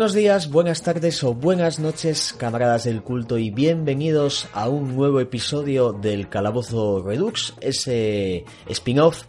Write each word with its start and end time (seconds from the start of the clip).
Buenos 0.00 0.14
días, 0.14 0.50
buenas 0.50 0.80
tardes 0.80 1.22
o 1.24 1.34
buenas 1.34 1.78
noches, 1.78 2.32
camaradas 2.32 2.84
del 2.84 3.02
culto, 3.02 3.36
y 3.36 3.50
bienvenidos 3.50 4.48
a 4.54 4.66
un 4.66 4.96
nuevo 4.96 5.20
episodio 5.20 5.92
del 5.92 6.30
Calabozo 6.30 7.02
Redux, 7.02 7.52
ese 7.60 8.46
spin-off 8.66 9.24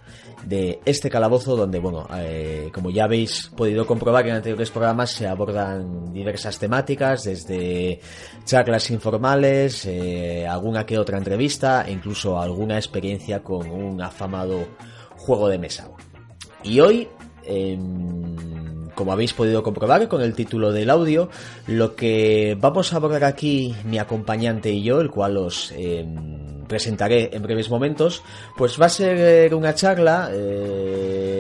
de 0.46 0.80
este 0.86 1.10
calabozo 1.10 1.58
donde, 1.58 1.80
bueno, 1.80 2.08
eh, 2.16 2.70
como 2.74 2.90
ya 2.90 3.04
habéis 3.04 3.52
podido 3.54 3.86
comprobar 3.86 4.26
en 4.30 4.36
anteriores 4.36 4.72
programas, 4.72 5.12
se 5.12 5.28
abordan 5.28 6.14
diversas 6.14 6.58
temáticas, 6.58 7.26
desde 7.26 8.00
charlas 8.46 8.92
informales, 8.92 9.86
eh, 9.88 10.48
alguna 10.48 10.86
que 10.86 10.98
otra 10.98 11.18
entrevista 11.18 11.84
e 11.86 11.92
incluso 11.92 12.40
alguna 12.40 12.78
experiencia 12.78 13.44
con 13.44 13.70
un 13.70 14.02
afamado 14.02 14.70
juego 15.18 15.50
de 15.50 15.58
mesa. 15.58 15.90
Y 16.64 16.80
hoy... 16.80 17.10
Em, 17.44 18.31
como 19.02 19.14
habéis 19.14 19.34
podido 19.34 19.64
comprobar 19.64 20.08
con 20.08 20.22
el 20.22 20.36
título 20.36 20.72
del 20.72 20.92
audio, 20.92 21.28
lo 21.66 21.96
que 21.96 22.56
vamos 22.62 22.94
a 22.94 22.98
abordar 22.98 23.24
aquí 23.24 23.74
mi 23.84 23.98
acompañante 23.98 24.70
y 24.70 24.84
yo, 24.84 25.02
el 25.02 25.10
cual 25.10 25.38
os 25.38 25.74
em, 25.76 26.62
presentaré 26.68 27.32
en 27.34 27.42
breves 27.42 27.72
momentos, 27.72 28.22
pues 28.56 28.80
va 28.80 28.86
a 28.86 28.90
ser 28.90 29.56
una 29.56 29.74
charla 29.74 30.30
eh, 30.32 31.31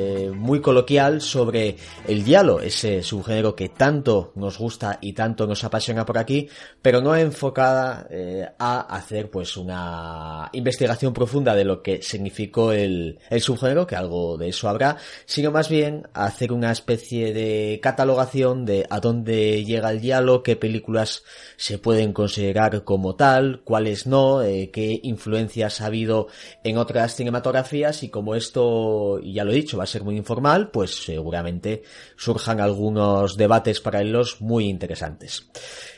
muy 0.42 0.60
coloquial 0.60 1.22
sobre 1.22 1.78
el 2.08 2.24
diálogo, 2.24 2.62
ese 2.62 3.04
subgénero 3.04 3.56
que 3.56 3.70
tanto 3.70 4.32
nos 4.36 4.58
gusta 4.58 4.98
y 5.02 5.14
tanto 5.14 5.48
nos 5.48 5.64
apasiona 5.64 6.06
por 6.06 6.18
aquí, 6.18 6.50
pero 6.82 7.02
no 7.02 7.16
enfocada 7.16 8.08
eh, 8.10 8.48
a 8.58 8.82
hacer 8.82 9.30
pues 9.30 9.56
una 9.56 10.50
investigación 10.54 11.14
profunda 11.14 11.56
de 11.56 11.64
lo 11.64 11.82
que 11.82 12.02
significó 12.02 12.72
el, 12.72 13.20
el 13.30 13.42
subgénero, 13.42 13.88
que 13.88 13.96
algo 13.96 14.38
de 14.38 14.50
eso 14.50 14.68
habrá, 14.68 14.98
sino 15.26 15.52
más 15.52 15.70
bien 15.70 16.08
hacer 16.14 16.52
una 16.52 16.72
especie 16.72 17.34
de 17.34 17.80
catalogación 17.82 18.66
de 18.66 18.86
a 18.90 19.00
dónde 19.00 19.64
llega 19.64 19.92
el 19.92 20.02
diálogo, 20.02 20.44
qué 20.44 20.56
películas 20.56 21.24
se 21.56 21.78
pueden 21.78 22.14
considerar 22.14 22.84
como 22.84 23.16
tal, 23.16 23.62
cuáles 23.64 24.08
no, 24.08 24.42
eh, 24.42 24.72
qué 24.72 25.00
influencias 25.04 25.82
ha 25.82 25.86
habido 25.86 26.28
en 26.64 26.78
otras 26.78 27.16
cinematografías 27.16 28.04
y 28.04 28.10
como 28.10 28.36
esto, 28.36 29.20
ya 29.20 29.44
lo 29.44 29.52
he 29.52 29.56
dicho, 29.56 29.78
va 29.78 29.84
a 29.84 29.88
ser 29.88 30.04
muy 30.04 30.16
informal, 30.32 30.72
pues 30.72 31.04
seguramente 31.04 31.84
surjan 32.16 32.62
algunos 32.62 33.36
debates 33.36 33.82
paralelos 33.82 34.40
muy 34.40 34.70
interesantes. 34.70 35.50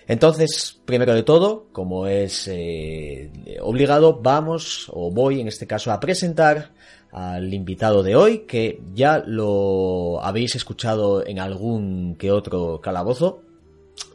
Entonces, 0.07 0.79
primero 0.85 1.13
de 1.13 1.23
todo, 1.23 1.67
como 1.71 2.07
es 2.07 2.47
eh, 2.51 3.31
obligado, 3.61 4.19
vamos 4.21 4.89
o 4.91 5.11
voy 5.11 5.39
en 5.39 5.47
este 5.47 5.67
caso 5.67 5.91
a 5.91 5.99
presentar 5.99 6.71
al 7.11 7.53
invitado 7.53 8.01
de 8.01 8.15
hoy, 8.15 8.39
que 8.39 8.81
ya 8.95 9.23
lo 9.25 10.19
habéis 10.23 10.55
escuchado 10.55 11.25
en 11.25 11.39
algún 11.39 12.15
que 12.15 12.31
otro 12.31 12.81
calabozo. 12.81 13.43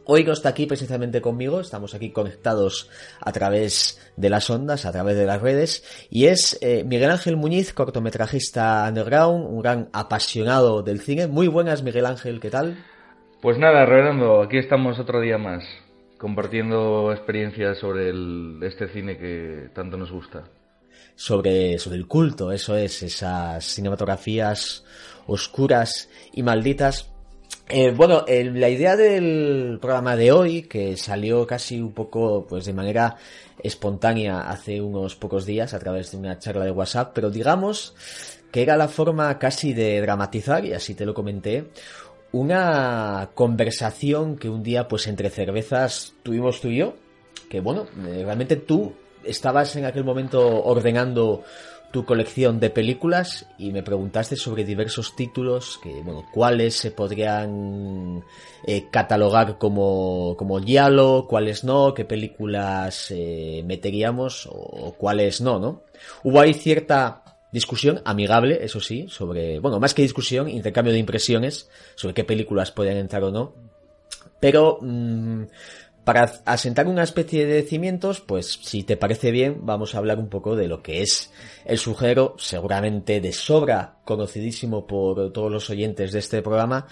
Hoy 0.05 0.23
no 0.23 0.33
está 0.33 0.49
aquí 0.49 0.65
precisamente 0.65 1.21
conmigo, 1.21 1.59
estamos 1.59 1.93
aquí 1.93 2.11
conectados 2.11 2.89
a 3.21 3.31
través 3.31 4.11
de 4.17 4.29
las 4.29 4.49
ondas, 4.49 4.85
a 4.85 4.91
través 4.91 5.15
de 5.15 5.25
las 5.27 5.39
redes, 5.39 6.07
y 6.09 6.25
es 6.25 6.57
eh, 6.61 6.83
Miguel 6.83 7.11
Ángel 7.11 7.37
Muñiz, 7.37 7.73
cortometrajista 7.73 8.85
underground, 8.89 9.45
un 9.45 9.61
gran 9.61 9.89
apasionado 9.93 10.81
del 10.81 10.99
cine. 10.99 11.27
Muy 11.27 11.47
buenas, 11.47 11.83
Miguel 11.83 12.07
Ángel, 12.07 12.39
¿qué 12.39 12.49
tal? 12.49 12.83
Pues 13.41 13.59
nada, 13.59 13.85
Redondo, 13.85 14.41
aquí 14.41 14.57
estamos 14.57 14.97
otro 14.97 15.21
día 15.21 15.37
más, 15.37 15.63
compartiendo 16.17 17.11
experiencias 17.13 17.77
sobre 17.77 18.09
este 18.65 18.89
cine 18.89 19.17
que 19.17 19.69
tanto 19.75 19.95
nos 19.95 20.11
gusta 20.11 20.43
sobre, 21.19 21.77
sobre 21.77 21.97
el 21.97 22.07
culto, 22.07 22.51
eso 22.51 22.77
es, 22.77 23.03
esas 23.03 23.65
cinematografías 23.65 24.85
oscuras 25.27 26.09
y 26.31 26.43
malditas. 26.43 27.11
Eh, 27.71 27.91
bueno, 27.91 28.25
la 28.27 28.67
idea 28.67 28.97
del 28.97 29.77
programa 29.79 30.15
de 30.15 30.31
hoy, 30.31 30.63
que 30.63 30.97
salió 30.97 31.45
casi 31.45 31.79
un 31.79 31.93
poco, 31.93 32.47
pues 32.49 32.65
de 32.65 32.73
manera 32.73 33.15
espontánea 33.61 34.49
hace 34.49 34.81
unos 34.81 35.15
pocos 35.15 35.45
días 35.45 35.75
a 35.75 35.79
través 35.79 36.11
de 36.11 36.17
una 36.17 36.39
charla 36.39 36.65
de 36.65 36.71
WhatsApp, 36.71 37.11
pero 37.13 37.29
digamos 37.29 37.93
que 38.51 38.63
era 38.63 38.75
la 38.75 38.87
forma 38.87 39.37
casi 39.37 39.73
de 39.73 40.01
dramatizar, 40.01 40.65
y 40.65 40.73
así 40.73 40.95
te 40.95 41.05
lo 41.05 41.13
comenté, 41.13 41.69
una 42.31 43.29
conversación 43.35 44.37
que 44.37 44.49
un 44.49 44.63
día, 44.63 44.87
pues 44.87 45.05
entre 45.05 45.29
cervezas 45.29 46.13
tuvimos 46.23 46.61
tú 46.61 46.69
y 46.69 46.77
yo, 46.77 46.95
que 47.51 47.59
bueno, 47.59 47.85
eh, 48.07 48.23
realmente 48.25 48.55
tú 48.55 48.95
estabas 49.23 49.75
en 49.75 49.85
aquel 49.85 50.03
momento 50.03 50.63
ordenando 50.63 51.43
tu 51.91 52.05
colección 52.05 52.59
de 52.59 52.69
películas 52.69 53.47
y 53.57 53.71
me 53.71 53.81
preguntaste 53.81 54.35
sobre 54.35 54.63
diversos 54.63 55.15
títulos 55.15 55.79
que, 55.81 56.01
bueno, 56.01 56.25
cuáles 56.31 56.75
se 56.75 56.91
podrían 56.91 58.23
eh, 58.65 58.85
catalogar 58.91 59.57
como, 59.57 60.35
como 60.37 60.59
giallo, 60.61 61.25
cuáles 61.27 61.63
no, 61.63 61.93
qué 61.93 62.05
películas 62.05 63.07
eh, 63.09 63.63
meteríamos 63.65 64.47
o, 64.51 64.93
cuáles 64.97 65.41
no, 65.41 65.59
¿no? 65.59 65.83
Hubo 66.23 66.39
ahí 66.39 66.53
cierta 66.53 67.23
discusión 67.51 68.01
amigable, 68.05 68.59
eso 68.61 68.79
sí, 68.79 69.07
sobre, 69.09 69.59
bueno, 69.59 69.79
más 69.79 69.95
que 69.95 70.03
discusión, 70.03 70.47
intercambio 70.47 70.93
de 70.93 70.99
impresiones 70.99 71.69
sobre 71.95 72.13
qué 72.13 72.23
películas 72.23 72.71
podían 72.71 72.97
entrar 72.97 73.23
o 73.23 73.31
no. 73.31 73.53
Pero 74.39 74.77
mm, 74.81 75.43
para 76.09 76.41
asentar 76.45 76.87
una 76.87 77.03
especie 77.03 77.45
de 77.45 77.61
cimientos, 77.61 78.19
pues 78.19 78.59
si 78.63 78.81
te 78.81 78.97
parece 78.97 79.29
bien, 79.29 79.59
vamos 79.61 79.93
a 79.93 79.99
hablar 79.99 80.17
un 80.17 80.27
poco 80.27 80.55
de 80.55 80.67
lo 80.67 80.81
que 80.81 81.03
es 81.03 81.31
el 81.65 81.77
sujero, 81.77 82.33
seguramente 82.39 83.21
de 83.21 83.31
sobra 83.31 83.99
conocidísimo 84.05 84.87
por 84.87 85.31
todos 85.31 85.51
los 85.51 85.69
oyentes 85.69 86.11
de 86.11 86.17
este 86.17 86.41
programa. 86.41 86.87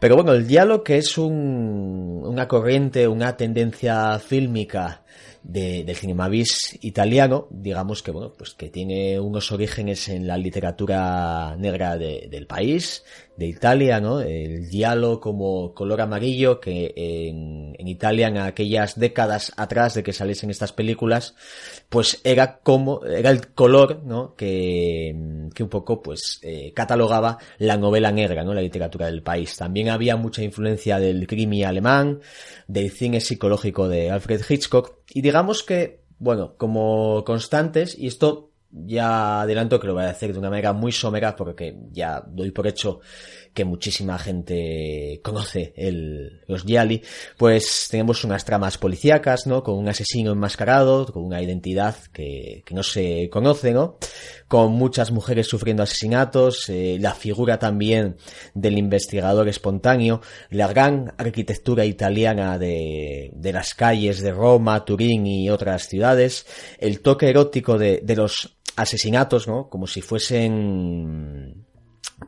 Pero 0.00 0.16
bueno, 0.16 0.32
el 0.32 0.46
diálogo 0.46 0.82
que 0.82 0.96
es 0.96 1.18
un, 1.18 2.22
una 2.24 2.48
corriente, 2.48 3.06
una 3.06 3.36
tendencia 3.36 4.18
fílmica 4.18 5.02
de, 5.42 5.84
del 5.84 5.96
cinema 5.96 6.28
bis 6.28 6.78
italiano, 6.82 7.48
digamos 7.50 8.02
que 8.02 8.10
bueno, 8.10 8.32
pues 8.36 8.54
que 8.54 8.70
tiene 8.70 9.18
unos 9.20 9.52
orígenes 9.52 10.08
en 10.08 10.26
la 10.26 10.36
literatura 10.36 11.54
negra 11.58 11.96
del 11.96 12.46
país, 12.46 13.04
de 13.36 13.46
Italia, 13.46 14.00
¿no? 14.00 14.20
El 14.20 14.68
diálogo 14.68 15.18
como 15.18 15.72
color 15.72 16.02
amarillo 16.02 16.60
que 16.60 16.92
en, 16.94 17.74
en, 17.78 17.88
Italia 17.88 18.28
en 18.28 18.36
aquellas 18.36 18.98
décadas 18.98 19.52
atrás 19.56 19.94
de 19.94 20.02
que 20.02 20.12
saliesen 20.12 20.50
estas 20.50 20.74
películas, 20.74 21.34
pues 21.88 22.20
era 22.22 22.58
como, 22.58 23.02
era 23.06 23.30
el 23.30 23.48
color, 23.54 24.02
¿no? 24.04 24.34
Que, 24.34 25.14
que 25.54 25.62
un 25.62 25.70
poco 25.70 26.02
pues 26.02 26.38
eh, 26.42 26.72
catalogaba 26.74 27.38
la 27.58 27.78
novela 27.78 28.12
negra, 28.12 28.44
¿no? 28.44 28.52
La 28.52 28.60
literatura 28.60 29.06
del 29.06 29.22
país. 29.22 29.56
También 29.56 29.88
había 29.90 30.16
mucha 30.16 30.42
influencia 30.42 30.98
del 30.98 31.26
crimi 31.26 31.64
alemán, 31.64 32.20
del 32.66 32.90
cine 32.90 33.20
psicológico 33.20 33.88
de 33.88 34.10
Alfred 34.10 34.42
Hitchcock. 34.48 34.98
Y 35.12 35.22
digamos 35.22 35.62
que, 35.62 36.02
bueno, 36.18 36.54
como 36.56 37.24
constantes, 37.24 37.98
y 37.98 38.06
esto 38.06 38.50
ya 38.70 39.42
adelanto 39.42 39.80
que 39.80 39.86
lo 39.86 39.94
voy 39.94 40.04
a 40.04 40.10
hacer 40.10 40.32
de 40.32 40.38
una 40.38 40.50
manera 40.50 40.72
muy 40.72 40.92
somera 40.92 41.34
porque 41.34 41.76
ya 41.90 42.22
doy 42.26 42.52
por 42.52 42.66
hecho 42.66 43.00
que 43.52 43.64
muchísima 43.64 44.18
gente 44.18 45.20
conoce 45.22 45.72
el, 45.76 46.42
los 46.46 46.64
Gialli, 46.64 47.02
pues 47.36 47.88
tenemos 47.90 48.22
unas 48.24 48.44
tramas 48.44 48.78
policíacas, 48.78 49.46
¿no? 49.46 49.62
Con 49.62 49.76
un 49.76 49.88
asesino 49.88 50.32
enmascarado, 50.32 51.06
con 51.06 51.24
una 51.24 51.42
identidad 51.42 51.96
que, 52.12 52.62
que 52.64 52.74
no 52.74 52.82
se 52.82 53.28
conoce, 53.30 53.72
¿no? 53.72 53.98
Con 54.46 54.72
muchas 54.72 55.10
mujeres 55.10 55.48
sufriendo 55.48 55.82
asesinatos, 55.82 56.68
eh, 56.68 56.98
la 57.00 57.14
figura 57.14 57.58
también 57.58 58.16
del 58.54 58.78
investigador 58.78 59.48
espontáneo, 59.48 60.20
la 60.50 60.68
gran 60.68 61.12
arquitectura 61.18 61.84
italiana 61.84 62.58
de, 62.58 63.30
de 63.34 63.52
las 63.52 63.74
calles 63.74 64.20
de 64.20 64.32
Roma, 64.32 64.84
Turín 64.84 65.26
y 65.26 65.50
otras 65.50 65.88
ciudades, 65.88 66.46
el 66.78 67.00
toque 67.00 67.28
erótico 67.28 67.78
de, 67.78 68.00
de 68.02 68.16
los 68.16 68.56
asesinatos, 68.76 69.48
¿no? 69.48 69.68
Como 69.68 69.86
si 69.86 70.00
fuesen 70.02 71.66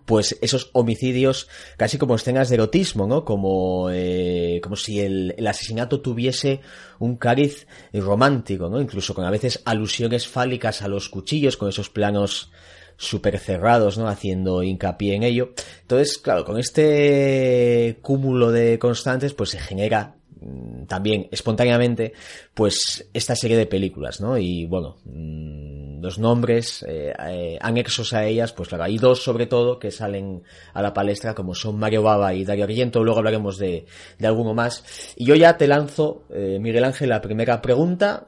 pues 0.04 0.38
esos 0.40 0.70
homicidios 0.72 1.48
casi 1.76 1.98
como 1.98 2.14
escenas 2.14 2.48
de 2.48 2.56
erotismo, 2.56 3.06
¿no? 3.06 3.24
Como, 3.24 3.90
eh, 3.90 4.60
como 4.62 4.76
si 4.76 5.00
el, 5.00 5.46
asesinato 5.46 6.00
tuviese 6.00 6.60
un 6.98 7.16
cariz 7.16 7.66
romántico, 7.92 8.68
¿no? 8.68 8.80
Incluso 8.80 9.14
con 9.14 9.24
a 9.24 9.30
veces 9.30 9.62
alusiones 9.64 10.26
fálicas 10.26 10.82
a 10.82 10.88
los 10.88 11.08
cuchillos, 11.08 11.56
con 11.56 11.68
esos 11.68 11.90
planos 11.90 12.50
súper 12.96 13.38
cerrados, 13.38 13.98
¿no? 13.98 14.08
Haciendo 14.08 14.62
hincapié 14.62 15.14
en 15.14 15.22
ello. 15.22 15.52
Entonces, 15.82 16.18
claro, 16.18 16.44
con 16.44 16.58
este 16.58 17.98
cúmulo 18.02 18.50
de 18.50 18.78
constantes, 18.78 19.34
pues 19.34 19.50
se 19.50 19.58
genera 19.58 20.16
mm, 20.40 20.84
también 20.84 21.28
espontáneamente, 21.30 22.12
pues 22.54 23.08
esta 23.12 23.34
serie 23.34 23.56
de 23.56 23.66
películas, 23.66 24.20
¿no? 24.20 24.38
Y 24.38 24.66
bueno, 24.66 24.98
mmm, 25.04 25.81
los 26.02 26.18
nombres 26.18 26.84
eh, 26.86 27.58
anexos 27.60 28.12
a 28.12 28.26
ellas, 28.26 28.52
pues 28.52 28.68
claro, 28.68 28.84
hay 28.84 28.98
dos 28.98 29.22
sobre 29.22 29.46
todo 29.46 29.78
que 29.78 29.90
salen 29.90 30.42
a 30.74 30.82
la 30.82 30.92
palestra, 30.92 31.34
como 31.34 31.54
son 31.54 31.78
Mario 31.78 32.02
Baba 32.02 32.34
y 32.34 32.44
Dario 32.44 32.64
Argento, 32.64 33.02
luego 33.02 33.20
hablaremos 33.20 33.56
de, 33.56 33.86
de 34.18 34.26
alguno 34.26 34.52
más. 34.52 34.84
Y 35.16 35.24
yo 35.24 35.34
ya 35.34 35.56
te 35.56 35.66
lanzo, 35.66 36.24
Miguel 36.30 36.84
Ángel, 36.84 37.08
la 37.08 37.20
primera 37.20 37.62
pregunta, 37.62 38.26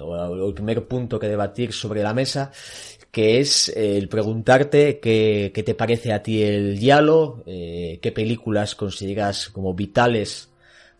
o 0.00 0.48
el 0.48 0.54
primer 0.54 0.86
punto 0.86 1.18
que 1.18 1.28
debatir 1.28 1.72
sobre 1.72 2.02
la 2.02 2.14
mesa, 2.14 2.50
que 3.10 3.40
es 3.40 3.68
eh, 3.70 3.96
el 3.96 4.08
preguntarte 4.08 5.00
qué, 5.00 5.50
qué, 5.54 5.62
te 5.62 5.74
parece 5.74 6.12
a 6.12 6.22
ti 6.22 6.42
el 6.42 6.78
diálogo, 6.78 7.42
eh, 7.46 7.98
qué 8.00 8.12
películas 8.12 8.74
consideras 8.74 9.48
como 9.48 9.74
vitales 9.74 10.49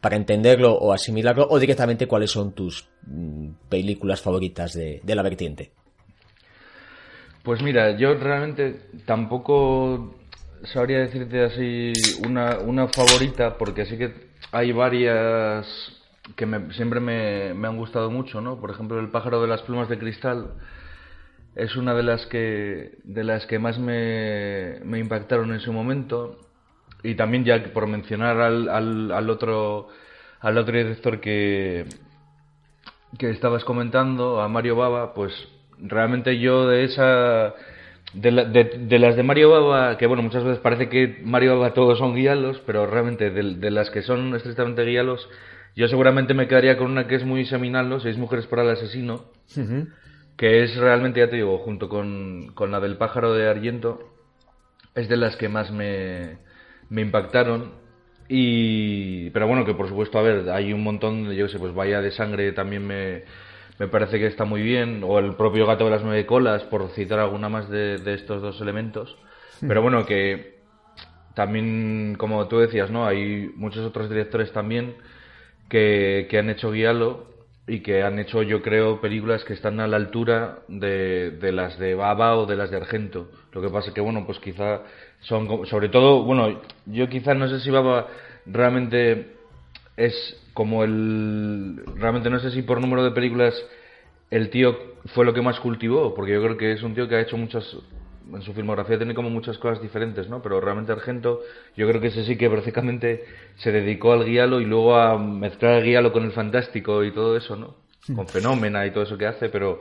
para 0.01 0.17
entenderlo 0.17 0.73
o 0.73 0.93
asimilarlo, 0.93 1.47
o 1.49 1.59
directamente 1.59 2.07
cuáles 2.07 2.31
son 2.31 2.53
tus 2.53 2.89
mm, 3.07 3.51
películas 3.69 4.21
favoritas 4.21 4.73
de, 4.73 5.03
la 5.05 5.23
vertiente. 5.23 5.73
Pues 7.43 7.63
mira, 7.63 7.97
yo 7.97 8.15
realmente 8.15 8.81
tampoco 9.05 10.15
sabría 10.65 10.99
decirte 11.01 11.43
así 11.43 11.93
una, 12.27 12.59
una 12.59 12.89
favorita, 12.89 13.57
porque 13.59 13.87
sí 13.87 13.97
que 13.97 14.13
hay 14.53 14.73
varias 14.73 15.67
que 16.37 16.47
me, 16.47 16.73
siempre 16.75 17.01
me, 17.01 17.55
me, 17.55 17.69
han 17.69 17.77
gustado 17.77 18.11
mucho, 18.11 18.41
¿no? 18.41 18.61
Por 18.61 18.71
ejemplo, 18.71 19.01
El 19.01 19.11
pájaro 19.11 19.41
de 19.43 19.49
las 19.49 19.63
plumas 19.63 19.89
de 19.89 19.99
cristal 19.99 20.55
es 21.57 21.77
una 21.77 21.95
de 21.95 22.03
las 22.03 22.27
que, 22.27 22.99
de 23.05 23.25
las 23.25 23.47
que 23.47 23.59
más 23.59 23.79
me 23.79 24.99
impactaron 24.99 25.53
en 25.53 25.61
su 25.61 25.73
momento. 25.73 26.50
Y 27.03 27.15
también 27.15 27.45
ya 27.45 27.63
por 27.73 27.87
mencionar 27.87 28.41
al, 28.41 28.69
al, 28.69 29.13
al 29.13 29.31
otro 29.31 29.89
al 30.41 30.57
otro 30.57 30.77
director 30.77 31.21
que, 31.21 31.85
que 33.19 33.31
estabas 33.31 33.65
comentando, 33.65 34.41
a 34.41 34.49
Mario 34.49 34.77
Baba, 34.77 35.15
pues 35.15 35.33
realmente 35.79 36.39
yo 36.39 36.67
de 36.67 36.85
esa 36.85 37.55
de, 38.15 38.31
de, 38.89 38.99
las 38.99 39.17
de 39.17 39.23
Mario 39.23 39.51
Baba, 39.51 39.97
que 39.99 40.07
bueno, 40.07 40.23
muchas 40.23 40.43
veces 40.43 40.59
parece 40.61 40.89
que 40.89 41.21
Mario 41.25 41.59
Baba 41.59 41.75
todos 41.75 41.99
son 41.99 42.15
guialos, 42.15 42.61
pero 42.67 42.87
realmente 42.87 43.31
de, 43.31 43.55
de 43.55 43.71
las 43.71 43.91
que 43.91 44.03
son 44.03 44.35
estrictamente 44.35 44.85
guialos, 44.85 45.29
yo 45.77 45.89
seguramente 45.89 46.35
me 46.35 46.49
quedaría 46.49 46.77
con 46.77 46.91
una 46.91 47.07
que 47.07 47.15
es 47.15 47.25
muy 47.25 47.45
seminal, 47.47 47.89
¿no? 47.89 48.01
Seis 48.01 48.17
mujeres 48.17 48.47
para 48.47 48.63
el 48.63 48.71
asesino, 48.71 49.27
que 50.37 50.65
es 50.65 50.77
realmente, 50.77 51.21
ya 51.21 51.31
te 51.31 51.37
digo, 51.37 51.59
junto 51.59 51.89
con, 51.89 52.53
con, 52.55 52.71
la 52.71 52.81
del 52.81 52.97
pájaro 52.97 53.35
de 53.35 53.49
Argento, 53.49 54.01
es 54.95 55.09
de 55.09 55.17
las 55.17 55.37
que 55.37 55.49
más 55.49 55.71
me, 55.71 56.39
me 56.91 57.01
impactaron. 57.01 57.73
Y, 58.29 59.31
pero 59.31 59.49
bueno, 59.49 59.65
que 59.65 59.75
por 59.75 59.89
supuesto, 59.89 60.19
a 60.19 60.23
ver, 60.23 60.51
hay 60.51 60.73
un 60.73 60.85
montón, 60.85 61.33
yo 61.33 61.49
sé, 61.49 61.59
pues 61.59 61.75
Vaya 61.75 62.01
de 62.01 62.13
Sangre 62.13 62.53
también 62.53 62.87
me, 62.87 63.25
me 63.79 63.89
parece 63.89 64.19
que 64.19 64.27
está 64.27 64.45
muy 64.45 64.63
bien, 64.63 65.03
o 65.05 65.19
el 65.19 65.35
propio 65.35 65.67
Gato 65.67 65.87
de 65.87 65.91
las 65.91 66.05
Nueve 66.05 66.27
Colas, 66.27 66.63
por 66.65 66.89
citar 66.91 67.19
alguna 67.19 67.49
más 67.49 67.69
de, 67.71 67.99
de 67.99 68.15
estos 68.15 68.43
dos 68.43 68.61
elementos. 68.61 69.17
Pero 69.67 69.83
bueno, 69.83 70.07
que 70.07 70.61
también, 71.35 72.15
como 72.19 72.47
tú 72.49 72.59
decías, 72.59 72.91
¿no? 72.91 73.07
Hay 73.07 73.51
muchos 73.57 73.85
otros 73.85 74.09
directores 74.09 74.53
también 74.53 74.95
que, 75.69 76.27
que 76.31 76.39
han 76.39 76.51
hecho 76.51 76.71
Guialo 76.71 77.27
y 77.67 77.81
que 77.81 78.03
han 78.03 78.19
hecho, 78.19 78.43
yo 78.43 78.63
creo, 78.63 79.01
películas 79.01 79.45
que 79.45 79.53
están 79.53 79.81
a 79.81 79.87
la 79.87 79.97
altura 79.97 80.61
de, 80.69 81.31
de, 81.31 81.53
las 81.53 81.79
de 81.79 81.95
Baba 81.95 82.37
o 82.37 82.47
de 82.47 82.57
las 82.57 82.71
de 82.71 82.79
Argento. 82.79 83.31
Lo 83.53 83.61
que 83.61 83.69
pasa 83.69 83.93
que, 83.95 84.01
bueno, 84.01 84.25
pues 84.27 84.39
quizá 84.41 84.83
son, 85.21 85.67
sobre 85.67 85.89
todo, 85.89 86.25
bueno, 86.25 86.61
yo 86.87 87.09
quizá 87.09 87.35
no 87.35 87.49
sé 87.49 87.61
si 87.61 87.71
Baba 87.71 88.09
realmente 88.47 89.35
es 89.97 90.37
como 90.55 90.83
el, 90.85 91.83
realmente 91.97 92.31
no 92.31 92.41
sé 92.41 92.51
si 92.51 92.63
por 92.63 92.81
número 92.81 93.05
de 93.05 93.11
películas 93.13 93.55
el 94.31 94.51
tío 94.51 94.77
fue 95.15 95.25
lo 95.25 95.35
que 95.35 95.43
más 95.43 95.61
cultivó, 95.61 96.15
porque 96.15 96.33
yo 96.33 96.43
creo 96.43 96.57
que 96.57 96.73
es 96.73 96.83
un 96.83 96.95
tío 96.95 97.09
que 97.09 97.17
ha 97.17 97.21
hecho 97.21 97.37
muchas 97.37 97.77
en 98.33 98.43
su 98.43 98.53
filmografía 98.53 98.97
tiene 98.97 99.15
como 99.15 99.31
muchas 99.31 99.59
cosas 99.59 99.83
diferentes, 99.83 100.29
¿no? 100.29 100.43
Pero 100.43 100.61
realmente 100.61 100.93
Argento, 100.93 101.41
yo 101.77 101.89
creo 101.89 102.01
que 102.01 102.09
ese 102.09 102.25
sí 102.25 102.37
que 102.37 102.49
prácticamente 102.49 103.25
se 103.57 103.73
dedicó 103.73 104.13
al 104.13 104.25
guialo 104.25 104.61
y 104.61 104.67
luego 104.67 104.97
a 104.97 105.19
mezclar 105.19 105.79
el 105.79 105.85
guialo 105.85 106.13
con 106.13 106.25
el 106.25 106.33
fantástico 106.33 107.05
y 107.05 107.13
todo 107.13 107.37
eso, 107.37 107.57
¿no? 107.57 107.75
Con 108.15 108.27
fenómena 108.29 108.87
y 108.87 108.93
todo 108.93 109.05
eso 109.05 109.19
que 109.19 109.27
hace, 109.27 109.49
pero 109.49 109.81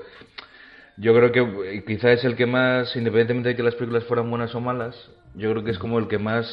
yo 0.99 1.13
creo 1.13 1.31
que 1.31 1.83
quizá 1.85 2.11
es 2.11 2.23
el 2.25 2.35
que 2.35 2.45
más, 2.45 2.95
independientemente 2.95 3.49
de 3.49 3.55
que 3.55 3.63
las 3.63 3.75
películas 3.75 4.03
fueran 4.03 4.29
buenas 4.29 4.53
o 4.53 4.59
malas, 4.59 4.95
yo 5.33 5.49
creo 5.51 5.63
que 5.63 5.71
es 5.71 5.79
como 5.79 5.97
el 5.97 6.07
que 6.07 6.19
más 6.19 6.45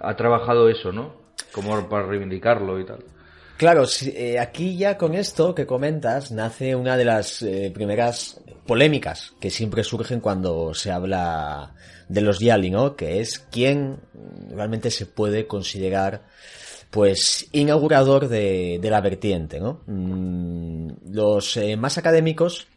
ha 0.00 0.16
trabajado 0.16 0.68
eso, 0.68 0.92
¿no? 0.92 1.14
Como 1.52 1.88
para 1.88 2.06
reivindicarlo 2.06 2.80
y 2.80 2.84
tal. 2.84 3.04
Claro, 3.56 3.84
eh, 4.04 4.38
aquí 4.38 4.76
ya 4.76 4.98
con 4.98 5.14
esto 5.14 5.54
que 5.54 5.66
comentas 5.66 6.30
nace 6.30 6.74
una 6.74 6.96
de 6.96 7.04
las 7.04 7.40
eh, 7.42 7.70
primeras 7.72 8.40
polémicas 8.66 9.32
que 9.40 9.50
siempre 9.50 9.82
surgen 9.82 10.20
cuando 10.20 10.74
se 10.74 10.90
habla 10.90 11.74
de 12.08 12.20
los 12.20 12.40
Yali, 12.40 12.70
¿no? 12.70 12.96
Que 12.96 13.20
es 13.20 13.38
quién 13.38 14.00
realmente 14.50 14.90
se 14.90 15.06
puede 15.06 15.46
considerar 15.46 16.24
pues 16.90 17.48
inaugurador 17.52 18.28
de, 18.28 18.78
de 18.80 18.90
la 18.90 19.00
vertiente, 19.00 19.58
¿no? 19.58 19.80
Mm, 19.86 21.12
los 21.12 21.56
eh, 21.56 21.76
más 21.76 21.98
académicos 21.98 22.68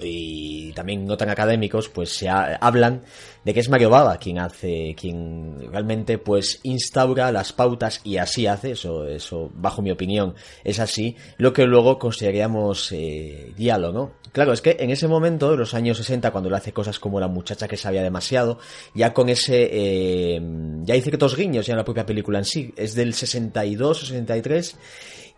y 0.00 0.72
también 0.72 1.04
no 1.06 1.16
tan 1.16 1.30
académicos, 1.30 1.88
pues 1.88 2.10
se 2.10 2.28
hablan 2.28 3.02
de 3.44 3.54
que 3.54 3.60
es 3.60 3.68
Mario 3.68 3.90
Baba 3.90 4.18
quien 4.18 4.38
hace, 4.38 4.94
quien 4.98 5.70
realmente 5.70 6.18
pues 6.18 6.60
instaura 6.64 7.32
las 7.32 7.52
pautas 7.52 8.00
y 8.04 8.18
así 8.18 8.46
hace, 8.46 8.72
eso, 8.72 9.06
eso 9.06 9.50
bajo 9.54 9.82
mi 9.82 9.90
opinión 9.90 10.34
es 10.64 10.80
así, 10.80 11.16
lo 11.38 11.52
que 11.52 11.64
luego 11.64 11.98
consideraríamos 11.98 12.92
eh, 12.92 13.52
diálogo, 13.56 13.92
¿no? 13.92 14.12
Claro, 14.32 14.52
es 14.52 14.60
que 14.60 14.76
en 14.80 14.90
ese 14.90 15.08
momento, 15.08 15.52
en 15.54 15.60
los 15.60 15.72
años 15.72 15.96
60, 15.96 16.30
cuando 16.30 16.50
le 16.50 16.56
hace 16.56 16.72
cosas 16.72 16.98
como 16.98 17.18
la 17.18 17.28
muchacha 17.28 17.68
que 17.68 17.78
sabía 17.78 18.02
demasiado, 18.02 18.58
ya 18.94 19.14
con 19.14 19.30
ese, 19.30 19.70
eh, 19.72 20.40
ya 20.82 20.92
hay 20.92 21.00
ciertos 21.00 21.36
guiños 21.36 21.66
ya 21.66 21.72
en 21.72 21.78
la 21.78 21.84
propia 21.84 22.04
película 22.04 22.38
en 22.38 22.44
sí, 22.44 22.74
es 22.76 22.94
del 22.94 23.14
62 23.14 24.02
o 24.02 24.06
63, 24.06 24.76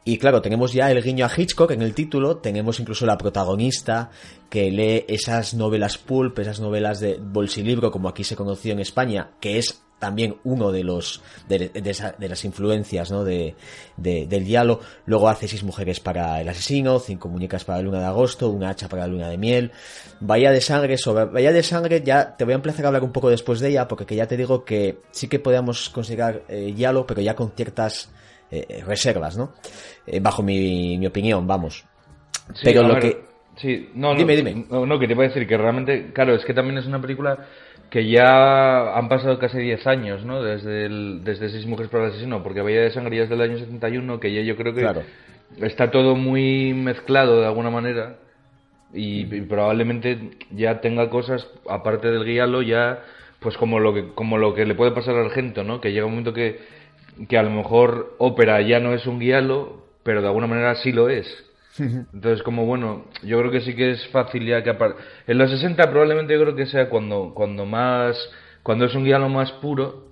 y 0.08 0.16
claro, 0.16 0.40
tenemos 0.40 0.72
ya 0.72 0.90
el 0.90 1.02
guiño 1.02 1.26
a 1.26 1.30
Hitchcock 1.36 1.72
en 1.72 1.82
el 1.82 1.92
título, 1.92 2.38
tenemos 2.38 2.80
incluso 2.80 3.04
la 3.04 3.18
protagonista 3.18 4.08
que 4.48 4.70
lee 4.70 5.04
esas 5.06 5.52
novelas 5.52 5.98
pulp, 5.98 6.38
esas 6.38 6.60
novelas 6.60 6.98
de 6.98 7.18
bolsilibro, 7.20 7.90
como 7.90 8.08
aquí 8.08 8.24
se 8.24 8.34
conoció 8.34 8.72
en 8.72 8.80
España, 8.80 9.32
que 9.38 9.58
es 9.58 9.82
también 9.98 10.38
uno 10.44 10.72
de 10.72 10.82
los 10.82 11.20
de, 11.46 11.70
las 12.20 12.44
influencias 12.46 13.10
¿no? 13.10 13.22
de, 13.22 13.54
del 13.98 14.44
diálogo 14.46 14.80
luego 15.04 15.28
hace 15.28 15.46
seis 15.46 15.62
mujeres 15.62 16.00
para 16.00 16.40
el 16.40 16.48
asesino 16.48 17.00
cinco 17.00 17.28
muñecas 17.28 17.64
para 17.64 17.78
la 17.78 17.84
luna 17.84 17.98
de 17.98 18.06
agosto 18.06 18.48
una 18.48 18.70
hacha 18.70 18.88
para 18.88 19.02
la 19.02 19.08
luna 19.08 19.28
de 19.28 19.36
miel 19.38 19.72
Bahía 20.20 20.52
de 20.52 20.60
sangre 20.60 20.98
sobre 20.98 21.24
Bahía 21.24 21.52
de 21.52 21.64
sangre 21.64 22.00
ya 22.04 22.36
te 22.36 22.44
voy 22.44 22.52
a 22.52 22.54
empezar 22.54 22.84
a 22.84 22.88
hablar 22.88 23.02
un 23.02 23.10
poco 23.10 23.28
después 23.28 23.58
de 23.58 23.70
ella 23.70 23.88
porque 23.88 24.06
que 24.06 24.14
ya 24.14 24.28
te 24.28 24.36
digo 24.36 24.64
que 24.64 25.00
sí 25.10 25.26
que 25.26 25.40
podemos 25.40 25.90
considerar 25.90 26.44
eh, 26.46 26.72
diálogo 26.76 27.08
pero 27.08 27.20
ya 27.20 27.34
con 27.34 27.50
ciertas 27.50 28.08
eh, 28.50 28.82
reservas, 28.86 29.36
¿no? 29.36 29.52
Eh, 30.06 30.20
bajo 30.20 30.42
mi, 30.42 30.98
mi, 30.98 31.06
opinión, 31.06 31.46
vamos. 31.46 31.84
Pero 32.62 32.82
lo 32.82 32.98
que... 32.98 33.28
Sí, 33.56 33.90
no, 33.94 34.14
dime, 34.14 34.36
no, 34.36 34.44
dime. 34.44 34.66
No, 34.70 34.86
no, 34.86 34.98
que 34.98 35.06
te 35.06 35.14
iba 35.14 35.24
a 35.24 35.28
decir 35.28 35.46
que 35.46 35.56
realmente, 35.56 36.12
claro, 36.12 36.34
es 36.34 36.44
que 36.44 36.54
también 36.54 36.78
es 36.78 36.86
una 36.86 37.00
película 37.00 37.46
que 37.90 38.08
ya 38.08 38.96
han 38.96 39.08
pasado 39.08 39.38
casi 39.38 39.58
10 39.58 39.86
años, 39.86 40.24
¿no? 40.24 40.42
Desde, 40.42 40.86
el, 40.86 41.24
desde 41.24 41.48
Seis 41.48 41.66
Mujeres 41.66 41.90
para 41.90 42.04
el 42.04 42.10
Asesino, 42.10 42.42
porque 42.42 42.60
Bahía 42.60 42.82
de 42.82 42.90
Sangre 42.90 43.16
ya 43.16 43.22
es 43.24 43.30
del 43.30 43.40
año 43.40 43.58
71, 43.58 44.20
que 44.20 44.32
ya 44.32 44.42
yo 44.42 44.56
creo 44.56 44.74
que 44.74 44.82
claro. 44.82 45.02
está 45.60 45.90
todo 45.90 46.14
muy 46.14 46.74
mezclado 46.74 47.40
de 47.40 47.46
alguna 47.46 47.70
manera 47.70 48.18
y, 48.92 49.34
y, 49.34 49.40
probablemente 49.42 50.30
ya 50.50 50.80
tenga 50.80 51.10
cosas, 51.10 51.48
aparte 51.68 52.08
del 52.10 52.24
guialo, 52.24 52.62
ya 52.62 53.02
pues 53.40 53.56
como 53.56 53.78
lo 53.78 53.94
que, 53.94 54.08
como 54.14 54.36
lo 54.38 54.54
que 54.54 54.64
le 54.66 54.74
puede 54.74 54.92
pasar 54.92 55.14
al 55.14 55.26
Argento, 55.26 55.64
¿no? 55.64 55.80
Que 55.80 55.92
llega 55.92 56.06
un 56.06 56.12
momento 56.12 56.32
que 56.32 56.60
que 57.26 57.38
a 57.38 57.42
lo 57.42 57.50
mejor 57.50 58.14
ópera 58.18 58.60
ya 58.62 58.80
no 58.80 58.94
es 58.94 59.06
un 59.06 59.18
guialo, 59.18 59.84
pero 60.02 60.20
de 60.20 60.28
alguna 60.28 60.46
manera 60.46 60.74
sí 60.76 60.92
lo 60.92 61.08
es. 61.08 61.26
Entonces, 61.78 62.42
como 62.42 62.66
bueno, 62.66 63.06
yo 63.22 63.38
creo 63.38 63.50
que 63.50 63.60
sí 63.60 63.74
que 63.74 63.92
es 63.92 64.06
fácil 64.08 64.46
ya 64.46 64.62
que 64.62 64.74
En 65.26 65.38
los 65.38 65.50
60 65.50 65.90
probablemente 65.90 66.34
yo 66.34 66.40
creo 66.40 66.56
que 66.56 66.66
sea 66.66 66.88
cuando, 66.88 67.32
cuando 67.34 67.66
más, 67.66 68.16
cuando 68.62 68.86
es 68.86 68.94
un 68.94 69.04
guialo 69.04 69.28
más 69.28 69.52
puro 69.52 70.08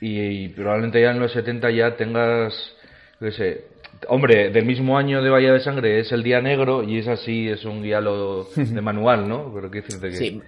y, 0.00 0.48
probablemente 0.48 1.00
ya 1.00 1.10
en 1.10 1.20
los 1.20 1.32
70 1.32 1.70
ya 1.70 1.96
tengas, 1.96 2.52
qué 3.18 3.32
sé, 3.32 3.64
hombre, 4.08 4.50
del 4.50 4.64
mismo 4.64 4.98
año 4.98 5.22
de 5.22 5.30
Bahía 5.30 5.52
de 5.52 5.60
Sangre 5.60 6.00
es 6.00 6.12
el 6.12 6.22
Día 6.22 6.40
Negro 6.40 6.82
y 6.82 6.98
es 6.98 7.08
así, 7.08 7.48
es 7.48 7.64
un 7.64 7.82
guialo 7.82 8.48
de 8.54 8.80
manual, 8.80 9.28
¿no? 9.28 9.52
Pero 9.54 9.70
qué 9.70 9.80
decirte 9.80 10.10
que... 10.10 10.16
Sí. 10.16 10.42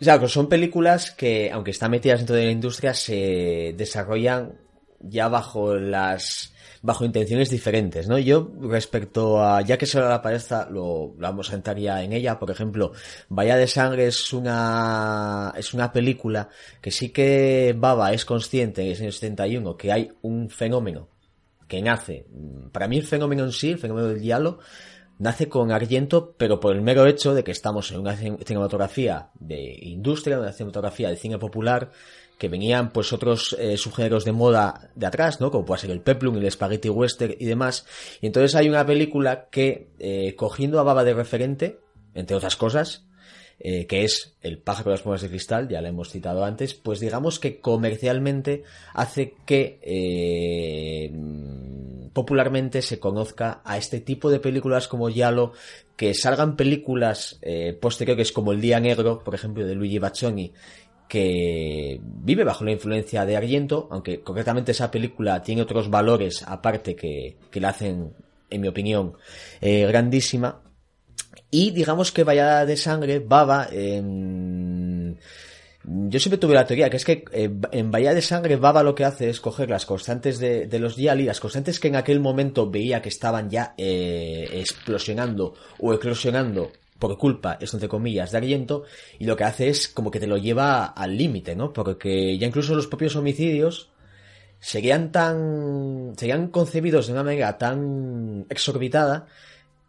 O 0.00 0.04
sea, 0.04 0.20
son 0.26 0.48
películas 0.48 1.12
que, 1.12 1.50
aunque 1.52 1.70
están 1.70 1.90
metidas 1.90 2.18
dentro 2.18 2.36
de 2.36 2.46
la 2.46 2.50
industria, 2.50 2.92
se 2.92 3.74
desarrollan 3.76 4.52
ya 5.08 5.28
bajo 5.28 5.74
las 5.74 6.52
bajo 6.82 7.06
intenciones 7.06 7.48
diferentes, 7.48 8.08
¿no? 8.08 8.18
Yo 8.18 8.52
respecto 8.60 9.42
a 9.42 9.62
ya 9.62 9.78
que 9.78 9.86
se 9.86 9.98
la 9.98 10.22
lo, 10.70 10.70
lo, 10.70 11.14
vamos 11.16 11.50
a 11.50 11.54
entrar 11.54 11.78
ya 11.78 12.02
en 12.02 12.12
ella, 12.12 12.38
por 12.38 12.50
ejemplo, 12.50 12.92
Vaya 13.30 13.56
de 13.56 13.66
sangre 13.66 14.06
es 14.06 14.32
una 14.34 15.54
es 15.56 15.72
una 15.72 15.92
película 15.92 16.50
que 16.82 16.90
sí 16.90 17.08
que 17.08 17.74
Baba 17.76 18.12
es 18.12 18.26
consciente 18.26 18.82
en 18.82 18.88
el 18.88 19.00
año 19.00 19.12
71 19.12 19.76
que 19.78 19.92
hay 19.92 20.12
un 20.22 20.50
fenómeno 20.50 21.08
que 21.66 21.80
nace. 21.80 22.26
Para 22.70 22.86
mí 22.86 22.98
el 22.98 23.06
fenómeno 23.06 23.44
en 23.44 23.52
sí, 23.52 23.70
el 23.70 23.78
fenómeno 23.78 24.08
del 24.08 24.20
diálogo 24.20 24.58
nace 25.18 25.48
con 25.48 25.72
Argento, 25.72 26.34
pero 26.36 26.60
por 26.60 26.74
el 26.74 26.82
mero 26.82 27.06
hecho 27.06 27.34
de 27.34 27.44
que 27.44 27.52
estamos 27.52 27.90
en 27.92 28.00
una 28.00 28.16
cinematografía 28.16 29.30
de 29.38 29.78
industria, 29.82 30.38
una 30.38 30.52
cinematografía 30.52 31.08
de 31.08 31.16
cine 31.16 31.38
popular, 31.38 31.90
que 32.44 32.50
venían 32.50 32.90
pues 32.90 33.14
otros 33.14 33.56
eh, 33.58 33.78
subgéneros 33.78 34.26
de 34.26 34.32
moda 34.32 34.90
de 34.94 35.06
atrás, 35.06 35.40
¿no? 35.40 35.50
Como 35.50 35.64
puede 35.64 35.80
ser 35.80 35.90
el 35.90 36.02
peplum, 36.02 36.36
el 36.36 36.50
spaghetti 36.50 36.90
western 36.90 37.34
y 37.38 37.46
demás. 37.46 37.86
Y 38.20 38.26
entonces 38.26 38.54
hay 38.54 38.68
una 38.68 38.84
película 38.84 39.48
que, 39.50 39.88
eh, 39.98 40.34
cogiendo 40.36 40.78
a 40.78 40.82
Baba 40.82 41.04
de 41.04 41.14
referente, 41.14 41.78
entre 42.12 42.36
otras 42.36 42.56
cosas, 42.56 43.06
eh, 43.60 43.86
que 43.86 44.04
es 44.04 44.36
El 44.42 44.58
pájaro 44.58 44.90
de 44.90 44.96
las 44.96 45.00
plumas 45.00 45.22
de 45.22 45.30
cristal, 45.30 45.70
ya 45.70 45.80
la 45.80 45.88
hemos 45.88 46.10
citado 46.10 46.44
antes, 46.44 46.74
pues 46.74 47.00
digamos 47.00 47.38
que 47.38 47.60
comercialmente 47.60 48.64
hace 48.92 49.32
que 49.46 49.78
eh, 49.80 51.10
popularmente 52.12 52.82
se 52.82 52.98
conozca 52.98 53.62
a 53.64 53.78
este 53.78 54.00
tipo 54.00 54.30
de 54.30 54.40
películas 54.40 54.86
como 54.86 55.08
Yalo, 55.08 55.54
que 55.96 56.12
salgan 56.12 56.56
películas 56.56 57.38
posteriores 57.80 58.32
como 58.32 58.50
El 58.50 58.60
Día 58.60 58.80
Negro, 58.80 59.22
por 59.24 59.36
ejemplo, 59.36 59.64
de 59.64 59.76
Luigi 59.76 60.00
Baccioni, 60.00 60.52
que 61.08 62.00
vive 62.02 62.44
bajo 62.44 62.64
la 62.64 62.72
influencia 62.72 63.24
de 63.24 63.36
Argento, 63.36 63.88
aunque 63.90 64.20
concretamente 64.20 64.72
esa 64.72 64.90
película 64.90 65.42
tiene 65.42 65.62
otros 65.62 65.90
valores 65.90 66.44
aparte 66.46 66.96
que, 66.96 67.36
que 67.50 67.60
la 67.60 67.70
hacen, 67.70 68.12
en 68.50 68.60
mi 68.60 68.68
opinión, 68.68 69.14
grandísima. 69.60 70.60
Y 71.50 71.70
digamos 71.70 72.10
que 72.10 72.24
Vallada 72.24 72.66
de 72.66 72.76
Sangre, 72.76 73.20
Baba, 73.20 73.68
en... 73.70 75.16
Yo 75.84 76.18
siempre 76.18 76.38
tuve 76.38 76.54
la 76.54 76.66
teoría 76.66 76.88
que 76.88 76.96
es 76.96 77.04
que 77.04 77.24
eh, 77.32 77.50
en 77.70 77.90
Vallada 77.90 78.14
de 78.14 78.22
Sangre 78.22 78.56
Baba 78.56 78.82
lo 78.82 78.94
que 78.94 79.04
hace 79.04 79.28
es 79.28 79.40
coger 79.40 79.68
las 79.68 79.84
constantes 79.84 80.38
de, 80.38 80.66
los 80.78 80.96
Yali, 80.96 81.24
las 81.24 81.40
constantes 81.40 81.78
que 81.78 81.88
en 81.88 81.96
aquel 81.96 82.20
momento 82.20 82.70
veía 82.70 83.02
que 83.02 83.10
estaban 83.10 83.50
ya 83.50 83.74
eh, 83.76 84.48
explosionando 84.52 85.54
o 85.78 85.92
eclosionando 85.92 86.72
por 86.98 87.18
culpa, 87.18 87.58
esto 87.60 87.76
entre 87.76 87.88
comillas, 87.88 88.30
de 88.30 88.38
Argento, 88.38 88.84
y 89.18 89.26
lo 89.26 89.36
que 89.36 89.44
hace 89.44 89.68
es 89.68 89.88
como 89.88 90.10
que 90.10 90.20
te 90.20 90.26
lo 90.26 90.36
lleva 90.36 90.86
al 90.86 91.16
límite, 91.16 91.56
¿no? 91.56 91.72
Porque 91.72 92.38
ya 92.38 92.46
incluso 92.46 92.74
los 92.74 92.86
propios 92.86 93.16
homicidios 93.16 93.90
serían 94.60 95.12
tan... 95.12 96.14
serían 96.16 96.48
concebidos 96.48 97.06
de 97.06 97.12
una 97.12 97.24
manera 97.24 97.58
tan 97.58 98.46
exorbitada 98.48 99.26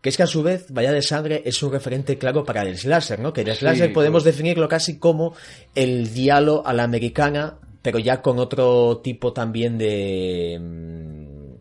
que 0.06 0.10
es 0.10 0.18
que 0.18 0.24
a 0.24 0.28
su 0.28 0.44
vez 0.44 0.68
Vaya 0.70 0.92
de 0.92 1.02
Sangre 1.02 1.42
es 1.46 1.64
un 1.64 1.72
referente 1.72 2.20
claro 2.20 2.44
para 2.44 2.62
el 2.62 2.78
slasher, 2.78 3.20
¿no? 3.20 3.34
Que 3.34 3.42
el 3.42 3.56
slasher 3.56 3.92
podemos 3.92 4.24
definirlo 4.24 4.70
casi 4.70 5.00
como 5.00 5.34
el 5.74 6.14
diálogo 6.14 6.62
a 6.68 6.74
la 6.74 6.84
americana, 6.84 7.58
pero 7.82 7.98
ya 7.98 8.22
con 8.22 8.38
otro 8.38 9.00
tipo 9.00 9.34
también 9.34 9.80
de 9.80 10.60
mm, 10.62 11.56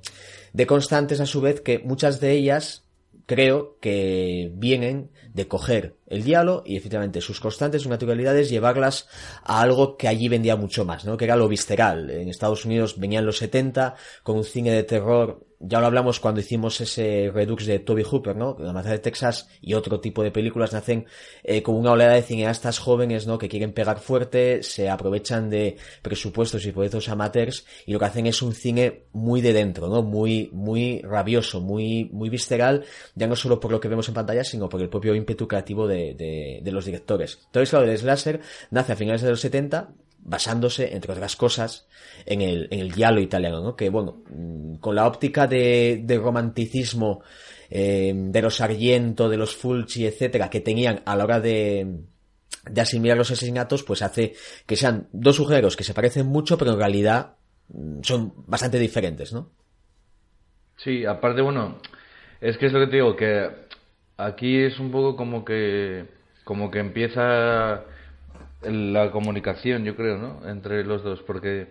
de 0.52 0.66
constantes 0.66 1.20
a 1.20 1.26
su 1.26 1.40
vez 1.40 1.62
que 1.62 1.78
muchas 1.78 2.20
de 2.20 2.32
ellas 2.32 2.83
creo 3.26 3.78
que 3.80 4.50
vienen 4.54 5.10
de 5.32 5.48
coger 5.48 5.96
el 6.06 6.22
diálogo 6.22 6.62
y 6.66 6.76
efectivamente 6.76 7.20
sus 7.20 7.40
constantes, 7.40 7.82
sus 7.82 7.90
naturalidades, 7.90 8.50
llevarlas 8.50 9.08
a 9.42 9.60
algo 9.60 9.96
que 9.96 10.08
allí 10.08 10.28
vendía 10.28 10.56
mucho 10.56 10.84
más, 10.84 11.04
¿no? 11.04 11.16
Que 11.16 11.24
era 11.24 11.36
lo 11.36 11.48
visceral. 11.48 12.10
En 12.10 12.28
Estados 12.28 12.64
Unidos 12.64 12.98
venían 12.98 13.26
los 13.26 13.38
70 13.38 13.94
con 14.22 14.36
un 14.36 14.44
cine 14.44 14.72
de 14.72 14.82
terror 14.82 15.44
ya 15.66 15.80
lo 15.80 15.86
hablamos 15.86 16.20
cuando 16.20 16.40
hicimos 16.40 16.80
ese 16.80 17.30
Redux 17.32 17.66
de 17.66 17.78
Toby 17.78 18.02
Hooper, 18.02 18.36
¿no? 18.36 18.56
La 18.58 18.72
Matanza 18.72 18.92
de 18.92 18.98
Texas 18.98 19.48
y 19.60 19.74
otro 19.74 20.00
tipo 20.00 20.22
de 20.22 20.30
películas 20.30 20.72
nacen 20.72 21.06
eh, 21.42 21.62
con 21.62 21.76
una 21.76 21.92
oleada 21.92 22.14
de 22.14 22.22
cineastas 22.22 22.78
jóvenes, 22.78 23.26
¿no? 23.26 23.38
Que 23.38 23.48
quieren 23.48 23.72
pegar 23.72 23.98
fuerte, 23.98 24.62
se 24.62 24.90
aprovechan 24.90 25.48
de 25.50 25.76
presupuestos 26.02 26.66
y 26.66 26.72
proyectos 26.72 27.08
amateurs 27.08 27.64
y 27.86 27.92
lo 27.92 27.98
que 27.98 28.04
hacen 28.04 28.26
es 28.26 28.42
un 28.42 28.52
cine 28.52 29.04
muy 29.12 29.40
de 29.40 29.52
dentro, 29.52 29.88
¿no? 29.88 30.02
Muy, 30.02 30.50
muy 30.52 31.00
rabioso, 31.02 31.60
muy, 31.60 32.10
muy 32.12 32.28
visceral, 32.28 32.84
ya 33.14 33.26
no 33.26 33.36
solo 33.36 33.58
por 33.60 33.70
lo 33.70 33.80
que 33.80 33.88
vemos 33.88 34.08
en 34.08 34.14
pantalla, 34.14 34.44
sino 34.44 34.68
por 34.68 34.82
el 34.82 34.88
propio 34.88 35.14
ímpetu 35.14 35.48
creativo 35.48 35.86
de, 35.86 35.93
de, 35.94 36.70
los 36.72 36.84
directores. 36.84 37.38
Entonces, 37.46 37.70
claro, 37.70 37.90
el 37.90 37.96
slasher 37.96 38.40
nace 38.70 38.92
a 38.92 38.96
finales 38.96 39.22
de 39.22 39.30
los 39.30 39.40
70, 39.40 39.90
basándose, 40.18 40.94
entre 40.94 41.12
otras 41.12 41.36
cosas, 41.36 41.86
en 42.26 42.40
el, 42.40 42.68
en 42.70 42.88
diálogo 42.88 43.22
italiano, 43.22 43.60
¿no? 43.62 43.76
Que, 43.76 43.90
bueno, 43.90 44.22
mm, 44.30 44.76
con 44.76 44.94
la 44.94 45.06
óptica 45.06 45.46
de, 45.46 46.04
romanticismo 46.22 47.22
eh, 47.70 48.12
de 48.14 48.42
los 48.42 48.56
Sargento, 48.56 49.28
de 49.28 49.36
los 49.36 49.54
Fulci, 49.54 50.06
etcétera, 50.06 50.50
que 50.50 50.60
tenían 50.60 51.02
a 51.04 51.16
la 51.16 51.24
hora 51.24 51.40
de, 51.40 52.04
de 52.70 52.80
asimilar 52.80 53.16
los 53.16 53.30
asesinatos, 53.30 53.82
pues 53.82 54.02
hace 54.02 54.34
que 54.66 54.76
sean 54.76 55.08
dos 55.12 55.36
sujetos 55.36 55.76
que 55.76 55.84
se 55.84 55.94
parecen 55.94 56.26
mucho, 56.26 56.56
pero 56.56 56.72
en 56.72 56.78
realidad 56.78 57.36
mm, 57.68 58.00
son 58.02 58.32
bastante 58.46 58.78
diferentes, 58.78 59.32
¿no? 59.32 59.50
Sí, 60.76 61.04
aparte, 61.04 61.40
bueno, 61.40 61.78
es 62.40 62.58
que 62.58 62.66
es 62.66 62.72
lo 62.72 62.80
que 62.80 62.86
te 62.86 62.96
digo, 62.96 63.16
que 63.16 63.48
aquí 64.16 64.58
es 64.58 64.78
un 64.78 64.90
poco 64.90 65.16
como 65.16 65.44
que, 65.44 66.06
como 66.44 66.70
que 66.70 66.78
empieza 66.78 67.84
la 68.62 69.10
comunicación, 69.10 69.84
yo 69.84 69.96
creo, 69.96 70.18
¿no? 70.18 70.48
Entre 70.48 70.84
los 70.84 71.02
dos, 71.02 71.22
porque 71.22 71.68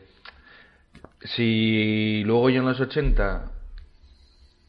si 1.22 2.24
luego 2.26 2.50
yo 2.50 2.60
en 2.60 2.68
los 2.68 2.80
80, 2.80 3.52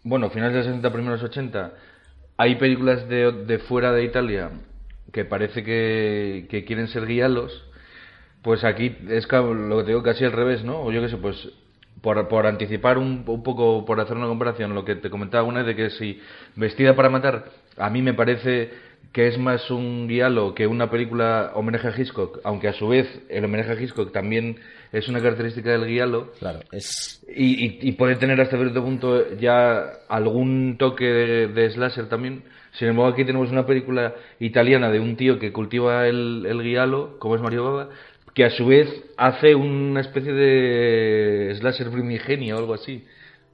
bueno, 0.04 0.30
finales 0.30 0.52
de 0.52 0.58
los 0.58 0.66
60, 0.66 0.92
primeros 0.92 1.22
80, 1.22 1.72
hay 2.36 2.56
películas 2.56 3.08
de, 3.08 3.32
de 3.46 3.58
fuera 3.58 3.92
de 3.92 4.04
Italia 4.04 4.50
que 5.12 5.24
parece 5.24 5.62
que, 5.62 6.46
que 6.50 6.64
quieren 6.64 6.88
ser 6.88 7.06
guialos, 7.06 7.64
pues 8.42 8.64
aquí 8.64 8.96
es 9.08 9.26
lo 9.30 9.78
que 9.78 9.82
te 9.84 9.88
digo 9.88 10.02
casi 10.02 10.24
al 10.24 10.32
revés, 10.32 10.64
¿no? 10.64 10.82
O 10.82 10.92
yo 10.92 11.00
qué 11.00 11.08
sé, 11.08 11.16
pues 11.16 11.48
por, 12.04 12.28
por 12.28 12.46
anticipar 12.46 12.98
un, 12.98 13.24
un, 13.26 13.42
poco, 13.42 13.86
por 13.86 13.98
hacer 13.98 14.14
una 14.14 14.26
comparación, 14.26 14.74
lo 14.74 14.84
que 14.84 14.94
te 14.94 15.08
comentaba 15.08 15.42
una 15.42 15.62
vez 15.62 15.68
de 15.68 15.74
que 15.74 15.90
si 15.90 16.20
Vestida 16.54 16.94
para 16.94 17.08
Matar, 17.08 17.46
a 17.78 17.88
mí 17.88 18.02
me 18.02 18.12
parece 18.12 18.70
que 19.10 19.26
es 19.26 19.38
más 19.38 19.70
un 19.70 20.06
guialo 20.06 20.54
que 20.54 20.66
una 20.66 20.90
película 20.90 21.52
homenaje 21.54 21.88
a 21.88 21.98
Hitchcock, 21.98 22.40
aunque 22.44 22.68
a 22.68 22.74
su 22.74 22.88
vez 22.88 23.08
el 23.30 23.46
homenaje 23.46 23.72
a 23.72 23.80
Hitchcock 23.80 24.12
también 24.12 24.56
es 24.92 25.08
una 25.08 25.22
característica 25.22 25.70
del 25.70 25.86
guialo. 25.86 26.32
Claro, 26.38 26.60
es... 26.72 27.24
Y, 27.34 27.88
y, 27.88 27.92
puede 27.92 28.16
tener 28.16 28.38
hasta 28.40 28.58
cierto 28.58 28.84
punto 28.84 29.34
ya 29.36 29.82
algún 30.08 30.76
toque 30.78 31.06
de, 31.06 31.70
slasher 31.70 32.08
también. 32.08 32.42
Sin 32.72 32.88
embargo, 32.88 33.12
aquí 33.12 33.24
tenemos 33.24 33.50
una 33.50 33.64
película 33.64 34.14
italiana 34.40 34.90
de 34.90 35.00
un 35.00 35.16
tío 35.16 35.38
que 35.38 35.52
cultiva 35.52 36.06
el, 36.06 36.44
el 36.46 36.62
guialo, 36.62 37.18
como 37.18 37.36
es 37.36 37.40
Mario 37.40 37.64
Baba, 37.64 37.88
que 38.34 38.44
a 38.44 38.50
su 38.50 38.66
vez 38.66 38.88
hace 39.16 39.54
una 39.54 40.00
especie 40.00 40.32
de 40.32 41.54
slasher 41.58 41.90
primigenio 41.90 42.56
o 42.56 42.58
algo 42.58 42.74
así. 42.74 43.04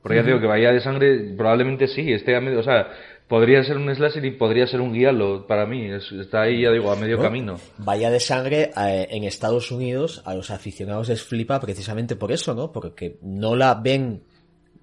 Porque 0.02 0.16
ya 0.16 0.22
digo 0.22 0.40
que 0.40 0.46
vaya 0.46 0.72
de 0.72 0.80
sangre, 0.80 1.34
probablemente 1.36 1.86
sí, 1.86 2.10
esté 2.10 2.34
a 2.34 2.40
medio, 2.40 2.60
o 2.60 2.62
sea, 2.62 2.88
podría 3.28 3.62
ser 3.62 3.76
un 3.76 3.94
slasher 3.94 4.24
y 4.24 4.30
podría 4.30 4.66
ser 4.66 4.80
un 4.80 4.94
guialo 4.94 5.46
para 5.46 5.66
mí. 5.66 5.90
está 5.90 6.42
ahí, 6.42 6.62
ya 6.62 6.70
digo, 6.70 6.90
a 6.90 6.96
medio 6.96 7.18
camino. 7.18 7.60
Vaya 7.76 8.10
de 8.10 8.18
sangre 8.18 8.70
eh, 8.74 9.08
en 9.10 9.24
Estados 9.24 9.70
Unidos 9.70 10.22
a 10.24 10.34
los 10.34 10.50
aficionados 10.50 11.10
les 11.10 11.22
flipa 11.22 11.60
precisamente 11.60 12.16
por 12.16 12.32
eso, 12.32 12.54
¿no? 12.54 12.72
Porque 12.72 13.18
no 13.20 13.56
la 13.56 13.74
ven 13.74 14.22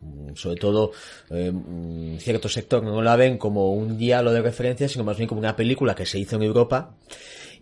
mm, 0.01 0.35
sobre 0.35 0.57
todo 0.57 0.91
eh, 1.31 1.51
mm, 1.51 2.17
cierto 2.19 2.47
sector 2.47 2.83
no 2.83 3.01
la 3.01 3.15
ven 3.15 3.39
como 3.39 3.73
un 3.73 3.97
diálogo 3.97 4.35
de 4.35 4.43
referencia, 4.43 4.87
sino 4.87 5.03
más 5.03 5.17
bien 5.17 5.27
como 5.27 5.39
una 5.39 5.55
película 5.55 5.95
que 5.95 6.05
se 6.05 6.19
hizo 6.19 6.35
en 6.35 6.43
Europa 6.43 6.95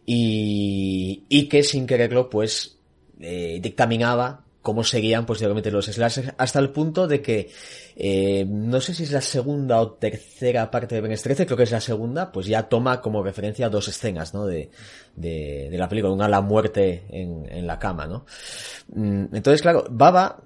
y, 0.05 1.23
y 1.29 1.47
que 1.47 1.63
sin 1.63 1.87
quererlo 1.87 2.29
pues 2.29 2.77
eh, 3.19 3.59
dictaminaba 3.61 4.45
cómo 4.65 4.83
seguían 4.83 5.27
posteriormente 5.27 5.69
los 5.69 5.85
slashers, 5.85 6.33
hasta 6.39 6.57
el 6.59 6.71
punto 6.71 7.07
de 7.07 7.21
que 7.21 7.51
eh, 7.95 8.45
no 8.49 8.81
sé 8.81 8.95
si 8.95 9.03
es 9.03 9.11
la 9.11 9.21
segunda 9.21 9.79
o 9.79 9.91
tercera 9.91 10.71
parte 10.71 10.95
de 10.95 11.01
Ben 11.01 11.15
13, 11.15 11.45
creo 11.45 11.55
que 11.55 11.63
es 11.63 11.71
la 11.71 11.79
segunda, 11.79 12.31
pues 12.31 12.47
ya 12.47 12.63
toma 12.63 12.99
como 12.99 13.23
referencia 13.23 13.69
dos 13.69 13.87
escenas, 13.87 14.33
¿no? 14.33 14.47
De, 14.47 14.71
de, 15.15 15.69
de 15.69 15.77
la 15.77 15.87
película, 15.87 16.11
una 16.11 16.27
la 16.27 16.41
muerte 16.41 17.05
en, 17.09 17.45
en 17.47 17.67
la 17.67 17.77
cama, 17.77 18.07
¿no? 18.07 18.25
Mm, 18.87 19.35
entonces, 19.35 19.61
claro, 19.61 19.85
Baba 19.87 20.41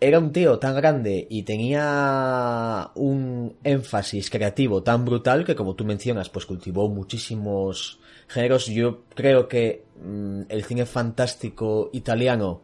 era 0.00 0.18
un 0.18 0.32
tío 0.32 0.58
tan 0.58 0.74
grande 0.74 1.26
y 1.28 1.42
tenía 1.42 2.90
un 2.94 3.54
énfasis 3.62 4.30
creativo 4.30 4.82
tan 4.82 5.04
brutal 5.04 5.44
que 5.44 5.54
como 5.54 5.74
tú 5.74 5.84
mencionas, 5.84 6.30
pues 6.30 6.46
cultivó 6.46 6.88
muchísimos 6.88 8.00
géneros. 8.32 8.66
Yo 8.66 9.04
creo 9.14 9.48
que 9.48 9.84
mm, 10.02 10.42
el 10.48 10.64
cine 10.64 10.86
fantástico 10.86 11.90
italiano 11.92 12.62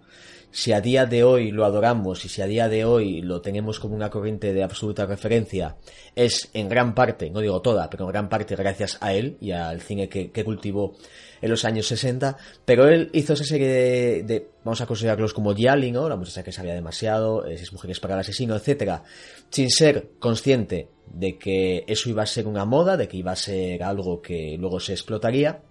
si 0.50 0.72
a 0.72 0.80
día 0.80 1.06
de 1.06 1.24
hoy 1.24 1.50
lo 1.50 1.64
adoramos 1.64 2.24
y 2.24 2.28
si 2.28 2.42
a 2.42 2.46
día 2.46 2.68
de 2.68 2.84
hoy 2.84 3.20
lo 3.20 3.40
tenemos 3.40 3.78
como 3.78 3.94
una 3.94 4.10
corriente 4.10 4.52
de 4.52 4.62
absoluta 4.62 5.06
referencia, 5.06 5.76
es 6.14 6.50
en 6.54 6.68
gran 6.68 6.94
parte, 6.94 7.30
no 7.30 7.40
digo 7.40 7.60
toda, 7.60 7.90
pero 7.90 8.04
en 8.04 8.10
gran 8.10 8.28
parte 8.28 8.56
gracias 8.56 8.98
a 9.00 9.12
él 9.12 9.36
y 9.40 9.52
al 9.52 9.80
cine 9.80 10.08
que, 10.08 10.32
cultivó 10.44 10.96
en 11.40 11.50
los 11.50 11.64
años 11.64 11.86
60, 11.86 12.36
pero 12.64 12.88
él 12.88 13.10
hizo 13.12 13.34
esa 13.34 13.44
serie 13.44 14.22
de, 14.22 14.48
vamos 14.64 14.80
a 14.80 14.86
considerarlos 14.86 15.34
como 15.34 15.54
Yali, 15.54 15.92
¿no? 15.92 16.08
La 16.08 16.16
muchacha 16.16 16.42
que 16.42 16.52
sabía 16.52 16.74
demasiado, 16.74 17.46
esas 17.46 17.72
mujeres 17.72 18.00
para 18.00 18.14
el 18.14 18.20
asesino, 18.20 18.56
etcétera, 18.56 19.04
sin 19.50 19.70
ser 19.70 20.10
consciente 20.18 20.88
de 21.06 21.38
que 21.38 21.84
eso 21.86 22.10
iba 22.10 22.22
a 22.22 22.26
ser 22.26 22.46
una 22.46 22.64
moda, 22.64 22.96
de 22.96 23.08
que 23.08 23.16
iba 23.16 23.32
a 23.32 23.36
ser 23.36 23.82
algo 23.82 24.20
que 24.20 24.56
luego 24.58 24.80
se 24.80 24.92
explotaría, 24.92 25.62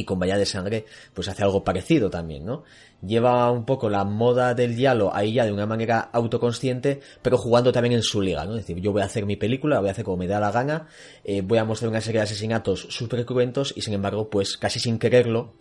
y 0.00 0.04
con 0.04 0.18
Valla 0.18 0.38
de 0.38 0.46
Sangre 0.46 0.86
pues 1.14 1.28
hace 1.28 1.42
algo 1.42 1.62
parecido 1.62 2.10
también, 2.10 2.44
¿no? 2.44 2.64
Lleva 3.06 3.50
un 3.50 3.64
poco 3.64 3.88
la 3.88 4.04
moda 4.04 4.54
del 4.54 4.74
diálogo 4.74 5.14
ahí 5.14 5.34
ya 5.34 5.44
de 5.44 5.52
una 5.52 5.66
manera 5.66 6.00
autoconsciente, 6.12 7.00
pero 7.22 7.38
jugando 7.38 7.72
también 7.72 7.94
en 7.94 8.02
su 8.02 8.20
liga, 8.20 8.44
¿no? 8.44 8.56
Es 8.56 8.66
decir, 8.66 8.82
yo 8.82 8.92
voy 8.92 9.02
a 9.02 9.06
hacer 9.06 9.26
mi 9.26 9.36
película, 9.36 9.76
la 9.76 9.80
voy 9.80 9.88
a 9.90 9.92
hacer 9.92 10.04
como 10.04 10.16
me 10.16 10.26
da 10.26 10.40
la 10.40 10.50
gana, 10.50 10.88
eh, 11.24 11.42
voy 11.42 11.58
a 11.58 11.64
mostrar 11.64 11.90
una 11.90 12.00
serie 12.00 12.20
de 12.20 12.24
asesinatos 12.24 12.86
súper 12.90 13.24
cruentos 13.24 13.72
y 13.76 13.82
sin 13.82 13.94
embargo, 13.94 14.28
pues 14.30 14.56
casi 14.56 14.80
sin 14.80 14.98
quererlo, 14.98 15.54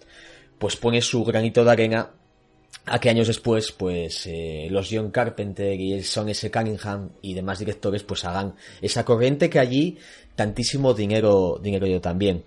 pues 0.58 0.75
pone 0.75 1.01
su 1.01 1.24
granito 1.24 1.63
de 1.63 1.72
arena 1.72 2.12
a 2.86 3.00
que 3.00 3.10
años 3.10 3.27
después, 3.27 3.72
pues 3.72 4.25
eh, 4.25 4.67
los 4.72 4.89
John 4.91 5.12
Carpenter 5.12 5.79
y 5.79 5.93
el 5.93 6.03
Son 6.03 6.29
S. 6.29 6.50
Cunningham 6.50 7.12
y 7.22 7.34
demás 7.34 7.60
directores, 7.60 8.03
pues 8.03 8.25
hagan 8.25 8.55
esa 8.81 9.05
corriente 9.05 9.50
que 9.50 9.60
allí 9.60 9.98
tantísimo 10.36 10.93
dinero, 10.93 11.60
dinero 11.62 11.86
yo 11.86 12.01
también. 12.01 12.43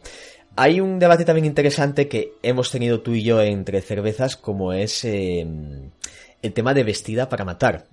Hay 0.55 0.81
un 0.81 0.99
debate 0.99 1.25
también 1.25 1.47
interesante 1.47 2.09
que 2.09 2.35
hemos 2.43 2.71
tenido 2.71 3.01
tú 3.01 3.13
y 3.13 3.23
yo 3.23 3.41
entre 3.41 3.81
cervezas, 3.81 4.37
como 4.37 4.73
es 4.73 5.05
eh, 5.05 5.47
el 6.43 6.53
tema 6.53 6.75
de 6.75 6.85
vestida 6.85 7.29
para 7.29 7.45
matar. 7.45 7.87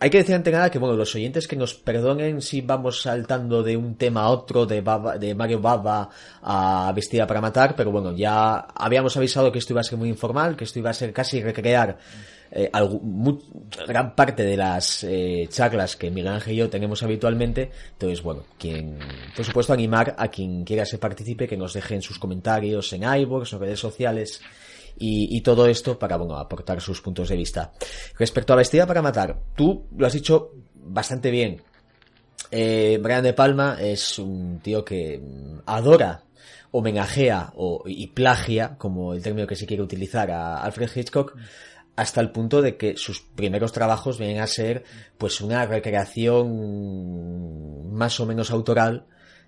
Hay 0.00 0.10
que 0.10 0.18
decir 0.18 0.34
ante 0.34 0.50
nada 0.50 0.70
que, 0.70 0.78
bueno, 0.78 0.96
los 0.96 1.14
oyentes 1.14 1.46
que 1.46 1.56
nos 1.56 1.74
perdonen 1.74 2.40
si 2.40 2.62
vamos 2.62 3.02
saltando 3.02 3.62
de 3.62 3.76
un 3.76 3.94
tema 3.96 4.22
a 4.22 4.30
otro, 4.30 4.66
de, 4.66 4.82
de 5.20 5.34
Mario 5.34 5.60
Baba 5.60 6.08
a 6.42 6.92
Vestida 6.94 7.26
para 7.26 7.40
Matar, 7.40 7.76
pero 7.76 7.92
bueno, 7.92 8.12
ya 8.12 8.66
habíamos 8.74 9.16
avisado 9.16 9.52
que 9.52 9.58
esto 9.58 9.72
iba 9.72 9.82
a 9.82 9.84
ser 9.84 9.98
muy 9.98 10.08
informal, 10.08 10.56
que 10.56 10.64
esto 10.64 10.78
iba 10.78 10.90
a 10.90 10.94
ser 10.94 11.12
casi 11.12 11.42
recrear 11.42 11.98
eh, 12.56 12.70
gran 13.84 14.14
parte 14.14 14.44
de 14.44 14.56
las 14.56 15.02
eh, 15.02 15.48
charlas 15.50 15.96
que 15.96 16.08
Miguel 16.08 16.34
Ángel 16.34 16.54
y 16.54 16.56
yo 16.58 16.70
tenemos 16.70 17.02
habitualmente. 17.02 17.72
Entonces, 17.92 18.22
bueno, 18.22 18.44
quien, 18.56 18.96
por 19.34 19.44
supuesto, 19.44 19.72
animar 19.72 20.14
a 20.16 20.28
quien 20.28 20.62
quiera 20.62 20.86
se 20.86 20.98
participe, 20.98 21.48
que 21.48 21.56
nos 21.56 21.72
dejen 21.72 22.00
sus 22.00 22.20
comentarios 22.20 22.92
en 22.92 23.02
iVoox 23.02 23.54
o 23.54 23.58
redes 23.58 23.80
sociales 23.80 24.40
y, 24.96 25.40
todo 25.40 25.66
esto 25.66 25.98
para, 25.98 26.16
bueno, 26.16 26.36
aportar 26.36 26.80
sus 26.80 27.00
puntos 27.00 27.28
de 27.28 27.36
vista. 27.36 27.72
Respecto 28.16 28.52
a 28.52 28.56
Vestida 28.56 28.86
para 28.86 29.02
Matar, 29.02 29.36
tú 29.56 29.88
lo 29.96 30.06
has 30.06 30.12
dicho 30.12 30.52
bastante 30.76 31.32
bien. 31.32 31.60
Eh, 32.52 33.00
Brian 33.02 33.24
De 33.24 33.32
Palma 33.32 33.78
es 33.80 34.16
un 34.20 34.60
tío 34.60 34.84
que 34.84 35.20
adora, 35.66 36.22
homenajea 36.70 37.52
o, 37.56 37.82
y 37.86 38.06
plagia, 38.08 38.76
como 38.78 39.12
el 39.12 39.22
término 39.22 39.48
que 39.48 39.56
se 39.56 39.66
quiere 39.66 39.82
utilizar, 39.82 40.30
a 40.30 40.62
Alfred 40.62 40.90
Hitchcock, 40.94 41.36
hasta 41.96 42.20
el 42.20 42.30
punto 42.30 42.62
de 42.62 42.76
que 42.76 42.96
sus 42.96 43.20
primeros 43.20 43.72
trabajos 43.72 44.18
vienen 44.18 44.40
a 44.40 44.46
ser 44.46 44.84
pues 45.18 45.40
una 45.40 45.66
recreación 45.66 47.92
más 47.92 48.18
o 48.20 48.26
menos 48.26 48.50
autoral 48.50 49.06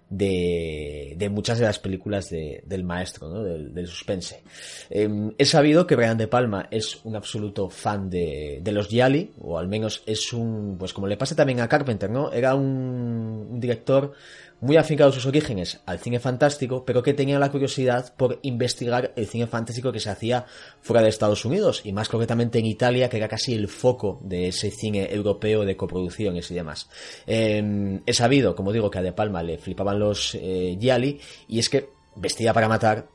de, 0.09 1.29
muchas 1.33 1.59
de 1.59 1.65
las 1.65 1.79
películas 1.79 2.31
de, 2.31 2.63
del 2.65 2.85
maestro, 2.85 3.29
¿no? 3.29 3.43
del, 3.43 3.87
suspense. 3.87 4.43
Eh, 4.91 5.09
he 5.37 5.45
sabido 5.45 5.87
que 5.87 5.97
Brian 5.97 6.17
De 6.17 6.29
Palma 6.29 6.69
es 6.71 7.01
un 7.05 7.17
absoluto 7.17 7.69
fan 7.69 8.09
de, 8.09 8.61
de 8.63 8.73
los 8.73 8.89
Yali, 8.89 9.33
o 9.41 9.59
al 9.59 9.69
menos 9.69 10.03
es 10.07 10.33
un, 10.33 10.77
pues 10.79 10.93
como 10.93 11.07
le 11.07 11.17
pasa 11.17 11.35
también 11.35 11.61
a 11.61 11.69
Carpenter, 11.69 12.11
¿no? 12.11 12.33
Era 12.33 12.55
un, 12.55 13.49
un 13.51 13.61
director 13.61 14.13
muy 14.61 14.77
afincado 14.77 15.11
a 15.11 15.13
sus 15.13 15.27
orígenes 15.27 15.81
al 15.87 15.99
cine 15.99 16.19
fantástico, 16.19 16.85
pero 16.85 17.03
que 17.03 17.15
tenía 17.15 17.39
la 17.39 17.51
curiosidad 17.51 18.15
por 18.17 18.39
investigar 18.43 19.13
el 19.17 19.27
cine 19.27 19.47
fantástico 19.47 19.93
que 19.93 20.01
se 20.01 20.11
hacía 20.11 20.47
fuera 20.81 21.03
de 21.03 21.09
Estados 21.09 21.45
Unidos, 21.45 21.83
y 21.85 21.93
más 21.93 22.09
concretamente 22.09 22.59
en 22.59 22.67
Italia, 22.67 23.09
que 23.09 23.19
era 23.19 23.29
casi 23.29 23.55
el 23.55 23.69
foco 23.69 24.19
de 24.23 24.49
ese 24.49 24.71
cine 24.71 25.09
europeo 25.13 25.65
de 25.65 25.77
coproducciones 25.77 26.51
y 26.51 26.55
demás. 26.55 26.89
Eh, 27.27 28.01
he 28.07 28.13
sabido, 28.15 28.55
como 28.55 28.73
digo, 28.73 28.91
que 28.91 28.99
a 28.99 29.03
De 29.03 29.13
Palma 29.13 29.43
le 29.43 29.59
flipaban 29.59 29.99
los 29.99 30.35
eh, 30.35 30.77
Gialli, 30.81 31.21
y 31.49 31.59
es 31.59 31.69
que 31.69 31.91
Vestida 32.15 32.55
para 32.55 32.69
Matar 32.69 33.09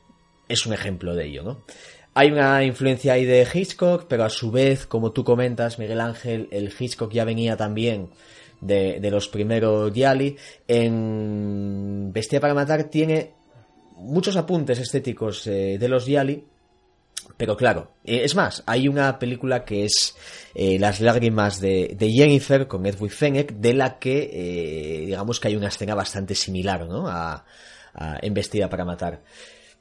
es 0.48 0.64
un 0.64 0.72
ejemplo 0.72 1.14
de 1.14 1.26
ello, 1.26 1.42
¿no? 1.42 1.62
Hay 2.14 2.30
una 2.30 2.62
influencia 2.62 3.14
ahí 3.14 3.24
de 3.24 3.46
Hitchcock, 3.52 4.04
pero 4.06 4.24
a 4.24 4.28
su 4.28 4.50
vez, 4.50 4.86
como 4.86 5.12
tú 5.12 5.24
comentas, 5.24 5.78
Miguel 5.78 6.00
Ángel, 6.00 6.46
el 6.52 6.70
Hitchcock 6.78 7.10
ya 7.10 7.24
venía 7.24 7.56
también 7.56 8.10
de, 8.62 9.10
los 9.10 9.28
primeros 9.28 9.92
Yali. 9.92 10.36
En 10.66 12.10
Bestia 12.12 12.40
para 12.40 12.54
Matar 12.54 12.84
tiene 12.84 13.34
muchos 13.96 14.36
apuntes 14.36 14.78
estéticos 14.78 15.46
eh, 15.46 15.76
de 15.78 15.88
los 15.88 16.06
Yali. 16.06 16.46
Pero 17.36 17.56
claro, 17.56 17.92
eh, 18.04 18.22
es 18.24 18.34
más, 18.34 18.62
hay 18.66 18.88
una 18.88 19.18
película 19.18 19.64
que 19.64 19.84
es 19.84 20.16
eh, 20.54 20.78
Las 20.78 21.00
lágrimas 21.00 21.60
de, 21.60 21.96
Jennifer 21.98 22.66
con 22.66 22.86
Edwin 22.86 23.10
Fennec, 23.10 23.52
de 23.54 23.74
la 23.74 23.98
que 23.98 25.04
digamos 25.06 25.40
que 25.40 25.48
hay 25.48 25.56
una 25.56 25.68
escena 25.68 25.94
bastante 25.94 26.34
similar 26.34 26.86
¿no? 26.86 27.08
a, 27.08 27.44
Vestida 28.30 28.68
para 28.68 28.84
Matar. 28.84 29.22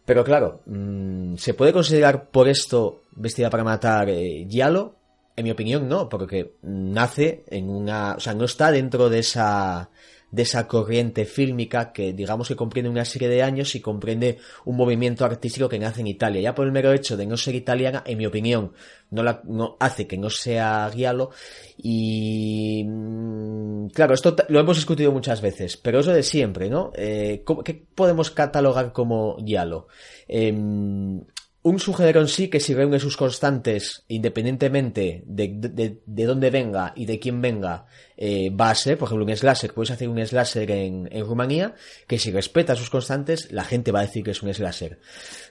Pero 0.05 0.23
claro, 0.23 0.61
mm, 0.65 1.35
¿se 1.37 1.53
puede 1.53 1.71
considerar 1.71 2.29
por 2.29 2.47
esto 2.47 3.03
Vestida 3.11 3.49
para 3.49 3.63
Matar 3.63 4.09
Yalo? 4.09 5.00
En 5.35 5.45
mi 5.45 5.51
opinión, 5.51 5.87
no, 5.87 6.09
porque 6.09 6.55
nace 6.61 7.43
en 7.47 7.69
una, 7.69 8.15
o 8.15 8.19
sea, 8.19 8.33
no 8.33 8.45
está 8.45 8.71
dentro 8.71 9.09
de 9.09 9.19
esa, 9.19 9.89
de 10.31 10.43
esa 10.43 10.67
corriente 10.67 11.25
fílmica 11.25 11.91
que 11.91 12.13
digamos 12.13 12.47
que 12.47 12.55
comprende 12.55 12.89
una 12.89 13.05
serie 13.05 13.27
de 13.27 13.43
años 13.43 13.75
y 13.75 13.81
comprende 13.81 14.39
un 14.65 14.77
movimiento 14.77 15.25
artístico 15.25 15.67
que 15.67 15.77
nace 15.77 16.01
en 16.01 16.07
Italia. 16.07 16.41
Ya 16.41 16.55
por 16.55 16.65
el 16.65 16.71
mero 16.71 16.93
hecho 16.93 17.17
de 17.17 17.25
no 17.25 17.37
ser 17.37 17.55
italiana, 17.55 18.03
en 18.05 18.17
mi 18.17 18.25
opinión, 18.25 18.73
no, 19.09 19.23
la, 19.23 19.41
no 19.45 19.75
hace 19.79 20.07
que 20.07 20.17
no 20.17 20.29
sea 20.29 20.89
guialo 20.93 21.31
y 21.77 22.83
mm, 22.85 23.87
claro, 23.87 24.13
esto 24.13 24.35
lo 24.47 24.59
hemos 24.59 24.77
discutido 24.77 25.11
muchas 25.11 25.41
veces, 25.41 25.77
pero 25.77 25.99
eso 25.99 26.13
de 26.13 26.23
siempre, 26.23 26.69
¿no? 26.69 26.91
Eh, 26.95 27.43
¿Qué 27.65 27.85
podemos 27.93 28.31
catalogar 28.31 28.93
como 28.93 29.35
guialo? 29.37 29.87
Em, 30.27 31.21
un 31.63 31.79
subgénero 31.79 32.21
en 32.21 32.27
sí 32.27 32.47
que 32.49 32.59
si 32.59 32.73
reúne 32.73 32.99
sus 32.99 33.17
constantes 33.17 34.03
independientemente 34.07 35.23
de, 35.25 35.49
de, 35.53 36.01
de 36.05 36.25
dónde 36.25 36.49
venga 36.49 36.93
y 36.95 37.05
de 37.05 37.19
quién 37.19 37.41
venga 37.41 37.85
eh, 38.17 38.49
va 38.49 38.71
a 38.71 38.75
ser, 38.75 38.97
por 38.97 39.07
ejemplo 39.07 39.25
un 39.25 39.35
slasher, 39.35 39.73
puedes 39.73 39.91
hacer 39.91 40.09
un 40.09 40.25
slasher 40.25 40.69
en, 40.71 41.07
en 41.11 41.25
Rumanía 41.25 41.75
que 42.07 42.17
si 42.17 42.31
respeta 42.31 42.75
sus 42.75 42.89
constantes 42.89 43.51
la 43.51 43.63
gente 43.63 43.91
va 43.91 43.99
a 43.99 44.03
decir 44.05 44.23
que 44.23 44.31
es 44.31 44.41
un 44.41 44.53
slasher. 44.53 44.99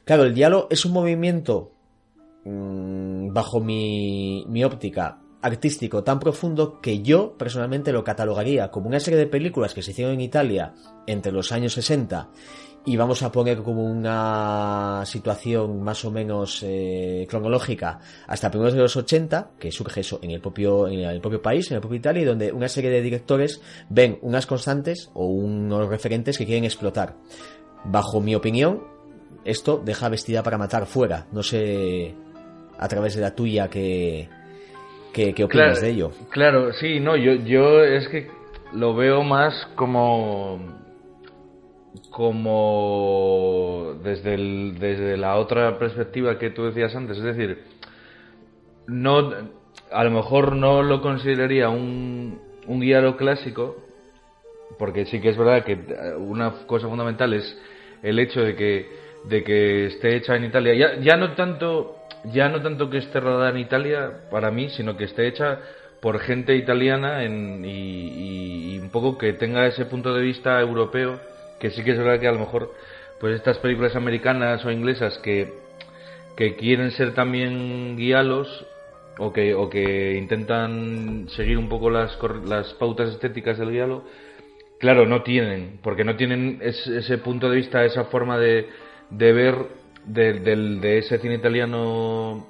Claro, 0.05 0.25
el 0.25 0.35
diálogo 0.35 0.66
es 0.70 0.85
un 0.85 0.92
movimiento 0.92 1.73
mmm, 2.44 3.33
bajo 3.33 3.61
mi, 3.61 4.44
mi 4.49 4.64
óptica 4.64 5.20
artístico 5.42 6.05
tan 6.05 6.18
profundo 6.18 6.81
que 6.81 7.03
yo 7.03 7.37
personalmente 7.38 7.92
lo 7.92 8.05
catalogaría 8.05 8.70
como 8.70 8.88
una 8.88 9.01
serie 9.01 9.18
de 9.18 9.27
películas 9.27 9.75
que 9.75 9.83
se 9.83 9.92
hicieron 9.92 10.14
en 10.14 10.20
Italia 10.20 10.75
entre 11.07 11.33
los 11.33 11.53
años 11.53 11.73
60 11.75 12.31
y 12.85 12.97
vamos 12.97 13.23
a 13.23 13.31
poner 13.31 13.59
como 13.59 13.85
una 13.85 15.03
situación 15.05 15.83
más 15.83 16.05
o 16.05 16.11
menos 16.11 16.62
eh, 16.62 17.27
cronológica 17.29 18.01
hasta 18.27 18.51
primeros 18.51 18.75
de 18.75 18.81
los 18.81 18.97
80, 18.97 19.51
que 19.59 19.71
surge 19.71 20.01
eso 20.01 20.19
en 20.23 20.31
el 20.31 20.40
propio, 20.40 20.88
en 20.88 21.01
el 21.01 21.21
propio 21.21 21.43
país, 21.43 21.71
en 21.71 21.77
el 21.77 21.81
propio 21.81 21.99
Italia, 21.99 22.23
y 22.23 22.25
donde 22.25 22.53
una 22.53 22.69
serie 22.69 22.90
de 22.90 23.03
directores 23.03 23.61
ven 23.90 24.19
unas 24.23 24.47
constantes 24.47 25.11
o 25.14 25.27
unos 25.27 25.88
referentes 25.88 26.38
que 26.38 26.47
quieren 26.47 26.64
explotar. 26.64 27.16
Bajo 27.85 28.21
mi 28.21 28.35
opinión, 28.35 28.83
esto 29.45 29.81
deja 29.85 30.09
vestida 30.09 30.43
para 30.43 30.59
matar 30.59 30.87
fuera. 30.87 31.27
No 31.33 31.43
sé 31.43 32.14
a 32.79 32.88
través 32.88 33.14
de 33.14 33.21
la 33.21 33.35
tuya 33.35 33.69
que, 33.69 34.29
que, 35.12 35.45
opinas 35.45 35.83
de 35.83 35.90
ello. 35.90 36.12
Claro, 36.31 36.73
sí, 36.73 36.99
no, 36.99 37.16
yo, 37.16 37.35
yo 37.35 37.83
es 37.83 38.09
que 38.09 38.31
lo 38.73 38.95
veo 38.95 39.23
más 39.23 39.53
como 39.77 40.59
como 42.11 43.94
desde, 44.03 44.35
el, 44.35 44.79
desde 44.79 45.16
la 45.16 45.37
otra 45.37 45.79
perspectiva 45.79 46.38
que 46.38 46.51
tú 46.51 46.64
decías 46.64 46.94
antes, 46.94 47.16
es 47.18 47.25
decir, 47.25 47.62
no, 48.87 49.33
a 49.90 50.05
lo 50.05 50.11
mejor 50.11 50.57
no 50.57 50.83
lo 50.83 51.01
consideraría 51.01 51.68
un, 51.68 52.40
un 52.66 52.81
guiaro 52.81 53.16
clásico, 53.16 53.77
porque 54.79 55.07
sí 55.07 55.20
que 55.20 55.31
es 55.31 55.37
verdad 55.37 55.64
que 55.64 55.79
una 56.18 56.66
cosa 56.66 56.88
fundamental 56.88 57.33
es 57.33 57.59
el 58.03 58.18
hecho 58.18 58.40
de 58.40 58.57
que, 58.57 58.88
de 59.25 59.44
que 59.44 59.87
esté 59.87 60.16
hecha 60.16 60.35
en 60.37 60.44
Italia, 60.44 60.75
ya, 60.75 61.01
ya 61.01 61.16
no 61.16 61.33
tanto 61.35 61.96
ya 62.25 62.49
no 62.49 62.61
tanto 62.61 62.90
que 62.90 62.99
esté 62.99 63.20
rodada 63.20 63.51
en 63.51 63.59
Italia 63.59 64.29
para 64.31 64.51
mí, 64.51 64.68
sino 64.70 64.96
que 64.96 65.05
esté 65.05 65.27
hecha 65.27 65.61
por 66.01 66.18
gente 66.20 66.55
italiana 66.55 67.25
en, 67.25 67.64
y, 67.64 68.75
y, 68.75 68.79
un 68.79 68.90
poco 68.90 69.18
que 69.18 69.33
tenga 69.35 69.66
ese 69.66 69.85
punto 69.87 70.14
de 70.14 70.23
vista 70.23 70.61
europeo 70.61 71.20
que 71.61 71.70
sí 71.70 71.85
que 71.85 71.92
es 71.92 71.99
verdad 71.99 72.18
que 72.18 72.27
a 72.27 72.33
lo 72.33 72.40
mejor 72.40 72.75
pues 73.20 73.37
estas 73.37 73.59
películas 73.59 73.94
americanas 73.94 74.64
o 74.64 74.70
inglesas 74.70 75.18
que, 75.18 75.53
que 76.37 76.57
quieren 76.57 76.90
ser 76.92 77.14
también 77.14 77.96
guialos 77.96 78.66
o 79.18 79.33
que, 79.33 79.55
o 79.55 79.68
que 79.68 80.16
intentan 80.16 81.29
seguir 81.29 81.59
un 81.59 81.68
poco 81.68 81.90
las, 81.90 82.18
las 82.46 82.73
pautas 82.75 83.11
estéticas 83.11 83.59
del 83.59 83.70
guialo, 83.70 84.05
claro, 84.79 85.05
no 85.05 85.23
tienen, 85.23 85.79
porque 85.83 86.05
no 86.05 86.16
tienen 86.16 86.59
ese 86.62 87.18
punto 87.18 87.51
de 87.51 87.57
vista, 87.57 87.85
esa 87.85 88.05
forma 88.05 88.38
de, 88.38 88.66
de 89.11 89.33
ver 89.33 89.57
de, 90.07 90.40
de 90.40 90.99
ese 90.99 91.18
cine 91.18 91.35
italiano 91.35 92.46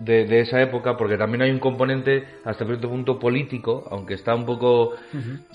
de, 0.00 0.40
esa 0.40 0.60
época, 0.62 0.96
porque 0.96 1.16
también 1.16 1.42
hay 1.42 1.50
un 1.50 1.58
componente 1.58 2.24
hasta 2.44 2.64
cierto 2.64 2.88
punto 2.88 3.18
político, 3.18 3.86
aunque 3.90 4.14
está 4.14 4.34
un 4.34 4.46
poco 4.46 4.94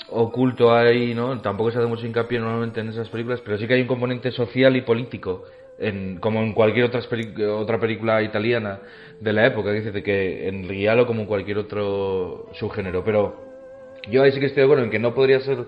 oculto 0.10 0.74
ahí, 0.74 1.14
¿no? 1.14 1.40
Tampoco 1.42 1.72
se 1.72 1.80
hace 1.80 1.88
mucho 1.88 2.06
hincapié 2.06 2.40
normalmente 2.40 2.82
en 2.82 2.90
esas 2.90 3.10
películas, 3.10 3.42
pero 3.42 3.58
sí 3.58 3.68
que 3.68 3.76
hay 3.76 3.82
un 3.82 3.88
componente 3.88 4.32
social 4.32 4.76
y 4.76 4.82
político 4.82 5.44
en, 5.80 6.18
como 6.20 6.42
en 6.42 6.54
cualquier 6.54 6.86
otra, 6.86 7.02
otra 7.52 7.80
película 7.80 8.22
italiana 8.22 8.80
de 9.20 9.34
la 9.34 9.46
época, 9.48 9.72
dice 9.72 10.04
que 10.04 10.48
en 10.48 10.66
el 10.66 11.06
como 11.06 11.22
en 11.22 11.28
cualquier 11.28 11.58
otro 11.58 12.50
subgénero. 12.54 13.04
Pero 13.04 13.36
yo 14.10 14.24
ahí 14.24 14.32
sí 14.32 14.40
que 14.40 14.48
estoy 14.48 14.62
de 14.62 14.66
acuerdo 14.66 14.84
en 14.84 14.92
que 14.92 15.00
no 15.00 15.14
podría 15.14 15.40
ser 15.40 15.66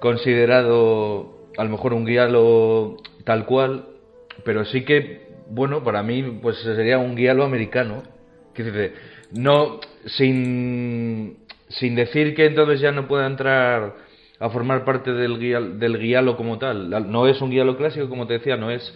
considerado 0.00 1.38
a 1.56 1.64
lo 1.64 1.70
mejor 1.70 1.92
un 1.92 2.04
guialo 2.04 2.96
tal 3.24 3.44
cual, 3.46 3.86
pero 4.44 4.64
sí 4.64 4.84
que, 4.84 5.27
bueno, 5.48 5.82
para 5.82 6.02
mí 6.02 6.22
pues 6.42 6.58
sería 6.58 6.98
un 6.98 7.14
guialo 7.14 7.44
americano. 7.44 8.02
Que 8.54 8.64
dice, 8.64 8.92
no, 9.32 9.80
sin, 10.06 11.38
sin 11.68 11.94
decir 11.94 12.34
que 12.34 12.46
entonces 12.46 12.80
ya 12.80 12.92
no 12.92 13.06
pueda 13.06 13.26
entrar 13.26 13.94
a 14.40 14.50
formar 14.50 14.84
parte 14.84 15.12
del, 15.12 15.38
guial, 15.38 15.78
del 15.78 15.98
guialo 15.98 16.36
como 16.36 16.58
tal. 16.58 16.90
No 17.10 17.26
es 17.26 17.40
un 17.40 17.50
guialo 17.50 17.76
clásico, 17.76 18.08
como 18.08 18.26
te 18.26 18.34
decía, 18.34 18.56
no 18.56 18.70
es 18.70 18.94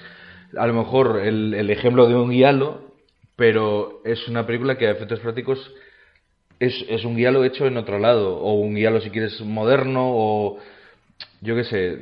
a 0.57 0.67
lo 0.67 0.75
mejor 0.75 1.21
el, 1.25 1.55
el 1.55 1.71
ejemplo 1.71 2.07
de 2.07 2.15
un 2.15 2.31
guialo, 2.31 2.93
pero 3.37 4.03
es 4.05 4.29
una 4.29 4.47
película 4.47 4.77
que 4.77 4.87
a 4.87 4.91
efectos 4.91 5.21
prácticos 5.21 5.73
es, 6.59 6.85
es 6.88 7.05
un 7.05 7.17
guialo 7.17 7.45
hecho 7.45 7.67
en 7.67 7.77
otro 7.77 7.99
lado, 7.99 8.37
o 8.37 8.55
un 8.55 8.75
guialo 8.75 9.01
si 9.01 9.11
quieres 9.11 9.41
moderno, 9.41 10.11
o 10.15 10.59
yo 11.40 11.57
qué 11.57 11.64
sé. 11.64 11.98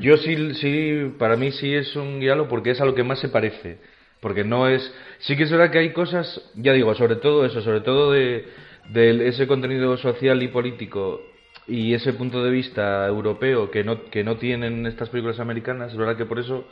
Yo 0.00 0.16
sí, 0.18 0.54
sí, 0.54 1.14
para 1.18 1.36
mí 1.36 1.50
sí 1.52 1.74
es 1.74 1.96
un 1.96 2.20
guialo 2.20 2.48
porque 2.48 2.70
es 2.70 2.80
a 2.80 2.84
lo 2.84 2.94
que 2.94 3.02
más 3.02 3.20
se 3.20 3.28
parece. 3.28 3.78
Porque 4.20 4.44
no 4.44 4.68
es. 4.68 4.94
Sí 5.20 5.36
que 5.36 5.44
es 5.44 5.50
verdad 5.50 5.70
que 5.70 5.78
hay 5.78 5.92
cosas, 5.92 6.40
ya 6.54 6.72
digo, 6.72 6.94
sobre 6.94 7.16
todo 7.16 7.44
eso, 7.44 7.60
sobre 7.62 7.80
todo 7.80 8.12
de, 8.12 8.46
de 8.90 9.28
ese 9.28 9.46
contenido 9.46 9.96
social 9.96 10.42
y 10.42 10.48
político 10.48 11.20
y 11.66 11.94
ese 11.94 12.12
punto 12.12 12.42
de 12.42 12.50
vista 12.50 13.06
europeo 13.06 13.70
que 13.70 13.84
no, 13.84 14.04
que 14.10 14.24
no 14.24 14.36
tienen 14.36 14.86
estas 14.86 15.08
películas 15.08 15.40
americanas, 15.40 15.92
es 15.92 15.98
verdad 15.98 16.16
que 16.16 16.26
por 16.26 16.38
eso 16.38 16.66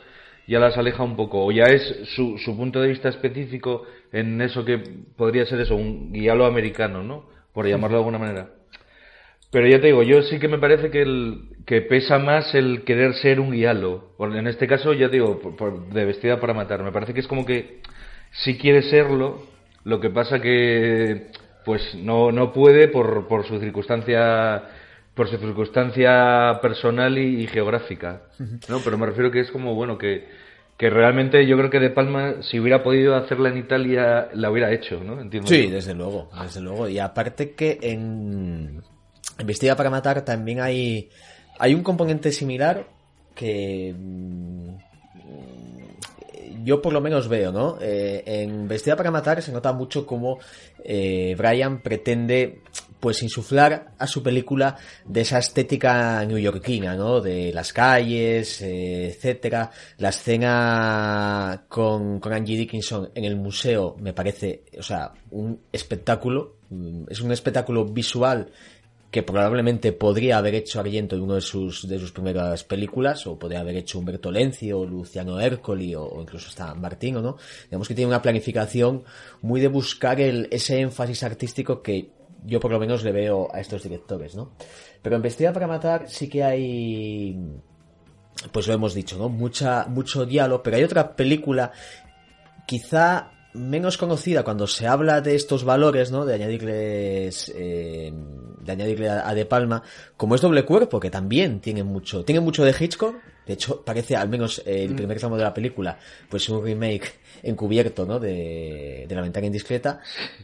ya 0.47 0.59
las 0.59 0.77
aleja 0.77 1.03
un 1.03 1.15
poco, 1.15 1.45
o 1.45 1.51
ya 1.51 1.63
es 1.65 1.81
su, 2.15 2.37
su 2.37 2.57
punto 2.57 2.81
de 2.81 2.89
vista 2.89 3.09
específico 3.09 3.83
en 4.11 4.41
eso 4.41 4.65
que 4.65 4.79
podría 5.15 5.45
ser 5.45 5.61
eso, 5.61 5.75
un 5.75 6.11
guialo 6.11 6.45
americano, 6.45 7.03
¿no? 7.03 7.25
Por 7.53 7.67
llamarlo 7.67 7.97
de 7.97 8.01
alguna 8.01 8.17
manera. 8.17 8.60
Pero 9.51 9.67
ya 9.67 9.81
te 9.81 9.87
digo, 9.87 10.01
yo 10.01 10.21
sí 10.23 10.39
que 10.39 10.47
me 10.47 10.57
parece 10.57 10.89
que, 10.89 11.01
el, 11.01 11.49
que 11.65 11.81
pesa 11.81 12.17
más 12.19 12.55
el 12.55 12.83
querer 12.83 13.13
ser 13.15 13.39
un 13.39 13.51
guialo. 13.51 14.15
En 14.19 14.47
este 14.47 14.65
caso, 14.65 14.93
ya 14.93 15.09
te 15.09 15.17
digo, 15.17 15.41
de 15.91 16.05
vestida 16.05 16.39
para 16.39 16.53
matar. 16.53 16.81
Me 16.83 16.93
parece 16.93 17.13
que 17.13 17.19
es 17.19 17.27
como 17.27 17.45
que 17.45 17.81
si 18.31 18.57
quiere 18.57 18.81
serlo, 18.83 19.43
lo 19.83 19.99
que 19.99 20.09
pasa 20.09 20.39
que 20.39 21.27
pues 21.65 21.95
no, 21.95 22.31
no 22.31 22.53
puede 22.53 22.87
por, 22.87 23.27
por 23.27 23.45
su 23.45 23.59
circunstancia 23.59 24.63
por 25.13 25.27
su 25.29 25.37
circunstancia 25.37 26.59
personal 26.61 27.17
y, 27.17 27.45
geográfica. 27.47 28.23
¿no? 28.69 28.79
Pero 28.83 28.97
me 28.97 29.05
refiero 29.05 29.29
que 29.29 29.41
es 29.41 29.51
como, 29.51 29.75
bueno, 29.75 29.97
que, 29.97 30.25
que 30.77 30.89
realmente 30.89 31.45
yo 31.45 31.57
creo 31.57 31.69
que 31.69 31.79
De 31.79 31.89
Palma, 31.89 32.41
si 32.41 32.59
hubiera 32.59 32.81
podido 32.81 33.15
hacerla 33.15 33.49
en 33.49 33.57
Italia, 33.57 34.29
la 34.33 34.49
hubiera 34.49 34.71
hecho, 34.71 35.03
¿no? 35.03 35.19
Entiendo 35.19 35.49
sí, 35.49 35.67
desde 35.67 35.93
luego, 35.93 36.29
desde 36.41 36.61
luego. 36.61 36.87
Y 36.87 36.99
aparte 36.99 37.51
que 37.51 37.77
en, 37.81 38.81
en 39.41 39.75
para 39.75 39.89
Matar 39.89 40.23
también 40.23 40.61
hay, 40.61 41.09
hay 41.59 41.73
un 41.73 41.83
componente 41.83 42.31
similar 42.31 42.87
que 43.35 43.93
mm, 43.97 44.69
yo 46.63 46.81
por 46.81 46.93
lo 46.93 47.01
menos 47.01 47.27
veo, 47.27 47.51
¿no? 47.51 47.77
Eh, 47.81 48.23
en 48.25 48.67
Vestida 48.67 48.95
para 48.95 49.11
Matar 49.11 49.41
se 49.41 49.51
nota 49.51 49.73
mucho 49.73 50.05
cómo 50.05 50.39
eh, 50.83 51.35
Brian 51.37 51.81
pretende 51.81 52.61
pues 52.99 53.23
insuflar 53.23 53.93
a 53.97 54.05
su 54.05 54.21
película 54.21 54.77
de 55.05 55.21
esa 55.21 55.39
estética 55.39 56.23
neoyorquina, 56.23 56.95
¿no? 56.95 57.19
De 57.19 57.51
las 57.51 57.73
calles, 57.73 58.61
eh, 58.61 59.07
etcétera. 59.07 59.71
La 59.97 60.09
escena 60.09 61.63
con, 61.67 62.19
con 62.19 62.31
Angie 62.31 62.57
Dickinson 62.57 63.09
en 63.15 63.25
el 63.25 63.35
museo 63.35 63.95
me 63.99 64.13
parece, 64.13 64.63
o 64.77 64.83
sea, 64.83 65.11
un 65.31 65.59
espectáculo. 65.71 66.57
Mm, 66.69 67.05
es 67.09 67.21
un 67.21 67.31
espectáculo 67.31 67.85
visual 67.85 68.51
que 69.11 69.23
probablemente 69.23 69.91
podría 69.91 70.37
haber 70.37 70.55
hecho 70.55 70.79
Argento 70.79 71.17
en 71.17 71.23
una 71.23 71.35
de 71.35 71.41
sus, 71.41 71.85
de 71.85 71.99
sus 71.99 72.13
primeras 72.13 72.63
películas, 72.63 73.27
o 73.27 73.37
podría 73.37 73.59
haber 73.59 73.75
hecho 73.75 73.99
Humberto 73.99 74.31
Lenzi, 74.31 74.71
o 74.71 74.85
Luciano 74.85 75.39
Ercoli, 75.39 75.93
o, 75.93 76.21
incluso 76.21 76.47
hasta 76.47 76.73
Martino, 76.73 77.21
¿no? 77.21 77.35
Digamos 77.65 77.89
que 77.89 77.93
tiene 77.93 78.07
una 78.07 78.21
planificación 78.21 79.03
muy 79.41 79.59
de 79.59 79.67
buscar 79.67 80.21
el, 80.21 80.47
ese 80.49 80.79
énfasis 80.79 81.23
artístico 81.23 81.81
que 81.81 82.09
yo 82.45 82.59
por 82.61 82.71
lo 82.71 82.79
menos 82.79 83.03
le 83.03 83.11
veo 83.11 83.49
a 83.53 83.59
estos 83.59 83.83
directores, 83.83 84.33
¿no? 84.33 84.53
Pero 85.01 85.17
en 85.17 85.21
Vestida 85.21 85.51
para 85.51 85.67
Matar 85.67 86.09
sí 86.09 86.29
que 86.29 86.43
hay, 86.43 87.37
pues 88.53 88.65
lo 88.67 88.73
hemos 88.73 88.93
dicho, 88.93 89.17
¿no? 89.17 89.27
Mucha, 89.27 89.87
mucho 89.87 90.25
diálogo, 90.25 90.63
pero 90.63 90.77
hay 90.77 90.83
otra 90.83 91.17
película, 91.17 91.73
quizá 92.65 93.31
menos 93.53 93.97
conocida 93.97 94.43
cuando 94.43 94.67
se 94.67 94.87
habla 94.87 95.19
de 95.19 95.35
estos 95.35 95.65
valores, 95.65 96.11
¿no? 96.11 96.25
De 96.25 96.35
añadirles, 96.35 97.51
eh, 97.53 98.13
de 98.63 98.71
añadirle 98.71 99.09
a, 99.09 99.33
De 99.33 99.45
Palma, 99.45 99.83
como 100.17 100.35
es 100.35 100.41
Doble 100.41 100.63
Cuerpo, 100.65 100.99
que 100.99 101.09
también 101.09 101.59
tiene 101.59 101.83
mucho, 101.83 102.23
tiene 102.23 102.41
mucho 102.41 102.63
de 102.63 102.75
Hitchcock, 102.77 103.15
de 103.45 103.53
hecho, 103.53 103.83
parece, 103.83 104.15
al 104.15 104.29
menos 104.29 104.61
el 104.65 104.91
mm. 104.91 104.95
primer 104.95 105.17
tramo 105.19 105.35
de 105.35 105.43
la 105.43 105.53
película, 105.53 105.97
pues 106.29 106.47
un 106.49 106.63
remake 106.63 107.19
encubierto, 107.43 108.05
¿no? 108.05 108.19
De, 108.19 109.05
de 109.07 109.15
La 109.15 109.21
ventana 109.21 109.47
indiscreta, 109.47 109.99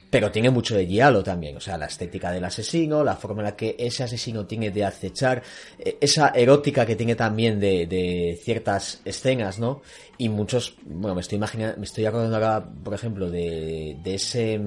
pero 0.09 0.31
tiene 0.31 0.49
mucho 0.49 0.75
de 0.75 0.87
Giallo 0.87 1.23
también, 1.23 1.55
o 1.57 1.59
sea, 1.59 1.77
la 1.77 1.85
estética 1.85 2.31
del 2.31 2.43
asesino, 2.43 3.03
la 3.03 3.15
forma 3.15 3.41
en 3.41 3.45
la 3.45 3.55
que 3.55 3.75
ese 3.77 4.03
asesino 4.03 4.47
tiene 4.47 4.71
de 4.71 4.83
acechar, 4.83 5.43
eh, 5.77 5.97
esa 6.01 6.29
erótica 6.29 6.85
que 6.85 6.95
tiene 6.95 7.15
también 7.15 7.59
de, 7.59 7.85
de 7.85 8.39
ciertas 8.43 9.01
escenas, 9.05 9.59
¿no? 9.59 9.81
Y 10.17 10.29
muchos, 10.29 10.75
bueno, 10.83 11.13
me 11.13 11.21
estoy 11.21 11.35
imaginando, 11.35 11.77
me 11.77 11.85
estoy 11.85 12.05
acordando 12.05 12.35
ahora, 12.35 12.67
por 12.83 12.95
ejemplo, 12.95 13.29
de, 13.29 13.97
de 14.03 14.15
ese 14.15 14.59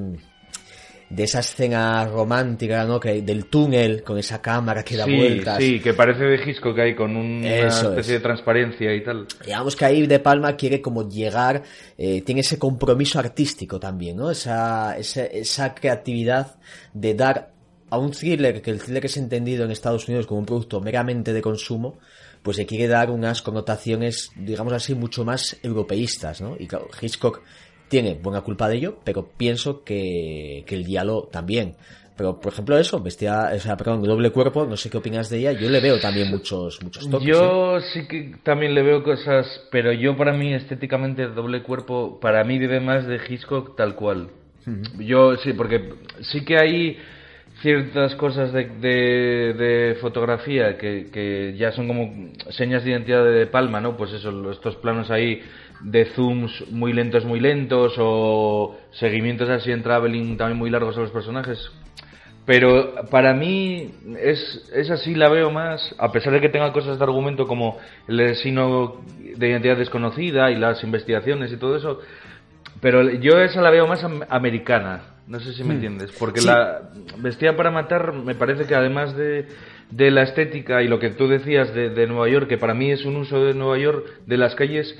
de 1.11 1.25
esa 1.25 1.41
escena 1.41 2.07
romántica, 2.07 2.85
¿no? 2.85 3.01
Que 3.01 3.21
del 3.21 3.47
túnel 3.47 4.05
con 4.05 4.17
esa 4.17 4.41
cámara 4.41 4.85
que 4.85 4.97
da 4.97 5.05
vueltas. 5.07 5.59
Sí, 5.59 5.81
que 5.81 5.93
parece 5.93 6.25
de 6.25 6.39
Gisco 6.39 6.73
que 6.73 6.83
hay 6.83 6.95
con 6.95 7.17
una 7.17 7.67
especie 7.67 8.15
de 8.15 8.21
transparencia 8.21 8.95
y 8.95 9.03
tal. 9.03 9.27
Digamos 9.45 9.75
que 9.75 9.85
ahí 9.85 10.07
De 10.07 10.21
Palma 10.21 10.57
quiere 10.57 10.81
como 10.81 11.09
llegar, 11.09 11.63
eh, 11.99 12.23
tiene 12.23 12.43
ese 12.43 12.59
compromiso 12.59 13.19
artístico 13.19 13.81
también, 13.81 14.17
¿no? 14.17 14.31
Esa, 14.31 14.97
esa, 14.97 15.25
esa 15.25 15.75
creatividad 15.75 16.55
de 16.95 17.15
dar 17.15 17.51
a 17.91 17.99
un 17.99 18.13
thriller, 18.13 18.63
que 18.63 18.71
el 18.71 18.81
thriller 18.81 19.07
es 19.07 19.17
entendido 19.17 19.65
en 19.65 19.73
Estados 19.73 20.07
Unidos 20.09 20.29
como 20.29 20.39
un 20.39 20.47
producto 20.47 20.81
meramente 20.81 21.33
de 21.33 21.43
consumo, 21.43 21.99
pues 22.41 22.57
se 22.57 22.67
quiere 22.67 22.87
dar 22.87 23.11
unas 23.11 23.43
connotaciones, 23.43 24.31
digamos 24.37 24.73
así, 24.73 24.95
mucho 24.95 25.25
más 25.25 25.57
europeístas, 25.63 26.41
¿no? 26.41 26.55
Y 26.57 26.69
claro, 26.69 26.89
Hitchcock 27.01 27.43
tiene 27.91 28.15
buena 28.15 28.41
culpa 28.41 28.69
de 28.69 28.77
ello, 28.77 28.99
pero 29.05 29.27
pienso 29.37 29.85
que, 29.85 30.65
que 30.67 30.77
el 30.77 30.85
diálogo 30.85 31.29
también. 31.31 31.75
Pero, 32.17 32.39
por 32.39 32.53
ejemplo, 32.53 32.79
eso, 32.79 33.01
bestia, 33.03 33.51
o 33.55 33.59
sea, 33.59 33.77
perdón, 33.77 34.03
doble 34.03 34.31
cuerpo, 34.31 34.67
no 34.67 34.77
sé 34.77 34.91
qué 34.91 34.99
opinas 34.99 35.29
de 35.31 35.39
ella, 35.39 35.53
yo 35.53 35.69
le 35.69 35.81
veo 35.81 35.99
también 35.99 36.31
muchos, 36.31 36.83
muchos 36.83 37.09
toques. 37.09 37.27
Yo 37.27 37.79
¿eh? 37.79 37.81
sí 37.93 38.07
que 38.07 38.37
también 38.43 38.75
le 38.75 38.83
veo 38.83 39.03
cosas, 39.03 39.47
pero 39.71 39.93
yo 39.93 40.17
para 40.17 40.33
mí 40.35 40.53
estéticamente 40.55 41.27
doble 41.29 41.63
cuerpo, 41.63 42.21
para 42.21 42.45
mí 42.45 42.59
debe 42.59 42.79
más 42.79 43.07
de 43.07 43.19
Hitchcock 43.27 43.75
tal 43.77 43.97
cual. 43.97 44.29
Yo 44.99 45.37
sí, 45.37 45.55
porque 45.55 45.95
sí 46.21 46.45
que 46.45 46.59
hay 46.59 46.99
ciertas 47.63 48.15
cosas 48.17 48.53
de, 48.53 48.69
de, 48.69 49.55
de 49.55 49.95
fotografía 49.97 50.77
que, 50.77 51.09
que, 51.11 51.55
ya 51.57 51.73
son 51.73 51.89
como 51.89 52.33
señas 52.51 52.85
de 52.85 52.91
identidad 52.91 53.25
de 53.25 53.47
Palma, 53.47 53.81
¿no? 53.81 53.97
Pues 53.97 54.13
eso, 54.13 54.51
estos 54.51 54.77
planos 54.77 55.11
ahí 55.11 55.41
de 55.83 56.05
zooms 56.07 56.71
muy 56.71 56.93
lentos, 56.93 57.25
muy 57.25 57.41
lentos, 57.41 57.95
o 57.99 58.77
seguimientos 58.93 59.49
así 59.49 59.73
en 59.73 59.83
traveling 59.83 60.37
también 60.37 60.59
muy 60.59 60.71
largos 60.71 60.97
a 60.97 61.01
los 61.01 61.11
personajes. 61.11 61.71
Pero 62.47 63.07
para 63.11 63.35
mí 63.35 63.93
es, 64.19 64.71
es 64.75 64.91
así, 64.91 65.15
la 65.15 65.29
veo 65.29 65.51
más, 65.51 65.95
a 65.99 66.11
pesar 66.11 66.33
de 66.33 66.41
que 66.41 66.49
tenga 66.49 66.73
cosas 66.73 66.99
de 66.99 67.05
argumento 67.05 67.47
como 67.47 67.79
el 68.09 68.21
asesino 68.21 69.03
de 69.37 69.49
identidad 69.49 69.77
desconocida 69.77 70.51
y 70.51 70.57
las 70.57 70.83
investigaciones 70.83 71.53
y 71.53 71.57
todo 71.57 71.77
eso, 71.77 72.01
pero 72.81 73.09
yo 73.09 73.39
esa 73.41 73.61
la 73.61 73.71
veo 73.71 73.87
más 73.87 74.05
americana, 74.29 75.03
no 75.27 75.39
sé 75.39 75.53
si 75.53 75.63
me 75.63 75.71
hmm. 75.71 75.77
entiendes, 75.77 76.13
porque 76.19 76.41
la 76.41 76.91
Vestida 77.19 77.55
para 77.55 77.71
Matar 77.71 78.13
me 78.15 78.35
parece 78.35 78.67
que 78.67 78.75
además 78.75 79.15
de, 79.17 79.47
de 79.91 80.11
la 80.11 80.23
estética 80.23 80.83
y 80.83 80.89
lo 80.89 80.99
que 80.99 81.11
tú 81.11 81.29
decías 81.29 81.73
de, 81.75 81.91
de 81.91 82.07
Nueva 82.07 82.29
York, 82.29 82.49
que 82.49 82.59
para 82.59 82.75
mí 82.75 82.91
es 82.91 83.05
un 83.05 83.17
uso 83.17 83.45
de 83.45 83.55
Nueva 83.55 83.79
York, 83.79 84.07
de 84.27 84.37
las 84.39 84.55
calles, 84.55 84.99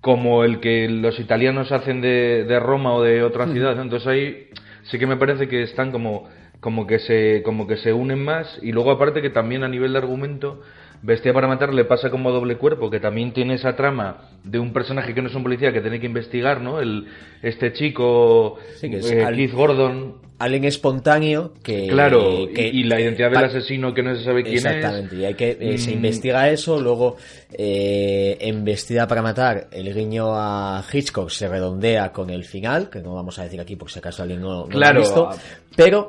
como 0.00 0.44
el 0.44 0.60
que 0.60 0.88
los 0.88 1.18
italianos 1.18 1.72
hacen 1.72 2.00
de, 2.00 2.44
de 2.44 2.60
Roma 2.60 2.94
o 2.94 3.02
de 3.02 3.22
otra 3.22 3.48
ciudad. 3.48 3.80
Entonces 3.80 4.06
ahí 4.06 4.48
sí 4.84 4.98
que 4.98 5.06
me 5.06 5.16
parece 5.16 5.48
que 5.48 5.62
están 5.62 5.90
como, 5.90 6.28
como, 6.60 6.86
que 6.86 6.98
se, 6.98 7.42
como 7.44 7.66
que 7.66 7.76
se 7.76 7.92
unen 7.92 8.24
más 8.24 8.58
y 8.62 8.72
luego 8.72 8.90
aparte 8.90 9.22
que 9.22 9.30
también 9.30 9.64
a 9.64 9.68
nivel 9.68 9.92
de 9.92 9.98
argumento 9.98 10.62
Bestia 11.02 11.32
para 11.32 11.46
matar 11.46 11.72
le 11.72 11.84
pasa 11.84 12.10
como 12.10 12.30
doble 12.32 12.56
cuerpo, 12.56 12.90
que 12.90 12.98
también 13.00 13.32
tiene 13.32 13.54
esa 13.54 13.76
trama 13.76 14.30
de 14.44 14.58
un 14.58 14.72
personaje 14.72 15.14
que 15.14 15.22
no 15.22 15.28
es 15.28 15.34
un 15.34 15.42
policía 15.44 15.72
que 15.72 15.80
tiene 15.80 16.00
que 16.00 16.06
investigar, 16.06 16.60
¿no? 16.60 16.80
El, 16.80 17.06
este 17.42 17.72
chico, 17.72 18.56
Sí, 18.80 18.90
que 18.90 18.96
es 18.98 19.10
eh, 19.12 19.22
al- 19.24 19.34
Keith 19.36 19.52
Gordon, 19.52 20.28
Alguien 20.40 20.64
espontáneo 20.66 21.52
que... 21.64 21.88
claro, 21.88 22.46
que- 22.54 22.68
y, 22.68 22.80
y 22.80 22.84
la 22.84 23.00
identidad 23.00 23.28
del 23.30 23.42
asesino 23.44 23.92
que 23.92 24.04
no 24.04 24.14
se 24.14 24.22
sabe 24.22 24.44
quién 24.44 24.54
Exactamente, 24.54 25.16
es. 25.16 25.20
y 25.22 25.24
hay 25.24 25.34
que, 25.34 25.56
eh, 25.60 25.78
se 25.78 25.90
Mm. 25.90 25.94
investiga 25.94 26.48
eso, 26.48 26.80
luego 26.80 27.16
eh, 27.52 28.38
en 28.40 28.64
Vestida 28.64 29.08
para 29.08 29.20
matar, 29.20 29.66
el 29.72 29.92
guiño 29.92 30.28
a 30.36 30.84
Hitchcock 30.92 31.30
se 31.30 31.48
redondea 31.48 32.12
con 32.12 32.30
el 32.30 32.44
final, 32.44 32.88
que 32.88 33.00
no 33.00 33.14
vamos 33.14 33.36
a 33.40 33.44
decir 33.44 33.60
aquí 33.60 33.74
por 33.74 33.90
si 33.90 33.98
acaso 33.98 34.22
alguien 34.22 34.40
no, 34.40 34.66
no 34.66 34.78
lo 34.78 34.86
ha 34.86 34.92
visto, 34.92 35.28
a- 35.28 35.36
pero 35.74 36.08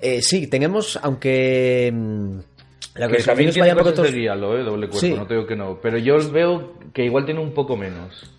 eh, 0.00 0.20
sí, 0.22 0.48
tenemos, 0.48 0.98
aunque 1.02 1.92
mm, 1.94 2.38
la 3.00 3.08
Que 3.08 3.22
también 3.22 3.50
conversaciones 3.50 3.54
tiene 3.54 3.72
cosas 3.74 3.92
otros... 3.92 4.12
de 4.12 4.18
guialo, 4.20 4.58
¿eh? 4.58 4.62
Doble 4.62 4.88
cuerpo, 4.88 5.06
Sí. 5.06 5.14
no 5.14 5.26
te 5.26 5.34
digo 5.34 5.46
que 5.46 5.56
no. 5.56 5.78
Pero 5.82 5.98
yo 5.98 6.16
veo 6.30 6.74
que 6.92 7.04
igual 7.04 7.24
tiene 7.24 7.40
un 7.40 7.52
poco 7.52 7.76
menos 7.76 8.30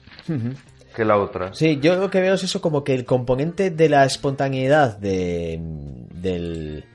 que 0.96 1.06
la 1.06 1.18
otra. 1.18 1.54
Sí, 1.54 1.80
yo 1.82 1.96
lo 1.96 2.10
que 2.10 2.22
veo 2.22 2.36
es 2.36 2.44
eso 2.44 2.62
como 2.62 2.84
que 2.84 2.94
el 2.94 3.06
componente 3.06 3.70
de 3.72 3.90
la 3.90 4.06
espontaneidad 4.06 4.98
de, 4.98 5.60
del, 6.14 6.86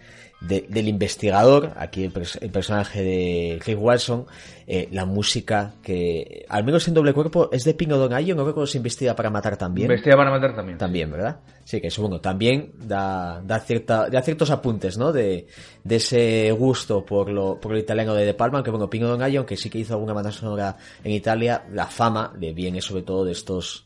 de- 0.47 0.67
del 0.69 0.89
investigador, 0.89 1.73
aquí 1.77 2.05
el, 2.05 2.13
pers- 2.13 2.39
el 2.41 2.51
personaje 2.51 3.03
de 3.03 3.59
Cliff 3.63 3.79
Wilson, 3.81 4.27
eh, 4.67 4.89
la 4.91 5.05
música 5.05 5.75
que, 5.83 6.45
al 6.49 6.65
menos 6.65 6.87
en 6.89 6.95
doble 6.95 7.13
cuerpo, 7.13 7.49
es 7.53 7.65
de 7.65 7.75
Pino 7.75 7.97
Donaggio, 7.99 8.35
no 8.35 8.45
recuerdo 8.45 8.67
si 8.67 8.79
investiga 8.79 9.15
para 9.15 9.31
matar 9.31 9.57
también. 9.57 9.89
Bestia 9.89 10.17
para 10.17 10.31
matar 10.31 10.55
también. 10.55 10.79
También, 10.79 11.11
¿verdad? 11.11 11.39
Sí, 11.65 11.81
que 11.81 11.89
bueno, 11.99 12.21
también 12.21 12.73
da, 12.79 13.41
da, 13.45 13.61
cierta, 13.61 14.09
da 14.09 14.23
ciertos 14.23 14.51
apuntes, 14.51 14.99
¿no? 14.99 15.13
De, 15.13 15.47
de 15.85 15.97
ese 15.97 16.51
gusto 16.53 17.05
por 17.05 17.29
lo, 17.29 17.59
por 17.61 17.73
lo 17.73 17.79
italiano 17.79 18.15
de 18.15 18.25
De 18.25 18.35
Palma, 18.35 18.59
aunque 18.59 18.71
bueno, 18.71 18.89
Pino 18.91 19.09
Donaggio, 19.09 19.41
aunque 19.41 19.57
sí 19.57 19.71
que 19.71 19.79
hizo 19.79 19.95
alguna 19.95 20.13
banda 20.13 20.33
sonora 20.33 20.77
en 21.05 21.13
Italia, 21.13 21.65
la 21.73 21.87
fama 21.87 22.33
le 22.39 22.53
viene 22.53 22.81
sobre 22.81 23.03
todo 23.03 23.25
de 23.25 23.33
estos, 23.33 23.85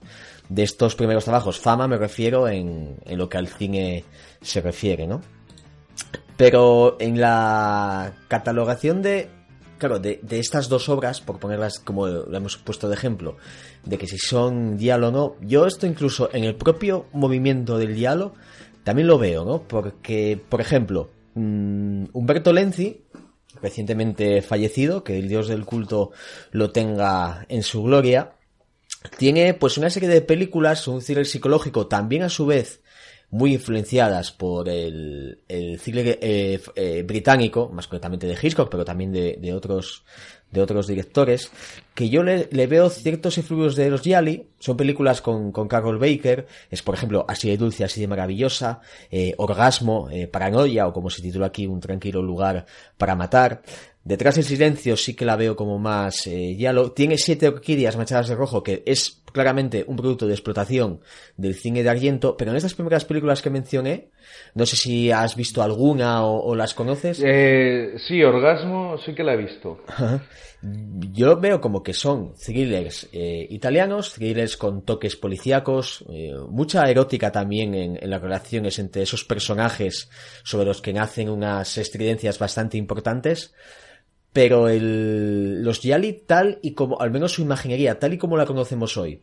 de 0.48 0.62
estos 0.62 0.94
primeros 0.94 1.24
trabajos. 1.24 1.58
Fama 1.58 1.88
me 1.88 1.96
refiero 1.98 2.48
en, 2.48 2.96
en 3.04 3.18
lo 3.18 3.28
que 3.28 3.38
al 3.38 3.48
cine 3.48 4.04
se 4.42 4.60
refiere, 4.60 5.06
¿no? 5.06 5.20
Pero 6.40 6.96
en 7.00 7.20
la 7.20 8.14
catalogación 8.26 9.02
de, 9.02 9.28
claro, 9.76 9.98
de, 9.98 10.20
de 10.22 10.38
estas 10.38 10.70
dos 10.70 10.88
obras, 10.88 11.20
por 11.20 11.38
ponerlas 11.38 11.78
como 11.78 12.06
lo 12.06 12.34
hemos 12.34 12.56
puesto 12.56 12.88
de 12.88 12.94
ejemplo, 12.94 13.36
de 13.84 13.98
que 13.98 14.06
si 14.06 14.16
son 14.16 14.78
diálogo 14.78 15.36
o 15.36 15.36
no, 15.36 15.46
yo 15.46 15.66
esto 15.66 15.86
incluso 15.86 16.30
en 16.32 16.44
el 16.44 16.54
propio 16.54 17.04
movimiento 17.12 17.76
del 17.76 17.94
diálogo 17.94 18.32
también 18.84 19.06
lo 19.06 19.18
veo, 19.18 19.44
¿no? 19.44 19.64
Porque, 19.64 20.40
por 20.48 20.62
ejemplo, 20.62 21.10
mm, 21.34 22.04
Humberto 22.14 22.54
Lenzi, 22.54 23.04
recientemente 23.60 24.40
fallecido, 24.40 25.04
que 25.04 25.18
el 25.18 25.28
dios 25.28 25.46
del 25.46 25.66
culto 25.66 26.10
lo 26.52 26.70
tenga 26.70 27.44
en 27.50 27.62
su 27.62 27.82
gloria, 27.82 28.32
tiene 29.18 29.52
pues 29.52 29.76
una 29.76 29.90
serie 29.90 30.08
de 30.08 30.22
películas, 30.22 30.88
un 30.88 31.02
thriller 31.02 31.26
psicológico 31.26 31.86
también 31.86 32.22
a 32.22 32.30
su 32.30 32.46
vez 32.46 32.79
muy 33.30 33.54
influenciadas 33.54 34.32
por 34.32 34.68
el, 34.68 35.40
el 35.48 35.80
thriller 35.80 36.18
eh, 36.20 36.60
eh, 36.74 37.02
británico, 37.06 37.70
más 37.72 37.86
concretamente 37.86 38.26
de 38.26 38.36
Hitchcock, 38.40 38.70
pero 38.70 38.84
también 38.84 39.12
de, 39.12 39.38
de 39.40 39.54
otros 39.54 40.04
de 40.50 40.60
otros 40.60 40.86
directores, 40.86 41.50
que 41.94 42.08
yo 42.08 42.22
le, 42.22 42.48
le 42.50 42.66
veo 42.66 42.90
ciertos 42.90 43.38
influjos 43.38 43.76
de 43.76 43.90
los 43.90 44.02
Yali, 44.02 44.48
son 44.58 44.76
películas 44.76 45.20
con, 45.20 45.52
con 45.52 45.68
Carol 45.68 45.98
Baker, 45.98 46.46
es 46.70 46.82
por 46.82 46.94
ejemplo 46.94 47.24
Así 47.28 47.48
de 47.48 47.56
dulce, 47.56 47.84
así 47.84 48.00
de 48.00 48.08
maravillosa, 48.08 48.80
eh, 49.10 49.34
Orgasmo, 49.38 50.08
eh, 50.10 50.26
Paranoia, 50.26 50.88
o 50.88 50.92
como 50.92 51.10
se 51.10 51.22
titula 51.22 51.46
aquí, 51.46 51.66
Un 51.66 51.80
tranquilo 51.80 52.22
lugar 52.22 52.66
para 52.96 53.14
matar, 53.14 53.62
Detrás 54.02 54.36
del 54.36 54.44
silencio 54.44 54.96
sí 54.96 55.14
que 55.14 55.26
la 55.26 55.36
veo 55.36 55.54
como 55.56 55.78
más 55.78 56.26
eh, 56.26 56.54
diálogo. 56.56 56.92
Tiene 56.92 57.18
siete 57.18 57.48
orquídeas 57.48 57.96
manchadas 57.96 58.28
de 58.28 58.34
rojo, 58.34 58.62
que 58.62 58.82
es 58.86 59.22
claramente 59.30 59.84
un 59.86 59.96
producto 59.96 60.26
de 60.26 60.32
explotación 60.32 61.00
del 61.36 61.54
cine 61.54 61.82
de 61.82 61.90
Argento, 61.90 62.36
pero 62.36 62.50
en 62.50 62.56
estas 62.56 62.74
primeras 62.74 63.04
películas 63.04 63.42
que 63.42 63.50
mencioné, 63.50 64.08
no 64.54 64.64
sé 64.64 64.76
si 64.76 65.10
has 65.10 65.36
visto 65.36 65.62
alguna 65.62 66.24
o, 66.24 66.40
o 66.40 66.54
las 66.56 66.74
conoces. 66.74 67.22
Eh, 67.24 67.94
sí, 68.08 68.22
Orgasmo 68.22 68.96
sí 69.04 69.14
que 69.14 69.22
la 69.22 69.34
he 69.34 69.36
visto. 69.36 69.82
Yo 71.12 71.38
veo 71.38 71.60
como 71.60 71.82
que 71.82 71.94
son 71.94 72.34
thrillers 72.34 73.08
eh, 73.12 73.46
italianos, 73.50 74.14
thrillers 74.14 74.56
con 74.56 74.82
toques 74.82 75.16
policíacos, 75.16 76.04
eh, 76.10 76.32
mucha 76.48 76.90
erótica 76.90 77.30
también 77.30 77.74
en, 77.74 77.98
en 78.02 78.10
las 78.10 78.20
relaciones 78.20 78.78
entre 78.78 79.02
esos 79.02 79.24
personajes 79.24 80.10
sobre 80.42 80.66
los 80.66 80.80
que 80.80 80.92
nacen 80.92 81.28
unas 81.28 81.78
estridencias 81.78 82.38
bastante 82.38 82.76
importantes. 82.76 83.54
Pero 84.32 84.68
el, 84.68 85.62
los 85.62 85.82
Yali 85.82 86.12
tal 86.12 86.58
y 86.62 86.72
como, 86.72 87.00
al 87.00 87.10
menos 87.10 87.32
su 87.32 87.42
imaginería, 87.42 87.98
tal 87.98 88.14
y 88.14 88.18
como 88.18 88.36
la 88.36 88.46
conocemos 88.46 88.96
hoy, 88.96 89.20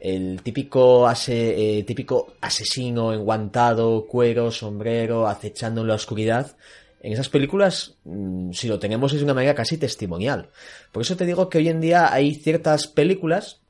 el 0.00 0.42
típico, 0.42 1.08
eh, 1.28 1.84
típico 1.86 2.34
asesino 2.40 3.12
enguantado, 3.12 4.04
cuero, 4.06 4.50
sombrero, 4.50 5.28
acechando 5.28 5.82
en 5.82 5.86
la 5.86 5.94
oscuridad, 5.94 6.56
en 7.02 7.12
esas 7.12 7.28
películas, 7.28 7.94
mm, 8.04 8.52
si 8.52 8.66
lo 8.66 8.80
tenemos 8.80 9.12
es 9.12 9.20
de 9.20 9.24
una 9.24 9.34
manera 9.34 9.54
casi 9.54 9.76
testimonial. 9.76 10.48
Por 10.90 11.02
eso 11.02 11.16
te 11.16 11.24
digo 11.24 11.48
que 11.48 11.58
hoy 11.58 11.68
en 11.68 11.80
día 11.80 12.12
hay 12.12 12.34
ciertas 12.34 12.88
películas 12.88 13.60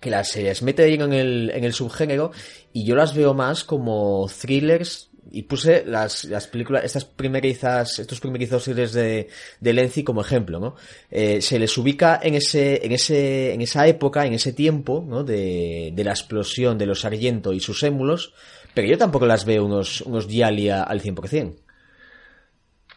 que 0.00 0.10
las 0.10 0.28
se 0.28 0.42
les 0.42 0.62
mete 0.62 0.92
en 0.92 1.12
el, 1.12 1.50
en 1.54 1.64
el 1.64 1.72
subgénero 1.72 2.32
y 2.72 2.84
yo 2.84 2.94
las 2.94 3.14
veo 3.14 3.34
más 3.34 3.64
como 3.64 4.28
thrillers 4.40 5.10
y 5.30 5.42
puse 5.42 5.84
las, 5.86 6.24
las 6.24 6.46
películas, 6.48 6.84
estas 6.84 7.04
primerizas, 7.04 7.98
estos 7.98 8.20
primerizos 8.20 8.64
thrillers 8.64 8.92
de, 8.92 9.28
de 9.60 9.72
Lenzi 9.72 10.02
como 10.04 10.20
ejemplo, 10.20 10.58
¿no? 10.58 10.74
Eh, 11.10 11.40
se 11.40 11.58
les 11.58 11.76
ubica 11.78 12.18
en 12.22 12.34
ese, 12.34 12.84
en 12.84 12.92
ese, 12.92 13.54
en 13.54 13.60
esa 13.62 13.86
época, 13.86 14.26
en 14.26 14.34
ese 14.34 14.52
tiempo, 14.52 15.04
¿no? 15.06 15.22
De, 15.24 15.92
de 15.94 16.04
la 16.04 16.10
explosión 16.10 16.76
de 16.78 16.86
los 16.86 17.00
Sargento 17.00 17.52
y 17.52 17.60
sus 17.60 17.82
émulos, 17.82 18.34
pero 18.74 18.88
yo 18.88 18.98
tampoco 18.98 19.26
las 19.26 19.44
veo 19.44 19.64
unos, 19.64 20.00
unos 20.02 20.26
Gialli 20.26 20.68
a- 20.70 20.82
al 20.82 21.00
100%. 21.00 21.56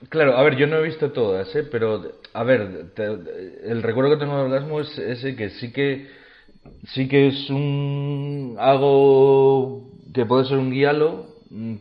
Claro, 0.09 0.37
a 0.37 0.43
ver, 0.43 0.57
yo 0.57 0.67
no 0.67 0.77
he 0.77 0.83
visto 0.83 1.11
todas, 1.11 1.55
¿eh? 1.55 1.63
pero 1.63 2.19
a 2.33 2.43
ver, 2.43 2.91
te- 2.93 3.05
el 3.71 3.81
recuerdo 3.81 4.11
que 4.11 4.17
tengo 4.17 4.35
de 4.37 4.43
Orgasmo 4.43 4.81
es 4.81 4.97
ese 4.97 5.35
que 5.35 5.49
sí 5.51 5.71
que 5.71 6.07
sí 6.93 7.07
que 7.07 7.27
es 7.27 7.49
un 7.49 8.57
algo 8.59 9.89
que 10.13 10.25
puede 10.25 10.45
ser 10.45 10.57
un 10.57 10.71
guialo, 10.71 11.34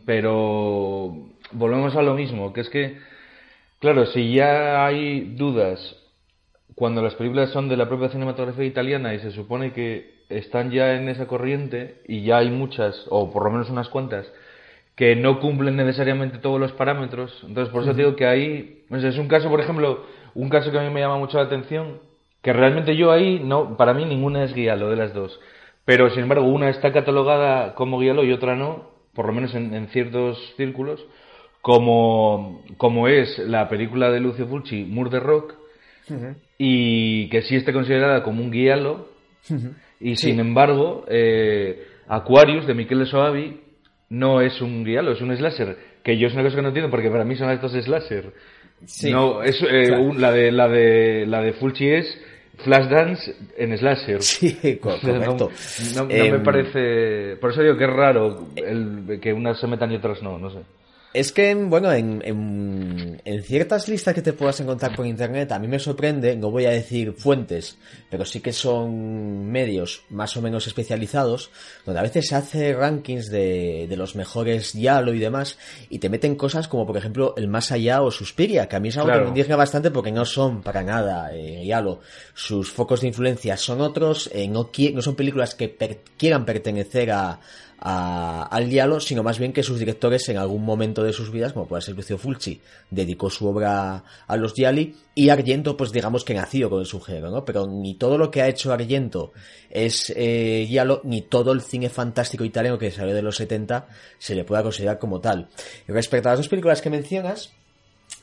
pero 0.05 1.15
volvemos 1.51 1.95
a 1.95 2.01
lo 2.01 2.13
mismo, 2.13 2.53
que 2.53 2.61
es 2.61 2.69
que 2.69 2.97
claro, 3.79 4.05
si 4.07 4.33
ya 4.33 4.85
hay 4.85 5.35
dudas 5.35 5.95
cuando 6.75 7.01
las 7.01 7.15
películas 7.15 7.51
son 7.51 7.69
de 7.69 7.77
la 7.77 7.87
propia 7.87 8.09
cinematografía 8.09 8.65
italiana 8.65 9.13
y 9.13 9.19
se 9.19 9.31
supone 9.31 9.73
que 9.73 10.23
están 10.29 10.71
ya 10.71 10.95
en 10.95 11.07
esa 11.09 11.27
corriente 11.27 12.01
y 12.07 12.23
ya 12.23 12.37
hay 12.37 12.49
muchas 12.49 13.05
o 13.09 13.31
por 13.31 13.45
lo 13.45 13.51
menos 13.51 13.69
unas 13.69 13.89
cuantas 13.89 14.25
que 14.95 15.15
no 15.15 15.39
cumplen 15.39 15.75
necesariamente 15.75 16.37
todos 16.37 16.59
los 16.59 16.71
parámetros. 16.71 17.43
Entonces, 17.45 17.71
por 17.71 17.83
eso 17.83 17.93
digo 17.93 18.15
que 18.15 18.25
ahí, 18.25 18.85
es 18.89 19.17
un 19.17 19.27
caso, 19.27 19.49
por 19.49 19.59
ejemplo, 19.59 20.05
un 20.33 20.49
caso 20.49 20.71
que 20.71 20.79
a 20.79 20.81
mí 20.81 20.89
me 20.89 21.01
llama 21.01 21.17
mucho 21.17 21.37
la 21.37 21.43
atención, 21.43 21.99
que 22.41 22.53
realmente 22.53 22.95
yo 22.95 23.11
ahí, 23.11 23.41
no, 23.43 23.75
para 23.75 23.93
mí 23.93 24.05
ninguna 24.05 24.43
es 24.45 24.53
guialo 24.53 24.89
de 24.89 24.95
las 24.95 25.13
dos. 25.13 25.39
Pero, 25.83 26.09
sin 26.11 26.23
embargo, 26.23 26.45
una 26.45 26.69
está 26.69 26.93
catalogada 26.93 27.75
como 27.75 27.99
guialo 27.99 28.23
y 28.23 28.31
otra 28.31 28.55
no, 28.55 28.94
por 29.15 29.25
lo 29.27 29.33
menos 29.33 29.55
en, 29.55 29.73
en 29.73 29.87
ciertos 29.87 30.37
círculos, 30.57 31.03
como, 31.61 32.63
como 32.77 33.07
es 33.07 33.39
la 33.39 33.67
película 33.69 34.11
de 34.11 34.19
Lucio 34.19 34.45
Fulci, 34.47 34.83
Murder 34.83 35.23
Rock, 35.23 35.55
y 36.57 37.27
que 37.29 37.41
sí 37.41 37.55
está 37.55 37.73
considerada 37.73 38.23
como 38.23 38.41
un 38.43 38.51
guialo, 38.51 39.09
y 39.99 40.15
sin 40.15 40.39
embargo, 40.39 41.05
eh, 41.07 41.87
Aquarius 42.07 42.67
de 42.67 42.73
Michele 42.73 43.05
Soavi 43.05 43.59
no 44.09 44.41
es 44.41 44.61
un 44.61 44.83
guialo, 44.83 45.13
es 45.13 45.21
un 45.21 45.35
slasher. 45.35 45.77
Que 46.03 46.17
yo 46.17 46.27
es 46.27 46.33
una 46.33 46.43
cosa 46.43 46.55
que 46.57 46.61
no 46.61 46.67
entiendo 46.67 46.91
porque 46.91 47.09
para 47.09 47.25
mí 47.25 47.35
son 47.35 47.49
estos 47.49 47.71
slasher. 47.71 48.31
Sí. 48.85 49.09
No, 49.11 49.41
es, 49.41 49.59
eh, 49.63 49.87
Claro. 49.87 50.03
un- 50.03 50.21
la, 50.21 50.31
de, 50.31 50.51
la, 50.51 50.67
de, 50.67 51.25
la 51.25 51.41
de 51.41 51.53
Fulci 51.53 51.87
es 51.89 52.21
Flashdance 52.57 53.35
en 53.57 53.77
slasher. 53.77 54.21
Sí, 54.21 54.77
co- 54.81 54.97
correcto. 55.01 55.51
No, 55.95 56.03
no- 56.03 56.07
no 56.07 56.11
Em, 56.13 56.31
me 56.31 56.39
parece. 56.39 57.37
Por 57.37 57.51
eso 57.51 57.61
digo 57.61 57.77
que 57.77 57.83
es 57.85 57.89
raro 57.89 58.47
el, 58.55 59.19
que 59.21 59.33
unas 59.33 59.59
se 59.59 59.67
metan 59.67 59.91
y 59.91 59.95
otras 59.95 60.21
no, 60.21 60.37
no 60.39 60.49
sé. 60.49 60.59
Es 61.15 61.31
que, 61.31 61.55
bueno, 61.55 61.91
en, 61.93 62.21
en, 62.25 63.21
en 63.23 63.43
ciertas 63.43 63.87
listas 63.87 64.13
que 64.13 64.21
te 64.21 64.33
puedas 64.33 64.59
encontrar 64.59 64.95
por 64.95 65.07
internet, 65.07 65.51
a 65.53 65.59
mí 65.59 65.67
me 65.67 65.79
sorprende, 65.79 66.35
no 66.35 66.51
voy 66.51 66.65
a 66.65 66.71
decir 66.71 67.13
fuentes, 67.13 67.77
pero 68.09 68.25
sí 68.25 68.41
que 68.41 68.51
son 68.51 69.49
medios 69.49 70.03
más 70.09 70.35
o 70.35 70.41
menos 70.41 70.67
especializados, 70.67 71.51
donde 71.85 71.99
a 72.01 72.03
veces 72.03 72.27
se 72.27 72.35
hace 72.35 72.73
rankings 72.73 73.29
de, 73.31 73.85
de 73.87 73.95
los 73.97 74.15
mejores 74.15 74.73
Yalo 74.73 75.13
y 75.13 75.19
demás, 75.19 75.57
y 75.89 75.99
te 75.99 76.09
meten 76.09 76.35
cosas 76.35 76.67
como, 76.67 76.85
por 76.85 76.97
ejemplo, 76.97 77.33
el 77.37 77.47
Más 77.47 77.71
Allá 77.71 78.01
o 78.01 78.11
Suspiria, 78.11 78.67
que 78.67 78.75
a 78.75 78.79
mí 78.81 78.89
es 78.89 78.97
algo 78.97 79.07
que 79.09 79.13
me 79.23 79.29
indigna 79.29 79.55
bastante 79.55 79.91
porque 79.91 80.11
no 80.11 80.25
son 80.25 80.61
para 80.61 80.83
nada 80.83 81.33
eh, 81.33 81.65
Yalo. 81.65 82.01
Sus 82.33 82.69
focos 82.71 82.99
de 83.01 83.07
influencia 83.07 83.55
son 83.55 83.79
otros, 83.79 84.29
eh, 84.33 84.47
no, 84.49 84.69
no 84.93 85.01
son 85.01 85.15
películas 85.15 85.55
que 85.55 85.69
per- 85.69 86.01
quieran 86.17 86.43
pertenecer 86.45 87.11
a 87.11 87.39
al 87.87 88.67
diálogo, 88.67 88.99
sino 88.99 89.21
más 89.21 89.37
bien 89.37 89.53
que 89.53 89.61
sus 89.61 89.77
directores 89.77 90.27
en 90.29 90.37
algún 90.37 90.65
momento 90.65 91.03
de 91.03 91.13
sus 91.13 91.29
vidas, 91.29 91.53
como 91.53 91.67
puede 91.67 91.83
ser 91.83 91.95
Lucio 91.95 92.17
Fulci, 92.17 92.59
dedicó 92.89 93.29
su 93.29 93.47
obra 93.47 94.03
a 94.25 94.37
los 94.37 94.55
Diali 94.55 94.95
y 95.13 95.29
Argento, 95.29 95.77
pues 95.77 95.91
digamos 95.91 96.25
que 96.25 96.33
nació 96.33 96.67
con 96.71 96.79
el 96.79 96.87
subgénero, 96.87 97.29
¿no? 97.29 97.45
Pero 97.45 97.67
ni 97.67 97.93
todo 97.93 98.17
lo 98.17 98.31
que 98.31 98.41
ha 98.41 98.47
hecho 98.47 98.73
Argento 98.73 99.33
es 99.69 100.11
eh, 100.15 100.67
ni 101.03 101.21
todo 101.21 101.51
el 101.51 101.61
cine 101.61 101.89
fantástico 101.89 102.43
italiano 102.43 102.79
que 102.79 102.89
salió 102.89 103.13
de 103.13 103.21
los 103.21 103.35
70 103.35 103.87
se 104.17 104.33
le 104.33 104.45
pueda 104.45 104.63
considerar 104.63 104.97
como 104.97 105.21
tal. 105.21 105.47
Y 105.87 105.91
respecto 105.91 106.29
a 106.29 106.31
las 106.31 106.39
dos 106.39 106.49
películas 106.49 106.81
que 106.81 106.89
mencionas, 106.89 107.51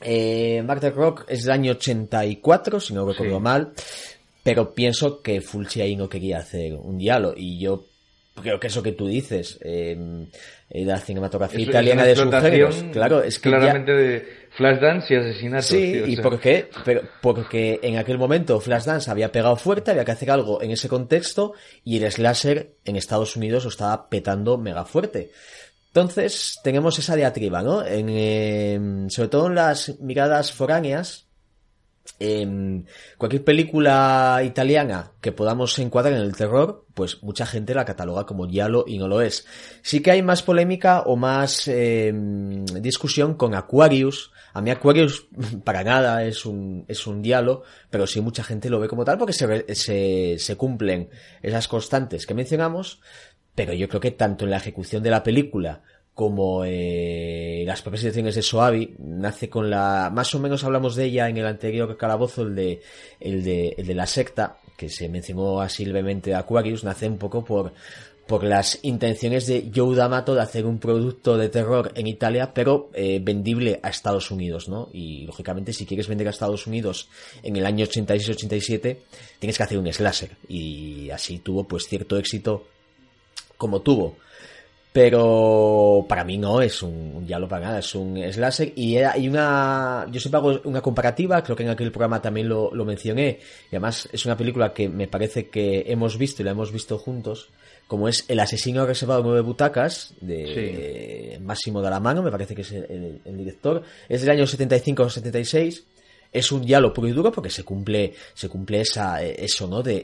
eh, 0.01 0.61
Mark 0.65 0.83
Rock 0.93 1.23
es 1.29 1.43
del 1.43 1.53
año 1.53 1.71
84, 1.71 2.81
si 2.81 2.93
no 2.93 3.07
recuerdo 3.07 3.39
mal, 3.39 3.71
pero 4.43 4.73
pienso 4.73 5.21
que 5.21 5.39
Fulci 5.39 5.79
ahí 5.79 5.95
no 5.95 6.09
quería 6.09 6.39
hacer 6.39 6.73
un 6.73 6.97
diálogo 6.97 7.35
y 7.37 7.59
yo 7.59 7.85
creo 8.41 8.59
que 8.59 8.67
eso 8.67 8.81
que 8.81 8.93
tú 8.93 9.07
dices, 9.07 9.59
eh, 9.61 10.27
la 10.69 10.99
cinematografía 10.99 11.61
italiana 11.61 12.03
de 12.03 12.15
subgéneros, 12.15 12.83
claro, 12.91 13.21
es 13.21 13.39
que 13.39 13.49
claramente 13.49 13.91
de 13.91 14.43
Flashdance 14.51 15.13
y 15.13 15.17
asesinatos. 15.17 15.65
Sí, 15.67 16.03
¿y 16.07 16.17
por 16.17 16.39
qué? 16.39 16.69
Pero, 16.83 17.01
porque 17.21 17.79
en 17.83 17.97
aquel 17.97 18.17
momento 18.17 18.59
Flashdance 18.59 19.09
había 19.09 19.31
pegado 19.31 19.55
fuerte, 19.55 19.91
había 19.91 20.05
que 20.05 20.11
hacer 20.11 20.31
algo 20.31 20.61
en 20.61 20.71
ese 20.71 20.89
contexto 20.89 21.53
y 21.83 22.01
el 22.01 22.11
slasher 22.11 22.75
en 22.85 22.95
Estados 22.95 23.35
Unidos 23.35 23.63
lo 23.63 23.69
estaba 23.69 24.09
petando 24.09 24.57
mega 24.57 24.85
fuerte. 24.85 25.31
Entonces, 25.87 26.59
tenemos 26.63 26.97
esa 26.97 27.15
diatriba, 27.15 27.61
¿no? 27.61 27.85
En, 27.85 28.09
em, 28.09 29.09
sobre 29.09 29.29
todo 29.29 29.47
en 29.47 29.55
las 29.55 29.99
miradas 29.99 30.51
foráneas, 30.51 31.27
en 32.19 32.85
cualquier 33.17 33.43
película 33.43 34.41
italiana 34.45 35.11
que 35.19 35.31
podamos 35.31 35.77
encuadrar 35.79 36.13
en 36.13 36.21
el 36.21 36.35
terror, 36.35 36.85
pues 36.93 37.23
mucha 37.23 37.45
gente 37.45 37.73
la 37.73 37.85
cataloga 37.85 38.25
como 38.25 38.47
giallo 38.47 38.85
y 38.87 38.97
no 38.97 39.07
lo 39.07 39.21
es. 39.21 39.45
Sí 39.81 40.01
que 40.01 40.11
hay 40.11 40.21
más 40.21 40.43
polémica 40.43 41.01
o 41.01 41.15
más 41.15 41.67
em, 41.67 42.65
discusión 42.65 43.33
con 43.33 43.55
Aquarius. 43.55 44.31
A 44.53 44.61
mí 44.61 44.69
Aquarius 44.69 45.27
para 45.63 45.83
nada 45.83 46.23
es 46.23 46.45
un, 46.45 46.85
es 46.87 47.07
un 47.07 47.21
diálogo, 47.21 47.63
pero 47.89 48.07
sí 48.07 48.21
mucha 48.21 48.43
gente 48.43 48.69
lo 48.69 48.79
ve 48.79 48.87
como 48.87 49.05
tal 49.05 49.17
porque 49.17 49.33
se, 49.33 49.75
se, 49.75 50.35
se 50.37 50.55
cumplen 50.55 51.09
esas 51.41 51.67
constantes 51.67 52.25
que 52.25 52.33
mencionamos, 52.33 53.01
pero 53.55 53.73
yo 53.73 53.89
creo 53.89 54.01
que 54.01 54.11
tanto 54.11 54.45
en 54.45 54.51
la 54.51 54.57
ejecución 54.57 55.03
de 55.03 55.09
la 55.09 55.23
película 55.23 55.81
como 56.13 56.63
eh, 56.63 57.63
las 57.65 57.81
propias 57.81 58.03
ediciones 58.03 58.35
de 58.35 58.43
Soavi, 58.43 58.95
nace 58.99 59.49
con 59.49 59.69
la, 59.69 60.11
más 60.13 60.33
o 60.35 60.39
menos 60.39 60.63
hablamos 60.63 60.95
de 60.95 61.05
ella 61.05 61.27
en 61.27 61.37
el 61.37 61.47
anterior 61.47 61.97
calabozo, 61.97 62.43
el 62.43 62.55
de, 62.55 62.81
el 63.19 63.43
de, 63.43 63.75
el 63.77 63.87
de 63.87 63.95
la 63.95 64.05
secta, 64.05 64.57
que 64.77 64.89
se 64.89 65.09
mencionó 65.09 65.61
así 65.61 65.85
levemente 65.85 66.35
Aquarius, 66.35 66.83
nace 66.83 67.07
un 67.07 67.17
poco 67.17 67.43
por, 67.43 67.73
por 68.27 68.43
las 68.43 68.77
intenciones 68.83 69.47
de 69.47 69.71
Joe 69.73 69.95
D'Amato 69.95 70.35
de 70.35 70.41
hacer 70.41 70.67
un 70.67 70.77
producto 70.77 71.35
de 71.35 71.49
terror 71.49 71.91
en 71.95 72.05
Italia, 72.05 72.53
pero 72.53 72.91
eh, 72.93 73.19
vendible 73.19 73.79
a 73.81 73.89
Estados 73.89 74.29
Unidos, 74.29 74.69
¿no? 74.69 74.89
Y 74.93 75.25
lógicamente, 75.25 75.73
si 75.73 75.87
quieres 75.87 76.07
vender 76.07 76.27
a 76.27 76.29
Estados 76.29 76.67
Unidos 76.67 77.09
en 77.41 77.55
el 77.55 77.65
año 77.65 77.85
86-87, 77.85 78.97
tienes 79.39 79.57
que 79.57 79.63
hacer 79.63 79.79
un 79.79 79.91
slasher. 79.91 80.37
Y 80.47 81.09
así 81.09 81.39
tuvo, 81.39 81.63
pues, 81.63 81.87
cierto 81.87 82.17
éxito 82.17 82.65
como 83.57 83.81
tuvo 83.81 84.17
pero 84.93 86.05
para 86.07 86.23
mí 86.23 86.37
no 86.37 86.61
es 86.61 86.83
un, 86.83 87.25
ya 87.25 87.39
lo 87.39 87.47
para 87.47 87.65
nada, 87.65 87.79
es 87.79 87.95
un 87.95 88.15
slasher 88.31 88.73
y 88.75 88.97
hay 88.97 89.27
una, 89.27 90.05
yo 90.11 90.19
siempre 90.19 90.37
hago 90.37 90.61
una 90.65 90.81
comparativa, 90.81 91.43
creo 91.43 91.55
que 91.55 91.63
en 91.63 91.69
aquel 91.69 91.91
programa 91.91 92.21
también 92.21 92.47
lo, 92.47 92.69
lo 92.73 92.85
mencioné. 92.85 93.39
Y 93.71 93.75
además 93.75 94.07
es 94.11 94.23
una 94.27 94.37
película 94.37 94.71
que 94.71 94.87
me 94.87 95.07
parece 95.07 95.49
que 95.49 95.85
hemos 95.87 96.19
visto 96.19 96.43
y 96.43 96.45
la 96.45 96.51
hemos 96.51 96.71
visto 96.71 96.99
juntos, 96.99 97.49
como 97.87 98.07
es 98.07 98.25
El 98.27 98.39
asesino 98.39 98.85
reservado 98.85 99.21
de 99.21 99.27
nueve 99.29 99.41
butacas 99.41 100.13
de 100.21 101.39
Máximo 101.41 101.81
de 101.81 101.89
la 101.89 101.99
Mano, 101.99 102.21
me 102.21 102.29
parece 102.31 102.53
que 102.53 102.61
es 102.61 102.71
el, 102.71 103.19
director, 103.25 103.81
es 104.07 104.21
del 104.21 104.29
año 104.29 104.45
75 104.45 105.03
o 105.03 105.09
76 105.09 105.85
es 106.31 106.51
un 106.51 106.65
diálogo 106.65 106.95
puro 106.95 107.07
y 107.07 107.11
duro 107.11 107.31
porque 107.31 107.51
se 107.51 107.63
cumple 107.63 108.15
se 108.33 108.49
cumple 108.49 108.81
esa 108.81 109.21
eso 109.21 109.67
no 109.67 109.83
de 109.83 109.99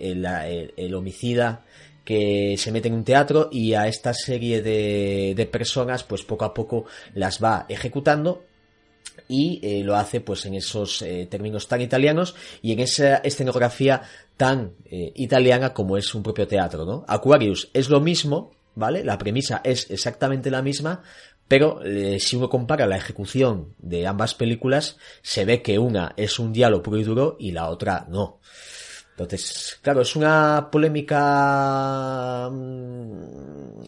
el 0.78 0.94
homicida 0.94 1.66
que 2.10 2.56
se 2.58 2.72
mete 2.72 2.88
en 2.88 2.96
un 2.96 3.04
teatro 3.04 3.50
y 3.52 3.76
a 3.76 3.88
esta 3.88 4.16
serie 4.16 4.64
de, 4.64 5.36
de 5.38 5.46
personas 5.46 6.04
pues 6.04 6.24
poco 6.24 6.44
a 6.44 6.56
poco 6.56 6.86
las 7.14 7.38
va 7.38 7.68
ejecutando 7.70 8.46
y 9.28 9.60
eh, 9.62 9.84
lo 9.84 9.96
hace 9.96 10.20
pues 10.20 10.44
en 10.48 10.56
esos 10.56 11.04
eh, 11.04 11.28
términos 11.30 11.68
tan 11.68 11.82
italianos 11.82 12.34
y 12.64 12.72
en 12.72 12.80
esa 12.80 13.18
escenografía 13.18 14.02
tan 14.38 14.74
eh, 14.86 15.12
italiana 15.18 15.72
como 15.72 15.98
es 15.98 16.16
un 16.16 16.24
propio 16.24 16.48
teatro, 16.48 16.84
¿no? 16.84 17.06
Aquarius 17.08 17.70
es 17.76 17.92
lo 17.92 18.02
mismo, 18.02 18.54
¿vale? 18.74 19.04
La 19.04 19.20
premisa 19.20 19.62
es 19.64 19.92
exactamente 19.92 20.50
la 20.50 20.64
misma, 20.64 21.04
pero 21.48 21.80
si 22.20 22.36
uno 22.38 22.50
compara 22.50 22.88
la 22.88 22.98
ejecución 22.98 23.76
de 23.78 24.08
ambas 24.08 24.34
películas, 24.34 24.98
se 25.22 25.46
ve 25.46 25.62
que 25.62 25.78
una 25.78 26.14
es 26.18 26.40
un 26.40 26.54
diálogo 26.54 26.82
puro 26.82 26.98
y 26.98 27.04
duro 27.04 27.38
y 27.40 27.52
la 27.52 27.70
otra 27.70 28.08
no. 28.10 28.40
Entonces, 29.20 29.78
claro, 29.82 30.00
es 30.00 30.16
una 30.16 30.70
polémica, 30.72 32.50
mm, 32.50 33.84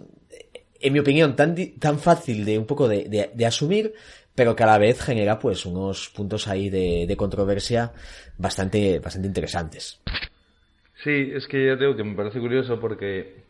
en 0.82 0.94
mi 0.94 1.00
opinión, 1.00 1.38
tan, 1.38 1.56
tan 1.80 2.00
fácil 2.00 2.44
de 2.44 2.58
un 2.58 2.66
poco 2.66 2.90
de, 2.90 3.30
de, 3.34 3.46
asumir, 3.46 3.94
pero 4.36 4.54
que 4.58 4.64
a 4.64 4.66
la 4.66 4.78
vez 4.78 5.02
genera 5.02 5.40
pues 5.40 5.66
unos 5.66 6.10
puntos 6.10 6.50
ahí 6.50 6.70
de, 6.70 7.06
de 7.08 7.16
controversia 7.16 7.94
bastante, 8.38 9.00
bastante 9.00 9.30
interesantes. 9.30 10.02
Sí, 11.02 11.32
es 11.34 11.48
que 11.48 11.68
ya 11.68 11.78
tengo 11.78 11.96
que 11.96 12.04
me 12.04 12.16
parece 12.16 12.40
curioso 12.40 12.78
porque 12.78 13.46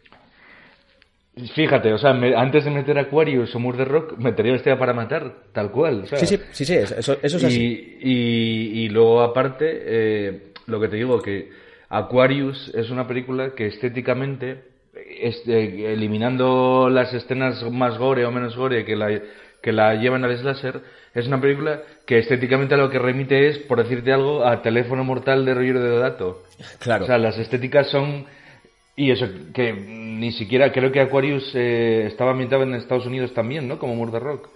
Fíjate, 1.56 1.94
o 1.94 1.98
sea, 1.98 2.12
antes 2.12 2.66
de 2.66 2.72
meter 2.72 3.00
Aquarius 3.00 3.56
o 3.56 3.60
Murder 3.60 3.88
Rock, 3.88 4.18
metería 4.18 4.54
este 4.54 4.76
para 4.76 4.94
matar, 4.94 5.46
tal 5.54 5.72
cual. 5.72 6.06
Sí, 6.06 6.26
sí, 6.28 6.38
sí, 6.52 6.66
sí, 6.66 6.74
eso, 6.76 6.94
eso 6.94 7.38
es 7.38 7.44
así. 7.44 7.98
Y, 8.02 8.84
y, 8.84 8.90
luego, 8.90 9.22
aparte, 9.22 9.82
eh, 9.86 10.52
lo 10.68 10.80
que 10.80 10.90
te 10.90 10.98
digo, 10.98 11.22
que 11.22 11.50
Aquarius 11.92 12.72
es 12.74 12.90
una 12.90 13.06
película 13.06 13.54
que 13.54 13.68
estéticamente, 13.68 14.64
eh, 14.96 15.94
eliminando 15.94 16.90
las 16.90 17.14
escenas 17.14 17.62
más 17.70 17.98
gore 17.98 18.26
o 18.26 18.32
menos 18.32 18.56
gore 18.56 18.86
que 18.86 18.96
la, 18.96 19.22
que 19.62 19.74
la 19.74 19.96
llevan 19.96 20.24
al 20.24 20.38
slasher, 20.38 20.82
es 21.14 21.28
una 21.28 21.42
película 21.42 21.82
que 22.08 22.20
estéticamente 22.20 22.76
a 22.76 22.78
lo 22.78 22.90
que 22.90 22.98
remite 22.98 23.50
es, 23.50 23.58
por 23.60 23.84
decirte 23.84 24.14
algo, 24.14 24.46
a 24.46 24.62
Teléfono 24.62 25.04
Mortal 25.04 25.44
de 25.44 25.54
Roger 25.54 25.80
de 25.80 25.98
Dato. 25.98 26.44
Claro. 26.80 27.04
O 27.04 27.08
sea, 27.08 27.18
las 27.18 27.38
estéticas 27.38 27.90
son... 27.90 28.26
Y 28.96 29.12
eso, 29.12 29.28
que 29.54 29.74
ni 29.74 30.32
siquiera 30.32 30.72
creo 30.72 30.92
que 30.94 31.02
Aquarius 31.02 31.52
eh, 31.56 32.06
estaba 32.08 32.32
ambientado 32.32 32.64
en 32.64 32.74
Estados 32.76 33.06
Unidos 33.06 33.34
también, 33.34 33.68
¿no? 33.68 33.80
Como 33.80 33.96
Murder 33.96 34.22
Rock. 34.22 34.50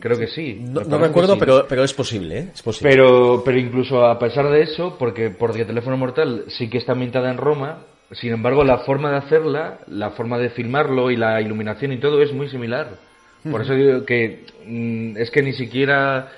Creo 0.00 0.18
que 0.18 0.28
sí. 0.28 0.60
No, 0.60 0.82
no 0.82 0.98
recuerdo, 0.98 1.38
pero, 1.38 1.66
pero 1.68 1.84
es 1.84 1.92
posible, 1.92 2.38
¿eh? 2.38 2.48
Es 2.54 2.62
posible. 2.62 2.90
Pero, 2.90 3.42
pero 3.44 3.58
incluso 3.58 4.04
a 4.04 4.18
pesar 4.18 4.48
de 4.50 4.62
eso, 4.62 4.96
porque 4.98 5.30
porque 5.30 5.64
Teléfono 5.64 5.96
Mortal 5.96 6.44
sí 6.48 6.68
que 6.68 6.78
está 6.78 6.92
ambientada 6.92 7.30
en 7.30 7.36
Roma, 7.36 7.84
sin 8.12 8.32
embargo 8.32 8.64
la 8.64 8.78
forma 8.78 9.10
de 9.10 9.18
hacerla, 9.18 9.78
la 9.86 10.10
forma 10.10 10.38
de 10.38 10.50
filmarlo 10.50 11.10
y 11.10 11.16
la 11.16 11.40
iluminación 11.40 11.92
y 11.92 11.98
todo 11.98 12.22
es 12.22 12.32
muy 12.32 12.48
similar. 12.48 12.90
Por 13.48 13.62
eso 13.62 13.74
digo 13.74 14.04
que 14.04 14.44
mm, 14.66 15.16
es 15.16 15.30
que 15.30 15.42
ni 15.42 15.52
siquiera, 15.52 16.28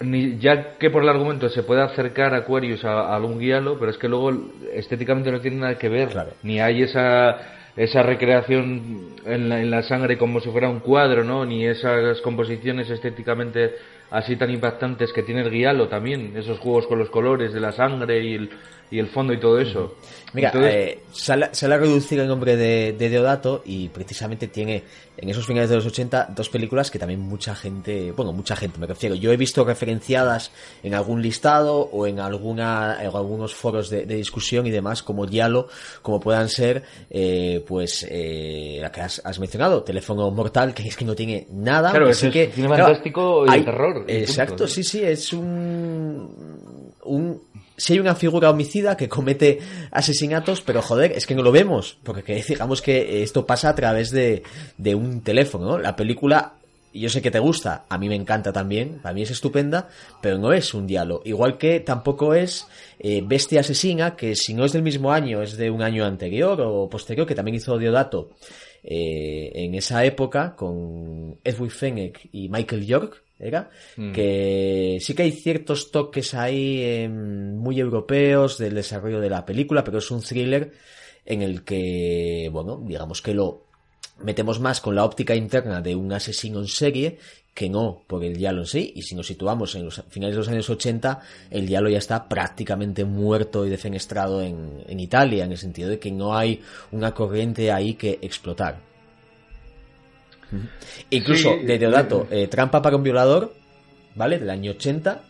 ni, 0.00 0.38
ya 0.38 0.78
que 0.78 0.88
por 0.88 1.02
el 1.02 1.08
argumento 1.08 1.48
se 1.48 1.64
puede 1.64 1.82
acercar 1.82 2.34
Aquarius 2.34 2.84
a, 2.84 2.92
a 2.92 3.16
algún 3.16 3.38
guialo, 3.38 3.78
pero 3.78 3.90
es 3.90 3.98
que 3.98 4.08
luego 4.08 4.32
estéticamente 4.72 5.32
no 5.32 5.40
tiene 5.40 5.58
nada 5.58 5.78
que 5.78 5.88
ver. 5.88 6.10
Ni 6.42 6.60
hay 6.60 6.82
esa 6.82 7.38
esa 7.76 8.02
recreación 8.02 9.16
en 9.24 9.48
la, 9.48 9.60
en 9.60 9.70
la, 9.70 9.82
sangre 9.82 10.18
como 10.18 10.40
si 10.40 10.50
fuera 10.50 10.68
un 10.68 10.80
cuadro, 10.80 11.24
¿no? 11.24 11.46
Ni 11.46 11.66
esas 11.66 12.20
composiciones 12.20 12.90
estéticamente 12.90 13.74
así 14.10 14.36
tan 14.36 14.50
impactantes 14.50 15.12
que 15.12 15.22
tiene 15.22 15.40
el 15.40 15.50
guialo 15.50 15.88
también, 15.88 16.36
esos 16.36 16.58
juegos 16.58 16.86
con 16.86 16.98
los 16.98 17.08
colores 17.08 17.52
de 17.52 17.60
la 17.60 17.72
sangre 17.72 18.22
y 18.22 18.34
el, 18.34 18.50
y 18.92 18.98
el 18.98 19.08
fondo 19.08 19.32
y 19.32 19.40
todo 19.40 19.58
eso. 19.58 19.96
Mira, 20.34 20.52
eh, 20.54 21.00
se, 21.12 21.32
ha, 21.32 21.54
se, 21.54 21.66
ha, 21.66 21.76
reducido 21.76 22.22
el 22.22 22.28
nombre 22.28 22.56
de, 22.56 22.92
de, 22.92 23.08
Deodato 23.08 23.62
y 23.64 23.88
precisamente 23.88 24.48
tiene 24.48 24.82
en 25.16 25.28
esos 25.28 25.46
finales 25.46 25.70
de 25.70 25.76
los 25.76 25.86
80 25.86 26.28
dos 26.34 26.48
películas 26.48 26.90
que 26.90 26.98
también 26.98 27.20
mucha 27.20 27.54
gente, 27.54 28.12
bueno, 28.12 28.32
mucha 28.32 28.54
gente 28.54 28.78
me 28.78 28.86
refiero, 28.86 29.14
yo 29.14 29.32
he 29.32 29.36
visto 29.36 29.64
referenciadas 29.64 30.50
en 30.82 30.94
algún 30.94 31.22
listado 31.22 31.80
o 31.80 32.06
en 32.06 32.20
alguna 32.20 32.98
en 33.00 33.06
algunos 33.06 33.54
foros 33.54 33.90
de, 33.90 34.06
de 34.06 34.14
discusión 34.14 34.66
y 34.66 34.70
demás 34.70 35.02
como 35.02 35.26
Dialo, 35.26 35.68
como 36.02 36.20
puedan 36.20 36.48
ser 36.48 36.82
eh, 37.10 37.64
pues 37.66 38.06
eh, 38.08 38.78
la 38.80 38.92
que 38.92 39.00
has, 39.00 39.22
has, 39.24 39.38
mencionado, 39.38 39.82
Teléfono 39.82 40.30
Mortal, 40.30 40.74
que 40.74 40.86
es 40.86 40.96
que 40.96 41.04
no 41.04 41.14
tiene 41.14 41.46
nada. 41.50 41.90
Claro, 41.90 42.08
es 42.08 42.20
que, 42.20 42.48
tiene 42.48 42.68
fantástico 42.68 43.44
y 43.46 43.64
terror. 43.64 44.04
Exacto, 44.06 44.66
sí, 44.66 44.82
sí, 44.82 45.02
es 45.02 45.32
un, 45.32 46.92
un 47.04 47.51
si 47.76 47.94
hay 47.94 47.98
una 47.98 48.14
figura 48.14 48.50
homicida 48.50 48.96
que 48.96 49.08
comete 49.08 49.60
asesinatos, 49.90 50.60
pero 50.60 50.82
joder, 50.82 51.12
es 51.12 51.26
que 51.26 51.34
no 51.34 51.42
lo 51.42 51.52
vemos, 51.52 51.98
porque 52.02 52.42
digamos 52.48 52.82
que 52.82 53.22
esto 53.22 53.46
pasa 53.46 53.70
a 53.70 53.74
través 53.74 54.10
de, 54.10 54.42
de 54.78 54.94
un 54.94 55.22
teléfono, 55.22 55.66
¿no? 55.66 55.78
La 55.78 55.96
película, 55.96 56.54
yo 56.92 57.08
sé 57.08 57.22
que 57.22 57.30
te 57.30 57.38
gusta, 57.38 57.84
a 57.88 57.98
mí 57.98 58.08
me 58.08 58.14
encanta 58.14 58.52
también, 58.52 59.00
para 59.02 59.14
mí 59.14 59.22
es 59.22 59.30
estupenda, 59.30 59.88
pero 60.20 60.38
no 60.38 60.52
es 60.52 60.74
un 60.74 60.86
diálogo. 60.86 61.22
Igual 61.24 61.58
que 61.58 61.80
tampoco 61.80 62.34
es 62.34 62.66
eh, 62.98 63.22
Bestia 63.24 63.60
Asesina, 63.60 64.16
que 64.16 64.36
si 64.36 64.54
no 64.54 64.64
es 64.64 64.72
del 64.72 64.82
mismo 64.82 65.12
año, 65.12 65.42
es 65.42 65.56
de 65.56 65.70
un 65.70 65.82
año 65.82 66.04
anterior 66.04 66.60
o 66.60 66.88
posterior, 66.88 67.26
que 67.26 67.34
también 67.34 67.56
hizo 67.56 67.78
Diodato, 67.78 68.30
en 68.84 69.76
esa 69.76 70.04
época 70.04 70.56
con 70.56 71.38
Edwin 71.44 71.70
Fenech 71.70 72.28
y 72.32 72.48
Michael 72.48 72.84
York, 72.84 73.21
era, 73.42 73.70
mm. 73.96 74.12
que 74.12 74.98
sí 75.00 75.14
que 75.14 75.22
hay 75.24 75.32
ciertos 75.32 75.90
toques 75.90 76.34
ahí 76.34 77.08
muy 77.08 77.80
europeos 77.80 78.58
del 78.58 78.74
desarrollo 78.74 79.20
de 79.20 79.30
la 79.30 79.44
película, 79.44 79.84
pero 79.84 79.98
es 79.98 80.10
un 80.10 80.22
thriller 80.22 80.72
en 81.24 81.42
el 81.42 81.64
que, 81.64 82.48
bueno, 82.52 82.80
digamos 82.84 83.22
que 83.22 83.34
lo 83.34 83.64
metemos 84.22 84.60
más 84.60 84.80
con 84.80 84.94
la 84.94 85.04
óptica 85.04 85.34
interna 85.34 85.80
de 85.80 85.94
un 85.96 86.12
asesino 86.12 86.60
en 86.60 86.68
serie 86.68 87.18
que 87.54 87.68
no 87.68 88.02
por 88.06 88.24
el 88.24 88.36
diálogo 88.36 88.62
en 88.62 88.66
sí. 88.66 88.92
Y 88.96 89.02
si 89.02 89.14
nos 89.14 89.26
situamos 89.26 89.74
en 89.74 89.84
los 89.84 90.02
finales 90.08 90.34
de 90.34 90.38
los 90.38 90.48
años 90.48 90.70
80, 90.70 91.20
el 91.50 91.66
diálogo 91.66 91.92
ya 91.92 91.98
está 91.98 92.28
prácticamente 92.28 93.04
muerto 93.04 93.66
y 93.66 93.70
defenestrado 93.70 94.40
en, 94.42 94.82
en 94.86 95.00
Italia, 95.00 95.44
en 95.44 95.52
el 95.52 95.58
sentido 95.58 95.88
de 95.88 95.98
que 95.98 96.10
no 96.10 96.36
hay 96.36 96.60
una 96.92 97.12
corriente 97.12 97.70
ahí 97.70 97.94
que 97.94 98.18
explotar. 98.22 98.91
Incluso 101.10 101.56
de 101.56 101.78
Deodato, 101.78 102.26
eh, 102.30 102.48
Trampa 102.48 102.82
para 102.82 102.96
un 102.96 103.02
violador, 103.02 103.54
¿vale? 104.14 104.38
Del 104.38 104.50
año 104.50 104.72
80, 104.72 105.22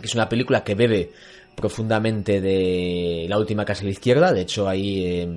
que 0.00 0.06
es 0.06 0.14
una 0.14 0.28
película 0.28 0.64
que 0.64 0.74
bebe 0.74 1.10
profundamente 1.54 2.40
de 2.40 3.26
La 3.28 3.38
última 3.38 3.64
casa 3.64 3.82
a 3.82 3.84
la 3.84 3.90
izquierda, 3.90 4.32
de 4.32 4.42
hecho 4.42 4.68
ahí 4.68 5.04
eh, 5.04 5.28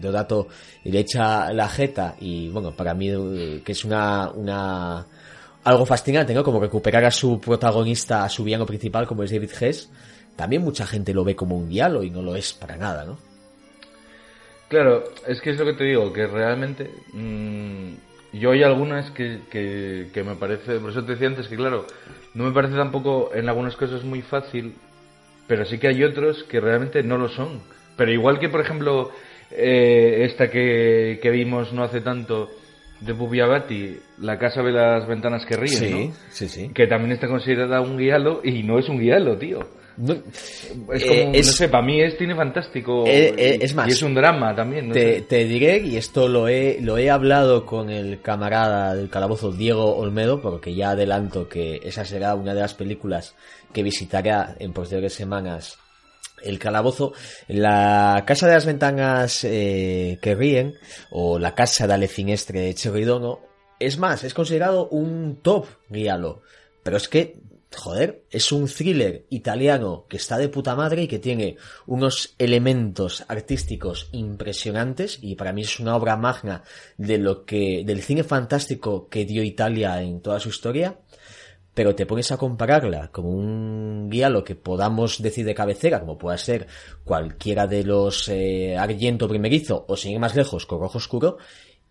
Deodato 0.00 0.48
le 0.84 1.00
echa 1.00 1.52
la 1.52 1.68
jeta 1.68 2.16
y 2.20 2.48
bueno, 2.48 2.72
para 2.72 2.94
mí 2.94 3.08
eh, 3.10 3.62
que 3.64 3.72
es 3.72 3.84
una, 3.84 4.30
una 4.30 5.06
algo 5.64 5.86
fascinante, 5.86 6.34
¿no? 6.34 6.44
Como 6.44 6.60
recuperar 6.60 7.04
a 7.04 7.10
su 7.10 7.40
protagonista, 7.40 8.24
a 8.24 8.28
su 8.28 8.44
villano 8.44 8.66
principal 8.66 9.06
como 9.06 9.22
es 9.22 9.30
David 9.30 9.50
Hess, 9.58 9.90
también 10.36 10.62
mucha 10.62 10.86
gente 10.86 11.12
lo 11.12 11.24
ve 11.24 11.34
como 11.34 11.56
un 11.56 11.68
diálogo 11.68 12.04
y 12.04 12.10
no 12.10 12.22
lo 12.22 12.36
es 12.36 12.52
para 12.52 12.76
nada, 12.76 13.04
¿no? 13.04 13.18
Claro, 14.68 15.04
es 15.26 15.40
que 15.40 15.50
es 15.50 15.58
lo 15.58 15.64
que 15.64 15.72
te 15.72 15.84
digo, 15.84 16.12
que 16.12 16.26
realmente 16.26 16.90
mm, 17.12 17.94
yo 18.32 18.50
hay 18.50 18.62
algunas 18.62 19.10
que, 19.10 19.40
que, 19.50 20.22
me 20.22 20.34
parece, 20.34 20.78
por 20.78 20.90
eso 20.90 21.04
te 21.04 21.12
decía 21.12 21.28
antes 21.28 21.48
que 21.48 21.56
claro, 21.56 21.86
no 22.34 22.44
me 22.44 22.52
parece 22.52 22.74
tampoco 22.74 23.30
en 23.34 23.48
algunas 23.48 23.76
cosas 23.76 24.04
muy 24.04 24.22
fácil, 24.22 24.74
pero 25.46 25.64
sí 25.64 25.78
que 25.78 25.88
hay 25.88 26.04
otros 26.04 26.44
que 26.44 26.60
realmente 26.60 27.02
no 27.02 27.16
lo 27.16 27.28
son. 27.28 27.60
Pero 27.96 28.12
igual 28.12 28.38
que, 28.38 28.48
por 28.48 28.60
ejemplo, 28.60 29.10
eh, 29.50 30.26
esta 30.30 30.50
que, 30.50 31.18
que, 31.22 31.30
vimos 31.30 31.72
no 31.72 31.82
hace 31.82 32.00
tanto 32.00 32.50
de 33.00 33.12
Bubiabati, 33.12 33.96
La 34.18 34.38
casa 34.38 34.62
de 34.62 34.72
las 34.72 35.06
ventanas 35.06 35.46
que 35.46 35.56
ríen, 35.56 35.74
sí, 35.74 35.90
¿no? 35.90 36.14
sí, 36.30 36.48
sí. 36.48 36.70
que 36.74 36.86
también 36.86 37.12
está 37.12 37.28
considerada 37.28 37.80
un 37.80 37.96
guialo 37.96 38.40
y 38.44 38.62
no 38.62 38.78
es 38.78 38.88
un 38.88 38.98
guialo, 38.98 39.38
tío. 39.38 39.60
No, 39.98 40.12
es 40.12 41.04
como, 41.04 41.20
eh, 41.20 41.32
no 41.34 41.42
sé, 41.42 41.68
para 41.68 41.84
mí 41.84 42.00
es 42.00 42.16
tiene 42.16 42.36
fantástico. 42.36 43.04
Eh, 43.06 43.34
eh, 43.36 43.58
es 43.60 43.74
más. 43.74 43.88
Y 43.88 43.90
es 43.90 44.02
un 44.02 44.14
drama 44.14 44.54
también. 44.54 44.92
te, 44.92 45.22
te, 45.22 45.44
diré, 45.44 45.78
y 45.78 45.96
esto 45.96 46.28
lo 46.28 46.46
he, 46.46 46.78
lo 46.80 46.98
he 46.98 47.10
hablado 47.10 47.66
con 47.66 47.90
el 47.90 48.22
camarada 48.22 48.94
del 48.94 49.10
calabozo 49.10 49.50
Diego 49.50 49.96
Olmedo, 49.96 50.40
porque 50.40 50.74
ya 50.74 50.90
adelanto 50.90 51.48
que 51.48 51.80
esa 51.82 52.04
será 52.04 52.36
una 52.36 52.54
de 52.54 52.60
las 52.60 52.74
películas 52.74 53.34
que 53.72 53.82
visitará 53.82 54.54
en 54.60 54.72
posteriores 54.72 55.14
semanas 55.14 55.78
el 56.44 56.60
calabozo, 56.60 57.12
la 57.48 58.22
casa 58.24 58.46
de 58.46 58.54
las 58.54 58.64
ventanas 58.64 59.40
que 59.40 60.36
ríen, 60.38 60.74
o 61.10 61.40
la 61.40 61.56
casa 61.56 61.88
de 61.88 62.06
finestre 62.06 62.60
de 62.60 62.74
Cherridono, 62.74 63.40
es 63.80 63.98
más, 63.98 64.22
es 64.22 64.34
considerado 64.34 64.88
un 64.88 65.40
top 65.42 65.66
guialo. 65.88 66.42
Pero 66.84 66.96
es 66.96 67.08
que 67.08 67.36
joder, 67.76 68.24
es 68.30 68.50
un 68.52 68.66
thriller 68.66 69.26
italiano 69.30 70.06
que 70.08 70.16
está 70.16 70.38
de 70.38 70.48
puta 70.48 70.74
madre 70.74 71.02
y 71.02 71.08
que 71.08 71.18
tiene 71.18 71.56
unos 71.86 72.34
elementos 72.38 73.24
artísticos 73.28 74.08
impresionantes 74.12 75.18
y 75.22 75.34
para 75.34 75.52
mí 75.52 75.62
es 75.62 75.78
una 75.78 75.96
obra 75.96 76.16
magna 76.16 76.62
de 76.96 77.18
lo 77.18 77.44
que 77.44 77.84
del 77.84 78.02
cine 78.02 78.24
fantástico 78.24 79.08
que 79.08 79.24
dio 79.24 79.42
Italia 79.42 80.00
en 80.02 80.20
toda 80.20 80.40
su 80.40 80.48
historia. 80.48 80.98
Pero 81.74 81.94
te 81.94 82.06
pones 82.06 82.32
a 82.32 82.36
compararla 82.36 83.12
con 83.12 83.24
un 83.26 84.10
guialo 84.10 84.42
que 84.42 84.56
podamos 84.56 85.22
decir 85.22 85.46
de 85.46 85.54
cabecera, 85.54 86.00
como 86.00 86.18
pueda 86.18 86.36
ser 86.36 86.66
cualquiera 87.04 87.68
de 87.68 87.84
los 87.84 88.28
eh, 88.28 88.76
Argento 88.76 89.28
primerizo 89.28 89.84
o 89.86 89.96
sin 89.96 90.10
ir 90.10 90.18
más 90.18 90.34
lejos 90.34 90.66
con 90.66 90.80
Rojo 90.80 90.98
Oscuro, 90.98 91.38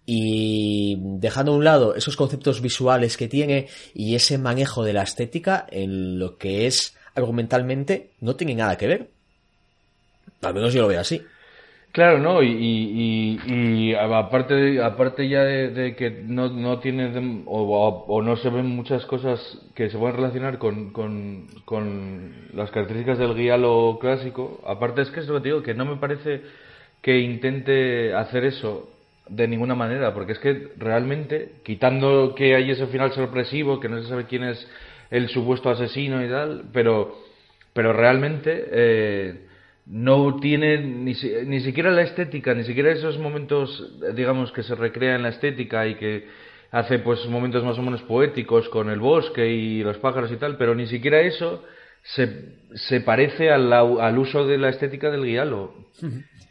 y 0.10 0.96
dejando 1.20 1.52
a 1.52 1.58
un 1.58 1.66
lado 1.66 1.94
esos 1.94 2.16
conceptos 2.16 2.62
visuales 2.62 3.18
que 3.18 3.28
tiene 3.28 3.68
y 3.94 4.16
ese 4.16 4.38
manejo 4.38 4.86
de 4.86 4.94
la 4.94 5.04
estética 5.04 5.68
en 5.70 6.18
lo 6.18 6.38
que 6.38 6.66
es 6.66 6.98
argumentalmente 7.14 8.12
no 8.22 8.38
tiene 8.38 8.56
nada 8.56 8.78
que 8.78 8.88
ver. 8.88 9.10
Al 10.42 10.54
menos 10.54 10.74
yo 10.74 10.84
lo 10.84 10.88
veo 10.88 11.02
así. 11.02 11.22
Claro, 11.92 12.20
¿no? 12.20 12.42
Y, 12.42 13.94
aparte, 13.96 14.82
aparte 14.82 15.28
ya 15.28 15.42
de, 15.42 15.96
que 15.98 16.10
no, 16.10 16.48
no 16.48 16.80
tiene 16.80 17.12
o, 17.46 18.22
no 18.22 18.38
se 18.38 18.50
ven 18.50 18.68
muchas 18.68 19.06
cosas 19.08 19.42
que 19.76 19.90
se 19.90 19.98
pueden 19.98 20.16
relacionar 20.16 20.58
con, 20.58 20.92
con, 20.94 21.48
con 21.66 22.50
las 22.54 22.72
características 22.72 23.18
del 23.18 23.34
guialo 23.34 23.98
clásico, 24.00 24.62
aparte 24.66 25.02
es 25.02 25.10
que 25.10 25.20
es 25.20 25.28
lo 25.28 25.36
que 25.36 25.42
te 25.42 25.48
digo, 25.50 25.64
que 25.64 25.74
no 25.74 25.86
me 25.86 25.98
parece 25.98 26.44
que 27.02 27.20
intente 27.20 28.14
hacer 28.14 28.46
eso 28.46 28.90
de 29.30 29.48
ninguna 29.48 29.76
manera, 29.76 30.14
porque 30.14 30.34
es 30.34 30.40
que 30.40 30.70
realmente, 30.78 31.54
quitando 31.64 32.34
que 32.36 32.56
hay 32.56 32.72
ese 32.72 32.88
final 32.88 33.12
sorpresivo, 33.12 33.80
que 33.80 33.90
no 33.90 34.02
se 34.02 34.10
sabe 34.10 34.26
quién 34.26 34.44
es 34.44 34.68
el 35.10 35.30
supuesto 35.30 35.70
asesino 35.70 36.26
y 36.26 36.30
tal, 36.30 36.66
pero, 36.74 37.18
pero 37.74 37.94
realmente 37.94 38.68
eh, 38.72 39.48
no 39.86 40.38
tiene 40.40 40.80
ni, 40.80 41.14
ni 41.46 41.60
siquiera 41.62 41.92
la 41.92 42.02
estética, 42.02 42.54
ni 42.54 42.64
siquiera 42.64 42.92
esos 42.92 43.18
momentos, 43.18 43.94
digamos, 44.16 44.52
que 44.52 44.64
se 44.64 44.76
recrea 44.76 45.16
en 45.16 45.24
la 45.24 45.30
estética 45.30 45.88
y 45.88 45.96
que 45.96 46.28
hace 46.72 47.00
pues 47.00 47.26
momentos 47.28 47.64
más 47.64 47.78
o 47.78 47.82
menos 47.82 48.02
poéticos 48.04 48.68
con 48.70 48.90
el 48.90 49.00
bosque 49.00 49.48
y 49.48 49.84
los 49.84 49.98
pájaros 49.98 50.32
y 50.32 50.36
tal, 50.36 50.58
pero 50.58 50.76
ni 50.76 50.88
siquiera 50.88 51.22
eso 51.22 51.64
se, 52.04 52.56
se 52.74 53.02
parece 53.02 53.50
al, 53.52 53.72
al 53.72 54.18
uso 54.18 54.46
de 54.46 54.58
la 54.58 54.70
estética 54.70 55.10
del 55.10 55.24
guialo. 55.24 55.74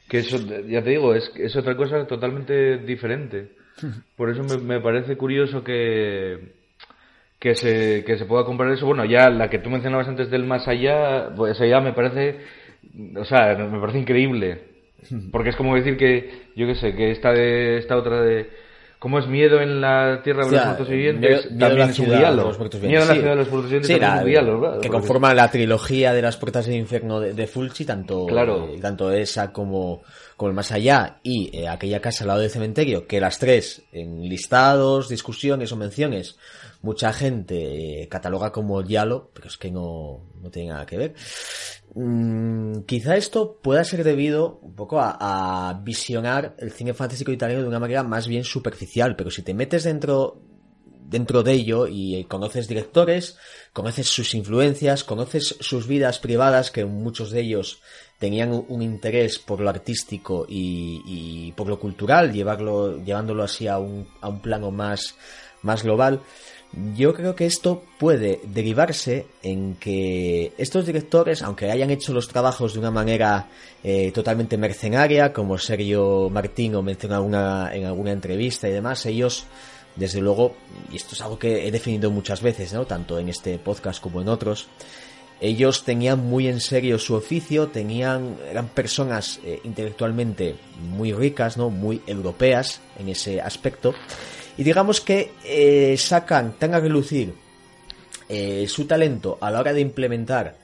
Que 0.08 0.18
eso, 0.18 0.38
ya 0.68 0.82
te 0.82 0.90
digo, 0.90 1.14
es, 1.14 1.32
es 1.36 1.56
otra 1.56 1.76
cosa 1.76 2.06
totalmente 2.06 2.78
diferente. 2.78 3.50
Por 4.16 4.30
eso 4.30 4.42
me, 4.44 4.56
me 4.58 4.80
parece 4.80 5.16
curioso 5.16 5.64
que, 5.64 6.54
que 7.38 7.54
se, 7.54 8.04
que 8.04 8.16
se 8.16 8.24
pueda 8.24 8.44
comprar 8.44 8.72
eso. 8.72 8.86
Bueno, 8.86 9.04
ya 9.04 9.30
la 9.30 9.50
que 9.50 9.58
tú 9.58 9.70
mencionabas 9.70 10.08
antes 10.08 10.30
del 10.30 10.44
más 10.44 10.66
allá, 10.68 11.30
pues 11.36 11.58
ya 11.58 11.80
me 11.80 11.92
parece, 11.92 12.40
o 13.16 13.24
sea, 13.24 13.54
me 13.54 13.80
parece 13.80 13.98
increíble. 13.98 14.60
Porque 15.32 15.50
es 15.50 15.56
como 15.56 15.74
decir 15.74 15.96
que, 15.96 16.48
yo 16.56 16.66
qué 16.66 16.74
sé, 16.74 16.94
que 16.94 17.10
esta, 17.10 17.32
de, 17.32 17.78
esta 17.78 17.96
otra 17.96 18.22
de 18.22 18.48
como 18.98 19.18
es 19.18 19.26
miedo 19.26 19.60
en 19.60 19.80
la 19.80 20.20
tierra 20.22 20.46
de 20.46 20.52
los 20.52 20.64
muertos 20.64 20.88
vivientes, 20.88 21.48
también 21.58 21.90
es 21.90 21.98
un 21.98 22.06
diálogo. 22.06 22.52
Miedo 22.82 23.02
en 23.02 23.08
la 23.08 23.14
ciudad 23.14 23.30
de 23.30 23.36
los 23.36 23.50
muertos 23.50 23.70
vivientes 23.70 24.00
también 24.00 24.14
es 24.14 24.20
un 24.20 24.26
diálogo, 24.30 24.80
Que 24.80 24.88
conforma 24.88 25.34
la 25.34 25.50
trilogía 25.50 26.12
de 26.12 26.22
las 26.22 26.36
puertas 26.36 26.66
del 26.66 26.76
infierno 26.76 27.20
de, 27.20 27.46
Fulci, 27.46 27.84
tanto, 27.84 28.26
tanto 28.80 29.12
esa 29.12 29.52
como, 29.52 30.02
como 30.36 30.48
el 30.48 30.54
más 30.54 30.72
allá 30.72 31.18
y 31.22 31.56
eh, 31.56 31.68
aquella 31.68 32.00
casa 32.00 32.24
al 32.24 32.28
lado 32.28 32.40
del 32.40 32.50
cementerio, 32.50 33.06
que 33.06 33.20
las 33.20 33.38
tres, 33.38 33.84
en 33.92 34.28
listados, 34.28 35.08
discusiones 35.08 35.72
o 35.72 35.76
menciones, 35.76 36.36
mucha 36.82 37.12
gente 37.12 38.02
eh, 38.02 38.08
cataloga 38.08 38.50
como 38.52 38.82
diálogo, 38.82 39.30
pero 39.34 39.48
es 39.48 39.56
que 39.58 39.70
no, 39.70 40.20
no 40.40 40.50
tiene 40.50 40.70
nada 40.70 40.86
que 40.86 40.96
ver. 40.96 41.14
Mm, 41.98 42.82
quizá 42.82 43.16
esto 43.16 43.58
pueda 43.62 43.82
ser 43.82 44.04
debido 44.04 44.58
un 44.60 44.74
poco 44.74 45.00
a, 45.00 45.80
visionar 45.82 46.54
el 46.58 46.70
cine 46.70 46.92
fantástico 46.92 47.32
italiano 47.32 47.62
de 47.62 47.68
una 47.68 47.78
manera 47.78 48.02
más 48.02 48.28
bien 48.28 48.44
superficial, 48.44 49.16
pero 49.16 49.30
si 49.30 49.40
te 49.40 49.54
metes 49.54 49.84
dentro 49.84 50.42
dentro 51.08 51.42
de 51.42 51.52
ello 51.52 51.86
y 51.86 52.24
conoces 52.24 52.68
directores, 52.68 53.38
conoces 53.72 54.08
sus 54.08 54.34
influencias, 54.34 55.04
conoces 55.04 55.56
sus 55.60 55.86
vidas 55.86 56.18
privadas, 56.18 56.70
que 56.70 56.84
muchos 56.84 57.30
de 57.30 57.40
ellos 57.42 57.80
tenían 58.18 58.64
un 58.68 58.82
interés 58.82 59.38
por 59.38 59.60
lo 59.60 59.70
artístico 59.70 60.44
y, 60.48 61.52
por 61.52 61.68
lo 61.68 61.78
cultural, 61.78 62.32
llevarlo, 62.32 63.02
llevándolo 63.04 63.44
así 63.44 63.68
a 63.68 63.78
un, 63.78 64.08
a 64.20 64.28
un 64.28 64.42
plano 64.42 64.72
más, 64.72 65.14
más 65.62 65.84
global, 65.84 66.22
yo 66.94 67.14
creo 67.14 67.34
que 67.34 67.46
esto 67.46 67.82
puede 67.98 68.40
derivarse 68.44 69.26
en 69.42 69.76
que 69.76 70.52
estos 70.58 70.84
directores, 70.84 71.42
aunque 71.42 71.70
hayan 71.70 71.90
hecho 71.90 72.12
los 72.12 72.28
trabajos 72.28 72.74
de 72.74 72.80
una 72.80 72.90
manera 72.90 73.48
eh, 73.82 74.12
totalmente 74.12 74.58
mercenaria, 74.58 75.32
como 75.32 75.58
Sergio 75.58 76.28
Martín 76.28 76.74
o 76.74 76.82
menciona 76.82 77.74
en 77.74 77.86
alguna 77.86 78.12
entrevista 78.12 78.68
y 78.68 78.72
demás, 78.72 79.06
ellos, 79.06 79.46
desde 79.94 80.20
luego, 80.20 80.54
y 80.92 80.96
esto 80.96 81.14
es 81.14 81.22
algo 81.22 81.38
que 81.38 81.66
he 81.66 81.70
definido 81.70 82.10
muchas 82.10 82.42
veces, 82.42 82.72
¿no? 82.74 82.84
tanto 82.84 83.18
en 83.18 83.30
este 83.30 83.58
podcast 83.58 84.02
como 84.02 84.20
en 84.20 84.28
otros, 84.28 84.68
ellos 85.40 85.84
tenían 85.84 86.26
muy 86.26 86.48
en 86.48 86.60
serio 86.60 86.98
su 86.98 87.14
oficio, 87.14 87.68
tenían, 87.68 88.36
eran 88.50 88.68
personas 88.68 89.40
eh, 89.44 89.60
intelectualmente 89.64 90.56
muy 90.80 91.12
ricas, 91.12 91.56
¿no? 91.56 91.70
muy 91.70 92.02
europeas 92.06 92.80
en 92.98 93.08
ese 93.08 93.40
aspecto 93.40 93.94
y 94.56 94.64
digamos 94.64 95.00
que 95.00 95.32
eh, 95.44 95.96
sacan 95.98 96.52
tan 96.58 96.74
a 96.74 96.80
relucir 96.80 97.34
eh, 98.28 98.66
su 98.68 98.86
talento 98.86 99.38
a 99.40 99.50
la 99.50 99.60
hora 99.60 99.72
de 99.72 99.80
implementar 99.80 100.56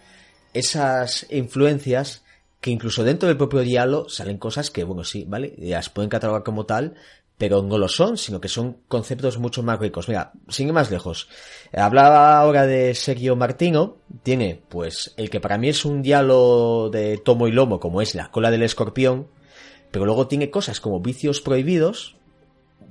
esas 0.53 1.26
influencias 1.30 2.22
que 2.61 2.70
incluso 2.70 3.05
dentro 3.05 3.28
del 3.28 3.36
propio 3.36 3.61
diálogo 3.61 4.09
salen 4.09 4.38
cosas 4.38 4.70
que, 4.70 4.84
bueno, 4.84 5.05
sí, 5.05 5.24
¿vale? 5.26 5.55
Las 5.59 5.88
pueden 5.90 6.09
catalogar 6.09 6.45
como 6.45 6.64
tal, 6.64 6.95
pero 7.36 7.61
no 7.61 7.76
lo 7.76 7.88
son, 7.88 8.16
sino 8.16 8.40
que 8.40 8.49
son 8.49 8.76
conceptos 8.86 9.38
mucho 9.38 9.64
más 9.64 9.80
ricos. 9.80 10.09
Mira, 10.09 10.30
sin 10.49 10.68
ir 10.68 10.72
más 10.72 10.90
lejos. 10.90 11.28
Hablaba 11.72 12.38
ahora 12.38 12.66
de 12.66 12.95
Sergio 12.95 13.34
Martino, 13.34 13.97
tiene 14.22 14.61
pues 14.68 15.12
el 15.16 15.28
que 15.28 15.40
para 15.40 15.59
mí 15.59 15.68
es 15.68 15.84
un 15.84 16.03
diálogo 16.03 16.88
de 16.90 17.18
tomo 17.18 17.49
y 17.49 17.53
lomo, 17.53 17.80
como 17.80 18.01
es 18.01 18.14
la 18.14 18.30
cola 18.30 18.53
del 18.53 18.62
escorpión, 18.62 19.26
pero 19.90 20.05
luego 20.05 20.28
tiene 20.28 20.51
cosas 20.51 20.80
como 20.80 21.01
vicios 21.01 21.40
prohibidos, 21.40 22.14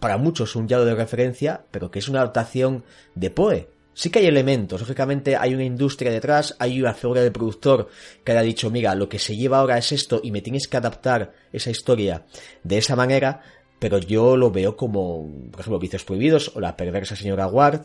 para 0.02 0.18
muchos 0.18 0.56
un 0.56 0.66
diálogo 0.66 0.89
de 0.89 0.95
referencia, 0.95 1.64
pero 1.70 1.91
que 1.91 1.99
es 1.99 2.10
una 2.10 2.22
adaptación 2.22 2.84
de 3.14 3.30
Poe. 3.30 3.70
Sí 3.93 4.10
que 4.10 4.18
hay 4.18 4.26
elementos, 4.26 4.82
lógicamente 4.82 5.36
hay 5.36 5.54
una 5.54 5.64
industria 5.64 6.12
detrás, 6.12 6.56
hay 6.58 6.82
una 6.82 6.95
figura 6.95 7.22
de 7.22 7.30
productor 7.30 7.88
que 8.24 8.32
ha 8.32 8.41
dicho, 8.41 8.72
mira, 8.72 8.95
lo 8.95 9.08
que 9.08 9.20
se 9.20 9.36
lleva 9.36 9.60
ahora 9.60 9.78
es 9.78 9.91
esto 9.91 10.20
y 10.24 10.32
me 10.32 10.41
tienes 10.41 10.68
que 10.68 10.78
adaptar 10.78 11.34
esa 11.54 11.70
historia 11.70 12.26
de 12.64 12.80
esa 12.80 12.95
manera, 12.95 13.41
pero 13.78 13.99
yo 13.99 14.36
lo 14.38 14.49
veo 14.49 14.76
como, 14.76 15.30
por 15.52 15.60
ejemplo, 15.60 15.78
Vicios 15.78 16.04
Prohibidos 16.04 16.52
o 16.56 16.60
La 16.60 16.76
Perversa 16.76 17.16
Señora 17.16 17.45
Ward, 17.45 17.82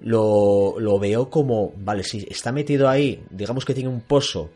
lo, 0.00 0.74
lo 0.80 0.98
veo 0.98 1.30
como, 1.30 1.72
vale, 1.76 2.02
si 2.02 2.26
está 2.28 2.50
metido 2.50 2.88
ahí, 2.88 3.22
digamos 3.30 3.64
que 3.64 3.74
tiene 3.74 3.90
un 3.90 4.00
pozo 4.00 4.50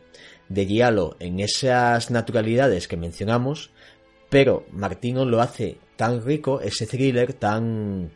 de 0.49 0.65
hielo 0.65 1.15
en 1.21 1.39
esas 1.39 2.11
naturalidades 2.11 2.89
que 2.89 2.97
mencionamos, 2.97 3.69
pero 4.29 4.65
Martino 4.73 5.23
lo 5.23 5.41
hace 5.41 5.77
tan 5.97 6.23
rico, 6.23 6.61
ese 6.61 6.87
thriller 6.87 7.33
tan, 7.33 8.11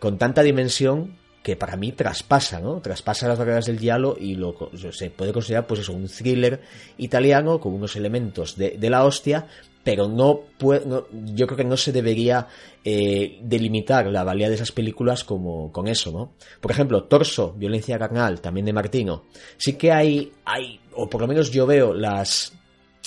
con 0.00 0.18
tanta 0.18 0.42
dimensión, 0.42 1.16
que 1.42 1.56
para 1.56 1.76
mí 1.76 1.92
traspasa, 1.92 2.60
¿no? 2.60 2.80
Traspasa 2.80 3.28
las 3.28 3.38
barreras 3.38 3.66
del 3.66 3.78
diálogo 3.78 4.16
y 4.20 4.34
lo, 4.34 4.54
se 4.92 5.10
puede 5.10 5.32
considerar, 5.32 5.66
pues 5.66 5.80
eso, 5.80 5.92
un 5.92 6.08
thriller 6.08 6.60
italiano 6.98 7.60
con 7.60 7.72
unos 7.72 7.96
elementos 7.96 8.56
de, 8.56 8.72
de 8.72 8.90
la 8.90 9.04
hostia, 9.04 9.46
pero 9.82 10.08
no, 10.08 10.42
yo 10.58 11.46
creo 11.46 11.56
que 11.56 11.64
no 11.64 11.78
se 11.78 11.92
debería 11.92 12.48
eh, 12.84 13.38
delimitar 13.42 14.06
la 14.08 14.24
valía 14.24 14.50
de 14.50 14.56
esas 14.56 14.72
películas 14.72 15.24
como 15.24 15.72
con 15.72 15.88
eso, 15.88 16.12
¿no? 16.12 16.32
Por 16.60 16.70
ejemplo, 16.70 17.04
Torso, 17.04 17.54
Violencia 17.56 17.98
Carnal, 17.98 18.42
también 18.42 18.66
de 18.66 18.74
Martino, 18.74 19.24
sí 19.56 19.74
que 19.74 19.90
hay, 19.90 20.30
hay, 20.44 20.80
o 20.94 21.08
por 21.08 21.22
lo 21.22 21.28
menos 21.28 21.50
yo 21.50 21.66
veo 21.66 21.94
las 21.94 22.57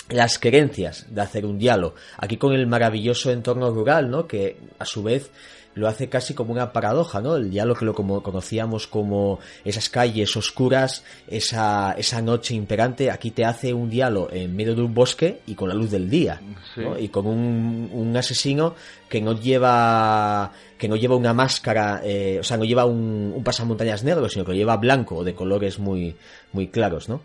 las 0.10 0.38
querencias 0.40 1.06
de 1.10 1.22
hacer 1.22 1.46
un 1.46 1.58
diálogo. 1.58 1.96
Aquí 2.18 2.38
con 2.38 2.54
el 2.54 2.68
maravilloso 2.68 3.32
entorno 3.32 3.72
rural, 3.72 4.10
¿no? 4.10 4.28
Que 4.28 4.58
a 4.80 4.86
su 4.86 5.04
vez 5.04 5.32
lo 5.74 5.88
hace 5.88 6.10
casi 6.10 6.34
como 6.34 6.52
una 6.52 6.74
paradoja, 6.74 7.22
¿no? 7.22 7.38
El 7.38 7.50
diálogo 7.50 7.80
que 7.80 7.86
lo 7.86 7.94
como 7.94 8.22
conocíamos 8.22 8.88
como 8.88 9.40
esas 9.64 9.90
calles 9.90 10.36
oscuras, 10.36 11.04
esa, 11.28 11.94
esa 11.98 12.22
noche 12.22 12.54
imperante, 12.54 13.10
aquí 13.10 13.32
te 13.32 13.46
hace 13.46 13.74
un 13.74 13.90
diálogo 13.90 14.30
en 14.32 14.56
medio 14.56 14.76
de 14.76 14.82
un 14.82 14.94
bosque 14.94 15.42
y 15.48 15.56
con 15.56 15.70
la 15.70 15.76
luz 15.76 15.92
del 15.92 16.10
día, 16.10 16.42
¿no? 16.76 17.00
Y 17.00 17.08
con 17.08 17.26
un, 17.26 17.90
un 17.94 18.18
asesino 18.18 18.76
que 19.08 19.22
no 19.22 19.34
lleva 19.34 20.52
que 20.78 20.88
no 20.88 20.96
lleva 20.96 21.16
una 21.16 21.32
máscara, 21.32 22.02
eh, 22.04 22.40
o 22.40 22.44
sea, 22.44 22.58
no 22.58 22.64
lleva 22.64 22.86
un, 22.86 23.34
un 23.36 23.44
pasamontañas 23.44 24.04
negro, 24.04 24.28
sino 24.28 24.44
que 24.44 24.52
lo 24.52 24.58
lleva 24.58 24.78
blanco 24.78 25.18
o 25.18 25.24
de 25.24 25.36
colores 25.36 25.78
muy, 25.78 26.16
muy 26.54 26.70
claros, 26.70 27.08
¿no? 27.08 27.22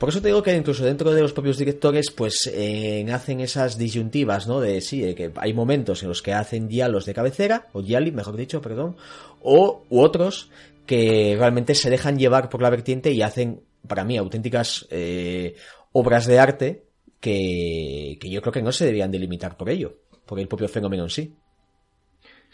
Por 0.00 0.08
eso 0.08 0.22
te 0.22 0.28
digo 0.28 0.42
que 0.42 0.56
incluso 0.56 0.82
dentro 0.82 1.12
de 1.12 1.20
los 1.20 1.34
propios 1.34 1.58
directores, 1.58 2.10
pues 2.10 2.50
eh, 2.54 3.06
hacen 3.12 3.40
esas 3.40 3.76
disyuntivas, 3.76 4.48
¿no? 4.48 4.58
De 4.58 4.80
sí, 4.80 5.14
que 5.14 5.30
hay 5.36 5.52
momentos 5.52 6.02
en 6.02 6.08
los 6.08 6.22
que 6.22 6.32
hacen 6.32 6.68
diálogos 6.68 7.04
de 7.04 7.12
cabecera, 7.12 7.66
o 7.74 7.82
diali, 7.82 8.10
mejor 8.10 8.34
dicho, 8.38 8.62
perdón, 8.62 8.96
o 9.42 9.84
u 9.90 10.00
otros 10.00 10.50
que 10.86 11.36
realmente 11.38 11.74
se 11.74 11.90
dejan 11.90 12.18
llevar 12.18 12.48
por 12.48 12.62
la 12.62 12.70
vertiente 12.70 13.12
y 13.12 13.20
hacen, 13.20 13.60
para 13.86 14.04
mí, 14.04 14.16
auténticas 14.16 14.88
eh, 14.90 15.56
obras 15.92 16.26
de 16.26 16.38
arte 16.38 16.84
que, 17.20 18.16
que 18.18 18.30
yo 18.30 18.40
creo 18.40 18.54
que 18.54 18.62
no 18.62 18.72
se 18.72 18.86
debían 18.86 19.10
delimitar 19.10 19.58
por 19.58 19.68
ello, 19.68 19.96
por 20.24 20.40
el 20.40 20.48
propio 20.48 20.68
fenómeno 20.68 21.02
en 21.02 21.10
sí. 21.10 21.34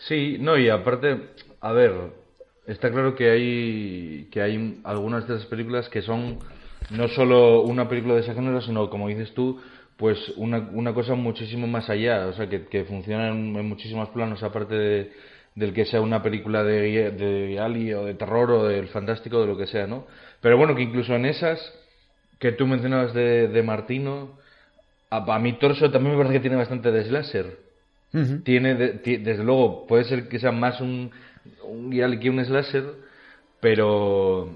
Sí, 0.09 0.37
no, 0.41 0.59
y 0.59 0.69
aparte, 0.69 1.29
a 1.61 1.73
ver, 1.73 1.93
está 2.67 2.91
claro 2.91 3.15
que 3.15 3.31
hay, 3.31 4.29
que 4.33 4.43
hay 4.43 4.81
algunas 4.83 5.29
de 5.29 5.37
esas 5.37 5.47
películas 5.47 5.89
que 5.89 6.03
son 6.03 6.41
no 6.91 7.09
solo 7.09 7.63
una 7.63 7.89
película 7.89 8.15
de 8.15 8.21
ese 8.21 8.35
género, 8.35 8.61
sino, 8.61 8.89
como 8.91 9.09
dices 9.09 9.33
tú, 9.35 9.61
pues 9.97 10.19
una, 10.37 10.59
una 10.73 10.93
cosa 10.93 11.15
muchísimo 11.15 11.67
más 11.67 11.89
allá, 11.89 12.27
o 12.27 12.33
sea, 12.33 12.49
que, 12.49 12.67
que 12.67 12.85
funciona 12.85 13.29
en, 13.29 13.53
muchísimos 13.69 14.09
planos, 14.11 14.43
aparte 14.43 14.75
de, 14.75 15.13
del 15.55 15.73
que 15.73 15.87
sea 15.87 16.01
una 16.01 16.23
película 16.23 16.63
de, 16.63 17.11
de 17.13 17.59
Ali 17.59 17.93
o 17.95 18.05
de 18.05 18.15
terror 18.15 18.51
o 18.51 18.65
del 18.65 18.89
fantástico, 18.89 19.41
de 19.41 19.47
lo 19.47 19.57
que 19.57 19.67
sea, 19.67 19.87
¿no? 19.87 20.07
Pero 20.41 20.59
bueno, 20.59 20.75
que 20.75 20.83
incluso 20.83 21.15
en 21.15 21.25
esas 21.25 21.59
que 22.39 22.53
tú 22.53 22.67
mencionabas 22.67 23.15
de, 23.15 23.49
de 23.49 23.63
Martino, 23.63 24.39
a, 25.11 25.35
a 25.35 25.39
mi 25.39 25.55
torso 25.55 25.91
también 25.91 26.15
me 26.15 26.19
parece 26.19 26.35
que 26.35 26.41
tiene 26.41 26.57
bastante 26.57 26.91
de 26.91 27.05
slasher. 27.05 27.67
Tiene, 28.45 28.75
desde 28.75 29.45
luego, 29.45 29.87
puede 29.87 30.05
ser 30.05 30.29
que 30.29 30.39
sea 30.39 30.51
más 30.51 30.81
un, 30.81 31.11
un 31.65 31.91
que 32.19 32.31
un 32.31 32.43
slasher, 32.43 32.85
pero 33.61 34.49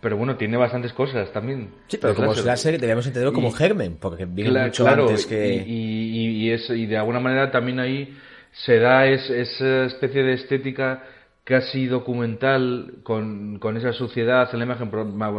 pero 0.00 0.16
bueno, 0.16 0.36
tiene 0.36 0.56
bastantes 0.56 0.92
cosas 0.92 1.32
también. 1.32 1.70
Sí, 1.88 1.98
pero 2.00 2.14
como 2.14 2.34
slasher 2.34 2.78
debemos 2.78 3.06
entenderlo 3.06 3.32
como 3.32 3.50
germen, 3.50 3.96
porque 4.00 4.26
viene 4.26 4.64
mucho 4.64 4.86
antes 4.86 5.26
que... 5.26 5.64
Y, 5.66 6.50
y, 6.50 6.52
y, 6.52 6.86
de 6.86 6.96
alguna 6.96 7.20
manera 7.20 7.50
también 7.50 7.80
ahí 7.80 8.16
se 8.52 8.78
da 8.78 9.06
esa 9.06 9.84
especie 9.84 10.22
de 10.22 10.34
estética 10.34 11.04
casi 11.44 11.86
documental 11.86 12.96
con, 13.02 13.58
con 13.58 13.78
esa 13.78 13.94
suciedad 13.94 14.50
en 14.52 14.58
la 14.58 14.66
imagen, 14.66 14.90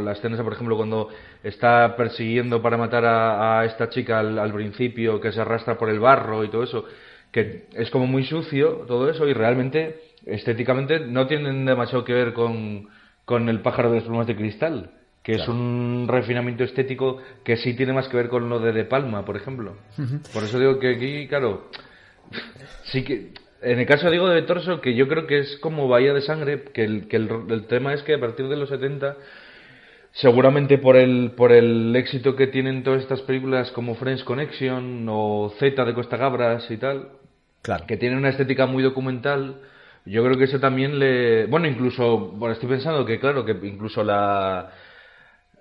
la 0.03 0.11
escena 0.11 0.43
por 0.43 0.53
ejemplo 0.53 0.75
cuando 0.75 1.09
está 1.43 1.95
persiguiendo 1.95 2.63
para 2.63 2.77
matar 2.77 3.05
a, 3.05 3.63
esta 3.65 3.89
chica 3.89 4.17
al, 4.17 4.39
al, 4.39 4.51
principio 4.51 5.21
que 5.21 5.31
se 5.31 5.39
arrastra 5.39 5.77
por 5.77 5.87
el 5.89 5.99
barro 5.99 6.43
y 6.43 6.49
todo 6.49 6.63
eso 6.63 6.85
que 7.31 7.67
es 7.73 7.91
como 7.91 8.07
muy 8.07 8.25
sucio 8.25 8.85
todo 8.87 9.07
eso 9.07 9.27
y 9.27 9.33
realmente 9.33 10.01
estéticamente 10.25 10.99
no 10.99 11.27
tienen 11.27 11.63
demasiado 11.63 12.03
que 12.03 12.13
ver 12.13 12.33
con, 12.33 12.89
con 13.30 13.47
el 13.47 13.61
pájaro 13.61 13.91
de 13.91 13.97
los 13.97 14.05
plumas 14.05 14.25
de 14.25 14.36
cristal, 14.36 14.89
que 15.21 15.34
es 15.34 15.47
un 15.47 16.07
refinamiento 16.09 16.63
estético 16.63 17.19
que 17.43 17.57
sí 17.57 17.75
tiene 17.75 17.93
más 17.93 18.07
que 18.07 18.17
ver 18.17 18.27
con 18.27 18.49
lo 18.49 18.59
de 18.59 18.71
De 18.71 18.86
Palma, 18.86 19.23
por 19.23 19.38
ejemplo. 19.38 19.77
Por 20.34 20.41
eso 20.41 20.57
digo 20.57 20.80
que 20.80 20.95
aquí, 20.95 21.27
claro, 21.27 21.69
sí 22.86 23.03
que 23.03 23.34
en 23.61 23.77
el 23.77 23.86
caso 23.86 24.09
digo 24.09 24.27
de 24.30 24.41
Torso, 24.41 24.82
que 24.82 24.95
yo 24.95 25.07
creo 25.07 25.27
que 25.27 25.38
es 25.38 25.57
como 25.57 25.88
Bahía 25.88 26.11
de 26.15 26.21
Sangre, 26.21 26.63
que 26.73 26.84
el, 26.84 27.07
que 27.07 27.17
el, 27.17 27.30
el 27.49 27.67
tema 27.67 27.93
es 27.93 28.01
que 28.01 28.15
a 28.15 28.19
partir 28.19 28.47
de 28.47 28.57
los 28.57 28.69
70 28.69 29.15
seguramente 30.13 30.80
por 30.80 30.97
el, 30.97 31.34
por 31.38 31.51
el 31.51 31.95
éxito 31.95 32.36
que 32.36 32.47
tienen 32.47 32.82
todas 32.82 33.03
estas 33.03 33.21
películas 33.21 33.69
como 33.73 33.93
Friends 33.93 34.23
Connection 34.23 35.05
o 35.07 35.53
Z 35.59 35.86
de 35.86 35.93
Costa 35.93 36.17
Gabras 36.17 36.65
y 36.71 36.77
tal, 36.77 37.09
Claro. 37.61 37.86
Que 37.86 37.97
tiene 37.97 38.17
una 38.17 38.30
estética 38.30 38.65
muy 38.65 38.82
documental. 38.82 39.57
Yo 40.10 40.24
creo 40.24 40.38
que 40.38 40.45
eso 40.45 40.60
también 40.60 40.97
le. 40.97 41.45
Bueno, 41.45 41.68
incluso. 41.68 42.18
Bueno, 42.18 42.53
estoy 42.53 42.68
pensando 42.68 43.05
que, 43.05 43.20
claro, 43.20 43.45
que 43.45 43.51
incluso 43.51 44.03
la. 44.03 44.72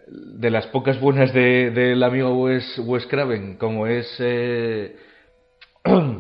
De 0.07 0.51
las 0.51 0.67
pocas 0.69 0.99
buenas 0.99 1.35
del 1.35 1.75
de, 1.75 2.05
amigo 2.05 2.35
Wes, 2.35 2.79
Wes 2.79 3.07
Craven, 3.07 3.57
como 3.57 3.87
es. 3.87 4.07
Eh, 4.21 4.97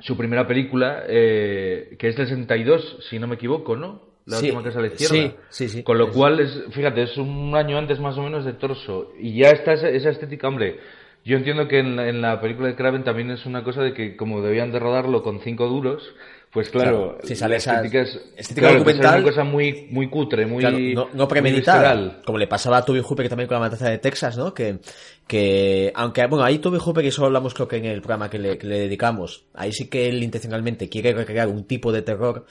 su 0.00 0.16
primera 0.16 0.46
película, 0.46 1.04
eh, 1.08 1.96
que 1.98 2.08
es 2.08 2.16
del 2.16 2.26
62, 2.26 3.06
si 3.08 3.18
no 3.18 3.26
me 3.26 3.36
equivoco, 3.36 3.76
¿no? 3.76 4.02
La 4.26 4.36
sí, 4.36 4.46
última 4.46 4.62
que 4.62 4.68
es 4.68 4.76
a 4.76 4.80
la 4.80 4.86
izquierda. 4.88 5.14
Sí, 5.14 5.34
sí, 5.48 5.68
sí. 5.70 5.82
Con 5.82 5.96
lo 5.96 6.12
cual, 6.12 6.40
es, 6.40 6.64
fíjate, 6.72 7.04
es 7.04 7.16
un 7.16 7.56
año 7.56 7.78
antes 7.78 7.98
más 7.98 8.18
o 8.18 8.22
menos 8.22 8.44
de 8.44 8.52
torso. 8.52 9.12
Y 9.18 9.38
ya 9.38 9.52
está 9.52 9.72
esa, 9.72 9.88
esa 9.88 10.10
estética, 10.10 10.48
hombre 10.48 10.78
yo 11.24 11.36
entiendo 11.36 11.68
que 11.68 11.78
en 11.78 11.96
la, 11.96 12.08
en 12.08 12.22
la, 12.22 12.40
película 12.40 12.68
de 12.68 12.74
Kraven 12.74 13.04
también 13.04 13.30
es 13.30 13.44
una 13.44 13.62
cosa 13.62 13.82
de 13.82 13.92
que 13.92 14.16
como 14.16 14.40
debían 14.40 14.72
de 14.72 14.78
rodarlo 14.78 15.22
con 15.22 15.40
cinco 15.40 15.66
duros, 15.66 16.02
pues 16.50 16.70
claro, 16.70 17.12
claro 17.12 17.18
si 17.24 17.36
sale 17.36 17.54
la 17.54 17.58
estética 17.58 18.00
es 18.00 18.20
estética 18.36 18.68
claro, 18.68 18.78
documental, 18.78 19.22
una 19.22 19.30
cosa 19.30 19.44
muy 19.44 19.86
muy 19.90 20.08
cutre, 20.08 20.46
muy 20.46 20.60
claro, 20.60 20.78
no, 20.78 21.08
no 21.12 21.28
premeditada, 21.28 22.20
como 22.24 22.38
le 22.38 22.46
pasaba 22.46 22.78
a 22.78 22.84
Toby 22.84 23.00
Hooper 23.00 23.24
que 23.24 23.28
también 23.28 23.48
con 23.48 23.56
la 23.56 23.60
matanza 23.60 23.90
de 23.90 23.98
Texas, 23.98 24.36
¿no? 24.36 24.54
Que 24.54 24.78
que 25.26 25.92
aunque 25.94 26.26
bueno, 26.26 26.44
ahí 26.44 26.58
Toby 26.58 26.78
Hooper 26.78 27.04
y 27.04 27.08
eso 27.08 27.24
hablamos 27.24 27.54
creo 27.54 27.68
que 27.68 27.76
en 27.76 27.84
el 27.86 28.00
programa 28.00 28.30
que 28.30 28.38
le, 28.38 28.58
que 28.58 28.66
le 28.66 28.78
dedicamos, 28.80 29.44
ahí 29.54 29.72
sí 29.72 29.88
que 29.88 30.08
él 30.08 30.22
intencionalmente 30.22 30.88
quiere 30.88 31.12
recrear 31.12 31.48
un 31.48 31.64
tipo 31.64 31.92
de 31.92 32.02
terror 32.02 32.46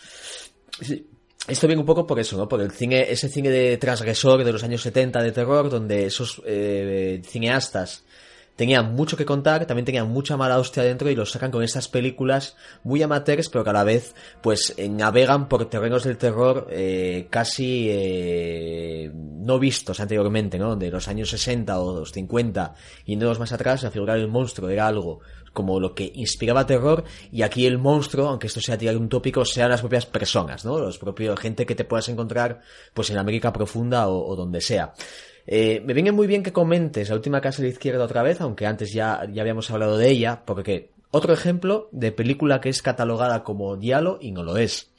esto 1.48 1.66
viene 1.68 1.80
un 1.80 1.86
poco 1.86 2.06
por 2.06 2.20
eso, 2.20 2.38
¿no? 2.38 2.48
Por 2.48 2.62
el 2.62 2.72
cine, 2.72 3.10
ese 3.10 3.30
cine 3.30 3.50
de 3.50 3.78
transgresor 3.78 4.44
de 4.44 4.52
los 4.52 4.64
años 4.64 4.82
70 4.82 5.24
de 5.24 5.32
terror, 5.32 5.70
donde 5.70 6.06
esos 6.06 6.42
eh, 6.46 7.22
cineastas 7.26 8.04
tenían 8.58 8.94
mucho 8.94 9.16
que 9.16 9.26
contar, 9.26 9.66
también 9.66 9.86
tenían 9.86 10.10
mucha 10.10 10.36
mala 10.36 10.60
hostia 10.60 10.84
dentro 10.84 11.10
y 11.10 11.16
los 11.16 11.32
sacan 11.32 11.52
con 11.52 11.64
estas 11.64 11.88
películas 11.88 12.58
muy 12.84 13.02
amateurs, 13.02 13.48
pero 13.48 13.64
que 13.64 13.70
a 13.70 13.74
la 13.74 13.86
vez 13.86 14.14
pues 14.42 14.74
eh, 14.76 14.90
navegan 14.90 15.48
por 15.48 15.70
terrenos 15.70 16.04
del 16.04 16.18
terror 16.18 16.68
eh, 16.70 17.28
casi 17.30 17.88
eh, 17.90 19.12
no 19.14 19.60
vistos 19.60 20.00
anteriormente, 20.00 20.58
¿no? 20.58 20.76
De 20.76 20.90
los 20.92 21.08
años 21.08 21.30
60 21.30 21.80
o 21.80 22.00
los 22.00 22.12
50, 22.12 22.74
yéndonos 23.06 23.40
más 23.40 23.54
atrás, 23.54 23.86
a 23.86 23.92
figurar 23.92 24.18
el 24.18 24.28
monstruo 24.28 24.70
era 24.70 24.88
algo 24.88 25.22
como 25.54 25.80
lo 25.80 25.96
que 25.96 26.12
inspiraba 26.16 26.66
terror 26.66 27.04
y 27.32 27.44
aquí 27.44 27.66
el 27.66 27.78
monstruo, 27.78 28.28
aunque 28.28 28.48
esto 28.48 28.60
sea 28.60 28.78
tirar 28.78 28.98
un 28.98 29.10
tópico, 29.10 29.46
sean 29.46 29.70
las 29.70 29.82
propias 29.82 30.06
personas, 30.06 30.66
¿no? 30.66 30.80
Los 30.80 30.98
propios 30.98 31.40
gente 31.40 31.66
que 31.66 31.76
te 31.76 31.86
puedas 31.86 32.10
encontrar 32.10 32.62
pues 32.94 33.10
en 33.12 33.18
América 33.18 33.54
profunda 33.54 34.08
o, 34.08 34.28
o 34.28 34.36
donde 34.36 34.62
sea. 34.62 34.94
Eh, 35.48 35.82
me 35.86 35.94
viene 35.94 36.12
muy 36.12 36.28
bien 36.28 36.44
que 36.44 36.52
comentes 36.52 37.10
la 37.10 37.16
última 37.16 37.40
casa 37.42 37.62
de 37.62 37.70
la 37.70 37.74
izquierda 37.74 38.04
otra 38.04 38.22
vez, 38.22 38.42
aunque 38.42 38.66
antes 38.66 38.92
ya, 38.94 39.26
ya 39.32 39.42
habíamos 39.42 39.72
hablado 39.72 39.98
de 39.98 40.10
ella, 40.10 40.44
porque 40.46 40.92
otro 41.12 41.34
ejemplo 41.34 41.88
de 41.94 42.12
película 42.12 42.60
que 42.60 42.68
es 42.70 42.82
catalogada 42.82 43.44
como 43.44 43.78
diálogo 43.78 44.18
y 44.22 44.32
no 44.32 44.44
lo 44.44 44.58
es. 44.58 44.92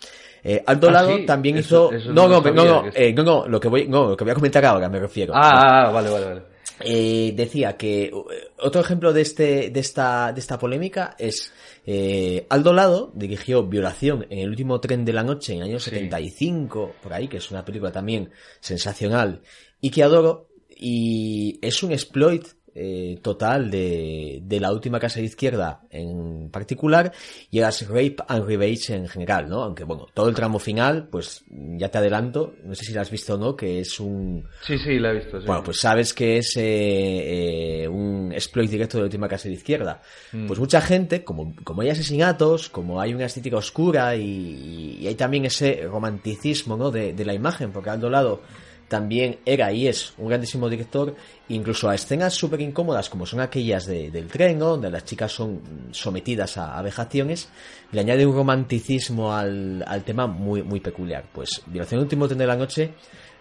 Eh, 0.43 0.63
Aldo 0.67 0.91
Lado 0.91 1.11
¿Ah, 1.13 1.17
sí? 1.19 1.27
también 1.27 1.59
Eso- 1.59 1.91
hizo... 1.91 1.97
eso 1.99 2.13
no, 2.13 2.29
no 2.29 2.41
no, 2.41 2.65
no, 2.65 2.85
eh, 2.95 3.13
no, 3.13 3.23
no, 3.25 3.47
lo 3.47 3.61
que 3.61 3.69
voy, 3.69 3.87
no, 3.89 4.09
lo 4.09 4.17
que 4.17 4.25
voy 4.25 4.31
a 4.31 4.35
comentar 4.35 4.65
ahora 4.65 4.89
me 4.89 4.99
refiero. 5.01 5.35
Ah, 5.37 5.89
ah, 5.89 5.91
vale, 5.91 6.09
vale, 6.11 6.25
vale. 6.27 6.43
Eh, 6.81 7.33
decía 7.35 7.77
que 7.77 8.13
otro 8.61 8.81
ejemplo 8.81 9.13
de 9.13 9.23
este 9.23 9.71
de 9.71 9.81
esta 9.81 10.33
de 10.33 10.39
esta 10.39 10.61
polémica 10.61 11.17
es 11.19 11.53
eh, 11.85 12.47
Aldo 12.49 12.73
Lado 12.73 13.11
dirigió 13.17 13.65
Violación 13.65 14.27
en 14.31 14.39
el 14.39 14.49
último 14.49 14.79
tren 14.81 15.05
de 15.05 15.13
la 15.13 15.25
noche 15.25 15.55
en 15.55 15.59
el 15.63 15.65
año 15.71 15.81
Sí. 15.81 15.91
75 15.91 16.93
por 17.03 17.13
ahí 17.13 17.27
que 17.27 17.39
es 17.39 17.51
una 17.51 17.65
película 17.65 17.91
también 17.91 18.31
sensacional 18.61 19.41
y 19.81 19.91
que 19.91 20.03
adoro 20.03 20.49
y 20.81 21.59
es 21.63 21.83
un 21.83 21.93
exploit 21.93 22.47
eh, 22.81 23.19
total 23.23 23.73
de, 23.73 24.39
de 24.41 24.61
la 24.61 24.71
última 24.73 25.01
casa 25.01 25.19
de 25.19 25.27
izquierda 25.27 25.81
en 25.91 26.49
particular 26.51 27.13
y 27.51 27.59
las 27.59 27.89
Rape 27.89 28.19
and 28.29 28.47
Revenge 28.47 28.91
en 28.95 29.09
general, 29.09 29.49
¿no? 29.49 29.65
Aunque 29.65 29.83
bueno, 29.83 30.07
todo 30.15 30.29
el 30.29 30.35
tramo 30.37 30.61
final, 30.61 31.09
pues 31.11 31.43
ya 31.51 31.89
te 31.91 31.99
adelanto, 31.99 32.55
no 32.63 32.77
sé 32.77 32.85
si 32.85 32.93
lo 32.93 33.01
has 33.01 33.11
visto 33.11 33.35
o 33.35 33.37
no, 33.37 33.57
que 33.57 33.81
es 33.81 33.99
un, 33.99 34.47
Sí, 34.65 34.79
sí, 34.79 34.97
la 35.01 35.11
he 35.11 35.15
visto. 35.15 35.41
sí. 35.41 35.47
bueno, 35.49 35.65
pues 35.65 35.81
sabes 35.81 36.15
que 36.15 36.39
es 36.39 36.57
eh, 36.57 37.83
eh, 37.83 37.89
un 37.89 38.31
exploit 38.33 38.71
directo 38.71 38.99
de 38.99 39.03
la 39.03 39.07
última 39.07 39.27
clase 39.27 39.49
de 39.49 39.55
izquierda. 39.57 40.01
Mm. 40.31 40.47
Pues 40.47 40.61
mucha 40.61 40.81
gente, 40.81 41.25
como, 41.25 41.57
como 41.65 41.83
hay 41.83 41.89
asesinatos, 41.91 42.69
como 42.69 43.01
hay 43.01 43.13
una 43.13 43.25
estética 43.25 43.57
oscura 43.57 44.15
y, 44.15 44.99
y 45.01 45.07
hay 45.09 45.17
también 45.17 45.47
ese 45.47 45.83
romanticismo 45.91 46.77
¿no? 46.77 46.93
de, 46.93 47.13
de 47.13 47.25
la 47.25 47.35
imagen, 47.35 47.73
porque 47.73 47.91
Aldo 47.91 48.09
Lado 48.09 48.41
también 48.89 49.39
era 49.45 49.71
y 49.73 49.87
es 49.87 50.13
un 50.19 50.29
grandísimo 50.29 50.69
director, 50.69 51.15
incluso 51.49 51.89
a 51.89 51.95
escenas 51.95 52.35
súper 52.35 52.61
incómodas 52.63 53.09
como 53.11 53.27
son 53.27 53.41
aquellas 53.41 53.87
de- 53.87 54.11
del 54.11 54.27
tren, 54.29 54.59
donde 54.59 54.91
las 54.91 55.05
chicas 55.05 55.31
son 55.33 55.61
sometidas 55.93 56.57
a, 56.57 56.79
a 56.79 56.83
vejaciones, 56.83 57.49
le 57.93 58.01
añade 58.01 58.27
un 58.27 58.35
romanticismo 58.35 59.35
al, 59.35 59.85
tema 60.05 60.27
muy, 60.27 60.63
muy 60.63 60.81
peculiar. 60.81 61.25
Pues 61.33 61.63
Violación 61.67 62.01
último 62.01 62.27
tren 62.27 62.39
de 62.39 62.47
la 62.47 62.57
noche 62.57 62.93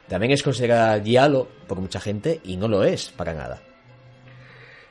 también 0.07 0.31
es 0.33 0.43
considerada 0.43 0.99
diálogo 0.99 1.47
por 1.67 1.79
mucha 1.79 1.99
gente 1.99 2.39
y 2.43 2.57
no 2.57 2.67
lo 2.67 2.83
es 2.83 3.09
para 3.09 3.33
nada. 3.33 3.61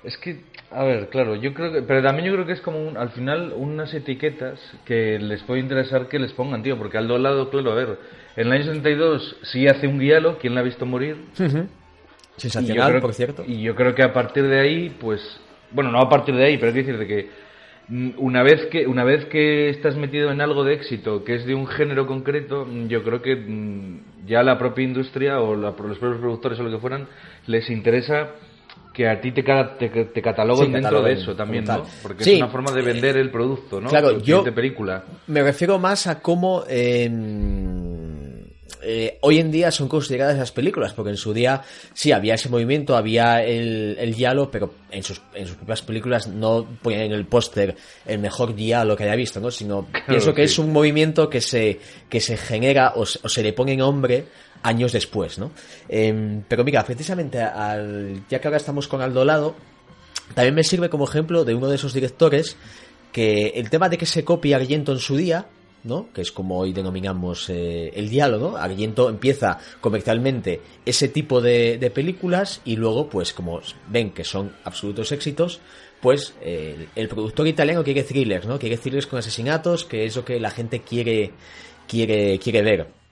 Es 0.07 0.17
que, 0.19 0.39
a 0.71 0.85
ver, 0.85 1.09
claro, 1.09 1.35
yo 1.35 1.53
creo 1.53 1.73
que, 1.73 1.83
pero 1.83 2.01
también 2.01 2.29
yo 2.29 2.35
creo 2.35 2.47
que 2.47 2.53
es 2.53 2.61
como 2.61 2.79
un- 2.79 2.97
al 2.97 3.11
final 3.11 3.53
unas 3.57 3.93
etiquetas 3.93 4.61
que 4.85 5.19
les 5.19 5.43
puede 5.43 5.61
interesar 5.61 6.07
que 6.09 6.21
les 6.21 6.33
pongan, 6.33 6.63
tío, 6.63 6.79
porque 6.79 6.97
al 6.97 7.09
lado, 7.23 7.51
claro, 7.51 7.73
a 7.73 7.75
ver, 7.75 7.99
en 8.37 8.47
el 8.47 8.53
año 8.53 8.65
62 8.67 9.37
sí 9.43 9.67
hace 9.67 9.89
un 9.89 9.99
guialo, 9.99 10.39
¿quién 10.39 10.55
la 10.55 10.61
ha 10.61 10.65
visto 10.65 10.87
morir? 10.87 11.17
Sensacional, 12.37 12.89
creo- 12.91 13.01
por 13.01 13.15
cierto. 13.15 13.45
Y 13.47 13.63
yo 13.63 13.75
creo 13.75 13.95
que 13.97 14.05
a 14.05 14.13
partir 14.13 14.45
de 14.45 14.61
ahí, 14.61 14.95
pues, 15.01 15.21
bueno, 15.73 15.91
no 15.91 15.99
a 16.01 16.09
partir 16.09 16.37
de 16.37 16.45
ahí, 16.45 16.57
pero 16.57 16.69
es 16.69 16.75
decir, 16.77 16.97
de 16.99 17.07
que 17.09 17.29
mm, 17.89 18.11
una 18.19 18.43
vez 18.43 18.67
que 18.67 18.87
una 18.87 19.05
vez 19.05 19.25
que 19.27 19.69
estás 19.71 19.97
metido 19.97 20.31
en 20.33 20.41
algo 20.41 20.65
de 20.65 20.75
éxito 20.75 21.23
que 21.25 21.37
es 21.37 21.47
de 21.47 21.55
un 21.55 21.67
género 21.67 22.07
concreto, 22.07 22.65
mm, 22.65 22.89
yo 22.89 23.03
creo 23.05 23.23
que 23.23 23.35
mm, 23.37 24.27
ya 24.27 24.43
la 24.43 24.59
propia 24.59 24.85
industria 24.85 25.41
o 25.41 25.55
la- 25.57 25.69
los 25.71 25.99
propios 25.99 26.19
productores 26.21 26.59
o 26.61 26.63
lo 26.65 26.71
que 26.71 26.79
fueran 26.79 27.07
les 27.47 27.71
interesa 27.71 28.31
que 28.97 29.07
a 29.07 29.21
ti 29.21 29.31
te, 29.31 29.43
te, 29.43 29.91
Sí, 30.57 30.73
dentro 30.73 31.03
de 31.03 31.13
eso 31.13 31.37
también, 31.37 31.65
¿no? 31.65 31.85
Porque 32.03 32.25
Sí, 32.25 32.33
es 32.33 32.37
una 32.39 32.49
forma 32.49 32.73
de 32.73 32.81
vender 32.81 33.19
el 33.19 33.31
producto, 33.31 33.79
¿no? 33.79 33.91
claro, 33.91 34.19
yo- 34.21 34.43
película. 34.55 35.05
Me 35.27 35.43
refiero 35.43 35.79
más 35.79 36.07
a 36.07 36.21
cómo 36.21 36.65
eh, 36.67 37.11
eh, 38.83 39.19
hoy 39.21 39.39
en 39.39 39.51
día 39.51 39.71
son 39.71 39.89
consideradas 39.89 40.37
esas 40.37 40.53
películas, 40.53 40.95
porque 40.95 41.11
en 41.11 41.17
su 41.17 41.35
día 41.35 41.61
sí 41.93 42.13
había 42.13 42.35
ese 42.35 42.49
movimiento, 42.49 42.97
había 42.97 43.43
el, 43.45 43.97
el 43.99 44.15
diálogo, 44.15 44.51
pero 44.51 44.73
en 44.91 45.03
sus, 45.03 45.21
en 45.35 45.47
sus 45.47 45.57
propias 45.57 45.83
películas 45.83 46.29
no 46.29 46.67
ponían 46.83 47.03
en 47.03 47.13
el 47.13 47.27
póster 47.27 47.77
el 48.07 48.19
mejor 48.19 48.55
diálogo 48.55 48.97
que 48.97 49.05
haya 49.05 49.17
visto, 49.17 49.41
¿no? 49.41 49.51
Sino 49.51 49.87
pienso 50.07 50.33
que 50.33 50.47
sí. 50.47 50.53
es 50.55 50.59
un 50.59 50.73
movimiento 50.73 51.29
que 51.29 51.41
se, 51.41 51.81
que 52.09 52.21
se 52.21 52.37
genera 52.37 52.93
o, 52.97 53.05
se- 53.05 53.19
o 53.23 53.29
se 53.29 53.43
le 53.43 53.53
pone 53.53 53.73
en 53.73 53.83
hombre 53.83 54.25
años 54.63 54.93
después, 54.93 55.39
¿no? 55.39 55.51
Em, 55.89 56.43
pero 56.49 56.65
mira, 56.65 56.85
precisamente 56.85 57.41
al, 57.41 58.23
ya 58.29 58.41
que 58.41 58.49
ahora 58.49 58.59
estamos 58.59 58.89
con 58.89 59.01
Aldo 59.03 59.25
Lado, 59.25 59.55
también 60.35 60.55
me 60.55 60.65
sirve 60.65 60.89
como 60.89 61.05
ejemplo 61.05 61.45
de 61.45 61.55
uno 61.55 61.69
de 61.69 61.77
esos 61.77 61.93
directores 61.93 62.57
que 63.13 63.49
el 63.55 63.71
tema 63.71 63.89
de 63.89 63.99
que 63.99 64.07
se 64.07 64.25
copia 64.25 64.57
Argento 64.57 64.93
en 64.93 64.99
su 64.99 65.17
día, 65.17 65.47
¿no? 65.85 66.13
Que 66.13 66.21
es 66.21 66.33
como 66.33 66.59
hoy 66.59 66.73
denominamos 66.73 67.49
eh, 67.49 67.91
el 67.95 68.09
diálogo. 68.09 68.57
Argento 68.57 69.09
empieza 69.09 69.59
comercialmente 69.81 70.61
ese 70.85 71.09
tipo 71.09 71.41
de, 71.41 71.91
películas 71.95 72.61
y 72.65 72.77
luego, 72.77 73.09
pues 73.09 73.33
como 73.33 73.61
ven 73.89 74.11
que 74.11 74.25
son 74.25 74.53
absolutos 74.65 75.13
éxitos, 75.13 75.61
pues 76.01 76.35
eh, 76.43 76.89
el, 76.95 77.03
el 77.05 77.09
productor 77.09 77.47
italiano 77.47 77.83
quiere 77.83 78.03
thrillers, 78.03 78.47
¿no? 78.47 78.59
Quiere 78.59 78.77
thrillers 78.77 79.07
con 79.07 79.19
asesinatos, 79.19 79.85
que 79.85 80.05
es 80.05 80.17
lo 80.17 80.25
que 80.25 80.39
la 80.39 80.51
gente 80.51 80.81
quiere, 80.81 81.33
quiere, 81.89 82.39
quiere 82.39 82.63
ver. 82.63 83.06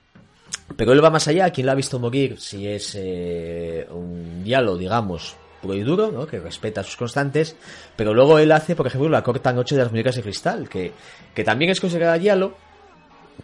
Pero 0.77 0.93
él 0.93 1.05
va 1.05 1.11
más 1.11 1.29
allá, 1.29 1.51
quien 1.51 1.67
la 1.67 1.73
ha 1.73 1.77
visto 1.77 1.99
morir, 1.99 2.41
si 2.41 2.67
es 2.67 2.95
eh, 2.99 3.87
un 3.91 4.43
diálogo, 4.43 4.79
digamos, 4.79 5.37
puro 5.61 5.75
y 5.75 5.83
duro, 5.83 6.11
¿no? 6.11 6.27
que 6.27 6.41
respeta 6.41 6.83
sus 6.83 6.97
constantes, 6.97 7.57
pero 7.97 8.15
luego 8.15 8.39
él 8.39 8.51
hace, 8.53 8.75
por 8.75 8.87
ejemplo, 8.87 9.09
la 9.09 9.23
corta 9.23 9.53
noche 9.53 9.77
de 9.77 9.83
las 9.83 9.91
muñecas 9.91 10.17
de 10.17 10.23
cristal, 10.23 10.69
que, 10.69 10.93
que 11.35 11.45
también 11.45 11.71
es 11.71 11.81
considerada 11.81 12.19
diálogo, 12.19 12.57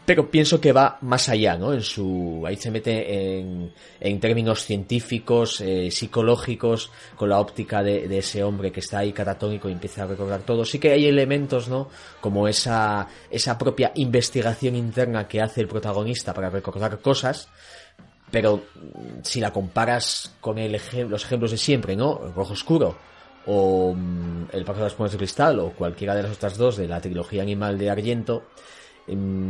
pero 0.04 0.30
pienso 0.30 0.60
que 0.60 0.72
va 0.72 0.98
más 1.02 1.28
allá, 1.28 1.56
¿no? 1.56 1.72
En 1.72 1.82
su, 1.82 2.42
ahí 2.46 2.56
se 2.56 2.70
mete 2.70 3.38
en, 3.38 4.20
términos 4.20 4.64
científicos, 4.64 5.60
eh, 5.60 5.90
psicológicos, 5.90 6.90
con 7.16 7.28
la 7.28 7.38
óptica 7.38 7.82
de, 7.82 8.08
de 8.08 8.18
ese 8.18 8.42
hombre 8.42 8.72
que 8.72 8.80
está 8.80 8.98
ahí 8.98 9.12
catatónico 9.12 9.68
y 9.68 9.72
empieza 9.72 10.02
a 10.02 10.06
recordar 10.06 10.40
todo. 10.42 10.64
Sí 10.64 10.78
que 10.78 10.92
hay 10.92 11.06
elementos, 11.06 11.68
¿no? 11.68 11.88
Como 12.20 12.48
esa, 12.48 13.08
esa 13.30 13.58
propia 13.58 13.92
investigación 13.94 14.74
interna 14.74 15.28
que 15.28 15.40
hace 15.40 15.60
el 15.60 15.68
protagonista 15.68 16.34
para 16.34 16.50
recordar 16.50 17.00
cosas, 17.00 17.48
pero 18.30 18.56
mm, 18.56 19.20
si 19.22 19.40
la 19.40 19.52
comparas 19.52 20.34
con 20.40 20.58
el 20.58 20.80
los 21.08 21.24
ejemplos 21.24 21.50
de 21.50 21.58
siempre, 21.58 21.96
¿no? 21.96 22.20
El 22.26 22.34
Rojo 22.34 22.52
Oscuro 22.52 22.96
o 23.46 23.94
mm, 23.94 24.48
El 24.52 24.64
Paso 24.64 24.78
de 24.78 24.84
las 24.84 24.94
Puertas 24.94 25.12
de 25.12 25.18
Cristal 25.18 25.58
o 25.60 25.72
cualquiera 25.72 26.14
de 26.14 26.22
las 26.22 26.32
otras 26.32 26.56
dos 26.56 26.76
de 26.76 26.88
la 26.88 27.00
trilogía 27.00 27.42
Animal 27.42 27.78
de 27.78 27.90
Argento, 27.90 28.44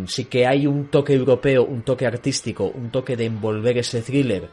sí 0.06 0.24
que 0.26 0.46
hay 0.46 0.66
un 0.66 0.88
toque 0.88 1.14
europeo, 1.14 1.64
un 1.64 1.82
toque 1.82 2.06
artístico, 2.06 2.66
un 2.66 2.90
toque 2.90 3.16
de 3.16 3.26
envolver 3.26 3.78
ese 3.78 4.02
thriller 4.02 4.48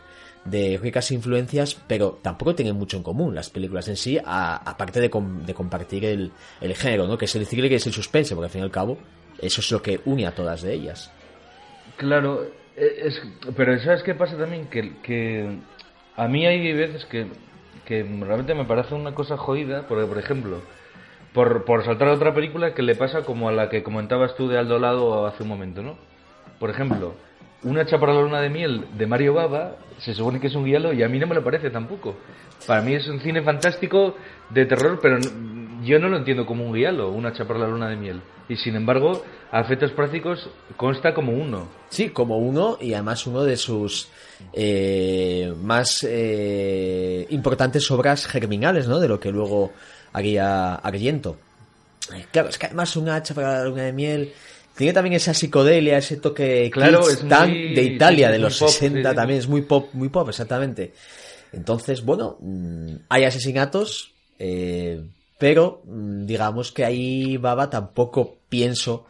de 0.45 0.77
ricas 0.81 1.11
influencias, 1.11 1.75
pero 1.87 2.19
tampoco 2.21 2.55
tienen 2.55 2.75
mucho 2.75 2.95
en 2.97 3.03
común 3.03 3.35
las 3.35 3.49
películas 3.49 3.87
en 3.89 3.97
sí, 3.97 4.17
aparte 4.23 5.01
de, 5.01 5.09
com- 5.09 5.45
de 5.45 5.53
compartir 5.53 6.05
el, 6.05 6.31
el 6.61 6.75
género, 6.75 7.05
¿no? 7.05 7.17
Que 7.17 7.25
es 7.25 7.35
el 7.35 7.45
thriller 7.47 7.71
y 7.71 7.75
es 7.75 7.85
el 7.87 7.93
suspense, 7.93 8.33
porque 8.33 8.45
al 8.45 8.51
fin 8.51 8.61
y 8.61 8.63
al 8.63 8.71
cabo 8.71 8.97
eso 9.39 9.61
es 9.61 9.71
lo 9.71 9.81
que 9.81 9.99
une 10.05 10.25
a 10.25 10.33
todas 10.33 10.61
de 10.61 10.73
ellas. 10.73 11.11
Claro, 11.97 12.45
es, 12.75 13.21
pero 13.55 13.77
¿sabes 13.81 14.03
qué 14.03 14.13
pasa 14.15 14.37
también? 14.37 14.67
Que, 14.67 14.93
que 15.01 15.57
a 16.15 16.27
mí 16.27 16.45
hay 16.45 16.71
veces 16.73 17.05
que, 17.05 17.27
que 17.85 18.03
realmente 18.03 18.53
me 18.55 18.65
parece 18.65 18.95
una 18.95 19.13
cosa 19.13 19.35
jodida, 19.35 19.87
porque 19.87 20.05
por 20.05 20.17
ejemplo, 20.17 20.61
por, 21.37 21.65
por 21.65 21.85
saltar 21.85 22.07
a 22.07 22.13
otra 22.13 22.33
película 22.33 22.73
que 22.73 22.81
le 22.81 22.95
pasa 22.95 23.21
como 23.21 23.47
a 23.47 23.51
la 23.51 23.69
que 23.69 23.83
comentabas 23.83 24.35
tú 24.35 24.47
de 24.47 24.57
Aldo 24.57 24.79
Lado 24.79 25.27
hace 25.27 25.43
un 25.43 25.49
momento, 25.49 25.83
¿no? 25.83 25.95
Por 26.59 26.71
ejemplo, 26.71 27.13
una 27.61 27.85
chapa 27.85 28.07
la 28.07 28.23
luna 28.23 28.41
de 28.41 28.49
miel 28.49 28.85
de 28.97 29.05
Mario 29.05 29.35
Baba 29.35 29.75
se 29.99 30.15
supone 30.15 30.39
que 30.39 30.47
es 30.47 30.55
un 30.55 30.65
guialo 30.65 30.93
y 30.93 31.03
a 31.03 31.07
mí 31.07 31.19
no 31.19 31.27
me 31.27 31.35
lo 31.35 31.43
parece 31.43 31.69
tampoco. 31.69 32.15
Para 32.65 32.81
mí 32.81 32.95
es 32.95 33.07
un 33.07 33.19
cine 33.19 33.43
fantástico 33.43 34.15
de 34.49 34.65
terror, 34.65 34.97
pero 34.99 35.19
yo 35.83 35.99
no 35.99 36.09
lo 36.09 36.17
entiendo 36.17 36.43
como 36.47 36.65
un 36.65 36.73
guialo, 36.73 37.11
una 37.11 37.31
chapa 37.33 37.53
la 37.53 37.67
luna 37.67 37.87
de 37.87 37.97
miel. 37.97 38.19
Y 38.49 38.55
sin 38.55 38.75
embargo, 38.75 39.23
a 39.51 39.61
efectos 39.61 39.91
prácticos 39.91 40.49
consta 40.75 41.13
como 41.13 41.33
uno. 41.33 41.67
Sí, 41.89 42.09
como 42.09 42.39
uno 42.39 42.79
y 42.81 42.95
además 42.95 43.27
uno 43.27 43.43
de 43.43 43.57
sus 43.57 44.09
eh, 44.53 45.53
más 45.61 46.03
eh, 46.03 47.27
importantes 47.29 47.91
obras 47.91 48.25
germinales, 48.25 48.87
¿no? 48.87 48.99
De 48.99 49.07
lo 49.07 49.19
que 49.19 49.29
luego 49.29 49.71
haría 50.17 50.75
Argento. 50.75 51.37
Eh, 52.13 52.25
Claro, 52.31 52.49
es 52.49 52.57
que 52.57 52.65
además 52.67 52.95
un 52.95 53.09
hacha 53.09 53.33
para 53.33 53.59
la 53.59 53.65
luna 53.65 53.83
de 53.83 53.93
miel 53.93 54.31
tiene 54.75 54.93
también 54.93 55.13
esa 55.15 55.33
psicodelia, 55.33 55.97
ese 55.97 56.17
toque 56.17 56.69
Claro, 56.71 57.01
kitsch 57.07 57.27
tan 57.27 57.49
muy- 57.49 57.73
de 57.75 57.83
Italia 57.83 58.29
de 58.29 58.39
los 58.39 58.59
pop, 58.59 58.69
60 58.69 59.09
sí, 59.09 59.13
sí. 59.13 59.15
también, 59.15 59.39
es 59.39 59.47
muy 59.47 59.61
pop, 59.61 59.89
muy 59.93 60.09
pop, 60.09 60.29
exactamente. 60.29 60.93
Entonces, 61.51 62.03
bueno, 62.03 62.37
mm, 62.39 62.95
hay 63.09 63.23
asesinatos, 63.23 64.13
eh, 64.37 65.01
pero 65.39 65.81
mm, 65.85 66.25
digamos 66.25 66.71
que 66.71 66.85
ahí 66.85 67.37
Baba 67.37 67.69
tampoco 67.69 68.37
pienso 68.49 69.05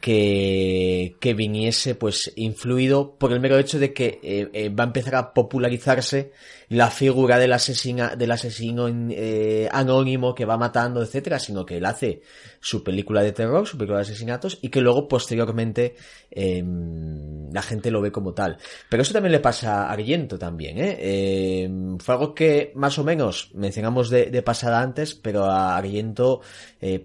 que, 0.00 1.16
que 1.20 1.34
viniese 1.34 1.94
pues 1.94 2.32
influido 2.36 3.16
por 3.16 3.32
el 3.32 3.40
mero 3.40 3.58
hecho 3.58 3.78
de 3.78 3.92
que 3.92 4.18
eh, 4.22 4.48
eh, 4.52 4.68
va 4.70 4.84
a 4.84 4.86
empezar 4.86 5.14
a 5.14 5.34
popularizarse 5.34 6.32
la 6.70 6.90
figura 6.90 7.38
del 7.38 7.52
asesina, 7.52 8.16
del 8.16 8.30
asesino 8.30 8.88
eh, 8.88 9.68
anónimo 9.70 10.34
que 10.34 10.46
va 10.46 10.56
matando, 10.56 11.02
etcétera, 11.02 11.38
sino 11.38 11.66
que 11.66 11.76
él 11.76 11.84
hace 11.84 12.22
su 12.60 12.82
película 12.82 13.22
de 13.22 13.32
terror, 13.32 13.66
su 13.66 13.76
película 13.76 13.98
de 13.98 14.04
asesinatos 14.04 14.58
y 14.62 14.68
que 14.68 14.80
luego 14.80 15.06
posteriormente 15.06 15.96
em, 16.30 17.52
la 17.52 17.60
gente 17.60 17.90
lo 17.90 18.00
ve 18.00 18.12
como 18.12 18.32
tal. 18.32 18.56
Pero 18.88 19.02
eso 19.02 19.12
también 19.12 19.32
le 19.32 19.40
pasa 19.40 19.84
a 19.84 19.92
Argento 19.92 20.38
también, 20.38 20.78
¿eh? 20.78 21.64
Em, 21.64 21.98
fue 21.98 22.14
algo 22.14 22.34
que 22.34 22.72
más 22.74 22.98
o 22.98 23.04
menos 23.04 23.50
mencionamos 23.54 24.08
de, 24.08 24.42
pasada 24.42 24.80
antes, 24.80 25.14
pero 25.14 25.44
a 25.44 25.76
Argento 25.76 26.40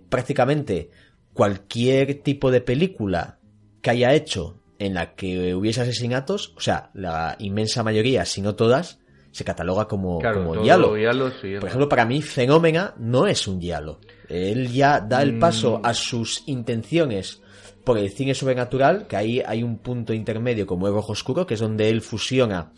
prácticamente 0.10 0.90
cualquier 1.36 2.24
tipo 2.24 2.50
de 2.50 2.62
película 2.62 3.40
que 3.82 3.90
haya 3.90 4.14
hecho 4.14 4.56
en 4.80 4.94
la 4.94 5.16
que 5.16 5.54
hubiese 5.54 5.82
asesinatos, 5.82 6.54
o 6.56 6.62
sea, 6.62 6.90
la 6.94 7.36
inmensa 7.40 7.84
mayoría, 7.84 8.24
si 8.26 8.42
no 8.42 8.56
todas, 8.56 9.00
se 9.32 9.44
cataloga 9.44 9.86
como, 9.86 10.22
como 10.22 10.56
diálogo. 10.62 10.94
Por 10.94 11.68
ejemplo, 11.68 11.90
para 11.90 12.06
mí, 12.06 12.22
Fenómena 12.22 12.94
no 12.98 13.28
es 13.28 13.48
un 13.48 13.60
diálogo. 13.60 14.00
Él 14.30 14.72
ya 14.72 15.02
da 15.02 15.22
el 15.22 15.38
paso 15.38 15.80
mm. 15.80 15.86
a 15.86 15.94
sus 15.94 16.44
intenciones 16.48 17.42
por 17.84 17.98
el 17.98 18.10
cine 18.12 18.34
sobrenatural, 18.34 19.06
que 19.06 19.18
ahí 19.18 19.44
hay 19.46 19.62
un 19.62 19.80
punto 19.80 20.14
intermedio 20.14 20.66
como 20.66 20.88
el 20.88 20.94
rojo 20.94 21.12
oscuro, 21.12 21.46
que 21.46 21.56
es 21.56 21.60
donde 21.60 21.90
él 21.90 22.02
fusiona 22.02 22.72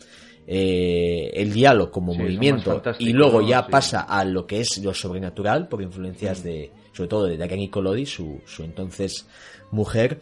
eh, 0.48 1.30
el 1.32 1.52
diálogo 1.52 1.92
como 1.92 2.12
movimiento 2.12 2.82
y 2.98 3.12
luego 3.12 3.40
ya 3.40 3.68
pasa 3.68 4.00
a 4.00 4.24
lo 4.24 4.46
que 4.46 4.60
es 4.60 4.78
lo 4.82 4.94
sobrenatural 4.94 5.68
por 5.68 5.80
influencias 5.80 6.40
mm. 6.40 6.42
de, 6.42 6.72
sobre 6.98 7.08
todo 7.08 7.26
de 7.26 7.36
Dagany 7.36 7.68
Colodi, 7.68 8.06
su, 8.06 8.40
su 8.44 8.64
entonces 8.64 9.24
mujer, 9.70 10.18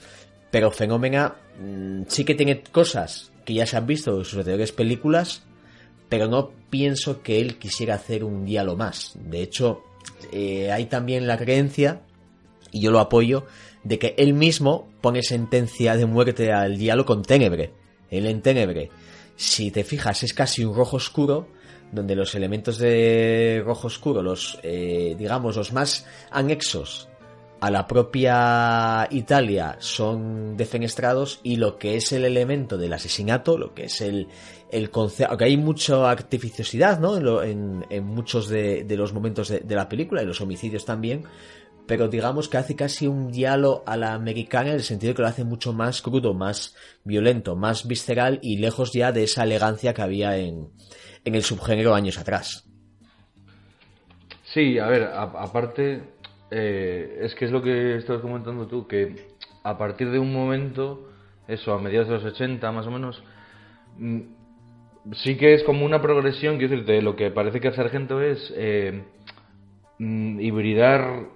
pero 0.51 0.71
Fenómena 0.71 1.37
mm, 1.59 2.03
sí 2.07 2.23
que 2.27 2.35
tiene 2.35 2.63
cosas 2.63 3.33
que 3.47 3.55
ya 3.55 3.65
se 3.65 3.79
han 3.79 3.87
visto 3.87 4.19
en 4.19 4.27
sus 4.27 4.39
anteriores 4.41 4.73
películas, 4.73 5.43
pero 6.11 6.29
no 6.29 6.51
pienso 6.69 7.23
que 7.23 7.41
él 7.41 7.57
quisiera 7.59 7.95
hacer 7.95 8.25
un 8.25 8.45
diálogo 8.45 8.77
más. 8.77 9.13
De 9.15 9.41
hecho, 9.41 9.85
eh, 10.33 10.71
hay 10.71 10.85
también 10.85 11.27
la 11.27 11.39
creencia, 11.39 12.03
y 12.73 12.83
yo 12.83 12.91
lo 12.91 13.01
apoyo, 13.01 13.47
de 13.83 13.99
que 13.99 14.15
él 14.19 14.35
mismo 14.35 14.87
pone 15.01 15.23
sentencia 15.23 15.97
de 15.97 16.05
muerte 16.05 16.53
al 16.53 16.77
diálogo 16.77 17.07
con 17.07 17.23
Ténebre. 17.23 17.73
Él 18.11 18.27
en 18.27 18.43
Ténebre, 18.43 18.91
si 19.35 19.71
te 19.71 19.83
fijas, 19.83 20.23
es 20.25 20.35
casi 20.35 20.63
un 20.63 20.77
rojo 20.77 20.99
oscuro, 20.99 21.49
donde 21.93 22.17
los 22.17 22.35
elementos 22.35 22.79
de 22.79 23.63
rojo 23.65 23.87
oscuro, 23.87 24.23
los, 24.23 24.59
eh, 24.63 25.15
digamos, 25.19 25.57
los 25.57 25.73
más 25.73 26.07
anexos 26.31 27.09
a 27.61 27.71
la 27.71 27.87
propia 27.87 29.09
Italia 29.11 29.77
son 29.79 30.57
defenestrados 30.57 31.41
y 31.43 31.57
lo 31.57 31.79
que 31.79 31.97
es 31.97 32.13
el 32.13 32.25
elemento 32.25 32.77
del 32.77 32.93
asesinato, 32.93 33.57
lo 33.57 33.75
que 33.75 33.85
es 33.85 34.01
el, 34.03 34.29
el 34.71 34.91
concepto, 34.91 35.31
aunque 35.31 35.45
hay 35.47 35.57
mucha 35.57 36.11
artificiosidad, 36.11 37.01
¿no? 37.01 37.43
En, 37.43 37.87
en, 37.89 38.05
muchos 38.05 38.49
de, 38.49 38.85
de 38.85 38.97
los 38.97 39.13
momentos 39.13 39.49
de, 39.49 39.61
de, 39.61 39.75
la 39.75 39.89
película 39.89 40.23
y 40.23 40.27
los 40.27 40.41
homicidios 40.41 40.85
también, 40.85 41.25
pero 41.87 42.09
digamos 42.09 42.49
que 42.49 42.57
hace 42.57 42.77
casi 42.77 43.07
un 43.07 43.31
diálogo 43.31 43.83
a 43.87 43.97
la 43.97 44.15
americana 44.15 44.71
en 44.71 44.77
el 44.77 44.83
sentido 44.83 45.15
que 45.15 45.23
lo 45.23 45.29
hace 45.29 45.45
mucho 45.45 45.73
más 45.73 46.03
crudo, 46.03 46.35
más 46.35 46.77
violento, 47.05 47.57
más 47.57 47.87
visceral 47.87 48.39
y 48.43 48.59
lejos 48.59 48.93
ya 48.93 49.13
de 49.13 49.25
esa 49.25 49.45
elegancia 49.45 49.95
que 49.95 50.03
había 50.03 50.37
en, 50.37 50.71
en 51.25 51.35
el 51.35 51.43
subgénero 51.43 51.95
años 51.95 52.19
atrás. 52.19 52.69
Sí, 54.45 54.79
a 54.79 54.87
ver, 54.87 55.11
aparte, 55.13 56.03
eh, 56.51 57.19
es 57.21 57.35
que 57.35 57.45
es 57.45 57.51
lo 57.51 57.63
que 57.63 57.97
estás 57.97 58.21
comentando 58.21 58.67
tú, 58.67 58.87
que 58.87 59.27
a 59.63 59.77
partir 59.77 60.11
de 60.11 60.19
un 60.19 60.33
momento, 60.33 61.11
eso, 61.47 61.75
a 61.75 61.81
mediados 61.81 62.09
de 62.09 62.15
los 62.15 62.25
80 62.25 62.73
más 62.73 62.87
o 62.87 62.91
menos, 62.91 63.23
mm, 63.99 64.21
sí 65.13 65.37
que 65.37 65.55
es 65.55 65.65
como 65.65 65.85
una 65.85 66.01
progresión, 66.01 66.57
quiero 66.57 66.71
decirte, 66.73 67.03
lo 67.03 67.17
que 67.17 67.31
parece 67.31 67.61
que 67.61 67.69
hace 67.69 67.81
Argento 67.81 68.21
es 68.23 68.53
eh, 68.57 69.05
mm, 69.99 70.41
hibridar 70.41 71.36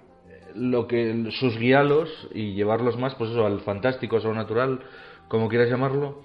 lo 0.55 0.87
que 0.87 1.31
sus 1.39 1.57
guialos 1.57 2.09
y 2.33 2.53
llevarlos 2.53 2.97
más, 2.97 3.15
pues 3.15 3.31
eso, 3.31 3.45
al 3.45 3.59
fantástico, 3.61 4.19
sobrenatural, 4.19 4.81
como 5.27 5.49
quieras 5.49 5.69
llamarlo, 5.69 6.23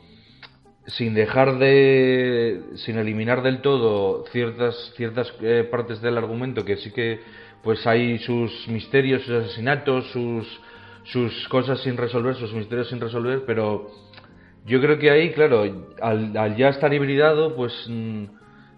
sin 0.86 1.14
dejar 1.14 1.58
de 1.58 2.62
sin 2.76 2.96
eliminar 2.96 3.42
del 3.42 3.60
todo 3.60 4.24
ciertas 4.30 4.92
ciertas 4.96 5.32
eh, 5.40 5.66
partes 5.68 6.00
del 6.00 6.16
argumento 6.16 6.64
que 6.64 6.76
sí 6.76 6.92
que 6.92 7.20
pues 7.62 7.84
hay 7.86 8.18
sus 8.18 8.68
misterios 8.68 9.22
sus 9.22 9.44
asesinatos 9.44 10.06
sus 10.12 10.60
sus 11.04 11.48
cosas 11.48 11.80
sin 11.80 11.96
resolver 11.96 12.36
sus 12.36 12.52
misterios 12.52 12.88
sin 12.88 13.00
resolver 13.00 13.42
pero 13.46 13.90
yo 14.64 14.80
creo 14.80 14.98
que 14.98 15.10
ahí 15.10 15.32
claro 15.32 15.64
al, 16.00 16.56
ya 16.56 16.68
estar 16.68 16.92
hibridado 16.94 17.56
pues 17.56 17.72
mm, 17.88 18.24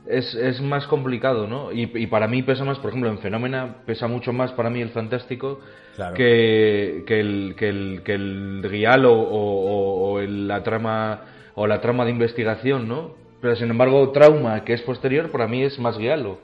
es, 0.09 0.35
es 0.35 0.61
más 0.61 0.87
complicado 0.87 1.47
no 1.47 1.73
y, 1.73 1.91
y, 1.95 2.07
para 2.07 2.29
mí 2.29 2.43
pesa 2.43 2.65
más 2.65 2.79
por 2.79 2.91
ejemplo 2.91 3.11
en 3.11 3.19
Fenómena 3.19 3.77
pesa 3.87 4.09
mucho 4.09 4.33
más 4.33 4.53
para 4.53 4.71
mí 4.71 4.81
el 4.81 4.91
fantástico 4.91 5.61
que, 6.15 7.05
que, 7.07 7.21
el 7.21 7.55
que 7.57 7.69
el 7.69 8.03
que 8.05 8.15
el 8.15 8.67
guial 8.71 9.05
o, 9.05 9.13
o, 9.13 10.13
o 10.13 10.21
la 10.21 10.63
trama 10.63 11.23
o 11.59 11.67
la 11.67 11.81
trama 11.81 12.05
de 12.05 12.13
investigación, 12.13 12.87
¿no? 12.87 13.15
Pero 13.41 13.57
sin 13.57 13.69
embargo, 13.69 14.11
trauma, 14.11 14.65
que 14.65 14.75
es 14.75 14.83
posterior, 14.83 15.31
para 15.31 15.49
mí 15.49 15.65
es 15.65 15.79
más 15.79 15.99
guialo. 15.99 16.39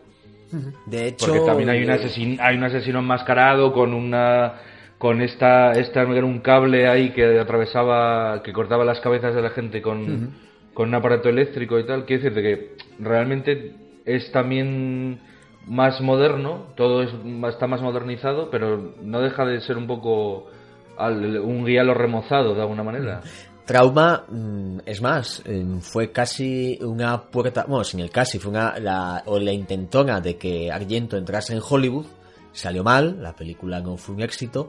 De 0.86 1.08
hecho, 1.08 1.26
porque 1.26 1.46
también 1.46 1.68
hay 1.68 1.84
un 1.84 1.90
eh, 1.90 1.94
asesino, 1.94 2.42
hay 2.42 2.56
un 2.56 2.64
asesino 2.64 2.98
enmascarado 2.98 3.72
con 3.72 3.94
una 3.94 4.54
con 4.98 5.20
esta 5.20 5.72
esta 5.72 6.04
un 6.04 6.40
cable 6.40 6.88
ahí 6.88 7.10
que 7.10 7.38
atravesaba 7.38 8.42
que 8.42 8.52
cortaba 8.52 8.84
las 8.84 9.00
cabezas 9.00 9.34
de 9.34 9.42
la 9.42 9.50
gente 9.50 9.82
con, 9.82 10.34
con 10.74 10.88
un 10.88 10.94
aparato 10.94 11.28
eléctrico 11.28 11.78
y 11.78 11.86
tal. 11.86 12.04
Quiere 12.04 12.30
decir 12.30 12.42
que 12.42 12.76
realmente 12.98 13.74
es 14.04 14.30
también 14.32 15.20
más 15.66 16.00
moderno, 16.00 16.66
todo 16.76 17.02
es, 17.02 17.10
está 17.48 17.66
más 17.66 17.80
modernizado, 17.80 18.50
pero 18.50 18.94
no 19.02 19.20
deja 19.20 19.44
de 19.46 19.60
ser 19.60 19.78
un 19.78 19.86
poco 19.86 20.50
un 20.98 21.64
guialo 21.64 21.94
remozado 21.94 22.54
de 22.54 22.60
alguna 22.60 22.82
manera. 22.82 23.22
Trauma, 23.64 24.24
mm, 24.28 24.80
es 24.84 25.00
más, 25.00 25.42
fue 25.80 26.12
casi 26.12 26.78
una 26.82 27.22
puerta, 27.22 27.64
bueno, 27.66 27.82
sin 27.82 28.00
el 28.00 28.10
casi, 28.10 28.38
fue 28.38 28.50
una, 28.50 28.78
la, 28.78 29.22
o 29.26 29.38
la 29.38 29.52
intentona 29.52 30.20
de 30.20 30.36
que 30.36 30.70
Argento 30.70 31.16
entrase 31.16 31.54
en 31.54 31.62
Hollywood, 31.66 32.04
salió 32.52 32.84
mal, 32.84 33.22
la 33.22 33.34
película 33.34 33.80
no 33.80 33.96
fue 33.96 34.14
un 34.16 34.22
éxito, 34.22 34.68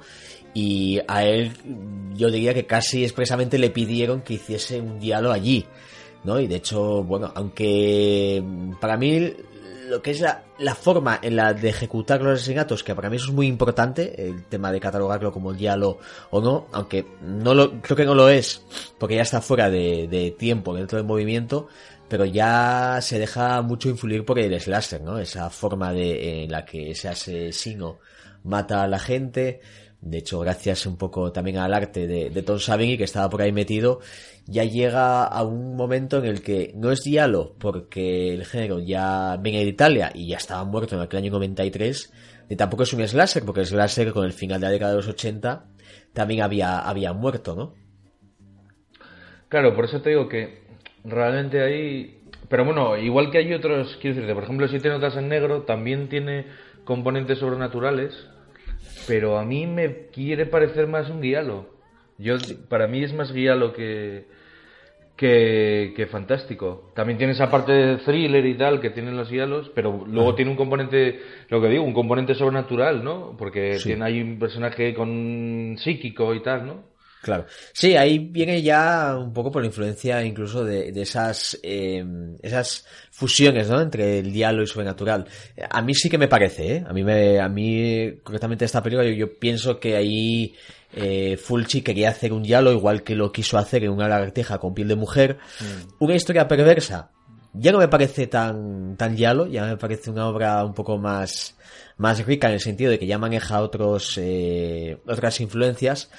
y 0.53 1.01
a 1.10 1.26
él 1.26 1.51
yo 2.16 2.32
diría 2.32 2.53
que 2.53 2.66
casi 2.66 3.03
expresamente 3.03 3.58
le 3.58 3.70
pidieron 3.70 4.22
que 4.22 4.36
hiciese 4.36 4.80
un 4.80 4.97
diálogo 4.97 5.34
allí, 5.34 5.66
¿no? 6.26 6.39
Y 6.39 6.47
de 6.47 6.55
hecho, 6.55 7.03
bueno, 7.03 7.32
aunque 7.36 8.43
para 8.80 8.97
mí 8.97 9.34
lo 9.88 10.01
que 10.01 10.11
es 10.11 10.21
la, 10.21 10.76
forma 10.76 11.19
en 11.21 11.36
la 11.36 11.53
de 11.53 11.69
ejecutar 11.69 12.21
los 12.21 12.39
asesinatos, 12.39 12.84
que 12.84 12.95
para 12.95 13.09
mí 13.09 13.17
eso 13.17 13.28
es 13.28 13.34
muy 13.34 13.47
importante, 13.47 14.28
el 14.28 14.43
tema 14.45 14.71
de 14.71 14.80
catalogarlo 14.80 15.32
como 15.32 15.53
diálogo 15.53 15.99
o 16.32 16.41
no, 16.41 16.67
aunque 16.71 17.05
no 17.21 17.53
lo, 17.53 17.82
creo 17.82 17.95
que 17.95 18.05
no 18.05 18.15
lo 18.15 18.30
es, 18.30 18.61
porque 18.97 19.15
ya 19.15 19.21
está 19.21 19.41
fuera 19.41 19.69
de, 19.69 20.36
tiempo 20.38 20.76
dentro 20.76 20.97
del 20.97 21.05
movimiento, 21.05 21.67
pero 22.07 22.26
ya 22.26 22.99
se 23.01 23.19
deja 23.19 23.61
mucho 23.61 23.89
influir 23.89 24.26
por 24.26 24.39
el 24.39 24.59
slasher, 24.59 25.01
¿no? 25.01 25.19
Esa 25.19 25.49
forma 25.49 25.91
de, 25.93 26.43
en 26.43 26.51
la 26.51 26.65
que 26.65 26.91
ese 26.91 27.07
asesino 27.09 27.99
mata 28.43 28.84
a 28.84 28.88
la 28.88 28.99
gente, 28.99 29.61
de 30.01 30.19
hecho, 30.19 30.39
gracias 30.39 30.86
un 30.86 30.97
poco 30.97 31.32
también 31.32 31.57
al 31.57 31.73
arte 31.73 32.05
de, 32.05 32.30
de 32.30 32.43
Tom 32.43 32.59
Savini, 32.59 32.97
que 32.97 33.05
estaba 33.05 33.30
por 33.30 33.41
ahí 33.41 33.51
metido, 33.51 34.01
ya 34.48 34.64
llega 34.64 35.26
a 35.26 35.43
un 35.43 35.76
momento 35.76 36.20
en 36.20 36.26
el 36.26 36.41
que 36.41 36.72
no 36.76 36.91
es 36.91 37.02
diálogo, 37.04 37.56
porque 37.60 38.34
el 38.34 38.46
género 38.46 38.80
ya 38.80 39.38
viene 39.38 39.60
de 39.60 39.70
Italia 39.70 40.12
y 40.14 40.28
ya 40.28 40.38
estaba 40.38 40.64
muerto 40.64 40.96
en 40.96 41.02
aquel 41.02 41.20
año 41.20 41.32
93, 41.32 42.14
ni 42.50 42.56
tampoco 42.56 42.84
es 42.84 42.93
un 42.93 43.08
slasher, 43.08 43.43
porque 43.43 43.62
el 43.62 43.66
slasher 43.66 44.12
con 44.14 44.26
el 44.26 44.34
final 44.34 44.60
de 44.62 44.68
la 44.68 44.72
década 44.72 44.91
de 44.91 44.98
los 44.98 45.08
80 45.08 45.66
también 46.14 46.41
había, 46.41 46.80
había 46.80 47.14
muerto, 47.14 47.56
¿no? 47.56 47.74
Claro, 49.50 49.76
por 49.76 49.86
eso 49.86 50.02
te 50.02 50.10
digo 50.12 50.28
que 50.28 50.64
realmente 51.04 51.62
ahí... 51.62 52.22
Pero 52.48 52.66
bueno, 52.66 52.96
igual 52.98 53.32
que 53.32 53.39
hay 53.39 53.54
otros, 53.54 53.98
quiero 54.00 54.16
decirte, 54.16 54.36
por 54.36 54.43
ejemplo, 54.43 54.68
si 54.68 54.80
tiene 54.80 54.98
notas 54.98 55.18
en 55.18 55.28
negro, 55.28 55.64
también 55.64 56.10
tiene 56.10 56.46
componentes 56.84 57.39
sobrenaturales, 57.39 58.14
pero 59.08 59.39
a 59.39 59.46
mí 59.46 59.66
me 59.66 60.08
quiere 60.08 60.46
parecer 60.46 60.88
más 60.88 61.10
un 61.10 61.22
guialo. 61.22 61.74
Yo, 62.18 62.38
para 62.70 62.88
mí 62.88 63.03
es 63.03 63.13
más 63.13 63.32
guialo 63.32 63.74
que, 63.74 64.26
que, 65.18 66.07
fantástico. 66.09 66.91
También 66.95 67.18
tiene 67.18 67.34
esa 67.34 67.49
parte 67.49 67.72
de 67.72 67.97
thriller 67.97 68.45
y 68.45 68.57
tal 68.57 68.80
que 68.82 68.89
tienen 68.89 69.18
los 69.18 69.30
guialos, 69.30 69.72
pero 69.74 70.05
luego 70.07 70.36
tiene 70.36 70.51
un 70.51 70.57
componente, 70.57 71.20
lo 71.49 71.61
que 71.61 71.70
digo, 71.70 71.84
un 71.84 71.93
componente 71.93 72.36
sobrenatural, 72.36 73.03
¿no? 73.03 73.36
Porque 73.38 73.78
tiene, 73.84 74.05
hay 74.05 74.22
un 74.22 74.39
personaje 74.39 74.93
con 74.93 75.76
psíquico 75.78 76.34
y 76.34 76.41
tal, 76.41 76.66
¿no? 76.66 76.95
Claro. 77.26 77.47
Sí, 77.74 77.97
ahí 77.97 78.20
viene 78.20 78.61
ya 78.61 79.18
un 79.18 79.34
poco 79.34 79.49
por 79.49 79.63
la 79.63 79.66
influencia 79.66 80.24
incluso 80.24 80.63
de, 80.63 80.89
esas, 81.01 81.59
em, 81.63 82.38
esas 82.43 82.86
fusiones, 83.09 83.68
¿no? 83.68 83.82
Entre 83.82 84.20
el 84.20 84.32
diálogo 84.32 84.63
y 84.63 84.68
sobrenatural. 84.68 85.26
A 85.72 85.82
mí 85.82 85.95
sí 85.95 86.07
que 86.07 86.20
me 86.20 86.28
parece, 86.28 86.76
¿eh? 86.76 86.84
A 86.88 86.93
mí 86.93 87.03
me, 87.03 87.39
a 87.39 87.49
mí, 87.49 88.20
correctamente 88.22 88.66
esta 88.66 88.84
película, 88.84 89.09
yo, 89.09 89.39
pienso 89.39 89.80
que 89.80 89.95
ahí, 89.95 90.53
eh, 90.96 91.38
Fulci 91.38 91.82
quería 91.82 92.10
hacer 92.10 92.34
un 92.34 92.43
diálogo 92.43 92.78
igual 92.78 93.04
que 93.04 93.16
lo 93.16 93.32
quiso 93.32 93.58
hacer 93.58 93.84
en 93.84 93.91
una 93.91 94.08
lagartija 94.08 94.58
con 94.58 94.74
piel 94.74 94.88
de 94.88 94.96
mujer. 94.96 95.38
Mm. 95.60 96.04
Una 96.04 96.16
historia 96.16 96.48
perversa. 96.48 97.12
Ya 97.54 97.72
no 97.72 97.80
me 97.80 97.88
parece 97.88 98.28
tan, 98.28 98.98
tan 98.98 99.16
yalo, 99.16 99.48
ya 99.48 99.66
me 99.66 99.78
parece 99.78 100.10
una 100.10 100.28
obra 100.28 100.64
un 100.66 100.74
poco 100.74 100.98
más, 100.98 101.56
más 101.98 102.26
rica 102.26 102.48
en 102.48 102.56
el 102.56 102.60
sentido 102.60 102.91
de 102.91 103.00
que 103.00 103.08
ya 103.08 103.18
maneja 103.18 103.62
otros, 103.62 104.18
eh, 104.18 104.98
otras 105.08 105.39
influencias 105.39 106.10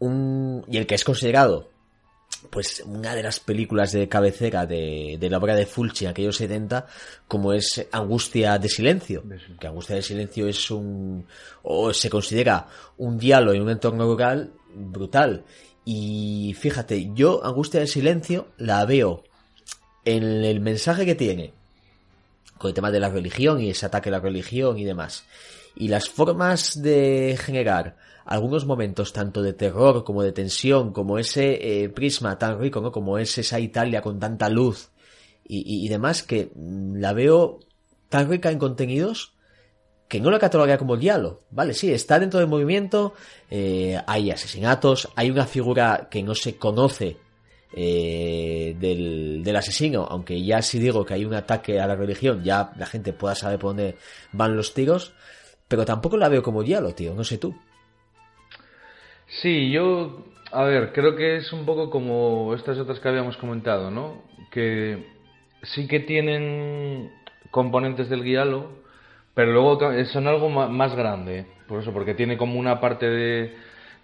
y 0.00 0.76
el 0.76 0.86
que 0.86 0.96
es 0.96 1.04
considerado 1.04 1.71
pues 2.50 2.82
una 2.86 3.14
de 3.14 3.22
las 3.22 3.40
películas 3.40 3.92
de 3.92 4.08
cabecera 4.08 4.66
de, 4.66 5.18
la 5.20 5.38
obra 5.38 5.54
de 5.54 5.66
Fulci 5.66 6.04
en 6.04 6.10
aquellos 6.10 6.36
70 6.36 6.86
como 7.28 7.52
es 7.52 7.86
Angustia 7.92 8.58
de 8.58 8.68
Silencio. 8.68 9.22
Que 9.58 9.66
Angustia 9.66 9.96
de 9.96 10.02
Silencio 10.02 10.46
es 10.46 10.70
un 10.70 11.26
o 11.62 11.92
se 11.92 12.10
considera 12.10 12.66
un 12.98 13.18
diálogo 13.18 13.54
en 13.54 13.62
un 13.62 13.70
entorno 13.70 14.04
rural 14.04 14.52
brutal. 14.74 15.44
Y 15.84 16.54
fíjate 16.58 17.10
yo 17.14 17.44
Angustia 17.44 17.80
de 17.80 17.86
Silencio 17.86 18.48
la 18.58 18.84
veo 18.84 19.24
en 20.04 20.22
el 20.22 20.60
mensaje 20.60 21.04
que 21.04 21.14
tiene 21.14 21.52
con 22.58 22.68
el 22.68 22.74
tema 22.74 22.90
de 22.90 23.00
la 23.00 23.08
religión 23.08 23.60
y 23.60 23.70
ese 23.70 23.86
ataque 23.86 24.08
a 24.08 24.12
la 24.12 24.20
religión 24.20 24.78
y 24.78 24.84
demás. 24.84 25.24
Y 25.74 25.88
las 25.88 26.08
formas 26.08 26.80
de 26.82 27.38
generar 27.40 27.96
algunos 28.24 28.66
momentos 28.66 29.12
tanto 29.12 29.42
de 29.42 29.52
terror 29.52 30.04
como 30.04 30.22
de 30.22 30.32
tensión, 30.32 30.92
como 30.92 31.18
ese 31.18 31.84
eh, 31.84 31.88
prisma 31.88 32.38
tan 32.38 32.58
rico, 32.60 32.80
¿no? 32.80 32.92
Como 32.92 33.18
es 33.18 33.36
esa 33.38 33.60
Italia 33.60 34.02
con 34.02 34.18
tanta 34.18 34.48
luz 34.48 34.90
y, 35.44 35.88
demás, 35.88 36.22
que 36.22 36.50
mm, 36.54 36.96
la 36.96 37.12
veo 37.12 37.60
tan 38.08 38.30
rica 38.30 38.50
en 38.50 38.58
contenidos 38.58 39.34
que 40.08 40.20
no 40.20 40.30
la 40.30 40.38
catalogaría 40.38 40.78
como 40.78 40.96
diálogo, 40.96 41.40
¿vale? 41.50 41.74
Sí, 41.74 41.90
está 41.90 42.18
dentro 42.18 42.38
del 42.38 42.48
movimiento, 42.48 43.14
eh, 43.50 43.98
hay 44.06 44.30
asesinatos, 44.30 45.08
hay 45.16 45.30
una 45.30 45.46
figura 45.46 46.08
que 46.10 46.22
no 46.22 46.34
se 46.34 46.56
conoce 46.56 47.16
eh, 47.74 48.76
del, 48.78 49.42
del, 49.42 49.56
asesino, 49.56 50.06
aunque 50.08 50.42
ya 50.44 50.60
si 50.60 50.78
digo 50.78 51.04
que 51.06 51.14
hay 51.14 51.24
un 51.24 51.32
ataque 51.32 51.80
a 51.80 51.86
la 51.86 51.96
religión, 51.96 52.44
ya 52.44 52.72
la 52.76 52.84
gente 52.84 53.14
pueda 53.14 53.34
saber 53.34 53.58
por 53.58 53.70
dónde 53.70 53.96
van 54.32 54.54
los 54.54 54.74
tiros, 54.74 55.14
pero 55.66 55.86
tampoco 55.86 56.18
la 56.18 56.28
veo 56.28 56.42
como 56.42 56.62
diálogo, 56.62 56.94
tío, 56.94 57.14
no 57.14 57.24
sé 57.24 57.38
tú. 57.38 57.54
Sí, 59.40 59.70
yo, 59.70 60.26
a 60.52 60.64
ver, 60.64 60.92
creo 60.92 61.16
que 61.16 61.36
es 61.36 61.52
un 61.52 61.64
poco 61.64 61.88
como 61.90 62.54
estas 62.54 62.78
otras 62.78 63.00
que 63.00 63.08
habíamos 63.08 63.36
comentado, 63.38 63.90
¿no? 63.90 64.22
Que 64.50 65.06
sí 65.62 65.88
que 65.88 66.00
tienen 66.00 67.10
componentes 67.50 68.10
del 68.10 68.24
guialo, 68.24 68.70
pero 69.34 69.52
luego 69.52 69.78
son 70.06 70.26
algo 70.26 70.50
más 70.50 70.94
grande, 70.94 71.46
por 71.66 71.80
eso, 71.80 71.92
porque 71.94 72.14
tiene 72.14 72.36
como 72.36 72.58
una 72.58 72.78
parte 72.80 73.08
de, 73.08 73.54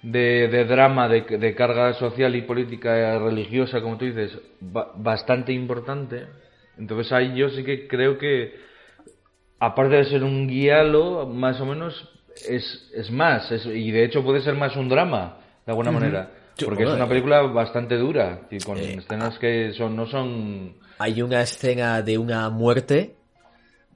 de, 0.03 0.65
drama, 0.65 1.09
de, 1.09 1.21
de, 1.21 1.55
carga 1.55 1.93
social 1.95 2.35
y 2.35 2.43
política 2.43 3.19
religiosa, 3.19 3.83
como 3.83 3.99
tú 3.99 4.07
dices, 4.07 4.39
bastante 4.61 5.53
importante. 5.53 6.27
Entonces 6.79 7.13
ahí 7.13 7.37
yo 7.37 7.51
sí 7.51 7.65
que 7.65 7.87
creo 7.87 8.17
que, 8.17 8.55
aparte 9.59 9.97
de 9.97 10.05
ser 10.07 10.25
un 10.25 10.49
guialo, 10.49 11.27
más 11.27 11.61
o 11.61 11.67
menos 11.67 12.18
es, 12.49 12.91
es 12.95 13.11
más, 13.11 13.51
y 13.67 13.91
de 13.91 14.05
hecho 14.05 14.23
puede 14.23 14.41
ser 14.43 14.55
más 14.55 14.77
un 14.77 14.89
drama, 14.89 15.39
de 15.65 15.73
alguna 15.73 15.91
manera. 15.91 16.31
Porque 16.65 16.83
es 16.83 16.91
una 16.91 17.05
eh, 17.05 17.09
película 17.09 17.43
bastante 17.43 17.97
dura, 17.97 18.47
y 18.51 18.59
con 18.59 18.79
eh, 18.79 18.95
escenas 18.99 19.35
ah. 19.37 19.39
que 19.41 19.73
son, 19.73 19.95
no 19.95 20.07
son... 20.07 20.77
Hay 20.99 21.23
una 21.23 21.43
escena 21.43 22.03
de 22.03 22.19
una 22.19 22.51
muerte, 22.51 23.15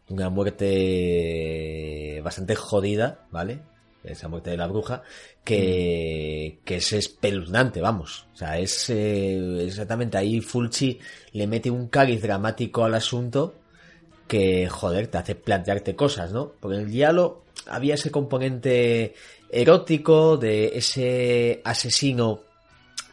una 0.09 0.31
muerte 0.31 2.21
bastante 2.23 2.55
jodida, 2.55 3.27
¿vale? 3.31 3.63
Esa 4.05 4.29
muerte 4.29 4.51
de 4.51 4.57
la 4.57 4.67
bruja, 4.67 5.03
que, 5.45 6.59
mm. 6.61 6.65
que 6.65 6.77
es 6.77 6.93
espeluznante, 6.93 7.81
vamos. 7.81 8.27
O 8.33 8.37
sea, 8.37 8.59
es 8.59 8.91
eh, 8.91 9.65
exactamente 9.67 10.19
ahí 10.19 10.41
Fulci 10.41 10.99
le 11.33 11.47
mete 11.47 11.71
un 11.71 11.89
cariz 11.89 12.23
dramático 12.23 12.85
al 12.85 12.95
asunto 12.95 13.55
que, 14.29 14.69
joder, 14.69 15.09
te 15.09 15.19
hace 15.19 15.35
plantearte 15.35 15.97
cosas, 15.97 16.33
¿no? 16.33 16.53
Porque 16.61 16.79
el 16.79 16.91
diálogo 16.91 17.42
había 17.67 17.95
ese 17.95 18.11
componente 18.11 19.15
erótico 19.51 20.37
de 20.37 20.77
ese 20.79 21.61
asesino 21.65 22.41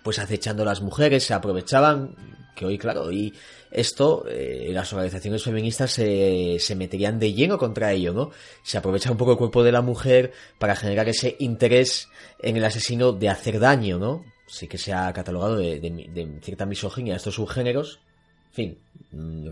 pues 0.03 0.19
acechando 0.19 0.63
a 0.63 0.65
las 0.65 0.81
mujeres, 0.81 1.23
se 1.25 1.33
aprovechaban, 1.33 2.15
que 2.55 2.65
hoy, 2.65 2.77
claro, 2.77 3.11
y 3.11 3.33
esto, 3.71 4.25
eh, 4.27 4.69
las 4.73 4.91
organizaciones 4.93 5.43
feministas 5.43 5.91
se, 5.91 6.57
se 6.59 6.75
meterían 6.75 7.19
de 7.19 7.33
lleno 7.33 7.57
contra 7.57 7.91
ello, 7.91 8.13
¿no? 8.13 8.31
Se 8.63 8.77
aprovecha 8.77 9.11
un 9.11 9.17
poco 9.17 9.33
el 9.33 9.37
cuerpo 9.37 9.63
de 9.63 9.71
la 9.71 9.81
mujer 9.81 10.33
para 10.57 10.75
generar 10.75 11.07
ese 11.09 11.35
interés 11.39 12.07
en 12.41 12.57
el 12.57 12.65
asesino 12.65 13.11
de 13.11 13.29
hacer 13.29 13.59
daño, 13.59 13.99
¿no? 13.99 14.23
Sí 14.47 14.67
que 14.67 14.77
se 14.77 14.93
ha 14.93 15.11
catalogado 15.13 15.57
de, 15.57 15.79
de 15.79 16.39
cierta 16.41 16.65
misoginia 16.65 17.13
a 17.13 17.17
estos 17.17 17.35
subgéneros. 17.35 17.99
En 18.49 18.53
fin, 18.53 18.79
mm, 19.11 19.49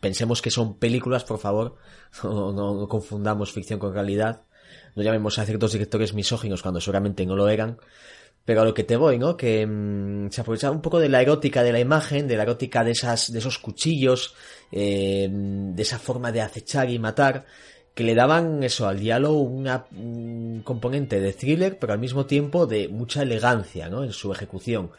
pensemos 0.00 0.42
que 0.42 0.50
son 0.50 0.78
películas, 0.78 1.24
por 1.24 1.38
favor, 1.38 1.76
no, 2.22 2.86
confundamos 2.88 3.52
ficción 3.52 3.78
con 3.78 3.94
realidad, 3.94 4.42
no 4.94 5.02
llamemos 5.02 5.38
a 5.38 5.44
ciertos 5.44 5.72
directores 5.72 6.14
misóginos 6.14 6.62
cuando 6.62 6.80
seguramente 6.80 7.26
no 7.26 7.36
lo 7.36 7.48
eran, 7.48 7.78
pero 8.44 8.62
a 8.62 8.64
lo 8.64 8.74
que 8.74 8.84
te 8.84 8.96
voy, 8.96 9.18
¿no? 9.18 9.36
Que 9.36 9.66
mm, 9.66 10.30
se 10.30 10.40
aprovechaba 10.40 10.74
un 10.74 10.80
poco 10.80 11.00
de 11.00 11.08
la 11.08 11.20
erótica 11.20 11.62
de 11.62 11.72
la 11.72 11.80
imagen, 11.80 12.28
de 12.28 12.36
la 12.36 12.44
erótica 12.44 12.84
de 12.84 12.92
esas, 12.92 13.32
de 13.32 13.40
esos 13.40 13.58
cuchillos, 13.58 14.34
eh, 14.70 15.28
de 15.30 15.82
esa 15.82 15.98
forma 15.98 16.30
de 16.32 16.40
acechar 16.40 16.88
y 16.88 16.98
matar, 16.98 17.44
que 17.92 18.04
le 18.04 18.14
daban 18.14 18.62
eso 18.62 18.86
al 18.86 19.00
diálogo 19.00 19.40
una, 19.40 19.86
un 19.90 20.62
componente 20.64 21.18
de 21.20 21.32
thriller, 21.32 21.78
pero 21.78 21.92
al 21.92 21.98
mismo 21.98 22.26
tiempo 22.26 22.66
de 22.66 22.88
mucha 22.88 23.22
elegancia, 23.22 23.88
¿no? 23.88 24.04
En 24.04 24.12
su 24.12 24.32
ejecución. 24.32 24.90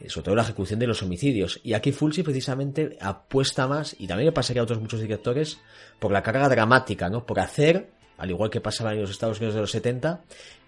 Eh, 0.00 0.08
sobre 0.08 0.26
todo 0.26 0.34
la 0.34 0.42
ejecución 0.42 0.78
de 0.78 0.86
los 0.86 1.02
homicidios. 1.02 1.60
Y 1.62 1.74
aquí 1.74 1.92
Fulci 1.92 2.22
precisamente 2.22 2.96
apuesta 3.00 3.66
más, 3.66 3.96
y 3.98 4.06
también 4.06 4.26
le 4.26 4.32
pasaría 4.32 4.62
a 4.62 4.64
otros 4.64 4.80
muchos 4.80 5.00
directores, 5.00 5.58
por 5.98 6.12
la 6.12 6.22
carga 6.22 6.48
dramática, 6.48 7.08
¿no? 7.08 7.26
Por 7.26 7.40
hacer, 7.40 7.90
al 8.16 8.30
igual 8.30 8.50
que 8.50 8.60
pasaba 8.60 8.92
en 8.92 9.00
los 9.00 9.10
Estados 9.10 9.38
Unidos 9.38 9.54
de 9.54 9.60
los 9.60 9.70
70, 9.70 10.24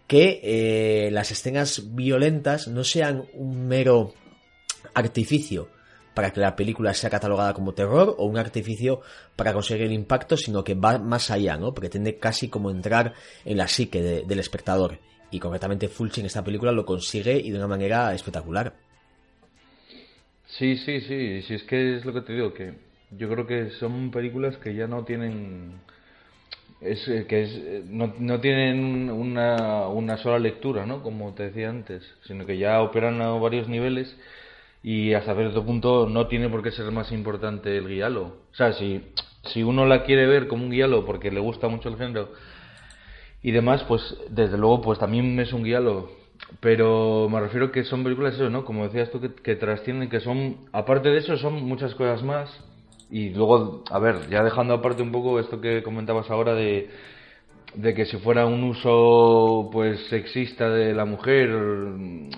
que 0.07 0.41
eh, 0.43 1.11
las 1.13 1.31
escenas 1.31 1.95
violentas 1.95 2.67
no 2.69 2.83
sean 2.83 3.27
un 3.35 3.69
mero 3.69 4.13
artificio 4.95 5.69
para 6.15 6.33
que 6.33 6.41
la 6.41 6.57
película 6.57 6.93
sea 6.95 7.11
catalogada 7.11 7.55
como 7.55 7.73
terror 7.73 8.17
o 8.19 8.27
un 8.27 8.37
artificio 8.37 9.01
para 9.37 9.53
conseguir 9.53 9.87
el 9.87 9.93
impacto, 9.93 10.37
sino 10.37 10.65
que 10.65 10.75
va 10.75 10.99
más 10.99 11.31
allá, 11.31 11.57
¿no? 11.57 11.73
Pretende 11.73 12.19
casi 12.19 12.49
como 12.49 12.71
entrar 12.71 13.15
en 13.45 13.57
la 13.57 13.69
psique 13.69 14.03
del 14.03 14.39
espectador. 14.41 14.99
Y 15.31 15.39
concretamente 15.39 15.89
Fulci 15.89 16.21
en 16.21 16.27
esta 16.27 16.43
película 16.43 16.73
lo 16.73 16.85
consigue 16.85 17.39
y 17.39 17.51
de 17.51 17.59
una 17.59 17.69
manera 17.69 18.13
espectacular. 18.13 18.75
Sí, 20.59 20.77
sí, 20.77 21.01
sí, 21.01 21.43
sí, 21.43 21.55
es 21.55 21.63
que 21.65 21.97
es 21.97 22.05
lo 22.05 22.13
que 22.13 22.21
te 22.23 22.33
digo, 22.35 22.53
que 22.53 22.75
yo 23.11 23.29
creo 23.31 23.47
que 23.47 23.71
son 23.71 24.11
películas 24.11 24.57
que 24.59 24.75
ya 24.75 24.87
no 24.87 25.05
tienen 25.05 25.81
es 26.81 27.07
eh, 27.09 27.27
que 27.29 27.43
es, 27.43 27.51
eh, 27.55 27.85
no, 27.89 28.15
no 28.19 28.41
tienen 28.41 29.11
una, 29.11 29.89
una 29.89 30.17
sola 30.19 30.39
lectura, 30.39 30.87
¿no? 30.87 31.03
Como 31.03 31.35
te 31.35 31.45
decía 31.45 31.69
antes, 31.71 32.03
sino 32.25 32.47
que 32.47 32.59
ya 32.59 32.81
operan 32.83 33.21
a 33.23 33.31
varios 33.33 33.69
niveles 33.69 34.17
y 34.83 35.13
hasta 35.15 35.35
cierto 35.35 35.65
punto 35.65 36.09
no 36.09 36.27
tiene 36.29 36.49
por 36.49 36.63
qué 36.63 36.71
ser 36.73 36.91
más 36.91 37.13
importante 37.13 37.77
el 37.77 37.89
guialo. 37.89 38.23
O 38.53 38.55
sea, 38.55 38.73
si, 38.75 39.03
si 39.45 39.63
uno 39.63 39.87
la 39.87 40.05
quiere 40.05 40.27
ver 40.27 40.49
como 40.49 40.65
un 40.65 40.71
guialo 40.71 41.05
porque 41.07 41.31
le 41.31 41.41
gusta 41.41 41.69
mucho 41.69 41.89
el 41.91 41.97
género 41.99 42.31
y 43.43 43.51
demás, 43.53 43.85
pues 43.85 44.17
desde 44.31 44.59
luego 44.59 44.81
pues 44.83 44.99
también 44.99 45.39
es 45.41 45.53
un 45.53 45.65
guialo 45.65 46.11
pero 46.61 47.29
me 47.31 47.41
refiero 47.41 47.71
que 47.71 47.85
son 47.85 48.03
películas 48.03 48.35
eso, 48.35 48.51
¿no? 48.51 48.65
Como 48.65 48.85
decías 48.85 49.11
tú, 49.11 49.21
que, 49.21 49.33
que 49.35 49.57
trascienden, 49.57 50.09
que 50.09 50.21
son, 50.21 50.57
aparte 50.73 51.09
de 51.09 51.19
eso, 51.19 51.37
son 51.37 51.55
muchas 51.65 51.95
cosas 51.95 52.23
más. 52.23 52.51
Y 53.11 53.31
luego, 53.31 53.83
a 53.91 53.99
ver, 53.99 54.29
ya 54.31 54.43
dejando 54.43 54.75
aparte 54.75 55.03
un 55.03 55.13
poco 55.13 55.41
esto 55.41 55.61
que 55.61 55.83
comentabas 55.83 56.31
ahora 56.31 56.55
de, 56.55 56.91
de 57.75 57.95
que 57.95 58.05
si 58.07 58.17
fuera 58.19 58.47
un 58.47 58.65
uso 58.65 59.69
pues 59.73 60.01
sexista 60.09 60.69
de 60.71 60.93
la 60.93 61.05
mujer 61.05 61.51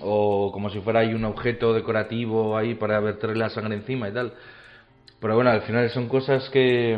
o 0.01 0.51
como 0.51 0.69
si 0.69 0.79
fuera 0.81 1.01
ahí 1.01 1.13
un 1.13 1.25
objeto 1.25 1.73
decorativo 1.73 2.57
ahí 2.57 2.75
para 2.75 2.99
verterle 2.99 3.37
la 3.37 3.49
sangre 3.49 3.75
encima 3.75 4.09
y 4.09 4.13
tal. 4.13 4.33
Pero 5.19 5.35
bueno, 5.35 5.49
al 5.51 5.61
final 5.61 5.89
son 5.89 6.07
cosas 6.07 6.49
que 6.49 6.97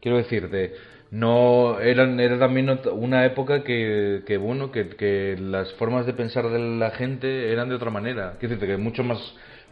quiero 0.00 0.18
decir 0.18 0.48
de 0.48 0.74
no 1.10 1.80
eran 1.80 2.20
era 2.20 2.38
también 2.38 2.78
una 2.92 3.24
época 3.26 3.64
que, 3.64 4.22
que 4.26 4.36
bueno 4.36 4.70
que, 4.70 4.90
que, 4.90 5.36
las 5.40 5.72
formas 5.74 6.06
de 6.06 6.12
pensar 6.12 6.48
de 6.48 6.58
la 6.58 6.90
gente 6.92 7.52
eran 7.52 7.68
de 7.68 7.74
otra 7.74 7.90
manera. 7.90 8.36
Quiero 8.38 8.54
decirte 8.54 8.66
que 8.66 8.76
mucho 8.76 9.02
más 9.02 9.18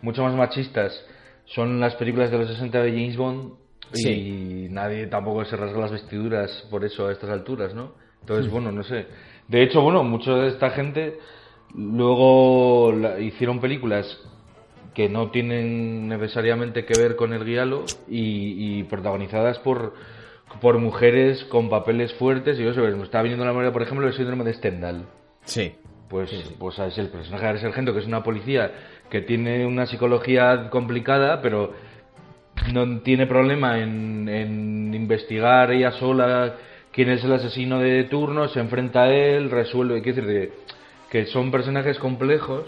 mucho 0.02 0.22
más 0.22 0.34
machistas 0.34 0.92
son 1.46 1.80
las 1.80 1.94
películas 1.96 2.30
de 2.30 2.38
los 2.38 2.48
60 2.48 2.82
de 2.82 2.90
James 2.90 3.16
Bond 3.16 3.52
y 3.94 4.68
nadie 4.70 5.06
tampoco 5.06 5.44
se 5.44 5.56
rasga 5.56 5.80
las 5.80 5.90
vestiduras 5.90 6.66
por 6.70 6.84
eso 6.84 7.08
a 7.08 7.12
estas 7.12 7.30
alturas 7.30 7.74
no 7.74 7.92
entonces 8.20 8.50
bueno 8.50 8.70
no 8.72 8.82
sé. 8.82 9.06
De 9.48 9.62
hecho 9.62 9.80
bueno 9.80 10.04
mucho 10.04 10.36
de 10.36 10.48
esta 10.48 10.70
gente 10.70 11.18
Luego 11.74 12.94
hicieron 13.18 13.60
películas 13.60 14.06
que 14.94 15.08
no 15.08 15.30
tienen 15.30 16.08
necesariamente 16.08 16.84
que 16.84 16.98
ver 16.98 17.14
con 17.16 17.32
el 17.32 17.44
guialo 17.44 17.84
y, 18.08 18.82
protagonizadas 18.84 19.58
por, 19.60 19.94
por 20.60 20.78
mujeres 20.78 21.44
con 21.44 21.68
papeles 21.68 22.12
fuertes. 22.14 22.58
Y 22.58 22.64
yo 22.64 22.74
sé, 22.74 22.80
me 22.80 23.04
está 23.04 23.22
viniendo 23.22 23.44
la 23.44 23.52
memoria, 23.52 23.72
por 23.72 23.82
ejemplo, 23.82 24.06
el 24.06 24.14
síndrome 24.14 24.44
de 24.44 24.54
Stendhal. 24.54 25.06
Sí. 25.44 25.74
Pues, 26.08 26.30
pues 26.58 26.78
es 26.78 26.98
el 26.98 27.08
personaje 27.08 27.52
de 27.52 27.60
sargento, 27.60 27.92
que 27.92 28.00
es 28.00 28.06
una 28.06 28.22
policía 28.22 28.72
que 29.10 29.20
tiene 29.20 29.66
una 29.66 29.86
psicología 29.86 30.70
complicada, 30.70 31.42
pero 31.42 31.74
no 32.72 33.00
tiene 33.00 33.26
problema 33.26 33.78
en, 33.78 34.28
en 34.28 34.94
investigar 34.94 35.70
ella 35.70 35.92
sola 35.92 36.56
quién 36.92 37.10
es 37.10 37.22
el 37.24 37.32
asesino 37.32 37.78
de 37.78 38.04
turno, 38.04 38.48
se 38.48 38.60
enfrenta 38.60 39.04
a 39.04 39.12
él, 39.12 39.50
resuelve. 39.50 40.02
Quiero 40.02 40.26
decir 40.26 40.52
que 41.10 41.26
son 41.26 41.50
personajes 41.50 41.98
complejos 41.98 42.64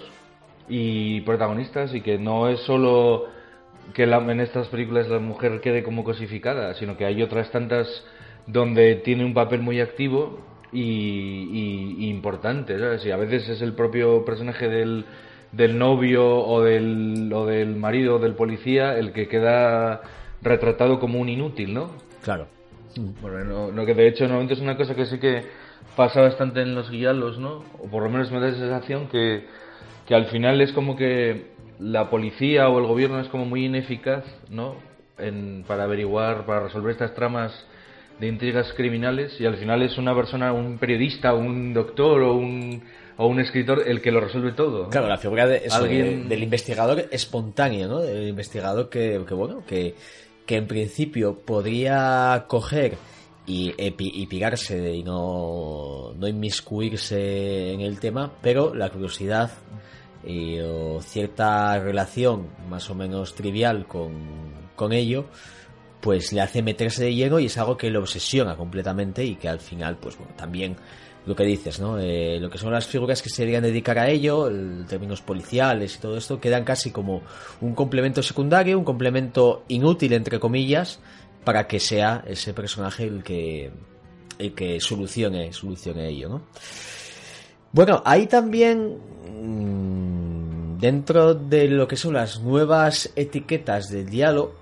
y 0.69 1.21
protagonistas 1.23 1.95
y 1.95 2.01
que 2.01 2.19
no 2.19 2.49
es 2.49 2.61
solo 2.61 3.27
que 3.95 4.05
en 4.05 4.41
estas 4.41 4.69
películas 4.69 5.09
la 5.09 5.19
mujer 5.19 5.61
quede 5.61 5.83
como 5.83 6.05
cosificada, 6.05 6.75
sino 6.75 6.97
que 6.97 7.05
hay 7.05 7.23
otras 7.23 7.51
tantas 7.51 8.05
donde 8.47 8.97
tiene 8.97 9.25
un 9.25 9.35
papel 9.35 9.61
muy 9.61 9.81
activo 9.81 10.41
y, 10.73 12.09
importante, 12.11 12.79
¿sabes? 12.79 13.05
Y 13.05 13.11
a 13.11 13.17
veces 13.17 13.49
es 13.49 13.63
el 13.63 13.75
propio 13.75 14.25
personaje 14.25 14.69
del, 14.69 15.05
del 15.53 15.79
novio 15.79 16.27
o 16.27 16.63
del, 16.63 17.31
o 17.33 17.47
del 17.47 17.77
marido 17.77 18.17
o 18.17 18.19
del 18.19 18.35
policía 18.35 18.97
el 18.97 19.13
que 19.13 19.29
queda 19.29 20.03
retratado 20.43 21.01
como 21.01 21.19
un 21.19 21.29
inútil, 21.29 21.75
¿no? 21.75 21.91
Claro. 22.23 22.47
Bueno, 23.21 23.71
no, 23.71 23.87
que 23.87 23.95
de 23.95 24.09
hecho 24.09 24.25
normalmente 24.25 24.55
es 24.55 24.61
una 24.61 24.77
cosa 24.77 24.95
que 24.95 25.07
sí 25.07 25.19
que 25.19 25.45
pasa 25.97 26.21
bastante 26.21 26.63
en 26.63 26.75
los 26.75 26.91
guialos, 26.91 27.39
¿no? 27.39 27.65
O 27.79 27.89
por 27.89 28.03
lo 28.03 28.11
menos 28.11 28.31
me 28.33 28.41
da 28.41 28.49
esa 28.49 28.59
sensación 28.59 29.09
que, 29.09 29.47
que 30.07 30.15
al 30.15 30.27
final 30.27 30.61
es 30.61 30.73
como 30.73 30.97
que 30.97 31.50
la 31.81 32.11
policía 32.11 32.69
o 32.69 32.79
el 32.79 32.87
gobierno 32.87 33.21
es 33.21 33.29
como 33.29 33.47
muy 33.47 33.65
ineficaz, 33.65 34.25
¿no? 34.49 34.77
En, 35.19 35.65
para 35.67 35.85
averiguar, 35.85 36.47
para 36.47 36.61
resolver 36.61 36.93
estas 36.93 37.15
tramas 37.15 37.53
de 38.19 38.29
intrigas 38.29 38.73
criminales 38.77 39.33
y 39.41 39.47
al 39.47 39.57
final 39.57 39.83
es 39.83 39.97
una 39.97 40.15
persona, 40.15 40.53
un 40.53 40.79
periodista, 40.79 41.33
un 41.35 41.73
doctor 41.73 42.23
o 42.23 42.35
un, 42.35 42.83
o 43.17 43.27
un 43.27 43.41
escritor 43.41 43.83
el 43.87 44.03
que 44.03 44.11
lo 44.11 44.21
resuelve 44.21 44.53
todo. 44.53 44.89
Claro, 44.91 45.09
la 45.09 45.17
figura 45.17 45.47
de, 45.47 45.61
del 46.29 46.43
investigador 46.43 47.07
espontáneo, 47.11 47.89
¿no? 47.89 48.01
Del 48.01 48.29
investigador 48.29 48.91
que, 48.91 49.23
que 49.27 49.35
bueno, 49.35 49.63
que, 49.67 49.95
que 50.45 50.57
en 50.57 50.67
principio 50.67 51.39
podría 51.39 52.45
coger 52.47 52.97
y, 53.47 53.75
y 53.79 54.27
pigarse 54.27 54.95
y 54.95 55.03
no, 55.03 56.13
no 56.15 56.29
inmiscuirse 56.29 57.73
en 57.73 57.81
el 57.81 57.99
tema, 58.01 58.33
pero 58.43 58.75
la 58.75 58.91
curiosidad 58.91 59.51
y, 60.25 60.59
o 60.61 61.01
cierta 61.01 61.79
relación 61.79 62.49
más 62.69 62.91
o 62.91 62.95
menos 62.95 63.35
trivial 63.35 63.87
con, 63.87 64.13
con 64.77 64.93
ello, 64.93 65.27
pues 66.01 66.33
le 66.33 66.41
hace 66.41 66.63
meterse 66.63 67.05
de 67.05 67.15
lleno 67.15 67.39
y 67.39 67.47
es 67.47 67.59
algo 67.59 67.77
que 67.77 67.91
lo 67.91 68.01
obsesiona 68.01 68.57
completamente 68.57 69.25
y 69.25 69.37
que 69.37 69.49
al 69.49 69.61
final, 69.61 69.97
pues 69.99 70.17
bueno, 70.17 70.33
también 70.37 70.77
lo 71.27 71.37
que 71.37 71.45
dices, 71.45 71.81
¿no? 71.81 71.99
Eh, 71.99 72.39
lo 72.41 72.49
que 72.49 72.59
son 72.59 72.73
las 72.73 72.87
figuras 72.87 73.23
que 73.23 73.29
se 73.29 73.43
deberían 73.43 73.63
dedicar 73.63 73.99
a 73.99 74.09
ello, 74.09 74.49
el, 74.49 74.87
términos 74.89 75.21
policiales 75.21 75.97
y 75.97 75.99
todo 75.99 76.17
esto, 76.17 76.41
quedan 76.41 76.65
casi 76.65 76.91
como 76.91 77.23
un 77.61 77.75
complemento 77.75 78.23
secundario, 78.23 78.79
un 78.79 78.85
complemento 78.85 79.65
inútil, 79.69 80.15
entre 80.15 80.41
comillas, 80.41 81.01
para 81.45 81.67
que 81.67 81.79
sea 81.79 82.25
ese 82.27 82.55
personaje 82.55 83.05
el 83.05 83.23
que, 83.23 83.71
el 84.39 84.55
que 84.55 84.81
solucione, 84.81 85.53
solucione 85.53 86.09
ello, 86.09 86.29
¿no? 86.29 86.43
Bueno, 87.73 88.03
hay 88.05 88.27
también 88.27 88.99
mm, 89.43 90.79
dentro 90.79 91.35
de 91.35 91.69
lo 91.69 91.87
que 91.87 91.97
son 91.97 92.15
las 92.15 92.41
nuevas 92.41 93.13
etiquetas 93.15 93.91
del 93.91 94.07
diálogo, 94.11 94.55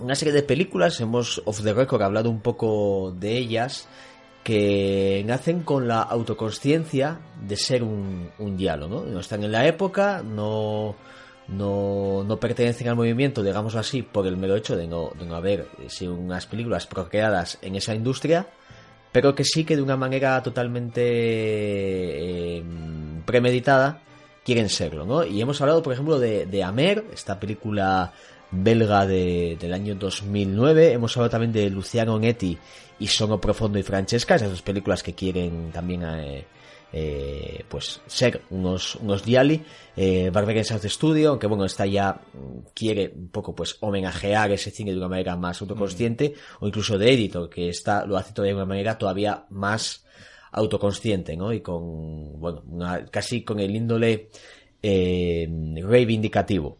una 0.00 0.16
serie 0.16 0.34
de 0.34 0.42
películas, 0.42 1.00
hemos 1.00 1.40
off 1.44 1.62
the 1.62 1.72
record 1.72 2.02
hablado 2.02 2.28
un 2.30 2.40
poco 2.40 3.14
de 3.16 3.38
ellas, 3.38 3.88
que 4.42 5.22
nacen 5.26 5.60
con 5.60 5.86
la 5.86 6.02
autoconsciencia 6.02 7.20
de 7.46 7.56
ser 7.56 7.82
un, 7.82 8.30
diálogo, 8.56 9.02
¿no? 9.02 9.06
No 9.06 9.20
están 9.20 9.44
en 9.44 9.52
la 9.52 9.66
época, 9.66 10.22
no, 10.22 10.96
no, 11.48 12.24
no 12.24 12.40
pertenecen 12.40 12.88
al 12.88 12.96
movimiento, 12.96 13.42
digamos 13.42 13.76
así, 13.76 14.02
por 14.02 14.26
el 14.26 14.36
mero 14.36 14.56
hecho 14.56 14.76
de 14.76 14.86
no, 14.86 15.12
de 15.18 15.24
no 15.24 15.36
haber 15.36 15.68
sido 15.86 16.14
unas 16.14 16.46
películas 16.46 16.86
procreadas 16.86 17.58
en 17.62 17.76
esa 17.76 17.94
industria, 17.94 18.48
pero 19.14 19.32
que 19.36 19.44
sí 19.44 19.64
que 19.64 19.76
de 19.76 19.82
una 19.82 19.96
manera 19.96 20.42
totalmente 20.42 20.98
em, 22.58 23.22
premeditada 23.22 24.00
quieren 24.44 24.68
serlo, 24.68 25.06
¿no? 25.06 25.24
Y 25.24 25.40
hemos 25.40 25.60
hablado, 25.60 25.84
por 25.84 25.92
ejemplo, 25.92 26.18
de, 26.18 26.64
Amer, 26.64 27.04
esta 27.14 27.38
película 27.38 28.12
belga 28.50 29.06
de, 29.06 29.56
del 29.60 29.72
año 29.72 29.94
2009. 29.94 30.94
Hemos 30.94 31.16
hablado 31.16 31.30
también 31.30 31.52
de 31.52 31.70
Luciano 31.70 32.18
Netti 32.18 32.58
y 32.98 33.06
Sono 33.06 33.40
Profondo 33.40 33.78
y 33.78 33.84
Francesca, 33.84 34.34
esas 34.34 34.50
dos 34.50 34.62
películas 34.62 35.04
que 35.04 35.14
quieren 35.14 35.70
también 35.70 36.02
eh, 36.02 36.44
eh, 36.96 37.64
pues 37.68 38.00
ser 38.06 38.42
unos, 38.50 38.94
unos 38.94 39.24
diali. 39.24 39.60
Eh, 39.96 40.30
Barbarian 40.32 40.64
South 40.64 40.84
Studio, 40.84 41.30
aunque 41.30 41.48
bueno, 41.48 41.64
esta 41.64 41.86
ya 41.86 42.20
quiere 42.72 43.12
un 43.16 43.30
poco 43.30 43.52
pues 43.52 43.76
homenajear 43.80 44.52
ese 44.52 44.70
cine 44.70 44.92
de 44.92 44.98
una 44.98 45.08
manera 45.08 45.36
más 45.36 45.60
autoconsciente, 45.60 46.34
o 46.60 46.68
incluso 46.68 46.96
de 46.96 47.12
Editor, 47.12 47.50
que 47.50 47.68
esta 47.68 48.06
lo 48.06 48.16
hace 48.16 48.32
todavía 48.32 48.52
de 48.52 48.56
una 48.58 48.66
manera 48.66 48.96
todavía 48.96 49.44
más 49.50 50.04
autoconsciente, 50.52 51.36
¿no? 51.36 51.52
Y 51.52 51.62
con, 51.62 52.38
bueno, 52.38 52.62
casi 53.10 53.42
con 53.42 53.58
el 53.58 53.74
índole 53.74 54.28
eh, 54.80 55.48
reivindicativo. 55.82 56.78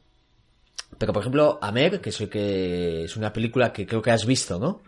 Pero 0.96 1.12
por 1.12 1.22
ejemplo, 1.22 1.58
Amer, 1.60 2.00
que 2.00 2.12
soy 2.12 2.28
que 2.28 3.02
es 3.02 3.16
una 3.16 3.32
película 3.32 3.72
que 3.72 3.84
creo 3.84 4.00
que 4.00 4.12
has 4.12 4.24
visto, 4.24 4.60
¿no? 4.60 4.82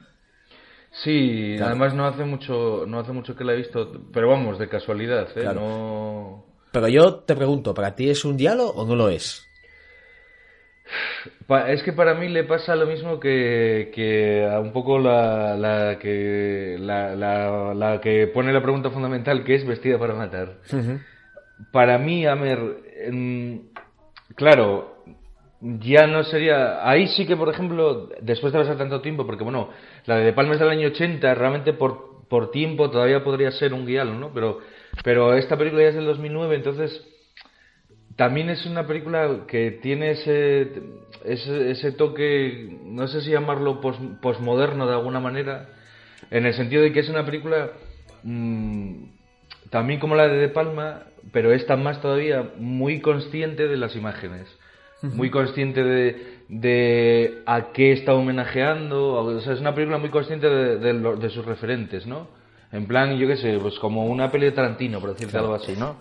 Sí, 1.02 1.56
además 1.60 1.94
no 1.94 2.06
hace 2.06 2.24
mucho, 2.24 2.84
no 2.86 3.00
hace 3.00 3.12
mucho 3.12 3.36
que 3.36 3.44
la 3.44 3.52
he 3.52 3.56
visto, 3.56 3.92
pero 4.12 4.28
vamos, 4.28 4.58
de 4.58 4.68
casualidad, 4.68 5.28
¿eh? 5.36 5.44
No... 5.54 6.44
Pero 6.72 6.88
yo 6.88 7.16
te 7.16 7.36
pregunto, 7.36 7.74
¿para 7.74 7.94
ti 7.94 8.08
es 8.08 8.24
un 8.24 8.36
diálogo 8.36 8.70
o 8.70 8.86
no 8.86 8.96
lo 8.96 9.08
es? 9.08 9.46
Es 11.68 11.82
que 11.82 11.92
para 11.92 12.14
mí 12.14 12.28
le 12.28 12.44
pasa 12.44 12.74
lo 12.76 12.86
mismo 12.86 13.20
que, 13.20 13.90
que 13.94 14.48
a 14.50 14.58
un 14.58 14.72
poco 14.72 14.98
la, 14.98 15.56
la 15.56 15.98
que 15.98 16.76
la, 16.78 17.14
la, 17.14 18.00
que 18.00 18.26
pone 18.28 18.52
la 18.52 18.62
pregunta 18.62 18.90
fundamental, 18.90 19.44
que 19.44 19.54
es 19.54 19.66
vestida 19.66 19.98
para 19.98 20.14
matar. 20.14 20.58
Para 21.72 21.98
mí, 21.98 22.26
Amer, 22.26 22.58
claro, 24.34 24.95
ya 25.80 26.06
no 26.06 26.24
sería. 26.24 26.88
Ahí 26.88 27.08
sí 27.08 27.26
que, 27.26 27.36
por 27.36 27.48
ejemplo, 27.48 28.08
después 28.20 28.52
de 28.52 28.58
pasar 28.58 28.76
tanto 28.76 29.00
tiempo, 29.00 29.26
porque 29.26 29.44
bueno, 29.44 29.70
la 30.04 30.16
de 30.16 30.26
De 30.26 30.32
Palma 30.32 30.54
es 30.54 30.60
del 30.60 30.68
año 30.68 30.88
80, 30.88 31.34
realmente 31.34 31.72
por, 31.72 32.26
por 32.28 32.50
tiempo 32.50 32.90
todavía 32.90 33.24
podría 33.24 33.50
ser 33.50 33.74
un 33.74 33.86
guial, 33.86 34.18
¿no? 34.20 34.32
Pero, 34.32 34.60
pero 35.02 35.34
esta 35.34 35.56
película 35.56 35.82
ya 35.82 35.88
es 35.88 35.94
del 35.94 36.06
2009, 36.06 36.56
entonces 36.56 37.04
también 38.16 38.48
es 38.48 38.64
una 38.64 38.86
película 38.86 39.44
que 39.46 39.72
tiene 39.72 40.12
ese, 40.12 40.72
ese, 41.24 41.92
toque, 41.92 42.78
no 42.84 43.08
sé 43.08 43.20
si 43.20 43.30
llamarlo 43.30 43.80
posmoderno 44.22 44.86
de 44.86 44.94
alguna 44.94 45.20
manera, 45.20 45.68
en 46.30 46.46
el 46.46 46.54
sentido 46.54 46.82
de 46.82 46.92
que 46.92 47.00
es 47.00 47.08
una 47.10 47.26
película 47.26 47.72
mm, 48.22 49.04
también 49.70 50.00
como 50.00 50.14
la 50.14 50.28
de 50.28 50.38
De 50.38 50.48
Palma, 50.48 51.02
pero 51.32 51.52
esta 51.52 51.76
más 51.76 52.00
todavía 52.00 52.52
muy 52.56 53.00
consciente 53.00 53.68
de 53.68 53.76
las 53.76 53.96
imágenes 53.96 54.48
muy 55.02 55.30
consciente 55.30 55.82
de, 55.82 56.36
de, 56.48 57.42
a 57.46 57.72
qué 57.72 57.92
está 57.92 58.14
homenajeando, 58.14 59.14
o 59.14 59.40
sea, 59.40 59.54
es 59.54 59.60
una 59.60 59.74
película 59.74 59.98
muy 59.98 60.10
consciente 60.10 60.48
de, 60.48 60.78
de, 60.78 61.30
sus 61.30 61.44
referentes, 61.44 62.06
¿no? 62.06 62.28
En 62.72 62.86
plan, 62.86 63.16
yo 63.16 63.26
qué 63.28 63.36
sé, 63.36 63.58
pues 63.60 63.78
como 63.78 64.06
una 64.06 64.30
peli 64.30 64.46
de 64.46 64.52
Tarantino, 64.52 65.00
por 65.00 65.12
decirte 65.12 65.38
algo 65.38 65.54
así, 65.54 65.74
¿no? 65.78 65.96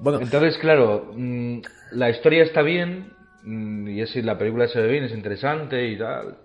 Bueno, 0.00 0.20
entonces, 0.20 0.56
claro, 0.58 1.12
mm, 1.14 1.58
la 1.92 2.10
historia 2.10 2.42
está 2.42 2.62
bien, 2.62 3.12
mm, 3.42 3.88
y 3.88 4.00
es, 4.00 4.14
la 4.16 4.38
película 4.38 4.68
se 4.68 4.80
ve 4.80 4.88
bien, 4.88 5.04
es 5.04 5.12
interesante 5.12 5.88
y 5.88 5.98
tal. 5.98 6.38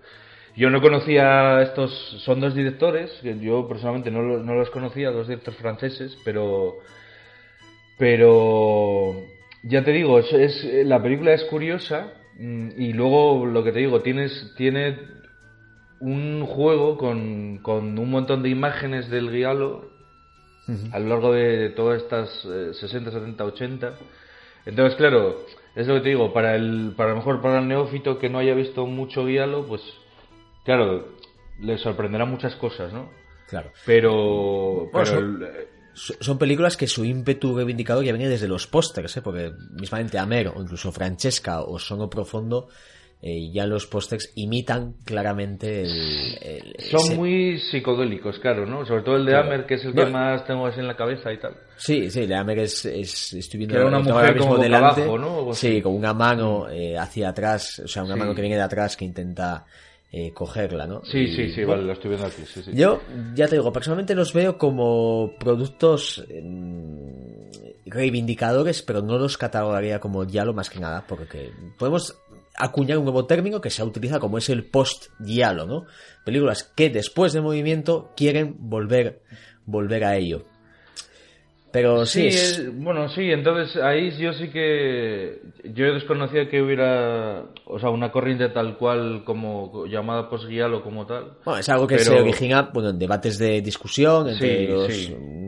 Yo 0.56 0.70
no 0.70 0.80
conocía 0.80 1.62
estos, 1.62 1.90
son 2.24 2.40
dos 2.40 2.54
directores, 2.54 3.10
que 3.22 3.38
yo 3.40 3.66
personalmente 3.66 4.10
no, 4.10 4.22
no 4.22 4.54
los 4.54 4.70
conocía, 4.70 5.10
dos 5.10 5.26
directores 5.26 5.58
franceses, 5.60 6.16
pero, 6.24 6.74
pero 7.98 9.16
ya 9.64 9.82
te 9.82 9.92
digo, 9.92 10.18
es, 10.18 10.64
eh, 10.64 10.84
la 10.84 11.02
película 11.02 11.32
es 11.32 11.44
curiosa 11.44 12.12
mm, 12.38 12.70
y 12.76 12.92
luego 12.92 13.46
lo 13.46 13.64
que 13.64 13.72
te 13.72 13.80
digo, 13.80 14.02
tienes, 14.02 14.54
tiene 14.56 14.98
un 16.00 16.44
juego 16.46 16.98
con, 16.98 17.58
con 17.58 17.98
un 17.98 18.10
montón 18.10 18.42
de 18.42 18.50
imágenes 18.50 19.08
del 19.10 19.30
guialo 19.30 19.92
a 20.92 20.98
lo 20.98 21.08
largo 21.08 21.32
de 21.32 21.70
todas 21.70 22.02
estas 22.02 22.30
60, 22.80 23.10
70, 23.10 23.44
80. 23.44 23.94
Entonces, 24.64 24.96
claro, 24.96 25.44
es 25.74 25.86
lo 25.86 25.94
que 25.94 26.00
te 26.00 26.08
digo, 26.10 26.32
para 26.32 26.56
el, 26.56 26.94
para 26.96 27.10
lo 27.10 27.16
mejor 27.16 27.42
para 27.42 27.58
el 27.58 27.68
neófito 27.68 28.18
que 28.18 28.30
no 28.30 28.38
haya 28.38 28.54
visto 28.54 28.86
mucho 28.86 29.26
guialo, 29.26 29.66
pues 29.66 29.82
claro, 30.64 31.08
le 31.60 31.76
sorprenderá 31.78 32.24
muchas 32.24 32.56
cosas, 32.56 32.92
¿no? 32.92 33.10
Claro. 33.48 33.72
Pero, 33.84 34.88
pero 34.92 35.20
son 35.94 36.38
películas 36.38 36.76
que 36.76 36.86
su 36.86 37.04
ímpetu 37.04 37.56
reivindicador 37.56 38.04
ya 38.04 38.12
viene 38.12 38.28
desde 38.28 38.48
los 38.48 38.66
pósters, 38.66 39.16
¿eh? 39.16 39.22
porque 39.22 39.52
mismamente 39.72 40.18
Amer 40.18 40.48
o 40.48 40.60
incluso 40.60 40.92
Francesca 40.92 41.62
o 41.62 41.78
Sono 41.78 42.10
Profundo 42.10 42.68
eh, 43.26 43.50
ya 43.50 43.66
los 43.66 43.86
pósters 43.86 44.32
imitan 44.34 44.96
claramente 45.02 45.80
el... 45.80 46.74
Son 46.90 47.16
muy 47.16 47.58
psicodélicos, 47.58 48.38
claro, 48.38 48.66
¿no? 48.66 48.84
Sobre 48.84 49.02
todo 49.02 49.16
el 49.16 49.24
de 49.24 49.34
Amer, 49.34 49.64
que 49.64 49.76
es 49.76 49.84
el 49.86 49.94
que 49.94 50.04
más 50.04 50.44
tengo 50.44 50.66
así 50.66 50.80
en 50.80 50.88
la 50.88 50.94
cabeza 50.94 51.32
y 51.32 51.38
tal. 51.38 51.56
Sí, 51.74 52.10
sí, 52.10 52.20
el 52.20 52.28
de 52.28 52.34
Amer 52.34 52.58
es, 52.58 52.84
estoy 52.84 53.58
viendo 53.58 53.86
una 53.86 54.00
mujer 54.00 54.36
como 54.36 54.58
delante, 54.58 55.06
¿no? 55.06 55.54
Sí, 55.54 55.80
con 55.80 55.94
una 55.94 56.12
mano 56.12 56.68
eh, 56.68 56.98
hacia 56.98 57.30
atrás, 57.30 57.80
o 57.82 57.88
sea, 57.88 58.04
una 58.04 58.14
mano 58.14 58.34
que 58.34 58.42
viene 58.42 58.56
de 58.56 58.62
atrás 58.62 58.94
que 58.94 59.06
intenta 59.06 59.64
eh, 60.16 60.32
cogerla, 60.32 60.86
¿no? 60.86 61.04
Sí, 61.04 61.26
sí, 61.26 61.50
sí, 61.50 61.64
vale, 61.64 61.82
lo 61.82 61.92
estoy 61.92 62.10
viendo 62.10 62.28
aquí. 62.28 62.42
Sí, 62.46 62.62
sí. 62.62 62.70
Yo, 62.72 63.00
ya 63.34 63.48
te 63.48 63.56
digo, 63.56 63.72
personalmente 63.72 64.14
los 64.14 64.32
veo 64.32 64.56
como 64.56 65.32
productos 65.40 66.24
em, 66.28 67.50
reivindicadores, 67.84 68.82
pero 68.82 69.02
no 69.02 69.18
los 69.18 69.36
catalogaría 69.36 69.98
como 69.98 70.22
lo 70.22 70.52
más 70.54 70.70
que 70.70 70.78
nada, 70.78 71.04
porque 71.08 71.50
podemos 71.76 72.16
acuñar 72.56 72.98
un 72.98 73.04
nuevo 73.06 73.26
término 73.26 73.60
que 73.60 73.70
se 73.70 73.82
ha 73.82 73.84
utilizado 73.84 74.20
como 74.20 74.38
es 74.38 74.48
el 74.50 74.64
post-dialo, 74.64 75.66
¿no? 75.66 75.86
Películas 76.24 76.62
que 76.62 76.90
después 76.90 77.32
del 77.32 77.42
movimiento 77.42 78.12
quieren 78.16 78.54
volver, 78.60 79.20
volver 79.66 80.04
a 80.04 80.16
ello. 80.16 80.44
Pero 81.74 82.06
sí, 82.06 82.30
bueno, 82.74 83.08
sí, 83.08 83.32
entonces 83.32 83.82
ahí 83.82 84.12
yo 84.12 84.32
sí 84.32 84.48
que 84.48 85.40
yo 85.64 85.92
desconocía 85.92 86.48
que 86.48 86.62
hubiera, 86.62 87.46
o 87.66 87.80
sea, 87.80 87.90
una 87.90 88.12
corriente 88.12 88.48
tal 88.50 88.78
cual 88.78 89.24
como 89.24 89.84
llamada 89.86 90.28
posguial 90.28 90.72
o 90.74 90.84
como 90.84 91.04
tal. 91.04 91.32
Bueno, 91.44 91.58
es 91.58 91.68
algo 91.68 91.88
que 91.88 91.98
se 91.98 92.14
origina, 92.14 92.70
bueno, 92.72 92.90
en 92.90 92.98
debates 93.00 93.38
de 93.38 93.60
discusión 93.60 94.28
entre 94.28 94.68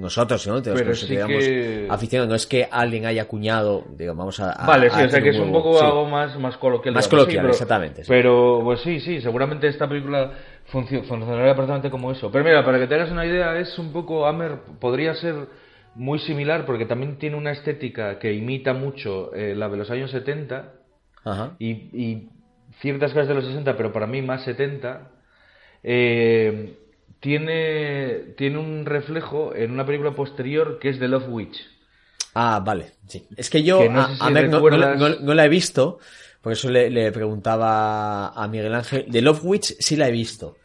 nosotros, 0.01 0.45
¿no? 0.49 0.57
Entre 0.57 0.72
los 0.85 1.05
que 1.05 1.87
aficionados. 1.89 2.29
No 2.29 2.35
es 2.35 2.47
que 2.49 2.66
alguien 2.68 3.07
haya 3.07 3.22
acuñado, 3.22 3.85
digamos, 3.97 4.18
vamos 4.18 4.41
a... 4.41 4.66
vale, 4.66 4.91
sí, 4.91 5.03
o 5.03 5.09
sea 5.09 5.22
que 5.22 5.29
es 5.29 5.39
un 5.39 5.53
poco 5.53 5.81
algo 5.81 6.07
más, 6.07 6.37
más 6.41 6.57
coloquial. 6.57 6.97
Más 6.97 7.07
coloquial, 7.07 7.47
exactamente. 7.47 8.03
Pero, 8.09 8.62
pues 8.64 8.81
sí, 8.81 8.99
sí, 8.99 9.20
seguramente 9.20 9.68
esta 9.68 9.89
película 9.89 10.33
funcionaría 10.72 11.55
perfectamente 11.55 11.89
como 11.89 12.11
eso. 12.11 12.33
Pero 12.33 12.43
mira, 12.43 12.64
para 12.64 12.81
que 12.81 12.89
te 12.89 12.97
hagas 12.97 13.12
una 13.12 13.24
idea, 13.24 13.57
es 13.61 13.79
un 13.79 13.93
poco, 13.93 14.27
Hammer 14.27 14.59
podría 14.81 15.14
ser 15.14 15.64
muy 15.97 16.18
similar 16.20 16.66
porque 16.66 16.86
también 16.86 17.18
tiene 17.18 17.36
una 17.36 17.53
estética 17.53 18.18
que 18.18 18.32
imita 18.32 18.74
mucho 18.74 19.34
eh, 19.34 19.55
la 19.55 19.68
de 19.68 19.76
los 19.76 19.90
años 19.90 20.11
70 20.11 20.74
Y, 21.59 22.28
ciertas 22.80 23.12
cosas 23.12 23.28
de 23.28 23.34
los 23.34 23.47
60, 23.47 23.76
pero 23.76 23.92
para 23.92 24.07
mí 24.07 24.20
más 24.20 24.44
70. 24.44 25.11
Eh, 25.82 26.76
tiene, 27.20 28.34
tiene 28.36 28.59
un 28.59 28.84
reflejo 28.84 29.55
en 29.55 29.70
una 29.70 29.86
película 29.86 30.14
posterior 30.14 30.78
que 30.78 30.90
es 30.90 30.99
The 30.99 31.09
Love 31.09 31.28
Witch. 31.28 31.57
Ah, 32.34 32.62
vale, 32.64 32.92
sí. 33.07 33.26
Es 33.34 33.49
que 33.49 33.62
yo 33.62 33.88
no, 33.88 34.09
no, 34.09 35.34
la 35.34 35.44
he 35.47 35.49
visto, 35.49 35.99
por 36.42 36.53
eso 36.53 36.68
le, 36.68 36.90
le, 36.90 37.11
preguntaba 37.12 38.28
a 38.28 38.47
Miguel 38.49 38.74
Ángel. 38.74 39.07
The 39.11 39.22
Love 39.22 39.40
Witch 39.42 39.76
sí 39.78 39.97
la 39.97 40.09
he 40.09 40.12
visto. 40.12 40.59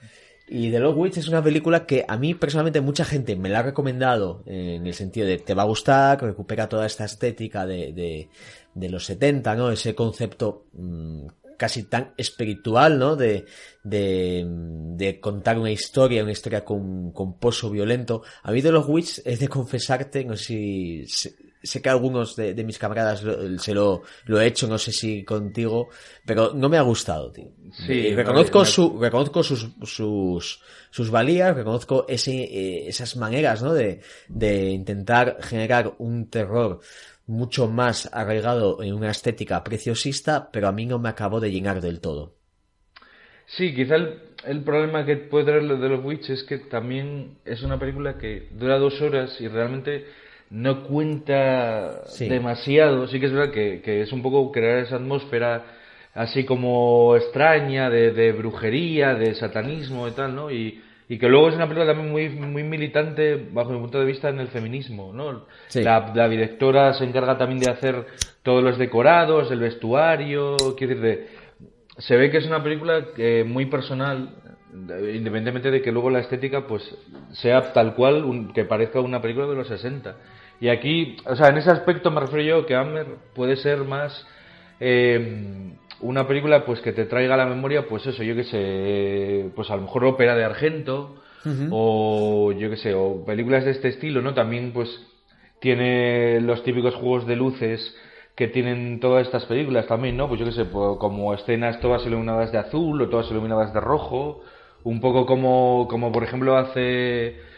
Y 0.54 0.70
The 0.70 0.82
Lost 0.82 0.97
Witch 0.97 1.18
es 1.18 1.30
una 1.30 1.41
película 1.41 1.86
que 1.86 2.04
a 2.06 2.18
mí 2.18 2.34
personalmente 2.34 2.82
mucha 2.82 3.06
gente 3.06 3.38
me 3.38 3.47
la 3.47 3.60
ha 3.60 3.64
recomendado 3.64 4.43
en 4.45 4.86
el 4.86 4.93
sentido 4.93 5.26
de 5.26 5.38
te 5.38 5.54
va 5.54 5.62
a 5.62 5.66
gustar, 5.66 6.18
que 6.20 6.26
recupera 6.26 6.68
toda 6.68 6.86
esta 6.86 7.06
estética 7.06 7.66
de, 7.66 7.93
de, 7.93 8.28
de 8.74 8.89
los 8.89 9.06
70, 9.06 9.56
¿no? 9.56 9.72
Ese 9.72 9.95
concepto 9.95 10.66
mmm, 10.74 11.26
casi 11.56 11.84
tan 11.84 12.14
espiritual, 12.18 12.99
¿no? 12.99 13.16
De, 13.16 13.45
de, 13.86 14.45
de, 14.45 15.22
contar 15.22 15.58
una 15.58 15.72
historia, 15.72 16.22
una 16.22 16.34
historia 16.34 16.66
con, 16.66 17.14
con 17.14 17.39
pozo 17.39 17.70
violento. 17.70 18.22
A 18.43 18.52
mí 18.52 18.60
de 18.60 18.74
los 18.74 18.89
Witch 18.89 19.22
es 19.24 19.39
de 19.39 19.47
confesarte, 19.47 20.26
no 20.26 20.36
sé 20.36 21.06
si, 21.08 21.34
sé 21.64 21.82
que 21.82 21.89
algunos 21.89 22.36
de, 22.36 22.53
de 22.53 22.64
mis 22.64 22.78
camaradas 22.78 23.24
se 23.57 23.74
lo, 23.74 24.03
lo 24.26 24.41
he 24.41 24.47
hecho, 24.47 24.68
no 24.68 24.78
sé 24.78 24.91
si 24.91 25.24
contigo, 25.24 25.89
pero 26.26 26.53
no 26.53 26.70
me 26.70 26.78
ha 26.78 26.82
gustado, 26.82 27.32
tío. 27.32 27.51
Sí, 27.86 28.14
reconozco 28.14 28.66
su, 28.66 28.99
reconozco 28.99 29.43
sus, 29.43 29.70
sus, 29.84 30.62
sus 30.89 31.12
valías, 31.12 31.55
reconozco 31.55 32.05
ese, 32.07 32.43
eh, 32.43 32.88
esas 32.88 33.16
maneras, 33.18 33.62
¿no? 33.62 33.74
De, 33.74 34.01
de 34.28 34.70
intentar 34.72 35.38
generar 35.41 35.93
un 35.99 36.30
terror 36.30 36.80
mucho 37.28 37.68
más 37.68 38.09
arraigado 38.14 38.84
en 38.84 38.93
una 38.93 39.12
estética 39.12 39.64
preciosista, 39.64 40.49
pero 40.51 40.68
a 40.68 40.72
mí 40.72 40.86
no 40.86 40.99
me 40.99 41.09
acabó 41.09 41.39
de 41.39 41.51
llenar 41.51 41.82
del 41.82 42.01
todo. 42.01 42.36
Sí, 43.45 43.74
quizá 43.74 43.95
el, 44.45 44.64
problema 44.64 45.05
que 45.05 45.18
puede 45.18 45.45
tener 45.45 45.78
de 45.78 45.89
los 45.89 46.05
Witch 46.05 46.30
es 46.30 46.43
que 46.43 46.57
también 46.57 47.38
es 47.43 47.64
una 47.64 47.78
película 47.78 48.18
que 48.18 48.47
dura 48.51 48.78
dos 48.78 49.01
horas 49.01 49.39
y 49.41 49.47
realmente 49.47 50.05
no 50.52 50.84
cuenta 50.84 52.04
demasiado. 52.20 53.08
Sí 53.08 53.20
que 53.20 53.26
es 53.26 53.32
verdad 53.32 53.54
que, 53.54 53.82
que, 53.82 54.02
es 54.02 54.12
un 54.12 54.22
poco 54.22 54.52
crear 54.52 54.80
esa 54.80 54.97
atmósfera 54.97 55.64
así 56.14 56.43
como 56.43 57.16
extraña 57.16 57.89
de, 57.89 58.12
de 58.12 58.34
brujería, 58.34 59.16
de 59.16 59.34
satanismo 59.34 60.08
y 60.08 60.12
tal, 60.12 60.36
¿no? 60.36 60.52
Y, 60.52 60.82
y 61.12 61.18
que 61.18 61.28
luego 61.28 61.49
es 61.49 61.56
una 61.56 61.68
película 61.68 61.93
también 61.93 62.10
muy, 62.10 62.30
muy 62.30 62.64
militante 62.64 63.36
bajo 63.52 63.72
mi 63.72 63.80
punto 63.80 63.99
de 63.99 64.06
vista 64.06 64.30
en 64.30 64.39
el 64.39 64.47
feminismo, 64.47 65.12
¿no? 65.12 65.45
La, 65.76 66.30
directora 66.30 66.93
se 66.93 67.04
encarga 67.04 67.38
también 67.38 67.60
de 67.60 67.70
hacer 67.70 68.06
todos 68.43 68.64
los 68.64 68.78
decorados, 68.78 69.52
el 69.52 69.60
vestuario, 69.60 70.56
quiero 70.78 70.95
decir, 70.95 71.28
se 71.97 72.16
ve 72.16 72.32
que 72.32 72.38
es 72.38 72.45
una 72.45 72.64
película 72.64 73.08
eh, 73.18 73.43
muy 73.45 73.66
personal, 73.66 74.36
independientemente 74.74 75.70
de 75.70 75.82
que 75.82 75.91
luego 75.91 76.10
la 76.10 76.20
estética 76.20 76.66
pues 76.66 76.82
sea 77.34 77.74
tal 77.74 77.93
cual 77.93 78.54
que 78.54 78.64
parezca 78.64 79.02
una 79.02 79.22
película 79.22 79.47
de 79.47 79.56
los 79.56 79.68
60. 79.68 80.16
Y 80.62 80.70
aquí, 80.70 81.17
o 81.25 81.36
sea, 81.36 81.50
en 81.50 81.58
ese 81.58 81.71
aspecto 81.71 82.12
me 82.12 82.21
refiero 82.21 82.43
yo 82.43 82.66
que 82.67 82.75
Hammer 82.75 83.08
puede 83.33 83.55
ser 83.55 83.79
más 83.79 84.25
eh, 84.79 85.74
una 86.01 86.28
película 86.28 86.66
pues 86.66 86.79
que 86.82 86.93
te 86.93 87.05
traiga 87.05 87.33
a 87.33 87.38
la 87.38 87.47
memoria, 87.47 87.88
pues 87.88 88.05
eso, 88.05 88.21
yo 88.21 88.36
que 88.36 88.43
sé, 88.43 89.50
pues 89.55 89.71
a 89.71 89.75
lo 89.75 89.82
mejor 89.82 90.05
ópera 90.05 90.36
de 90.36 90.43
Argento, 90.43 91.16
o 91.71 92.51
yo 92.51 92.70
que 92.70 92.78
sé, 92.78 92.93
o 92.93 93.25
películas 93.25 93.66
de 93.66 93.71
este 93.71 93.88
estilo, 93.88 94.21
¿no? 94.21 94.36
También 94.36 94.71
pues 94.71 94.88
tiene 95.59 96.39
los 96.42 96.63
típicos 96.63 96.93
juegos 96.93 97.25
de 97.25 97.36
luces 97.36 97.96
que 98.36 98.47
tienen 98.47 99.00
todas 99.00 99.25
estas 99.25 99.46
películas 99.46 99.88
también, 99.88 100.16
¿no? 100.16 100.28
Pues 100.28 100.39
yo 100.39 100.46
que 100.46 100.51
sé, 100.51 100.66
pues, 100.66 101.00
como 101.00 101.33
escenas 101.33 101.79
todas 101.79 102.05
iluminadas 102.05 102.51
de 102.51 102.59
azul 102.59 103.01
o 103.01 103.09
todas 103.09 103.32
iluminadas 103.32 103.74
de 103.74 103.79
rojo, 103.79 104.42
un 104.83 105.01
poco 105.01 105.25
como, 105.25 105.88
como 105.89 106.12
por 106.12 106.24
ejemplo 106.24 106.55
hace 106.55 107.50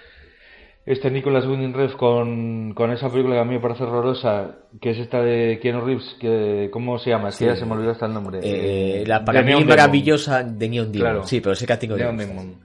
este 0.85 1.09
Nicolas 1.09 1.45
Winding 1.45 1.73
Refn 1.73 1.97
con, 1.97 2.73
con 2.73 2.91
esa 2.91 3.09
película 3.09 3.35
que 3.35 3.41
a 3.41 3.45
mí 3.45 3.55
me 3.55 3.61
parece 3.61 3.83
horrorosa, 3.83 4.57
que 4.81 4.91
es 4.91 4.97
esta 4.97 5.21
de 5.21 5.57
Keanu 5.61 5.79
Reeves, 5.79 6.17
que 6.19 6.69
¿cómo 6.73 6.99
se 6.99 7.11
llama? 7.11 7.29
Es 7.29 7.37
que 7.37 7.45
ya 7.45 7.55
se 7.55 7.65
me 7.65 7.73
olvidó 7.73 7.91
hasta 7.91 8.05
el 8.05 8.13
nombre. 8.13 8.39
Eh, 8.43 9.05
la 9.07 9.23
para 9.23 9.41
mí 9.43 9.63
maravillosa 9.63 10.43
de 10.43 10.67
Neon 10.67 10.91
Demon. 10.91 11.07
Claro. 11.07 11.25
Sí, 11.25 11.39
pero 11.39 11.55
sé 11.55 11.65
que 11.65 11.77
tengo 11.77 11.95
Neon 11.95 12.17
Demon. 12.17 12.55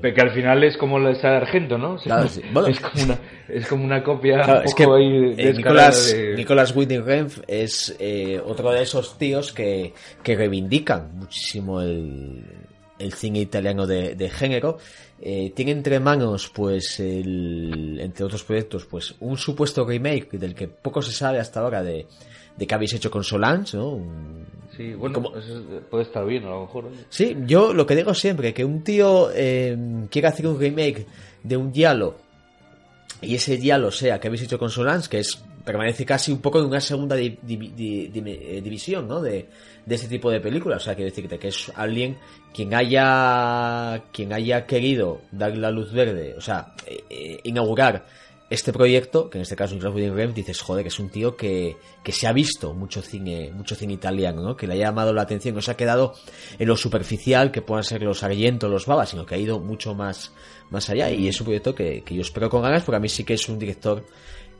Pero 0.00 0.14
que 0.14 0.20
al 0.22 0.30
final 0.30 0.64
es 0.64 0.76
como 0.78 0.98
la 0.98 1.10
de 1.10 1.28
Argento, 1.28 1.76
¿no? 1.76 1.96
Claro, 1.96 2.28
sí. 2.28 2.40
bueno. 2.50 2.68
es, 2.76 2.80
como 2.80 3.04
una, 3.04 3.18
es 3.48 3.68
como 3.68 3.84
una 3.84 4.02
copia 4.02 4.36
claro, 4.36 4.52
un 4.60 4.64
poco 4.64 4.68
es 4.68 4.74
que, 4.74 4.84
ahí 4.84 5.48
eh, 5.48 5.52
Nicolas, 5.54 6.12
de... 6.12 6.34
Nicolas 6.34 6.74
Winding 6.74 7.04
Refn 7.04 7.42
es 7.46 7.94
eh, 7.98 8.40
otro 8.42 8.70
de 8.72 8.82
esos 8.82 9.18
tíos 9.18 9.52
que, 9.52 9.92
que 10.22 10.34
reivindican 10.34 11.10
muchísimo 11.14 11.82
el, 11.82 12.42
el 12.98 13.12
cine 13.12 13.40
italiano 13.40 13.86
de, 13.86 14.14
de 14.14 14.30
género 14.30 14.78
eh, 15.20 15.52
tiene 15.54 15.72
entre 15.72 16.00
manos, 16.00 16.50
pues, 16.54 17.00
el, 17.00 17.98
entre 18.00 18.24
otros 18.24 18.44
proyectos, 18.44 18.86
pues, 18.86 19.14
un 19.20 19.36
supuesto 19.38 19.84
remake 19.84 20.38
del 20.38 20.54
que 20.54 20.68
poco 20.68 21.02
se 21.02 21.12
sabe 21.12 21.38
hasta 21.38 21.60
ahora 21.60 21.82
de, 21.82 22.06
de 22.56 22.66
que 22.66 22.74
habéis 22.74 22.94
hecho 22.94 23.10
con 23.10 23.24
Solange, 23.24 23.76
¿no? 23.76 24.00
sí, 24.76 24.92
bueno, 24.92 25.22
puede 25.90 26.02
estar 26.02 26.26
bien 26.26 26.44
a 26.44 26.50
lo 26.50 26.62
mejor. 26.62 26.90
Sí, 27.08 27.36
yo 27.46 27.72
lo 27.72 27.86
que 27.86 27.96
digo 27.96 28.12
siempre, 28.12 28.52
que 28.52 28.64
un 28.64 28.82
tío 28.82 29.30
eh, 29.34 29.76
quiera 30.10 30.28
hacer 30.28 30.46
un 30.46 30.60
remake 30.60 31.06
de 31.42 31.56
un 31.56 31.72
diálogo 31.72 32.16
y 33.22 33.34
ese 33.34 33.56
diálogo 33.56 33.92
sea 33.92 34.20
que 34.20 34.28
habéis 34.28 34.42
hecho 34.42 34.58
con 34.58 34.70
Solange, 34.70 35.08
que 35.08 35.18
es 35.20 35.42
permanece 35.66 36.06
casi 36.06 36.30
un 36.30 36.40
poco 36.40 36.60
en 36.60 36.66
una 36.66 36.80
segunda 36.80 37.18
eh, 37.18 37.36
división, 37.42 39.08
¿no? 39.08 39.20
De, 39.20 39.48
de 39.84 39.94
este 39.94 40.06
tipo 40.06 40.30
de 40.30 40.40
películas. 40.40 40.82
O 40.82 40.84
sea, 40.84 40.94
quiero 40.94 41.10
decirte 41.10 41.40
que 41.40 41.48
es 41.48 41.72
alguien 41.74 42.16
quien 42.54 42.72
haya, 42.72 44.04
quien 44.12 44.32
haya 44.32 44.64
querido 44.64 45.22
darle 45.32 45.58
la 45.58 45.72
luz 45.72 45.92
verde, 45.92 46.34
o 46.38 46.40
sea, 46.40 46.72
eh, 46.86 47.04
eh, 47.10 47.40
inaugurar 47.42 48.06
este 48.48 48.72
proyecto, 48.72 49.28
que 49.28 49.38
en 49.38 49.42
este 49.42 49.56
caso 49.56 49.74
Nicolas 49.74 49.96
Winding 49.96 50.32
dices, 50.32 50.60
joder, 50.60 50.84
que 50.84 50.88
es 50.88 51.00
un 51.00 51.10
tío 51.10 51.36
que, 51.36 51.76
que 52.04 52.12
se 52.12 52.28
ha 52.28 52.32
visto 52.32 52.72
mucho 52.72 53.02
cine, 53.02 53.50
mucho 53.52 53.74
cine 53.74 53.94
italiano, 53.94 54.40
¿no? 54.40 54.56
Que 54.56 54.68
le 54.68 54.74
ha 54.74 54.76
llamado 54.76 55.12
la 55.12 55.22
atención, 55.22 55.56
no 55.56 55.60
se 55.60 55.72
ha 55.72 55.76
quedado 55.76 56.14
en 56.56 56.68
lo 56.68 56.76
superficial 56.76 57.50
que 57.50 57.60
puedan 57.60 57.82
ser 57.82 58.02
los 58.02 58.22
Argento, 58.22 58.68
los 58.68 58.86
Babas, 58.86 59.08
sino 59.10 59.26
que 59.26 59.34
ha 59.34 59.38
ido 59.38 59.58
mucho 59.58 59.96
más, 59.96 60.32
más 60.70 60.88
allá. 60.90 61.10
Y 61.10 61.26
es 61.26 61.40
un 61.40 61.46
proyecto 61.46 61.74
que, 61.74 62.04
que 62.04 62.14
yo 62.14 62.20
espero 62.20 62.48
con 62.48 62.62
ganas, 62.62 62.84
porque 62.84 62.96
a 62.98 63.00
mí 63.00 63.08
sí 63.08 63.24
que 63.24 63.34
es 63.34 63.48
un 63.48 63.58
director 63.58 64.06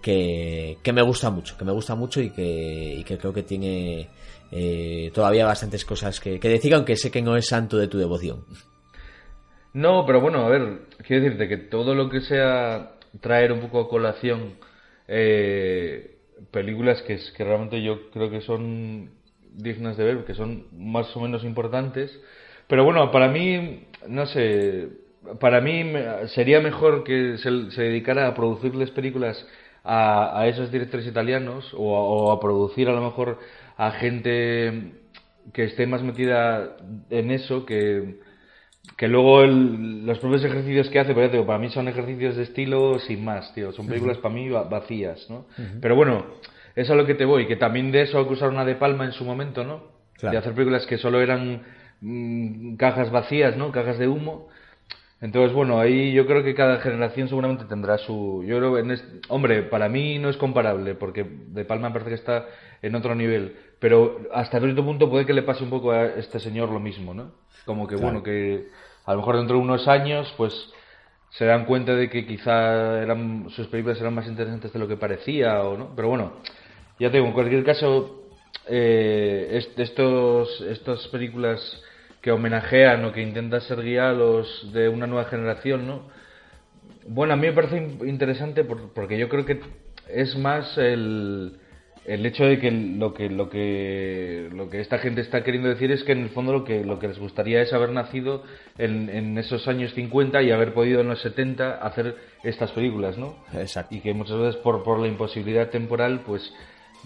que, 0.06 0.92
me 0.92 1.02
gusta 1.02 1.30
mucho, 1.30 1.56
que 1.58 1.64
me 1.64 1.72
gusta 1.72 1.96
mucho 1.96 2.20
y 2.20 2.30
que, 2.30 3.16
creo 3.18 3.32
que 3.32 3.42
tiene 3.42 4.08
eh, 4.52 5.10
todavía 5.12 5.44
bastantes 5.44 5.84
cosas 5.84 6.20
que, 6.20 6.38
que 6.38 6.48
decir, 6.48 6.74
aunque 6.74 6.96
sé 6.96 7.10
que 7.10 7.22
no 7.22 7.36
es 7.36 7.48
santo 7.48 7.76
de 7.76 7.88
tu 7.88 7.98
devoción. 7.98 8.44
No, 9.72 10.06
pero 10.06 10.20
bueno, 10.20 10.46
a 10.46 10.48
ver, 10.48 10.82
quiero 11.06 11.24
decirte 11.24 11.48
que 11.48 11.56
todo 11.56 11.94
lo 11.94 12.08
que 12.08 12.20
sea 12.20 12.92
traer 13.20 13.50
un 13.50 13.60
poco 13.60 13.80
a 13.80 13.88
colación 13.88 14.54
eh, 15.08 16.18
películas 16.52 17.02
que, 17.02 17.18
que 17.36 17.44
realmente 17.44 17.82
yo 17.82 18.10
creo 18.10 18.30
que 18.30 18.40
son 18.40 19.10
dignas 19.52 19.96
de 19.96 20.04
ver, 20.04 20.24
que 20.24 20.34
son 20.34 20.66
más 20.72 21.14
o 21.16 21.20
menos 21.20 21.42
importantes. 21.42 22.16
Pero 22.68 22.84
bueno, 22.84 23.10
para 23.10 23.28
mí, 23.28 23.86
no 24.06 24.26
sé, 24.26 24.88
para 25.40 25.60
mí 25.60 25.92
sería 26.28 26.60
mejor 26.60 27.02
que 27.02 27.38
se, 27.38 27.50
dedicara 27.82 28.28
a 28.28 28.34
producirles 28.34 28.90
películas 28.92 29.44
a, 29.86 30.40
a 30.40 30.48
esos 30.48 30.72
directores 30.72 31.06
italianos 31.06 31.72
o 31.76 32.32
a, 32.32 32.40
producir 32.40 32.88
a 32.88 32.92
lo 32.92 33.02
mejor 33.02 33.38
a 33.76 33.92
gente 33.92 34.92
que 35.52 35.64
esté 35.64 35.86
más 35.86 36.02
metida 36.02 36.76
en 37.08 37.30
eso 37.30 37.64
que, 37.64 38.16
que 38.96 39.06
luego 39.06 39.46
los 39.46 40.18
propios 40.18 40.44
ejercicios 40.44 40.90
que 40.90 40.98
hace, 40.98 41.14
pero 41.14 41.46
para 41.46 41.60
mí 41.60 41.70
son 41.70 41.86
ejercicios 41.86 42.36
de 42.36 42.42
estilo 42.42 42.98
sin 42.98 43.24
más, 43.24 43.54
tío. 43.54 43.72
Son 43.72 43.86
películas 43.86 44.18
para 44.18 44.34
mí 44.34 44.48
vacías, 44.48 45.30
¿no? 45.30 45.46
Pero 45.80 45.94
bueno, 45.94 46.26
eso 46.74 46.82
es 46.82 46.90
a 46.90 46.94
lo 46.96 47.06
que 47.06 47.14
te 47.14 47.24
voy, 47.24 47.46
que 47.46 47.56
también 47.56 47.92
de 47.92 48.02
eso 48.02 48.18
acusar 48.18 48.48
una 48.48 48.64
de 48.64 48.74
Palma 48.74 49.04
en 49.04 49.12
su 49.12 49.24
momento, 49.24 49.62
¿no? 49.62 49.84
De 50.20 50.36
hacer 50.36 50.52
películas 50.52 50.84
que 50.86 50.98
solo 50.98 51.20
eran 51.20 51.62
mm, 52.00 52.74
cajas 52.76 53.10
vacías, 53.12 53.56
¿no? 53.56 53.70
Cajas 53.70 53.98
de 53.98 54.08
humo. 54.08 54.48
Entonces, 55.20 55.54
bueno, 55.54 55.80
ahí 55.80 56.12
yo 56.12 56.26
creo 56.26 56.42
que 56.44 56.54
cada 56.54 56.78
generación 56.78 57.28
seguramente 57.28 57.64
tendrá 57.64 57.96
su... 57.98 58.44
Yo 58.46 58.58
creo 58.58 58.78
en 58.78 59.00
Hombre, 59.28 59.62
para 59.62 59.88
mí 59.88 60.18
no 60.18 60.28
es 60.28 60.36
comparable, 60.36 60.94
porque 60.94 61.24
De 61.24 61.64
Palma 61.64 61.92
parece 61.92 62.10
que 62.10 62.16
está 62.16 62.46
en 62.82 62.94
otro 62.94 63.14
nivel, 63.14 63.56
pero 63.78 64.20
hasta 64.32 64.60
cierto 64.60 64.84
punto 64.84 65.08
puede 65.08 65.24
que 65.24 65.32
le 65.32 65.42
pase 65.42 65.64
un 65.64 65.70
poco 65.70 65.92
a 65.92 66.04
este 66.04 66.38
señor 66.38 66.70
lo 66.70 66.80
mismo, 66.80 67.14
¿no? 67.14 67.32
Como 67.64 67.86
que, 67.86 67.96
bueno, 67.96 68.22
que 68.22 68.68
a 69.06 69.12
lo 69.12 69.18
mejor 69.18 69.38
dentro 69.38 69.56
de 69.56 69.62
unos 69.62 69.88
años, 69.88 70.32
pues 70.36 70.52
se 71.30 71.46
dan 71.46 71.64
cuenta 71.64 71.94
de 71.94 72.10
que 72.10 72.26
quizá 72.26 73.02
eran, 73.02 73.48
sus 73.50 73.66
películas 73.68 73.98
eran 74.00 74.14
más 74.14 74.26
interesantes 74.26 74.72
de 74.72 74.78
lo 74.78 74.86
que 74.86 74.96
parecía, 74.96 75.62
o 75.62 75.76
no. 75.78 75.94
Pero 75.96 76.08
bueno, 76.08 76.34
ya 76.98 77.10
te 77.10 77.16
digo, 77.16 77.26
en 77.26 77.32
cualquier 77.32 77.64
caso, 77.64 78.22
eh, 78.68 79.62
estos, 79.76 80.60
estas 80.60 81.08
películas 81.08 81.82
que 82.26 82.32
homenajean 82.32 83.04
o 83.04 83.12
que 83.12 83.22
intentan 83.22 83.60
ser 83.60 83.82
guiados 83.82 84.68
de 84.72 84.88
una 84.88 85.06
nueva 85.06 85.26
generación, 85.26 85.86
¿no? 85.86 86.08
Bueno, 87.06 87.34
a 87.34 87.36
mí 87.36 87.46
me 87.46 87.52
parece 87.52 87.76
interesante 88.04 88.64
porque 88.64 89.16
yo 89.16 89.28
creo 89.28 89.46
que 89.46 89.60
es 90.12 90.36
más 90.36 90.76
el, 90.76 91.56
el 92.04 92.26
hecho 92.26 92.42
de 92.44 92.58
que 92.58 92.72
lo 92.72 93.14
que 93.14 93.30
lo 93.30 93.48
que 93.48 94.48
lo 94.52 94.68
que 94.68 94.80
esta 94.80 94.98
gente 94.98 95.20
está 95.20 95.44
queriendo 95.44 95.68
decir 95.68 95.92
es 95.92 96.02
que 96.02 96.10
en 96.10 96.22
el 96.24 96.30
fondo 96.30 96.52
lo 96.52 96.64
que 96.64 96.82
lo 96.82 96.98
que 96.98 97.06
les 97.06 97.20
gustaría 97.20 97.62
es 97.62 97.72
haber 97.72 97.90
nacido 97.90 98.42
en, 98.76 99.08
en 99.08 99.38
esos 99.38 99.68
años 99.68 99.94
50 99.94 100.42
y 100.42 100.50
haber 100.50 100.74
podido 100.74 101.02
en 101.02 101.06
los 101.06 101.22
70 101.22 101.76
hacer 101.76 102.16
estas 102.42 102.72
películas, 102.72 103.16
¿no? 103.16 103.36
Exacto. 103.54 103.94
Y 103.94 104.00
que 104.00 104.12
muchas 104.14 104.36
veces 104.36 104.56
por 104.62 104.82
por 104.82 104.98
la 104.98 105.06
imposibilidad 105.06 105.70
temporal, 105.70 106.22
pues 106.26 106.52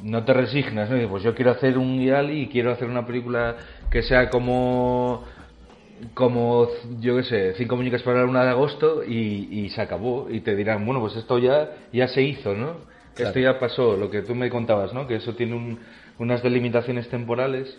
no 0.02 0.24
te 0.24 0.32
resignas, 0.32 0.90
¿no? 0.90 1.08
pues 1.08 1.22
yo 1.22 1.34
quiero 1.34 1.50
hacer 1.50 1.78
un 1.78 2.02
Yali 2.02 2.42
y 2.42 2.46
quiero 2.48 2.72
hacer 2.72 2.88
una 2.88 3.06
película 3.06 3.56
que 3.90 4.02
sea 4.02 4.30
como 4.30 5.24
como 6.14 6.66
yo 7.00 7.16
qué 7.16 7.24
sé, 7.24 7.54
cinco 7.56 7.76
muñecas 7.76 8.02
para 8.02 8.20
la 8.20 8.24
luna 8.24 8.44
de 8.44 8.50
agosto 8.50 9.04
y, 9.04 9.68
se 9.70 9.82
acabó 9.82 10.28
y 10.30 10.40
te 10.40 10.56
dirán, 10.56 10.84
bueno, 10.86 11.00
pues 11.00 11.14
esto 11.16 11.38
ya 11.38 11.70
ya 11.92 12.08
se 12.08 12.22
hizo, 12.22 12.54
¿no? 12.54 12.76
Esto 13.16 13.38
ya 13.38 13.58
pasó, 13.58 13.96
lo 13.96 14.10
que 14.10 14.22
tú 14.22 14.34
me 14.34 14.48
contabas, 14.48 14.94
¿no? 14.94 15.06
Que 15.06 15.16
eso 15.16 15.34
tiene 15.34 15.78
unas 16.18 16.42
delimitaciones 16.42 17.08
temporales, 17.10 17.76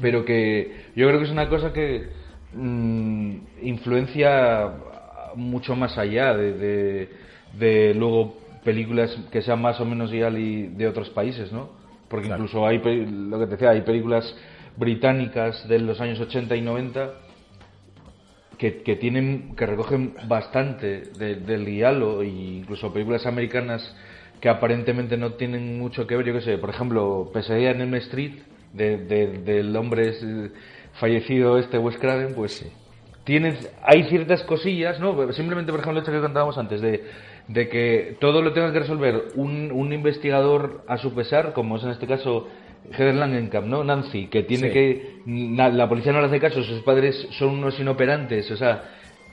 pero 0.00 0.24
que 0.24 0.86
yo 0.96 1.06
creo 1.06 1.20
que 1.20 1.26
es 1.26 1.30
una 1.30 1.48
cosa 1.48 1.72
que 1.72 2.08
mm, 2.52 3.36
influencia 3.62 4.72
mucho 5.36 5.76
más 5.76 5.96
allá 5.98 6.36
de, 6.36 7.08
de 7.56 7.94
luego 7.94 8.40
películas 8.64 9.16
que 9.30 9.42
sean 9.42 9.60
más 9.60 9.80
o 9.80 9.84
menos 9.84 10.12
y 10.12 10.18
de 10.18 10.88
otros 10.88 11.10
países, 11.10 11.52
¿no? 11.52 11.70
Porque 12.08 12.28
incluso 12.28 12.66
hay, 12.66 12.78
lo 12.78 13.38
que 13.38 13.46
te 13.46 13.52
decía, 13.52 13.70
hay 13.70 13.82
películas 13.82 14.34
británicas 14.76 15.66
de 15.68 15.78
los 15.78 16.00
años 16.00 16.18
80 16.20 16.56
y 16.56 16.60
90 16.60 17.10
que, 18.58 18.82
que 18.82 18.96
tienen, 18.96 19.54
que 19.56 19.66
recogen 19.66 20.14
bastante 20.26 21.02
del 21.12 21.64
diálogo 21.64 22.22
e 22.22 22.26
incluso 22.26 22.92
películas 22.92 23.26
americanas 23.26 23.96
que 24.40 24.48
aparentemente 24.48 25.16
no 25.16 25.34
tienen 25.34 25.78
mucho 25.78 26.06
que 26.06 26.16
ver, 26.16 26.26
yo 26.26 26.32
qué 26.32 26.40
sé, 26.40 26.58
por 26.58 26.70
ejemplo, 26.70 27.30
Pesadilla 27.32 27.70
en 27.70 27.82
M 27.82 27.98
Street, 27.98 28.40
de, 28.72 28.96
del 28.98 29.76
hombre 29.76 30.12
fallecido 30.94 31.58
este 31.58 31.78
Wes 31.78 31.96
Craven, 31.98 32.34
pues 32.34 32.52
sí. 32.52 32.66
tienes, 33.24 33.70
hay 33.82 34.04
ciertas 34.04 34.42
cosillas, 34.44 34.98
¿no? 34.98 35.32
Simplemente, 35.32 35.72
por 35.72 35.80
ejemplo, 35.80 36.00
hecho 36.00 36.12
que 36.12 36.20
contábamos 36.20 36.56
antes, 36.56 36.80
de 36.80 37.04
de 37.52 37.68
que 37.68 38.16
todo 38.20 38.42
lo 38.42 38.52
tenga 38.52 38.72
que 38.72 38.78
resolver 38.78 39.24
un, 39.34 39.72
un 39.72 39.92
investigador 39.92 40.84
a 40.86 40.98
su 40.98 41.12
pesar, 41.14 41.52
como 41.52 41.76
es 41.76 41.82
en 41.82 41.90
este 41.90 42.06
caso 42.06 42.46
Heather 42.92 43.14
Langenkamp, 43.14 43.66
¿no? 43.66 43.82
Nancy, 43.82 44.28
que 44.28 44.44
tiene 44.44 44.70
que... 44.70 45.20
La, 45.26 45.88
policía 45.88 46.12
no 46.12 46.20
le 46.20 46.28
hace 46.28 46.38
caso, 46.38 46.62
sus 46.62 46.82
padres 46.82 47.26
son 47.38 47.50
unos 47.50 47.78
inoperantes, 47.80 48.48
o 48.52 48.56
sea, 48.56 48.84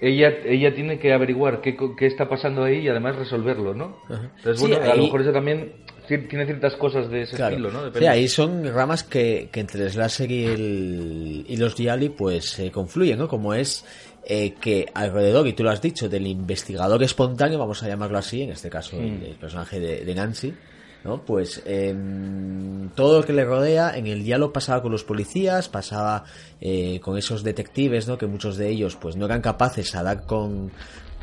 ella, 0.01 0.33
ella 0.45 0.73
tiene 0.73 0.97
que 0.97 1.13
averiguar 1.13 1.61
qué, 1.61 1.77
qué 1.97 2.07
está 2.07 2.27
pasando 2.27 2.63
ahí 2.63 2.79
y 2.79 2.89
además 2.89 3.17
resolverlo, 3.17 3.75
¿no? 3.75 3.99
Entonces, 4.09 4.59
bueno, 4.59 4.77
a 4.83 4.95
lo 4.95 5.03
mejor 5.03 5.21
eso 5.21 5.31
también 5.31 5.73
tiene 6.07 6.45
ciertas 6.45 6.75
cosas 6.75 7.09
de 7.09 7.21
ese 7.21 7.41
estilo, 7.41 7.69
¿no? 7.69 7.93
Sí, 7.93 8.05
ahí 8.05 8.27
son 8.27 8.73
ramas 8.73 9.03
que, 9.03 9.49
que 9.51 9.59
entre 9.59 9.89
slasher 9.89 10.31
y, 10.31 10.45
el, 10.45 11.45
y 11.47 11.57
los 11.57 11.75
Diali 11.75 12.09
pues 12.09 12.45
se 12.51 12.71
confluyen, 12.71 13.19
¿no? 13.19 13.27
Como 13.27 13.53
es 13.53 13.85
eh, 14.29 14.55
que 14.59 14.91
alrededor, 14.93 15.47
y 15.47 15.53
tú 15.53 15.63
lo 15.63 15.69
has 15.69 15.81
dicho, 15.81 16.09
del 16.09 16.27
investigador 16.27 17.01
espontáneo, 17.01 17.57
vamos 17.57 17.81
a 17.81 17.87
llamarlo 17.87 18.17
así, 18.17 18.41
en 18.41 18.51
este 18.51 18.69
caso 18.69 18.97
el, 18.97 19.11
mm. 19.11 19.39
personaje 19.39 19.79
de, 19.79 20.15
Nancy, 20.15 20.53
¿no? 21.05 21.23
Pues 21.23 21.63
em, 21.65 22.89
todo 22.89 23.19
lo 23.19 23.25
que 23.25 23.31
le 23.31 23.45
rodea, 23.45 23.97
en 23.97 24.05
el 24.05 24.25
diálogo 24.25 24.51
pasaba 24.51 24.81
con 24.81 24.91
los 24.91 25.05
policías, 25.05 25.69
pasaba 25.69 26.25
eh, 26.59 26.99
con 26.99 27.17
esos 27.17 27.41
detectives, 27.41 28.09
¿no? 28.09 28.17
Que 28.17 28.27
muchos 28.27 28.57
de 28.57 28.67
ellos 28.67 28.97
pues 28.97 29.15
no 29.15 29.27
eran 29.27 29.39
capaces 29.39 29.95
a 29.95 30.03
dar 30.03 30.25
con, 30.25 30.71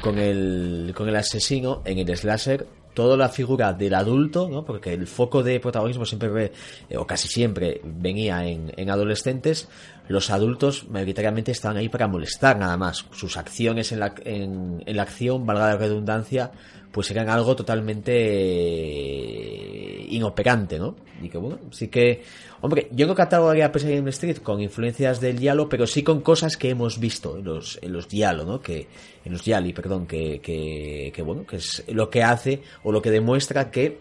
con 0.01 0.19
el, 0.19 0.95
con 0.97 1.07
el 1.07 1.17
asesino, 1.17 1.83
en 1.85 1.99
el 1.99 2.17
slasher 2.17 2.67
toda 2.95 3.17
la 3.17 3.29
figura 3.29 3.73
del 3.73 3.95
adulto, 3.95 4.49
¿no? 4.49 4.65
porque 4.65 4.95
el 4.95 5.07
foco 5.07 5.43
de 5.43 5.61
protagonismo 5.61 6.07
siempre, 6.07 6.53
eh, 6.89 6.97
o 6.97 7.07
casi 7.07 7.29
siempre, 7.29 7.81
venía 7.85 8.47
en, 8.47 8.73
en, 8.77 8.89
adolescentes, 8.89 9.69
los 10.09 10.31
adultos 10.31 10.89
mayoritariamente 10.89 11.53
estaban 11.53 11.77
ahí 11.79 11.89
para 11.89 12.07
molestar 12.07 12.59
nada 12.59 12.77
más. 12.77 13.07
Sus 13.13 13.37
acciones 13.37 13.93
en 13.93 14.01
la, 14.01 14.15
en, 14.25 14.83
la 14.87 15.03
acción, 15.03 15.47
valga 15.47 15.69
la 15.69 15.77
redundancia, 15.77 16.51
pues 16.93 17.11
eran 17.11 17.29
algo 17.29 17.57
totalmente 17.57 18.13
eh, 18.15 20.07
inoperante, 20.11 20.79
¿no? 20.79 20.97
Y 21.23 21.29
que 21.29 21.39
bueno, 21.39 21.59
sí 21.71 21.89
que, 21.89 22.23
hombre, 22.61 22.89
yo 22.93 23.07
no 23.07 23.15
catalogaría 23.15 23.67
a 23.67 23.73
Pesadilla 23.73 24.09
Street 24.11 24.39
con 24.39 24.61
influencias 24.61 25.21
del 25.21 25.39
diálogo, 25.39 25.69
pero 25.69 25.87
sí 25.87 26.03
con 26.03 26.21
cosas 26.21 26.57
que 26.57 26.71
hemos 26.71 26.99
visto 27.01 27.39
en 27.39 27.45
los, 27.45 27.79
en 27.81 27.93
los 27.93 28.09
diálogos, 28.09 28.53
¿no? 28.53 28.61
Que, 28.61 28.87
en 29.25 29.33
los 29.33 29.43
Yali, 29.43 29.73
perdón, 29.73 30.07
que, 30.07 30.41
que, 30.41 31.11
que, 31.15 31.23
bueno, 31.23 31.47
que 31.47 31.57
es 31.57 31.83
lo 31.89 32.11
que 32.11 32.23
hace 32.23 32.63
o 32.83 32.93
lo 32.93 33.01
que 33.01 33.11
demuestra 33.11 33.71
que 33.71 34.01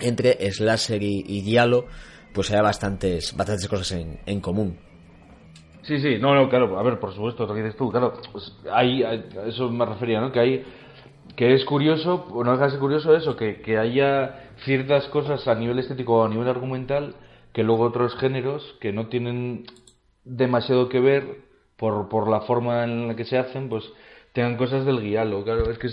entre 0.00 0.50
Slasher 0.50 1.02
y, 1.02 1.24
y 1.26 1.42
Diallo 1.42 1.86
pues 2.32 2.50
hay 2.50 2.60
bastantes, 2.60 3.36
bastantes 3.36 3.68
cosas 3.68 3.92
en, 3.92 4.20
en 4.26 4.40
común. 4.40 4.78
Sí, 5.82 5.98
sí, 5.98 6.18
no, 6.18 6.34
no, 6.34 6.48
claro, 6.48 6.78
a 6.78 6.82
ver, 6.82 7.00
por 7.00 7.12
supuesto, 7.12 7.46
lo 7.46 7.54
que 7.54 7.62
dices 7.62 7.76
tú, 7.76 7.90
claro, 7.90 8.12
pues 8.30 8.56
hay, 8.70 9.02
eso 9.46 9.68
me 9.68 9.84
refería, 9.84 10.20
¿no? 10.20 10.30
Que 10.30 10.40
hay, 10.40 10.64
que 11.34 11.54
es 11.54 11.64
curioso, 11.64 12.26
no 12.44 12.52
deja 12.52 12.68
de 12.68 12.78
curioso 12.78 13.16
eso, 13.16 13.36
que, 13.36 13.60
que 13.62 13.78
haya 13.78 14.52
ciertas 14.64 15.08
cosas 15.08 15.46
a 15.48 15.54
nivel 15.56 15.80
estético 15.80 16.18
o 16.18 16.24
a 16.24 16.28
nivel 16.28 16.48
argumental 16.48 17.16
que 17.52 17.64
luego 17.64 17.84
otros 17.84 18.14
géneros 18.16 18.76
que 18.80 18.92
no 18.92 19.08
tienen 19.08 19.64
demasiado 20.24 20.88
que 20.88 21.00
ver 21.00 21.42
por, 21.76 22.08
por 22.08 22.28
la 22.28 22.42
forma 22.42 22.84
en 22.84 23.08
la 23.08 23.16
que 23.16 23.24
se 23.24 23.36
hacen, 23.36 23.68
pues 23.68 23.84
tengan 24.32 24.56
cosas 24.56 24.86
del 24.86 25.00
guialo, 25.00 25.42
claro, 25.42 25.68
es 25.68 25.78
que 25.78 25.88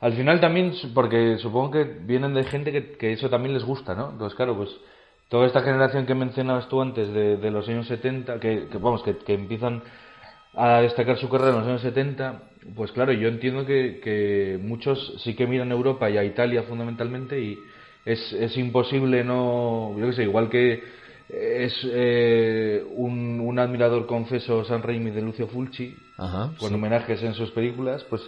al 0.00 0.14
final 0.14 0.40
también, 0.40 0.72
porque 0.94 1.38
supongo 1.38 1.70
que 1.72 1.84
vienen 1.84 2.34
de 2.34 2.44
gente 2.44 2.72
que, 2.72 2.92
que, 2.92 3.12
eso 3.12 3.28
también 3.28 3.54
les 3.54 3.64
gusta, 3.64 3.94
¿no? 3.94 4.10
Entonces, 4.10 4.34
claro, 4.34 4.56
pues 4.56 4.70
toda 5.30 5.46
esta 5.46 5.62
generación 5.62 6.04
que 6.04 6.14
mencionabas 6.14 6.68
tú 6.68 6.82
antes 6.82 7.10
de, 7.14 7.36
de 7.36 7.50
los 7.50 7.66
años 7.68 7.86
70, 7.86 8.38
que, 8.40 8.66
que 8.70 8.78
vamos, 8.78 9.02
que, 9.02 9.16
que, 9.16 9.32
empiezan 9.32 9.82
a 10.54 10.80
destacar 10.80 11.16
su 11.18 11.28
carrera 11.30 11.52
en 11.52 11.58
los 11.58 11.66
años 11.68 11.82
70, 11.82 12.42
pues 12.74 12.90
claro, 12.90 13.12
yo 13.12 13.28
entiendo 13.28 13.64
que, 13.64 14.00
que 14.02 14.58
muchos 14.60 15.14
sí 15.22 15.34
que 15.34 15.46
miran 15.46 15.70
a 15.70 15.74
Europa 15.74 16.10
y 16.10 16.18
a 16.18 16.24
Italia 16.24 16.64
fundamentalmente 16.64 17.40
y 17.40 17.56
es, 18.04 18.32
es 18.32 18.56
imposible 18.56 19.22
no, 19.22 19.94
yo 19.98 20.06
qué 20.06 20.12
sé, 20.14 20.22
igual 20.24 20.50
que 20.50 20.82
es 21.28 21.88
eh, 21.92 22.84
un, 22.96 23.40
un, 23.40 23.58
admirador 23.60 24.06
confeso 24.06 24.64
San 24.64 24.82
Raimi 24.82 25.12
de 25.12 25.22
Lucio 25.22 25.46
Fulci, 25.46 25.96
con 26.58 26.74
homenajes 26.74 27.22
en 27.22 27.34
sus 27.34 27.52
películas, 27.52 28.04
pues 28.10 28.20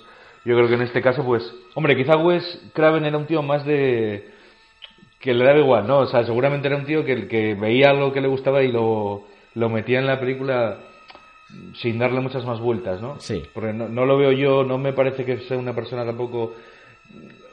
yo 0.45 0.57
creo 0.57 0.69
que 0.69 0.75
en 0.75 0.83
este 0.83 1.03
caso, 1.03 1.25
pues, 1.25 1.43
hombre, 1.75 1.97
quizá 1.97 2.17
Wes 2.17 2.45
Craven 2.73 3.05
era 3.05 3.19
un 3.19 3.27
tío 3.27 3.43
más 3.43 3.65
de 3.65 4.32
que 5.23 5.33
le 5.33 5.45
daba 5.45 5.59
igual, 5.59 5.87
¿no? 5.87 6.01
O 6.01 6.07
sea, 6.07 6.25
seguramente 6.25 6.67
era 6.67 6.77
un 6.77 6.85
tío 6.85 7.05
que, 7.05 7.29
que 7.29 7.55
veía 7.55 7.91
algo 7.91 8.13
que 8.13 8.21
le 8.21 8.27
gustaba 8.27 8.63
y 8.65 8.73
lo, 8.73 9.23
lo 9.55 9.69
metía 9.71 10.01
en 10.01 10.07
la 10.07 10.19
película 10.19 10.79
sin 11.77 11.99
darle 11.99 12.21
muchas 12.21 12.45
más 12.45 12.59
vueltas, 12.59 13.01
¿no? 13.01 13.21
Sí. 13.21 13.41
Porque 13.55 13.73
no, 13.73 13.89
no, 13.89 14.05
lo 14.05 14.19
veo 14.19 14.33
yo, 14.33 14.65
no 14.65 14.79
me 14.79 14.93
parece 14.93 15.25
que 15.25 15.39
sea 15.43 15.57
una 15.57 15.75
persona 15.75 16.05
tampoco 16.05 16.55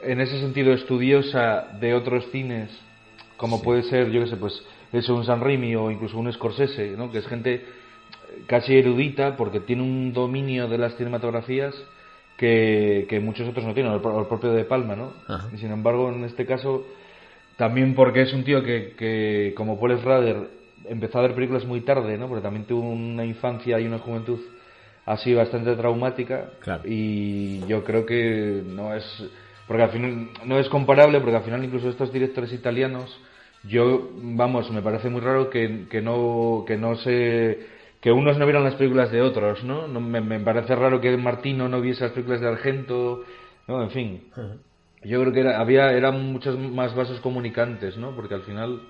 en 0.02 0.20
ese 0.20 0.40
sentido 0.40 0.72
estudiosa 0.72 1.68
de 1.80 1.94
otros 1.94 2.26
cines, 2.32 2.70
como 3.36 3.62
puede 3.62 3.84
ser, 3.84 4.10
yo 4.10 4.20
qué 4.22 4.30
sé, 4.30 4.36
pues 4.36 4.64
eso, 4.92 5.14
un 5.14 5.24
San 5.24 5.40
Raimi 5.40 5.76
o 5.76 5.92
incluso 5.92 6.18
un 6.18 6.32
Scorsese, 6.32 6.96
¿no? 6.96 7.12
Que 7.12 7.18
es 7.18 7.26
gente 7.28 7.64
casi 8.46 8.76
erudita 8.76 9.36
porque 9.36 9.60
tiene 9.60 9.82
un 9.82 10.12
dominio 10.12 10.66
de 10.66 10.78
las 10.78 10.96
cinematografías 10.96 11.74
que, 12.36 13.06
que 13.08 13.20
muchos 13.20 13.48
otros 13.48 13.64
no 13.64 13.74
tienen, 13.74 13.92
el, 13.92 14.00
propio 14.00 14.50
de 14.50 14.64
Palma, 14.64 14.96
¿no? 14.96 15.12
Y 15.54 15.58
sin 15.58 15.70
embargo, 15.70 16.10
en 16.10 16.24
este 16.24 16.46
caso, 16.46 16.84
también 17.60 17.94
porque 17.94 18.22
es 18.22 18.32
un 18.32 18.42
tío 18.42 18.62
que, 18.62 18.94
que 18.96 19.52
como 19.54 19.78
Paul 19.78 19.98
Schrader, 19.98 20.48
empezó 20.88 21.18
a 21.18 21.22
ver 21.22 21.34
películas 21.34 21.66
muy 21.66 21.82
tarde, 21.82 22.16
¿no? 22.16 22.26
Porque 22.26 22.42
también 22.42 22.64
tuvo 22.64 22.88
una 22.88 23.22
infancia 23.22 23.78
y 23.78 23.86
una 23.86 23.98
juventud 23.98 24.40
así 25.04 25.34
bastante 25.34 25.76
traumática. 25.76 26.52
Y 26.86 27.60
yo 27.66 27.84
creo 27.84 28.06
que 28.06 28.62
no 28.64 28.94
es 28.94 29.04
porque 29.68 29.82
al 29.82 29.90
final 29.90 30.28
no 30.46 30.58
es 30.58 30.70
comparable 30.70 31.20
porque 31.20 31.36
al 31.36 31.42
final 31.42 31.62
incluso 31.62 31.90
estos 31.90 32.10
directores 32.10 32.50
italianos 32.54 33.14
yo 33.64 34.08
vamos 34.14 34.70
me 34.70 34.80
parece 34.80 35.10
muy 35.10 35.20
raro 35.20 35.50
que, 35.50 35.86
que 35.90 36.00
no 36.00 36.64
que 36.66 36.78
no 36.78 36.96
se 36.96 37.58
que 38.00 38.10
unos 38.10 38.38
no 38.38 38.46
vieran 38.46 38.64
las 38.64 38.76
películas 38.76 39.12
de 39.12 39.20
otros 39.20 39.62
no, 39.64 39.86
no 39.86 40.00
me, 40.00 40.22
me, 40.22 40.40
parece 40.40 40.74
raro 40.74 41.00
que 41.00 41.14
Martino 41.18 41.68
no 41.68 41.82
viese 41.82 42.04
las 42.04 42.12
películas 42.12 42.40
de 42.40 42.48
Argento 42.48 43.22
no 43.68 43.82
en 43.82 43.90
fin 43.90 44.22
yo 45.02 45.20
creo 45.20 45.32
que 45.32 45.48
había 45.48 45.92
eran 45.92 46.32
muchos 46.32 46.58
más 46.58 46.94
vasos 46.94 47.20
comunicantes 47.20 47.96
no 47.96 48.14
porque 48.14 48.34
al 48.34 48.42
final 48.42 48.82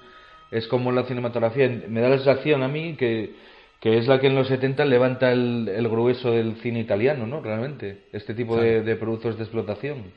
es 0.50 0.66
como 0.66 0.92
la 0.92 1.04
cinematografía 1.04 1.68
me 1.88 2.00
da 2.00 2.08
la 2.08 2.16
sensación 2.16 2.62
a 2.62 2.68
mí 2.68 2.96
que 2.96 3.34
que 3.80 3.96
es 3.96 4.06
la 4.06 4.20
que 4.20 4.26
en 4.26 4.34
los 4.34 4.48
70 4.48 4.84
levanta 4.84 5.32
el, 5.32 5.68
el 5.68 5.88
grueso 5.88 6.32
del 6.32 6.60
cine 6.60 6.80
italiano, 6.80 7.26
¿no? 7.26 7.40
Realmente, 7.40 8.02
este 8.12 8.34
tipo 8.34 8.58
de, 8.58 8.82
de, 8.82 8.96
productos 8.96 9.38
de 9.38 9.44
explotación. 9.44 10.12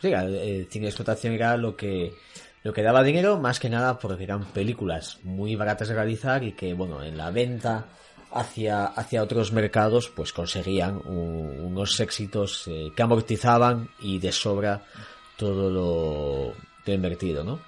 Sí, 0.00 0.12
el 0.12 0.66
cine 0.70 0.84
de 0.84 0.88
explotación 0.88 1.34
era 1.34 1.56
lo 1.56 1.76
que 1.76 2.12
lo 2.64 2.72
que 2.72 2.82
daba 2.82 3.02
dinero 3.02 3.38
más 3.38 3.60
que 3.60 3.70
nada 3.70 3.98
porque 3.98 4.24
eran 4.24 4.44
películas 4.46 5.20
muy 5.22 5.54
baratas 5.54 5.88
de 5.88 5.94
realizar 5.94 6.42
y 6.42 6.52
que, 6.52 6.74
bueno, 6.74 7.02
en 7.02 7.16
la 7.16 7.30
venta 7.30 7.86
hacia, 8.32 8.86
hacia 8.86 9.22
otros 9.22 9.52
mercados, 9.52 10.08
pues 10.08 10.32
conseguían 10.32 11.00
unos 11.06 11.98
éxitos 12.00 12.64
eh, 12.68 12.92
que 12.94 13.02
amortizaban 13.02 13.90
y 14.00 14.18
de 14.18 14.32
sobra 14.32 14.82
todo 15.36 15.70
lo, 15.70 16.92
invertido, 16.92 17.44
¿no? 17.44 17.60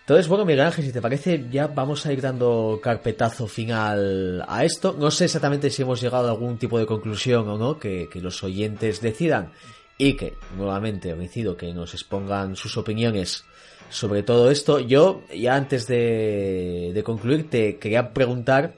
Entonces, 0.00 0.26
bueno, 0.26 0.46
Miguel 0.46 0.62
Ángel, 0.62 0.86
si 0.86 0.92
te 0.92 1.02
parece, 1.02 1.48
ya 1.50 1.66
vamos 1.66 2.06
a 2.06 2.12
ir 2.14 2.22
dando 2.22 2.80
carpetazo 2.82 3.46
final 3.46 4.42
a 4.48 4.64
esto. 4.64 4.96
No 4.98 5.10
sé 5.10 5.26
exactamente 5.26 5.68
si 5.68 5.82
hemos 5.82 6.00
llegado 6.00 6.28
a 6.28 6.30
algún 6.30 6.56
tipo 6.56 6.78
de 6.78 6.86
conclusión 6.86 7.46
o 7.46 7.58
no, 7.58 7.78
que, 7.78 8.08
los 8.14 8.42
oyentes 8.42 9.02
decidan 9.02 9.52
y 9.98 10.14
que, 10.14 10.38
nuevamente, 10.56 11.14
coincido, 11.14 11.58
que 11.58 11.74
nos 11.74 11.92
expongan 11.92 12.56
sus 12.56 12.78
opiniones 12.78 13.44
sobre 13.90 14.22
todo 14.22 14.50
esto. 14.50 14.80
Yo, 14.80 15.22
ya 15.34 15.56
antes 15.56 15.86
de, 15.86 17.02
concluir, 17.04 17.50
te 17.50 17.76
quería 17.76 18.14
preguntar 18.14 18.76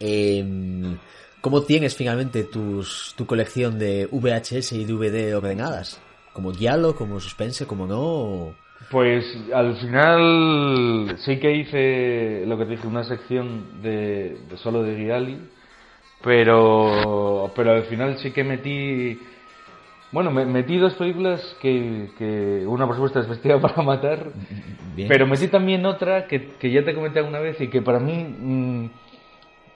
em, 0.00 0.98
cómo 1.40 1.62
tienes 1.62 1.96
finalmente 1.96 2.44
tus, 2.44 3.14
tu 3.16 3.26
colección 3.26 3.78
de 3.78 4.08
VHS 4.10 4.72
y 4.72 4.84
DVD 4.84 5.36
ordenadas. 5.36 6.00
¿Como 6.32 6.52
diálogo, 6.52 6.96
como 6.96 7.20
suspense, 7.20 7.66
como 7.66 7.86
no? 7.86 8.54
Pues 8.90 9.24
al 9.54 9.76
final 9.76 11.16
sí 11.18 11.38
que 11.38 11.56
hice 11.56 12.44
lo 12.46 12.58
que 12.58 12.64
te 12.64 12.70
dije, 12.72 12.86
una 12.86 13.04
sección 13.04 13.82
de, 13.82 14.36
solo 14.56 14.82
de 14.82 14.96
Giali, 14.96 15.38
pero, 16.22 17.52
pero 17.54 17.72
al 17.72 17.84
final 17.84 18.18
sí 18.18 18.32
que 18.32 18.44
metí, 18.44 19.18
bueno, 20.12 20.30
me, 20.30 20.44
metí 20.44 20.76
dos 20.76 20.94
películas 20.94 21.40
que, 21.60 22.10
que 22.18 22.64
una 22.66 22.86
por 22.86 22.96
supuesto 22.96 23.20
es 23.20 23.28
Vestida 23.28 23.60
para 23.60 23.82
Matar, 23.82 24.32
pero 25.08 25.26
metí 25.26 25.48
también 25.48 25.86
otra 25.86 26.26
que, 26.26 26.52
que, 26.58 26.70
ya 26.70 26.84
te 26.84 26.94
comenté 26.94 27.20
alguna 27.20 27.40
vez 27.40 27.60
y 27.60 27.68
que 27.68 27.82
para 27.82 28.00
mí... 28.00 28.24
Mm, 28.24 29.03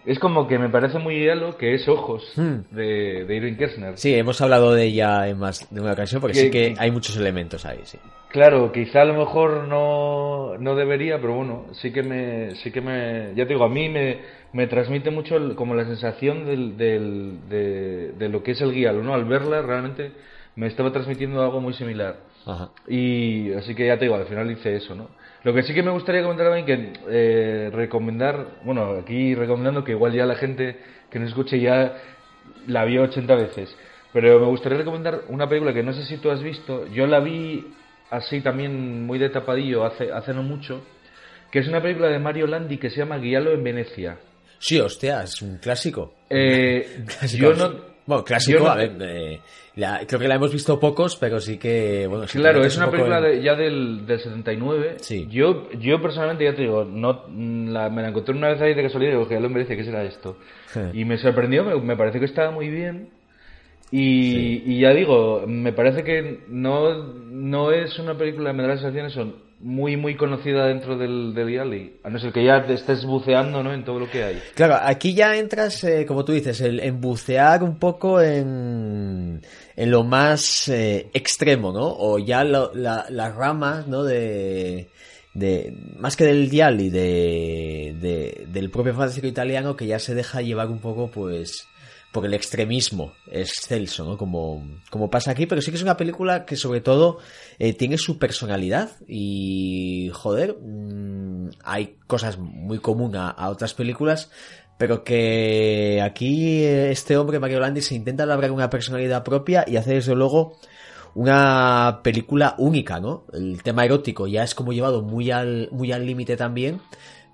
es 0.08 0.18
como 0.18 0.48
que 0.48 0.58
me 0.58 0.70
parece 0.70 0.98
muy 0.98 1.16
ideal 1.16 1.56
que 1.58 1.74
es 1.74 1.86
Ojos 1.86 2.24
hmm. 2.36 2.74
de, 2.74 3.26
de 3.26 3.36
Irving 3.36 3.56
Kirchner. 3.56 3.98
Sí, 3.98 4.14
hemos 4.14 4.40
hablado 4.40 4.72
de 4.72 4.84
ella 4.84 5.28
en 5.28 5.38
más 5.38 5.68
de 5.70 5.82
una 5.82 5.92
ocasión 5.92 6.22
porque 6.22 6.38
sí 6.38 6.50
que 6.50 6.74
hay 6.78 6.90
muchos 6.90 7.14
elementos 7.18 7.66
ahí, 7.66 7.80
sí. 7.84 7.98
Claro, 8.30 8.72
quizá 8.72 9.02
a 9.02 9.04
lo 9.04 9.14
mejor 9.14 9.68
no, 9.68 10.56
no 10.58 10.76
debería, 10.76 11.20
pero 11.20 11.34
bueno, 11.34 11.66
sí 11.72 11.92
que 11.92 12.02
me, 12.02 12.54
sí 12.56 12.70
que 12.70 12.80
me, 12.80 13.34
ya 13.34 13.46
te 13.46 13.52
digo, 13.52 13.64
a 13.64 13.68
mí 13.68 13.90
me, 13.90 14.20
me 14.54 14.66
transmite 14.66 15.10
mucho 15.10 15.36
como 15.56 15.74
la 15.74 15.84
sensación 15.84 16.46
del, 16.46 16.78
del, 16.78 17.48
de, 17.50 18.12
de, 18.12 18.28
lo 18.30 18.42
que 18.42 18.52
es 18.52 18.60
el 18.62 18.72
guía, 18.72 18.92
¿no? 18.92 19.12
Al 19.12 19.26
verla 19.26 19.60
realmente 19.60 20.12
me 20.56 20.68
estaba 20.68 20.90
transmitiendo 20.90 21.42
algo 21.42 21.60
muy 21.60 21.74
similar. 21.74 22.16
Ajá. 22.46 22.70
Y 22.86 23.52
así 23.52 23.74
que 23.74 23.86
ya 23.86 23.98
te 23.98 24.06
digo, 24.06 24.14
al 24.14 24.26
final 24.26 24.50
hice 24.50 24.76
eso, 24.76 24.94
¿no? 24.94 25.08
Lo 25.44 25.54
que 25.54 25.62
sí 25.62 25.72
que 25.72 25.82
me 25.82 25.90
gustaría 25.90 26.22
comentar 26.22 26.46
también 26.46 26.66
que 26.66 26.92
eh, 27.08 27.70
recomendar, 27.72 28.58
bueno, 28.64 28.98
aquí 29.00 29.34
recomendando 29.34 29.84
que 29.84 29.92
igual 29.92 30.12
ya 30.12 30.26
la 30.26 30.34
gente 30.34 30.76
que 31.10 31.18
nos 31.18 31.28
escuche 31.28 31.60
ya 31.60 31.96
la 32.66 32.84
vio 32.84 33.02
80 33.02 33.34
veces, 33.34 33.74
pero 34.12 34.40
me 34.40 34.46
gustaría 34.46 34.78
recomendar 34.78 35.22
una 35.28 35.48
película 35.48 35.72
que 35.72 35.82
no 35.82 35.92
sé 35.92 36.04
si 36.04 36.16
tú 36.18 36.30
has 36.30 36.42
visto, 36.42 36.86
yo 36.88 37.06
la 37.06 37.20
vi 37.20 37.64
así 38.10 38.40
también 38.40 39.06
muy 39.06 39.18
de 39.18 39.30
tapadillo 39.30 39.84
hace, 39.84 40.12
hace 40.12 40.34
no 40.34 40.42
mucho, 40.42 40.82
que 41.50 41.60
es 41.60 41.68
una 41.68 41.80
película 41.80 42.08
de 42.08 42.18
Mario 42.18 42.46
Landi 42.46 42.78
que 42.78 42.90
se 42.90 42.96
llama 42.96 43.18
Guialo 43.18 43.52
en 43.52 43.62
Venecia. 43.62 44.18
Sí, 44.58 44.80
hostia, 44.80 45.22
es 45.22 45.40
un 45.40 45.58
clásico. 45.58 46.14
Eh, 46.28 47.04
Yo 47.36 47.54
no, 47.54 47.87
bueno, 48.08 48.24
clásico, 48.24 48.66
a 48.66 48.74
ver, 48.74 48.96
eh, 49.02 49.40
creo 50.06 50.18
que 50.18 50.28
la 50.28 50.36
hemos 50.36 50.50
visto 50.50 50.80
pocos, 50.80 51.16
pero 51.16 51.40
sí 51.40 51.58
que, 51.58 52.06
bueno, 52.06 52.24
Claro, 52.26 52.64
es 52.64 52.74
una 52.78 52.90
película 52.90 53.20
ya 53.34 53.54
del, 53.54 54.06
del 54.06 54.18
79. 54.18 54.96
Sí. 55.00 55.26
Yo, 55.30 55.70
yo 55.72 56.00
personalmente, 56.00 56.44
ya 56.44 56.54
te 56.54 56.62
digo, 56.62 56.86
no, 56.86 57.26
la, 57.28 57.90
me 57.90 58.00
la 58.00 58.08
encontré 58.08 58.34
una 58.34 58.48
vez 58.48 58.62
ahí 58.62 58.72
de 58.72 58.82
casualidad 58.82 59.12
y 59.12 59.14
digo, 59.16 59.28
que 59.28 59.34
ya 59.34 59.40
lo 59.40 59.50
merece, 59.50 59.76
¿qué 59.76 59.84
será 59.84 60.04
esto? 60.04 60.38
y 60.94 61.04
me 61.04 61.18
sorprendió, 61.18 61.64
me, 61.64 61.78
me 61.82 61.96
parece 61.98 62.18
que 62.18 62.24
estaba 62.24 62.50
muy 62.50 62.70
bien. 62.70 63.10
Y, 63.90 64.62
y, 64.64 64.80
ya 64.80 64.94
digo, 64.94 65.44
me 65.46 65.74
parece 65.74 66.02
que 66.02 66.44
no, 66.48 67.12
no 67.12 67.72
es 67.72 67.98
una 67.98 68.16
película, 68.16 68.54
me 68.54 68.62
da 68.62 68.70
las 68.70 68.80
sensación 68.80 69.10
son 69.10 69.47
muy 69.60 69.96
muy 69.96 70.16
conocida 70.16 70.66
dentro 70.66 70.96
del, 70.96 71.34
del 71.34 71.52
Yali, 71.52 71.96
a 72.04 72.10
no 72.10 72.18
ser 72.18 72.32
que 72.32 72.44
ya 72.44 72.58
estés 72.58 73.04
buceando 73.04 73.62
¿no? 73.62 73.72
en 73.72 73.84
todo 73.84 73.98
lo 73.98 74.10
que 74.10 74.22
hay. 74.22 74.42
Claro, 74.54 74.78
aquí 74.80 75.14
ya 75.14 75.36
entras, 75.36 75.82
eh, 75.84 76.06
como 76.06 76.24
tú 76.24 76.32
dices, 76.32 76.60
el, 76.60 76.80
en 76.80 77.00
bucear 77.00 77.62
un 77.62 77.78
poco 77.78 78.20
en, 78.20 79.40
en 79.76 79.90
lo 79.90 80.04
más 80.04 80.68
eh, 80.68 81.08
extremo, 81.12 81.72
¿no? 81.72 81.86
O 81.86 82.18
ya 82.18 82.44
lo, 82.44 82.72
la, 82.74 83.06
las 83.10 83.34
ramas, 83.34 83.88
¿no? 83.88 84.04
De, 84.04 84.88
de 85.34 85.76
más 85.98 86.16
que 86.16 86.24
del 86.24 86.48
Diali, 86.48 86.90
de, 86.90 87.96
de, 88.00 88.46
del 88.48 88.70
propio 88.70 88.94
fantástico 88.94 89.26
italiano 89.26 89.76
que 89.76 89.86
ya 89.86 89.98
se 89.98 90.14
deja 90.14 90.40
llevar 90.40 90.68
un 90.68 90.78
poco, 90.78 91.10
pues 91.10 91.66
por 92.12 92.24
el 92.24 92.34
extremismo 92.34 93.12
excelso, 93.30 94.04
¿no? 94.04 94.16
Como, 94.16 94.66
como 94.90 95.10
pasa 95.10 95.30
aquí, 95.32 95.46
pero 95.46 95.60
sí 95.60 95.70
que 95.70 95.76
es 95.76 95.82
una 95.82 95.96
película 95.96 96.46
que 96.46 96.56
sobre 96.56 96.80
todo 96.80 97.18
eh, 97.58 97.74
tiene 97.74 97.98
su 97.98 98.18
personalidad 98.18 98.90
y, 99.06 100.10
joder, 100.14 100.56
mmm, 100.60 101.50
hay 101.64 101.98
cosas 102.06 102.38
muy 102.38 102.78
comunes 102.78 103.20
a, 103.20 103.30
a, 103.30 103.50
otras 103.50 103.74
películas, 103.74 104.30
pero 104.78 105.04
que 105.04 106.00
aquí 106.02 106.64
este 106.64 107.16
hombre, 107.16 107.40
Mario 107.40 107.60
Landi, 107.60 107.82
se 107.82 107.94
intenta 107.94 108.24
labrar 108.24 108.52
una 108.52 108.70
personalidad 108.70 109.22
propia 109.22 109.64
y 109.66 109.76
hace 109.76 109.94
desde 109.94 110.14
luego 110.14 110.58
una 111.14 112.00
película 112.02 112.54
única, 112.58 113.00
¿no? 113.00 113.26
El 113.32 113.62
tema 113.62 113.84
erótico 113.84 114.26
ya 114.26 114.44
es 114.44 114.54
como 114.54 114.72
llevado 114.72 115.02
muy 115.02 115.30
al 115.30 115.68
muy 115.72 115.92
al 115.92 116.06
límite 116.06 116.36
también, 116.36 116.80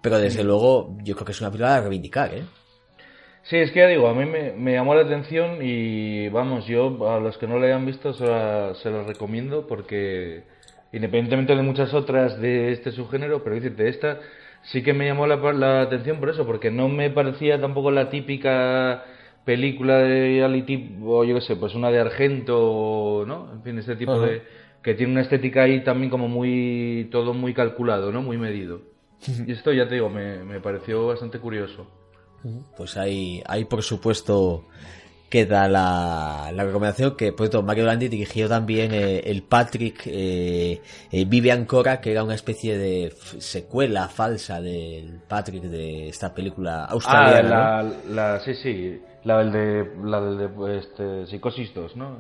pero 0.01 0.18
desde 0.18 0.42
luego 0.42 0.96
yo 1.02 1.14
creo 1.14 1.26
que 1.26 1.32
es 1.32 1.40
una 1.40 1.51
película 1.51 1.76
a 1.76 1.80
reivindicar, 1.80 2.34
¿eh? 2.34 2.44
Sí, 3.45 3.57
es 3.57 3.71
que 3.73 3.81
ya 3.81 3.89
digo, 3.89 4.09
a 4.09 4.15
mí 4.15 4.25
me, 4.25 4.53
me, 4.53 4.73
llamó 4.73 4.95
la 4.95 5.03
atención 5.03 5.59
y 5.61 6.29
vamos, 6.31 6.66
yo 6.66 7.11
a 7.11 7.21
los 7.21 7.37
que 7.37 7.47
no 7.47 7.59
la 7.59 7.66
hayan 7.66 7.85
visto 7.85 8.15
se 8.15 8.27
la, 8.27 8.75
se 8.77 8.91
recomiendo 9.05 9.66
porque 9.66 10.45
independientemente 10.93 11.55
de 11.55 11.62
muchas 11.62 11.93
otras 11.93 12.41
de 12.41 12.73
este 12.73 12.91
subgénero, 12.93 13.45
pero 13.45 13.57
decirte, 13.57 13.89
esta 13.89 14.21
sí 14.62 14.83
que 14.83 14.95
me 14.95 15.07
llamó 15.07 15.27
la, 15.27 15.37
la, 15.53 15.83
atención 15.83 16.21
por 16.21 16.31
eso, 16.31 16.47
porque 16.47 16.71
no 16.71 16.89
me 16.89 17.11
parecía 17.11 17.61
tampoco 17.61 17.91
la 17.91 18.09
típica 18.09 19.05
película 19.45 19.99
de 19.99 20.21
reality, 20.39 20.97
o 21.05 21.25
yo 21.25 21.35
qué 21.35 21.41
sé, 21.43 21.57
pues 21.57 21.75
una 21.75 21.91
de 21.91 22.01
Argento, 22.01 23.25
¿no? 23.27 23.53
En 23.53 23.62
fin, 23.62 23.79
este 23.79 23.97
tipo 23.97 24.19
de... 24.21 24.43
que 24.83 24.95
tiene 24.95 25.12
una 25.12 25.21
estética 25.21 25.65
ahí 25.65 25.85
también 25.85 26.11
como 26.11 26.29
muy... 26.29 27.09
todo 27.12 27.35
muy 27.35 27.53
calculado, 27.53 28.11
¿no? 28.11 28.23
Muy 28.23 28.39
medido. 28.39 28.81
Y 29.47 29.53
esto 29.53 29.73
ya 29.73 29.87
te 29.89 29.97
digo, 29.97 30.09
me, 30.09 30.45
me 30.45 30.61
pareció 30.61 31.07
bastante 31.09 31.39
curioso. 31.39 32.03
Pues 32.77 32.97
ahí, 32.97 33.43
ahí 33.47 33.65
por 33.65 33.83
supuesto 33.83 34.66
queda 35.35 35.66
la, 35.69 36.51
la 36.55 36.65
recomendación 36.65 37.16
que, 37.16 37.33
por 37.33 37.47
ejemplo, 37.47 37.62
Mario 37.62 37.87
Landi 37.87 38.09
dirigió 38.09 38.49
también 38.49 38.95
eh, 38.95 39.19
el 39.25 39.43
Patrick 39.43 40.03
eh, 40.07 40.81
eh, 41.11 41.25
Vive 41.25 41.51
Ancora, 41.51 42.01
que 42.01 42.12
era 42.12 42.23
una 42.23 42.35
especie 42.35 42.79
de 42.79 43.12
secuela 43.39 44.09
falsa 44.09 44.61
del 44.61 45.21
Patrick 45.27 45.65
de 45.65 46.09
esta 46.09 46.33
película 46.33 46.85
australiana. 46.85 47.79
Ah, 47.79 47.83
la, 47.83 48.35
la, 48.35 48.41
sí, 48.41 48.55
sí, 48.55 49.01
la 49.25 49.39
del 49.39 49.53
de, 49.53 49.91
la 50.05 50.21
del 50.21 50.39
de 50.39 50.79
este, 50.79 51.27
Psicosis 51.27 51.75
2, 51.75 51.97
¿no? 51.97 52.19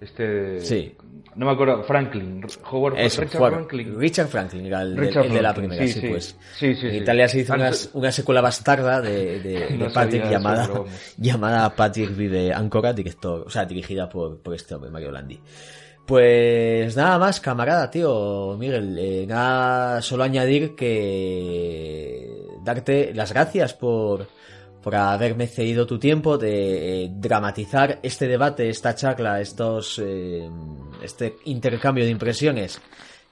este 0.00 0.60
Sí. 0.60 0.96
No 1.36 1.46
me 1.46 1.52
acuerdo 1.52 1.82
Franklin 1.84 2.44
Howard 2.70 2.98
Eso, 2.98 3.20
Richard 3.22 3.50
Franklin 3.50 3.98
Richard 3.98 4.28
Franklin 4.28 4.66
era 4.66 4.82
el, 4.82 4.96
de- 4.96 5.08
el 5.10 5.32
de 5.32 5.42
la 5.42 5.54
primera, 5.54 5.86
sí, 5.86 5.92
sí, 5.92 6.00
sí. 6.00 6.08
pues. 6.08 6.36
Sí, 6.58 6.74
sí, 6.74 6.88
en. 6.88 6.96
Italia 6.96 7.28
se 7.28 7.40
hizo 7.40 7.54
una, 7.54 7.70
una 7.94 8.10
secuela 8.12 8.40
bastarda 8.40 9.00
de, 9.00 9.40
de, 9.40 9.70
No 9.76 9.84
de 9.86 9.90
Patrick 9.90 10.22
eso, 10.22 10.30
llamada, 10.32 10.70
llamada 11.16 11.74
Patrick 11.76 12.16
vive 12.16 12.52
Ancora, 12.52 12.92
director, 12.92 13.44
o 13.46 13.50
sea, 13.50 13.64
dirigida 13.64 14.08
por, 14.08 14.38
por 14.40 14.54
este 14.54 14.74
hombre, 14.74 14.90
Mario 14.90 15.12
Landi. 15.12 15.38
Pues 16.06 16.96
nada 16.96 17.18
más, 17.18 17.40
camarada, 17.40 17.90
tío, 17.90 18.56
Miguel. 18.58 18.96
eh, 18.98 19.26
nada, 19.26 20.00
solo 20.02 20.22
añadir 20.22 20.76
que 20.76 22.46
darte 22.62 23.12
las 23.14 23.32
gracias 23.32 23.74
por, 23.74 24.28
por 24.86 24.94
haberme 24.94 25.48
cedido 25.48 25.84
tu 25.84 25.98
tiempo 25.98 26.38
de 26.38 27.06
eh, 27.06 27.10
dramatizar 27.12 27.98
este 28.04 28.28
debate, 28.28 28.68
esta 28.68 28.94
charla, 28.94 29.40
estos, 29.40 29.98
eh, 29.98 30.48
este 31.02 31.38
intercambio 31.46 32.04
de 32.04 32.12
impresiones 32.12 32.80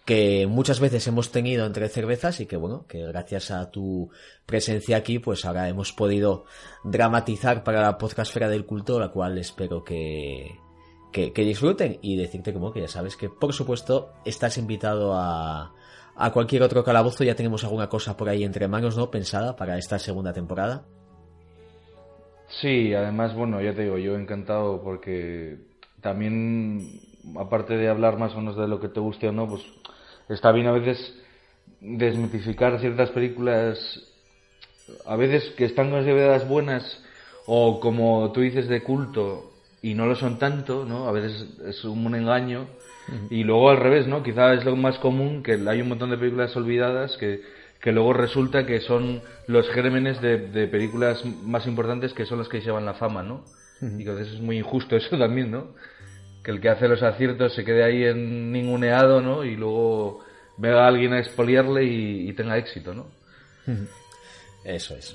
que 0.04 0.48
muchas 0.48 0.80
veces 0.80 1.06
hemos 1.06 1.30
tenido 1.30 1.64
entre 1.64 1.88
cervezas 1.88 2.40
y 2.40 2.46
que 2.46 2.56
bueno, 2.56 2.86
que 2.88 3.06
gracias 3.06 3.52
a 3.52 3.70
tu 3.70 4.10
presencia 4.46 4.96
aquí, 4.96 5.20
pues 5.20 5.44
ahora 5.44 5.68
hemos 5.68 5.92
podido 5.92 6.44
dramatizar 6.82 7.62
para 7.62 7.82
la 7.82 7.98
podcastfera 7.98 8.48
del 8.48 8.66
culto, 8.66 8.98
la 8.98 9.12
cual 9.12 9.38
espero 9.38 9.84
que, 9.84 10.58
que, 11.12 11.32
que 11.32 11.44
disfruten 11.44 12.00
y 12.02 12.16
decirte 12.16 12.52
como 12.52 12.72
que 12.72 12.80
ya 12.80 12.88
sabes 12.88 13.16
que 13.16 13.28
por 13.28 13.52
supuesto 13.52 14.10
estás 14.24 14.58
invitado 14.58 15.14
a, 15.14 15.72
a 16.16 16.32
cualquier 16.32 16.64
otro 16.64 16.82
calabozo, 16.82 17.22
ya 17.22 17.36
tenemos 17.36 17.62
alguna 17.62 17.88
cosa 17.88 18.16
por 18.16 18.28
ahí 18.28 18.42
entre 18.42 18.66
manos, 18.66 18.96
¿no? 18.96 19.08
Pensada 19.08 19.54
para 19.54 19.78
esta 19.78 20.00
segunda 20.00 20.32
temporada. 20.32 20.84
Sí, 22.60 22.94
además, 22.94 23.34
bueno, 23.34 23.60
ya 23.60 23.74
te 23.74 23.82
digo, 23.82 23.98
yo 23.98 24.16
encantado 24.16 24.82
porque 24.82 25.56
también, 26.00 27.00
aparte 27.36 27.76
de 27.76 27.88
hablar 27.88 28.18
más 28.18 28.34
o 28.34 28.38
menos 28.38 28.56
de 28.56 28.68
lo 28.68 28.80
que 28.80 28.88
te 28.88 29.00
guste 29.00 29.28
o 29.28 29.32
no, 29.32 29.48
pues 29.48 29.62
está 30.28 30.52
bien 30.52 30.66
a 30.66 30.72
veces 30.72 30.98
desmitificar 31.80 32.78
ciertas 32.80 33.10
películas, 33.10 33.78
a 35.06 35.16
veces 35.16 35.50
que 35.56 35.64
están 35.64 35.90
consideradas 35.90 36.48
buenas 36.48 37.02
o 37.46 37.80
como 37.80 38.30
tú 38.32 38.40
dices 38.40 38.68
de 38.68 38.82
culto 38.82 39.52
y 39.82 39.94
no 39.94 40.06
lo 40.06 40.14
son 40.14 40.38
tanto, 40.38 40.84
¿no? 40.84 41.08
A 41.08 41.12
veces 41.12 41.46
es 41.66 41.84
un 41.84 42.14
engaño. 42.14 42.66
Y 43.28 43.44
luego 43.44 43.68
al 43.68 43.76
revés, 43.76 44.06
¿no? 44.06 44.22
Quizá 44.22 44.54
es 44.54 44.64
lo 44.64 44.76
más 44.76 44.98
común 44.98 45.42
que 45.42 45.60
hay 45.68 45.82
un 45.82 45.88
montón 45.88 46.08
de 46.08 46.16
películas 46.16 46.56
olvidadas 46.56 47.18
que, 47.18 47.42
que 47.84 47.92
luego 47.92 48.14
resulta 48.14 48.64
que 48.64 48.80
son 48.80 49.20
los 49.46 49.68
gérmenes 49.68 50.18
de, 50.22 50.38
de 50.38 50.66
películas 50.68 51.22
más 51.42 51.66
importantes 51.66 52.14
que 52.14 52.24
son 52.24 52.38
las 52.38 52.48
que 52.48 52.62
llevan 52.62 52.86
la 52.86 52.94
fama, 52.94 53.22
¿no? 53.22 53.44
Y 53.82 54.04
veces 54.04 54.32
es 54.32 54.40
muy 54.40 54.56
injusto 54.56 54.96
eso 54.96 55.18
también, 55.18 55.50
¿no? 55.50 55.74
Que 56.42 56.50
el 56.50 56.62
que 56.62 56.70
hace 56.70 56.88
los 56.88 57.02
aciertos 57.02 57.54
se 57.54 57.62
quede 57.62 57.84
ahí 57.84 58.04
en 58.04 58.50
ninguneado, 58.52 59.20
¿no? 59.20 59.44
Y 59.44 59.54
luego 59.54 60.20
venga 60.56 60.88
alguien 60.88 61.12
a 61.12 61.18
expoliarle 61.18 61.84
y, 61.84 62.30
y 62.30 62.32
tenga 62.32 62.56
éxito, 62.56 62.94
¿no? 62.94 63.04
Eso 64.64 64.96
es. 64.96 65.14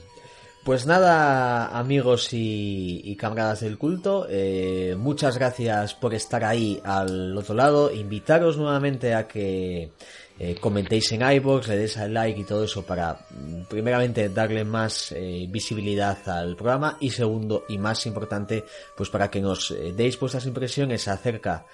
Pues 0.64 0.86
nada, 0.86 1.76
amigos 1.76 2.34
y, 2.34 3.02
y 3.04 3.16
camaradas 3.16 3.62
del 3.62 3.80
culto, 3.80 4.28
eh, 4.30 4.96
muchas 4.96 5.40
gracias 5.40 5.96
por 5.96 6.14
estar 6.14 6.44
ahí 6.44 6.80
al 6.84 7.36
otro 7.36 7.56
lado. 7.56 7.92
Invitaros 7.92 8.58
nuevamente 8.58 9.16
a 9.16 9.28
que 9.28 9.90
eh, 10.40 10.56
comentéis 10.60 11.12
en 11.12 11.22
iBox, 11.22 11.68
le 11.68 11.78
deis 11.78 11.98
al 11.98 12.14
like 12.14 12.40
y 12.40 12.44
todo 12.46 12.64
eso 12.64 12.84
para, 12.84 13.26
mm, 13.30 13.64
primeramente, 13.70 14.30
darle 14.30 14.64
más 14.64 15.12
eh, 15.12 15.46
visibilidad 15.50 16.18
al 16.30 16.56
programa 16.56 16.98
y 17.02 17.10
segundo 17.12 17.66
y 17.68 17.78
más 17.78 18.06
importante, 18.06 18.64
pues 18.96 19.10
para 19.10 19.30
que 19.30 19.42
nos 19.42 19.72
eh, 19.72 19.94
deis 19.96 20.18
vuestras 20.20 20.46
impresiones 20.46 21.08
acerca 21.10 21.66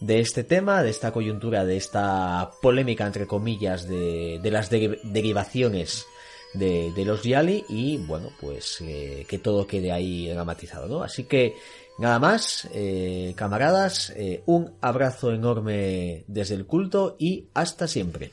de 0.00 0.20
este 0.20 0.44
tema, 0.44 0.82
de 0.82 0.90
esta 0.90 1.12
coyuntura, 1.12 1.64
de 1.64 1.76
esta 1.76 2.50
polémica, 2.62 3.06
entre 3.06 3.26
comillas, 3.26 3.88
de, 3.88 4.38
de 4.42 4.50
las 4.50 4.70
deri- 4.70 5.00
derivaciones 5.02 6.06
de, 6.54 6.90
de 6.92 7.04
los 7.04 7.22
Yali 7.22 7.64
y 7.68 7.96
bueno, 7.98 8.30
pues 8.40 8.78
que 9.28 9.38
todo 9.42 9.66
quede 9.66 9.92
ahí 9.92 10.28
dramatizado, 10.28 10.88
¿no? 10.88 11.02
Así 11.02 11.24
que 11.24 11.54
nada 12.00 12.18
más, 12.18 12.66
eh, 12.72 13.34
camaradas, 13.36 14.10
eh, 14.16 14.42
un 14.46 14.72
abrazo 14.80 15.32
enorme 15.32 16.24
desde 16.26 16.54
el 16.54 16.66
culto 16.66 17.14
y 17.18 17.46
hasta 17.54 17.86
siempre. 17.86 18.32